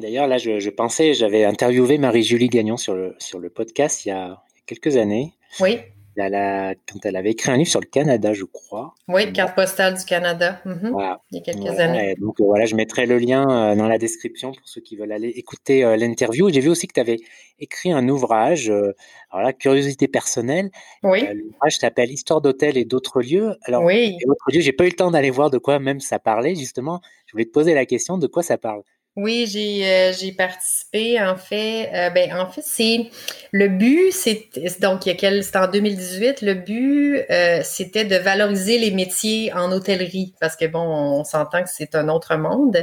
d'ailleurs, 0.00 0.26
là, 0.26 0.38
je, 0.38 0.58
je 0.58 0.70
pensais, 0.70 1.14
j'avais 1.14 1.44
interviewé 1.44 1.98
Marie-Julie 1.98 2.48
Gagnon 2.48 2.76
sur 2.76 2.94
le, 2.94 3.14
sur 3.18 3.38
le 3.38 3.50
podcast 3.50 4.04
il 4.04 4.08
y 4.08 4.12
a 4.12 4.42
quelques 4.66 4.96
années. 4.96 5.34
Oui 5.60 5.80
quand 6.16 7.04
elle 7.04 7.16
avait 7.16 7.30
écrit 7.30 7.50
un 7.50 7.56
livre 7.56 7.70
sur 7.70 7.80
le 7.80 7.86
Canada, 7.86 8.32
je 8.32 8.44
crois. 8.44 8.94
Oui, 9.08 9.32
carte 9.32 9.54
postale 9.54 9.96
du 9.96 10.04
Canada, 10.04 10.60
mhm. 10.64 10.94
il 11.30 11.38
y 11.38 11.40
a 11.40 11.42
quelques 11.42 11.78
années. 11.78 12.14
Donc 12.18 12.36
voilà, 12.40 12.66
je 12.66 12.74
mettrai 12.74 13.06
le 13.06 13.18
lien 13.18 13.48
euh, 13.48 13.74
dans 13.74 13.86
la 13.86 13.98
description 13.98 14.52
pour 14.52 14.68
ceux 14.68 14.80
qui 14.80 14.96
veulent 14.96 15.12
aller 15.12 15.28
écouter 15.28 15.84
euh, 15.84 15.96
l'interview. 15.96 16.50
J'ai 16.50 16.60
vu 16.60 16.68
aussi 16.68 16.86
que 16.86 16.94
tu 16.94 17.00
avais 17.00 17.18
écrit 17.58 17.92
un 17.92 18.08
ouvrage, 18.08 18.70
euh, 18.70 18.92
alors 19.30 19.46
là, 19.46 19.52
curiosité 19.52 20.08
personnelle. 20.08 20.70
Oui. 21.02 21.26
L'ouvrage 21.32 21.78
s'appelle 21.78 22.10
Histoire 22.10 22.40
d'hôtel 22.40 22.76
et 22.76 22.84
d'autres 22.84 23.22
lieux. 23.22 23.56
Alors, 23.64 23.84
oui. 23.84 24.16
d'autres 24.26 24.52
lieux, 24.52 24.60
j'ai 24.60 24.72
pas 24.72 24.84
eu 24.84 24.90
le 24.90 24.96
temps 24.96 25.10
d'aller 25.10 25.30
voir 25.30 25.50
de 25.50 25.58
quoi 25.58 25.78
même 25.78 26.00
ça 26.00 26.18
parlait, 26.18 26.54
justement. 26.54 27.00
Je 27.26 27.32
voulais 27.32 27.44
te 27.44 27.52
poser 27.52 27.74
la 27.74 27.86
question 27.86 28.18
de 28.18 28.26
quoi 28.26 28.42
ça 28.42 28.58
parle? 28.58 28.82
Oui, 29.22 29.46
j'ai 29.46 29.86
euh, 29.86 30.12
j'ai 30.18 30.32
participé 30.32 31.20
en 31.20 31.36
fait. 31.36 31.90
Euh, 31.92 32.08
ben 32.08 32.32
en 32.32 32.50
fait 32.50 32.62
c'est 32.64 33.10
le 33.52 33.68
but 33.68 34.12
c'est 34.12 34.48
donc 34.80 35.04
il 35.04 35.10
y 35.12 35.26
a 35.26 35.42
c'était 35.42 35.58
en 35.58 35.70
2018. 35.70 36.40
Le 36.40 36.54
but 36.54 37.26
euh, 37.30 37.60
c'était 37.62 38.06
de 38.06 38.16
valoriser 38.16 38.78
les 38.78 38.90
métiers 38.90 39.52
en 39.52 39.72
hôtellerie 39.72 40.32
parce 40.40 40.56
que 40.56 40.64
bon 40.64 40.80
on 40.80 41.24
s'entend 41.24 41.62
que 41.62 41.68
c'est 41.70 41.94
un 41.94 42.08
autre 42.08 42.34
monde 42.36 42.78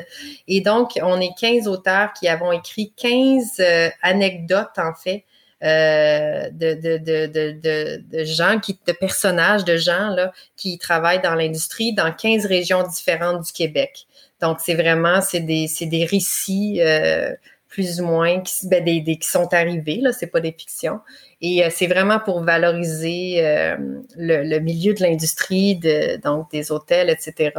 et 0.47 0.61
donc 0.61 0.99
on 1.01 1.19
est 1.19 1.33
15 1.39 1.67
auteurs 1.67 2.13
qui 2.13 2.27
avons 2.27 2.51
écrit 2.51 2.93
15 2.95 3.59
anecdotes 4.03 4.77
en 4.77 4.93
fait 4.93 5.25
de, 5.59 6.51
de, 6.51 6.97
de, 6.99 7.25
de, 7.25 8.03
de, 8.11 8.23
gens, 8.25 8.59
qui, 8.59 8.77
de 8.85 8.91
personnages, 8.91 9.65
de 9.65 9.75
gens 9.75 10.09
là, 10.09 10.31
qui 10.55 10.77
travaillent 10.77 11.21
dans 11.21 11.33
l'industrie 11.33 11.93
dans 11.93 12.11
15 12.11 12.45
régions 12.45 12.83
différentes 12.83 13.43
du 13.43 13.51
Québec. 13.51 14.05
Donc, 14.41 14.59
c'est 14.59 14.75
vraiment, 14.75 15.21
c'est 15.21 15.39
des, 15.39 15.67
des 15.81 16.05
récits 16.05 16.81
euh, 16.81 17.33
plus 17.67 18.01
ou 18.01 18.05
moins 18.05 18.41
qui, 18.41 18.67
ben, 18.67 18.83
des, 18.83 19.03
qui 19.03 19.27
sont 19.27 19.53
arrivés, 19.53 19.97
là, 20.01 20.13
c'est 20.13 20.27
pas 20.27 20.39
des 20.39 20.51
fictions. 20.51 20.99
Et 21.41 21.63
euh, 21.63 21.69
c'est 21.71 21.88
vraiment 21.88 22.19
pour 22.19 22.41
valoriser 22.41 23.45
euh, 23.45 23.77
le, 24.15 24.43
le, 24.43 24.59
milieu 24.59 24.93
de 24.93 25.01
l'industrie, 25.01 25.75
de, 25.75 26.17
donc 26.21 26.51
des 26.51 26.71
hôtels, 26.71 27.09
etc. 27.09 27.51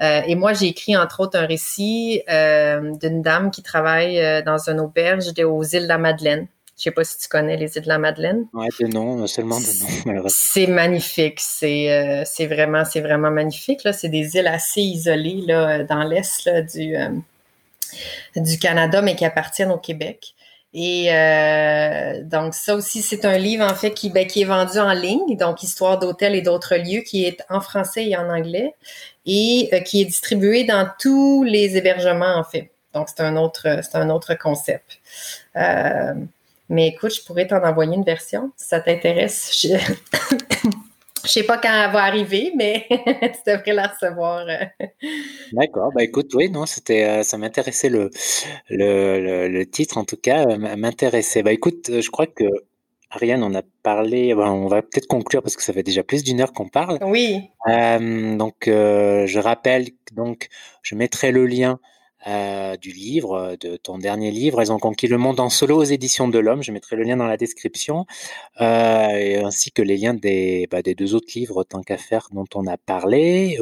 et 0.00 0.34
moi, 0.34 0.52
j'ai 0.54 0.66
écrit 0.66 0.96
entre 0.96 1.20
autres 1.20 1.38
un 1.38 1.46
récit 1.46 2.22
d'une 2.28 3.22
dame 3.22 3.50
qui 3.50 3.62
travaille 3.62 4.42
dans 4.44 4.68
une 4.68 4.80
auberge 4.80 5.26
aux 5.44 5.62
îles 5.62 5.82
de 5.82 5.88
la 5.88 5.98
Madeleine. 5.98 6.48
Je 6.76 6.82
sais 6.82 6.90
pas 6.90 7.04
si 7.04 7.18
tu 7.18 7.28
connais 7.28 7.56
les 7.56 7.76
îles 7.76 7.82
de 7.82 7.88
la 7.88 7.98
Madeleine. 7.98 8.46
Ouais, 8.52 8.68
de 8.80 8.86
nom, 8.86 9.26
seulement 9.26 9.60
de 9.60 9.80
nom, 9.80 9.88
malheureusement. 10.06 10.36
C'est 10.36 10.66
magnifique. 10.66 11.38
C'est 11.40 11.92
euh, 11.92 12.22
c'est 12.26 12.46
vraiment, 12.46 12.84
c'est 12.84 13.00
vraiment 13.00 13.30
magnifique. 13.30 13.84
Là. 13.84 13.92
C'est 13.92 14.08
des 14.08 14.36
îles 14.36 14.48
assez 14.48 14.80
isolées 14.80 15.42
là, 15.46 15.84
dans 15.84 16.02
l'est 16.02 16.48
du, 16.74 16.96
euh, 16.96 17.10
du 18.36 18.58
Canada, 18.58 19.02
mais 19.02 19.14
qui 19.14 19.24
appartiennent 19.24 19.70
au 19.70 19.78
Québec. 19.78 20.34
Et 20.76 21.14
euh, 21.14 22.24
donc 22.24 22.52
ça 22.54 22.74
aussi, 22.74 23.00
c'est 23.00 23.24
un 23.24 23.38
livre 23.38 23.64
en 23.64 23.76
fait 23.76 23.92
qui, 23.92 24.10
ben, 24.10 24.26
qui 24.26 24.42
est 24.42 24.46
vendu 24.46 24.78
en 24.78 24.92
ligne, 24.92 25.36
donc 25.36 25.62
Histoire 25.62 26.00
d'hôtel 26.00 26.34
et 26.34 26.42
d'autres 26.42 26.74
lieux, 26.74 27.02
qui 27.02 27.24
est 27.24 27.40
en 27.48 27.60
français 27.60 28.06
et 28.08 28.16
en 28.16 28.28
anglais, 28.28 28.74
et 29.24 29.70
qui 29.86 30.00
est 30.02 30.04
distribué 30.04 30.64
dans 30.64 30.88
tous 30.98 31.44
les 31.44 31.76
hébergements 31.76 32.34
en 32.34 32.42
fait. 32.42 32.72
Donc 32.94 33.08
c'est 33.08 33.22
un 33.22 33.36
autre, 33.36 33.80
c'est 33.82 33.96
un 33.96 34.08
autre 34.08 34.34
concept. 34.34 35.00
Euh, 35.56 36.14
mais 36.74 36.88
écoute, 36.88 37.14
je 37.14 37.24
pourrais 37.24 37.46
t'en 37.46 37.62
envoyer 37.62 37.94
une 37.94 38.02
version 38.02 38.50
si 38.56 38.66
ça 38.66 38.80
t'intéresse. 38.80 39.56
Je... 39.62 39.74
ne 39.74 41.28
sais 41.28 41.44
pas 41.44 41.56
quand 41.56 41.68
elle 41.68 41.92
va 41.92 42.02
arriver, 42.02 42.52
mais 42.56 42.86
tu 42.90 43.50
devrais 43.50 43.72
la 43.72 43.86
recevoir. 43.86 44.44
Euh. 44.48 44.86
D'accord. 45.52 45.92
Bah 45.94 46.02
écoute, 46.02 46.34
oui, 46.34 46.50
non, 46.50 46.66
c'était, 46.66 47.04
euh, 47.04 47.22
ça 47.22 47.38
m'intéressait 47.38 47.88
le, 47.88 48.10
le, 48.70 49.46
le, 49.48 49.66
titre 49.66 49.98
en 49.98 50.04
tout 50.04 50.16
cas, 50.16 50.46
euh, 50.48 50.76
m'intéressait. 50.76 51.44
Bah 51.44 51.52
écoute, 51.52 52.00
je 52.00 52.10
crois 52.10 52.26
que 52.26 52.44
Ariane, 53.10 53.44
on 53.44 53.54
a 53.54 53.62
parlé. 53.84 54.34
on 54.34 54.66
va 54.66 54.82
peut-être 54.82 55.06
conclure 55.06 55.42
parce 55.42 55.54
que 55.54 55.62
ça 55.62 55.72
fait 55.72 55.84
déjà 55.84 56.02
plus 56.02 56.24
d'une 56.24 56.40
heure 56.40 56.52
qu'on 56.52 56.68
parle. 56.68 56.98
Oui. 57.02 57.50
donc, 57.68 58.64
je 58.66 59.38
rappelle 59.38 59.86
donc, 60.10 60.48
je 60.82 60.96
mettrai 60.96 61.30
le 61.30 61.46
lien 61.46 61.78
euh, 62.26 62.76
du 62.78 62.90
livre, 62.90 63.34
euh, 63.34 63.56
de 63.60 63.76
ton 63.76 63.98
dernier 63.98 64.30
livre. 64.30 64.62
Elles 64.62 64.72
ont 64.72 64.78
conquis 64.78 65.08
le 65.08 65.18
monde 65.18 65.40
en 65.40 65.50
solo 65.50 65.76
aux 65.76 65.84
éditions 65.84 66.26
de 66.26 66.38
l'Homme. 66.38 66.62
Je 66.62 66.72
mettrai 66.72 66.96
le 66.96 67.02
lien 67.02 67.18
dans 67.18 67.26
la 67.26 67.36
description, 67.36 68.06
euh, 68.62 69.44
ainsi 69.44 69.72
que 69.72 69.82
les 69.82 69.98
liens 69.98 70.14
des, 70.14 70.66
bah, 70.70 70.80
des, 70.80 70.94
deux 70.94 71.14
autres 71.14 71.30
livres, 71.34 71.64
tant 71.64 71.82
qu'à 71.82 71.98
faire, 71.98 72.28
dont 72.32 72.46
on 72.54 72.66
a 72.66 72.78
parlé. 72.78 73.58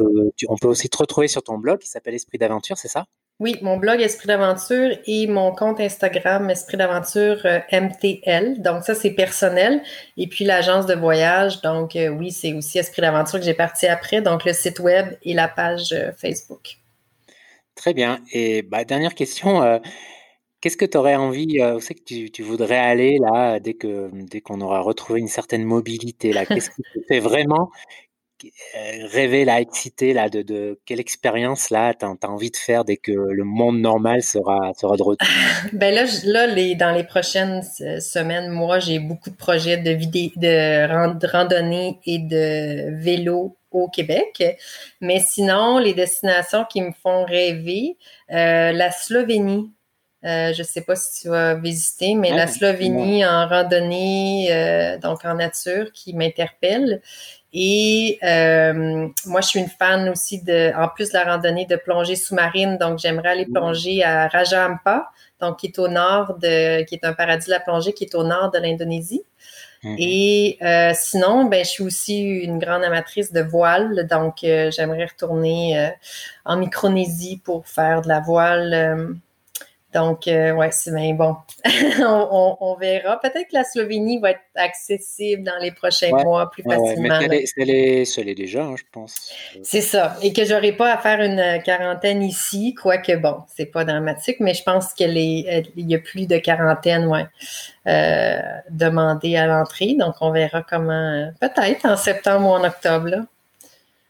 on 0.47 0.55
peut 0.57 0.69
aussi 0.69 0.87
te 0.87 0.97
retrouver 0.97 1.27
sur 1.27 1.43
ton 1.43 1.57
blog 1.57 1.79
qui 1.79 1.89
s'appelle 1.89 2.13
Esprit 2.13 2.37
d'aventure, 2.37 2.77
c'est 2.77 2.87
ça? 2.87 3.05
Oui, 3.39 3.57
mon 3.61 3.75
blog 3.75 3.99
Esprit 3.99 4.27
d'aventure 4.27 4.97
et 5.07 5.27
mon 5.27 5.51
compte 5.53 5.81
Instagram 5.81 6.49
Esprit 6.49 6.77
d'aventure 6.77 7.45
MTL. 7.71 8.61
Donc 8.61 8.83
ça, 8.83 8.95
c'est 8.95 9.11
personnel. 9.11 9.81
Et 10.15 10.27
puis 10.27 10.45
l'agence 10.45 10.85
de 10.85 10.93
voyage. 10.93 11.61
Donc 11.61 11.97
oui, 11.97 12.31
c'est 12.31 12.53
aussi 12.53 12.77
Esprit 12.77 13.01
d'aventure 13.01 13.39
que 13.39 13.45
j'ai 13.45 13.55
parti 13.55 13.87
après. 13.87 14.21
Donc 14.21 14.45
le 14.45 14.53
site 14.53 14.79
web 14.79 15.17
et 15.23 15.33
la 15.33 15.49
page 15.49 15.93
Facebook. 16.15 16.77
Très 17.75 17.93
bien. 17.93 18.19
Et 18.31 18.61
bah, 18.61 18.85
dernière 18.85 19.15
question. 19.15 19.81
Qu'est-ce 20.61 20.77
que 20.77 20.85
tu 20.85 20.97
aurais 20.97 21.15
envie, 21.15 21.61
où 21.61 21.79
c'est 21.81 21.95
que 21.95 22.29
tu, 22.29 22.43
voudrais 22.43 22.77
aller 22.77 23.17
là, 23.19 23.59
dès 23.59 23.73
que 23.73 24.09
dès 24.13 24.39
qu'on 24.39 24.61
aura 24.61 24.79
retrouvé 24.79 25.19
une 25.19 25.27
certaine 25.27 25.63
mobilité 25.63 26.31
là? 26.31 26.45
Qu'est-ce 26.45 26.69
qui 26.69 26.83
te 26.83 26.99
fait 27.07 27.19
vraiment 27.19 27.69
euh, 28.45 29.07
rêver 29.07 29.45
là, 29.45 29.61
excité 29.61 30.11
là, 30.13 30.29
de, 30.29 30.79
quelle 30.85 30.99
expérience 30.99 31.69
là 31.69 31.93
tu 31.93 32.05
as, 32.05 32.29
envie 32.29 32.51
de 32.51 32.57
faire 32.57 32.83
dès 32.83 32.97
que 32.97 33.11
le 33.11 33.43
monde 33.43 33.79
normal 33.79 34.21
sera, 34.21 34.73
sera 34.73 34.97
de 34.97 35.03
retour? 35.03 35.27
ben 35.73 35.93
là, 35.93 36.05
là 36.25 36.47
les, 36.47 36.75
dans 36.75 36.91
les 36.91 37.03
prochaines 37.03 37.61
semaines, 37.63 38.49
moi, 38.49 38.79
j'ai 38.79 38.99
beaucoup 38.99 39.29
de 39.29 39.35
projets 39.35 39.77
de, 39.77 39.93
de, 39.93 41.31
randonnée 41.31 41.99
et 42.05 42.19
de 42.19 43.01
vélo 43.01 43.57
au 43.73 43.89
Québec. 43.89 44.43
Mais 45.01 45.19
sinon, 45.19 45.77
les 45.77 45.93
destinations 45.93 46.65
qui 46.65 46.81
me 46.81 46.91
font 46.91 47.25
rêver, 47.25 47.97
euh, 48.31 48.71
la 48.71 48.91
Slovénie. 48.91 49.71
Euh, 50.25 50.53
je 50.53 50.61
ne 50.61 50.65
sais 50.65 50.79
pas 50.79 50.95
si 50.95 51.23
tu 51.23 51.27
vas 51.27 51.55
visiter, 51.55 52.15
mais 52.15 52.31
la 52.31 52.47
Slovénie 52.47 53.25
en 53.25 53.45
randonnée, 53.45 54.97
donc 55.01 55.25
en 55.25 55.33
nature, 55.33 55.91
qui 55.91 56.13
m'interpelle. 56.13 57.01
Et 57.55 58.17
euh, 58.23 59.07
moi, 59.25 59.41
je 59.41 59.47
suis 59.47 59.59
une 59.59 59.67
fan 59.67 60.09
aussi 60.09 60.41
de, 60.41 60.73
en 60.75 60.87
plus 60.87 61.09
de 61.09 61.13
la 61.13 61.23
randonnée 61.23 61.67
de 61.67 61.75
plongée 61.75 62.15
sous-marine, 62.15 62.79
donc 62.79 62.97
j'aimerais 62.97 63.29
aller 63.29 63.45
plonger 63.45 64.03
à 64.03 64.27
Raja 64.27 64.65
Ampat, 64.65 65.07
donc 65.39 65.59
qui 65.59 65.67
est 65.67 65.77
au 65.77 65.87
nord 65.87 66.39
de, 66.39 66.83
qui 66.83 66.95
est 66.95 67.05
un 67.05 67.13
paradis 67.13 67.45
de 67.45 67.51
la 67.51 67.59
plongée, 67.59 67.93
qui 67.93 68.05
est 68.05 68.15
au 68.15 68.23
nord 68.23 68.49
de 68.49 68.57
l'Indonésie. 68.57 69.23
Mhm. 69.83 69.95
Et 69.99 70.57
euh, 70.61 70.91
sinon, 70.95 71.45
ben, 71.45 71.63
je 71.65 71.69
suis 71.69 71.83
aussi 71.83 72.21
une 72.21 72.59
grande 72.59 72.83
amatrice 72.83 73.31
de 73.33 73.41
voile, 73.41 74.07
donc 74.09 74.43
euh, 74.43 74.71
j'aimerais 74.71 75.05
retourner 75.05 75.91
en 76.45 76.57
Micronésie 76.57 77.41
pour 77.43 77.67
faire 77.67 78.01
de 78.01 78.07
la 78.07 78.19
voile 78.19 79.19
donc, 79.93 80.27
euh, 80.27 80.51
ouais, 80.53 80.71
c'est 80.71 80.93
bien 80.93 81.13
bon. 81.13 81.35
on, 81.99 82.75
verra. 82.79 83.19
Peut-être 83.19 83.49
que 83.49 83.53
la 83.53 83.63
Slovénie 83.63 84.19
va 84.19 84.31
être 84.31 84.41
accessible 84.55 85.43
dans 85.43 85.57
les 85.61 85.71
prochains 85.71 86.09
mois 86.09 86.49
plus 86.49 86.63
facilement. 86.63 87.19
mais 87.29 87.45
ça 88.05 88.21
l'est 88.23 88.35
déjà, 88.35 88.63
hein, 88.63 88.75
je 88.77 88.83
pense. 88.91 89.31
C'est 89.61 89.81
ça. 89.81 90.17
Et 90.21 90.33
que 90.33 90.45
j'aurai 90.45 90.71
pas 90.71 90.93
à 90.93 90.97
faire 90.97 91.21
une 91.21 91.61
quarantaine 91.63 92.23
ici, 92.23 92.73
quoique 92.73 93.15
bon, 93.15 93.37
c'est 93.55 93.67
pas 93.67 93.85
dramatique, 93.85 94.37
mais 94.39 94.53
je 94.53 94.63
pense 94.63 94.93
qu'il 94.93 95.17
y 95.17 95.95
a 95.95 95.99
plus 95.99 96.27
de 96.27 96.37
quarantaine, 96.37 97.05
ouais, 97.07 97.27
euh, 97.87 98.39
demandée 98.69 99.35
à 99.35 99.45
l'entrée. 99.45 99.95
Donc, 99.99 100.15
on 100.21 100.31
verra 100.31 100.63
comment, 100.63 101.31
peut-être 101.39 101.85
en 101.85 101.97
septembre 101.97 102.47
ou 102.47 102.51
en 102.51 102.63
octobre, 102.63 103.07
là. 103.07 103.25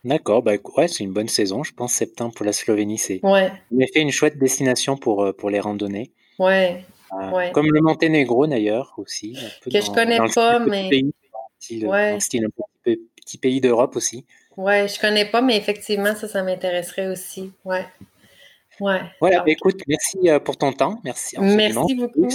D'accord, 0.04 0.44
bah, 0.44 0.54
ouais, 0.78 0.88
c'est 0.88 1.04
une 1.04 1.14
bonne 1.14 1.30
saison, 1.30 1.64
je 1.64 1.74
pense 1.74 1.94
septembre 1.94 2.34
pour 2.34 2.46
la 2.46 2.52
Slovénie, 2.52 2.98
c'est 2.98 3.22
ouais. 3.24 3.52
en 3.74 3.80
effet 3.80 4.02
une 4.02 4.12
chouette 4.12 4.38
destination 4.38 4.98
pour, 4.98 5.24
euh, 5.24 5.32
pour 5.34 5.50
les 5.50 5.62
randonnées. 5.62 6.12
Ouais. 6.40 6.84
Euh, 7.14 7.32
ouais. 7.32 7.52
Comme 7.54 7.72
le 7.72 7.80
Monténégro 7.82 8.46
d'ailleurs 8.48 8.94
aussi. 8.98 9.38
que 9.64 9.80
je 9.80 9.92
connais 9.92 10.18
pas, 10.34 10.60
mais. 10.60 10.90
Pays, 10.90 11.14
style, 11.60 11.88
ouais. 11.88 12.20
style 12.20 12.46
un 12.46 12.50
petit, 12.84 13.00
petit 13.16 13.38
pays 13.38 13.62
d'Europe 13.62 13.96
aussi. 13.96 14.26
Ouais, 14.58 14.88
je 14.88 15.00
connais 15.00 15.26
pas, 15.26 15.42
mais 15.42 15.58
effectivement, 15.58 16.16
ça, 16.16 16.28
ça 16.28 16.44
m'intéresserait 16.44 17.08
aussi. 17.08 17.52
Ouais. 17.64 17.86
Ouais. 18.80 19.02
Voilà, 19.20 19.40
bah, 19.40 19.52
écoute, 19.52 19.82
merci 19.88 20.30
euh, 20.30 20.40
pour 20.40 20.58
ton 20.58 20.74
temps. 20.74 21.00
Merci. 21.04 21.38
Merci 21.40 21.96
beaucoup. 21.96 22.28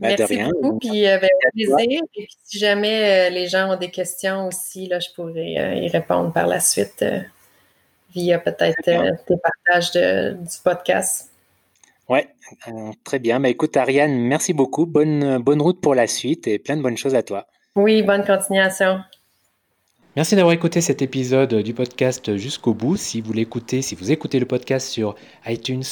Ben, 0.00 0.14
Merci 0.16 0.38
beaucoup, 0.42 0.78
puis 0.78 1.08
euh, 1.08 1.18
ben, 1.18 1.28
plaisir. 1.52 2.02
Et 2.14 2.22
puis, 2.24 2.28
si 2.44 2.58
jamais 2.58 3.28
euh, 3.28 3.30
les 3.30 3.48
gens 3.48 3.72
ont 3.72 3.76
des 3.76 3.90
questions 3.90 4.46
aussi, 4.46 4.86
là, 4.86 5.00
je 5.00 5.08
pourrais 5.14 5.58
euh, 5.58 5.74
y 5.74 5.88
répondre 5.88 6.32
par 6.32 6.46
la 6.46 6.60
suite 6.60 7.04
via 8.14 8.38
peut-être 8.38 8.80
tes 9.26 9.34
partages 9.36 9.92
du 9.92 10.58
podcast. 10.62 11.32
Oui, 12.08 12.20
très 13.04 13.18
bien. 13.18 13.40
Ben, 13.40 13.48
écoute, 13.48 13.76
Ariane, 13.76 14.16
merci 14.18 14.52
beaucoup. 14.52 14.86
Bonne, 14.86 15.38
bonne 15.38 15.60
route 15.60 15.80
pour 15.80 15.96
la 15.96 16.06
suite 16.06 16.46
et 16.46 16.60
plein 16.60 16.76
de 16.76 16.82
bonnes 16.82 16.96
choses 16.96 17.16
à 17.16 17.22
toi. 17.24 17.46
Oui, 17.74 18.02
bonne 18.02 18.24
continuation. 18.24 19.00
Merci 20.16 20.36
d'avoir 20.36 20.54
écouté 20.54 20.80
cet 20.80 21.02
épisode 21.02 21.54
du 21.54 21.74
podcast 21.74 22.36
jusqu'au 22.36 22.72
bout. 22.72 22.96
Si 22.96 23.20
vous 23.20 23.32
l'écoutez, 23.32 23.82
si 23.82 23.94
vous 23.94 24.10
écoutez 24.10 24.40
le 24.40 24.46
podcast 24.46 24.88
sur 24.88 25.16
iTunes, 25.46 25.84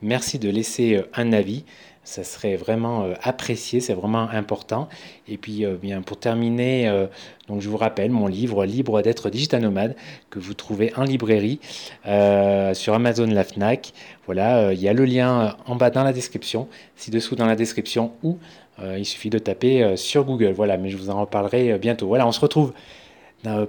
merci 0.00 0.38
de 0.38 0.48
laisser 0.48 1.02
un 1.14 1.32
avis 1.32 1.64
ça 2.04 2.22
serait 2.22 2.56
vraiment 2.56 3.04
euh, 3.04 3.14
apprécié, 3.22 3.80
c'est 3.80 3.94
vraiment 3.94 4.28
important. 4.28 4.88
Et 5.26 5.38
puis, 5.38 5.64
euh, 5.64 5.76
bien, 5.80 6.02
pour 6.02 6.18
terminer, 6.18 6.86
euh, 6.88 7.06
donc 7.48 7.62
je 7.62 7.68
vous 7.68 7.78
rappelle 7.78 8.10
mon 8.10 8.26
livre 8.26 8.64
Libre 8.66 9.00
d'être 9.02 9.30
digital 9.30 9.62
nomade 9.62 9.96
que 10.30 10.38
vous 10.38 10.54
trouvez 10.54 10.92
en 10.96 11.04
librairie 11.04 11.60
sur 12.04 12.94
Amazon, 12.94 13.26
la 13.26 13.44
Fnac. 13.44 13.92
Voilà, 14.26 14.72
il 14.72 14.80
y 14.80 14.88
a 14.88 14.92
le 14.92 15.04
lien 15.04 15.56
en 15.66 15.76
bas 15.76 15.90
dans 15.90 16.04
la 16.04 16.12
description, 16.12 16.68
ci-dessous 16.96 17.36
dans 17.36 17.46
la 17.46 17.56
description, 17.56 18.12
ou 18.22 18.38
il 18.82 19.04
suffit 19.04 19.30
de 19.30 19.38
taper 19.38 19.96
sur 19.96 20.24
Google. 20.24 20.52
Voilà, 20.52 20.76
mais 20.76 20.90
je 20.90 20.96
vous 20.96 21.10
en 21.10 21.20
reparlerai 21.20 21.78
bientôt. 21.78 22.06
Voilà, 22.06 22.26
on 22.26 22.32
se 22.32 22.40
retrouve 22.40 22.72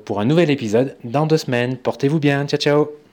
pour 0.05 0.19
un 0.19 0.25
nouvel 0.25 0.49
épisode 0.49 0.95
dans 1.03 1.27
deux 1.27 1.37
semaines. 1.37 1.77
Portez-vous 1.77 2.19
bien. 2.19 2.45
Ciao, 2.45 2.59
ciao. 2.59 3.04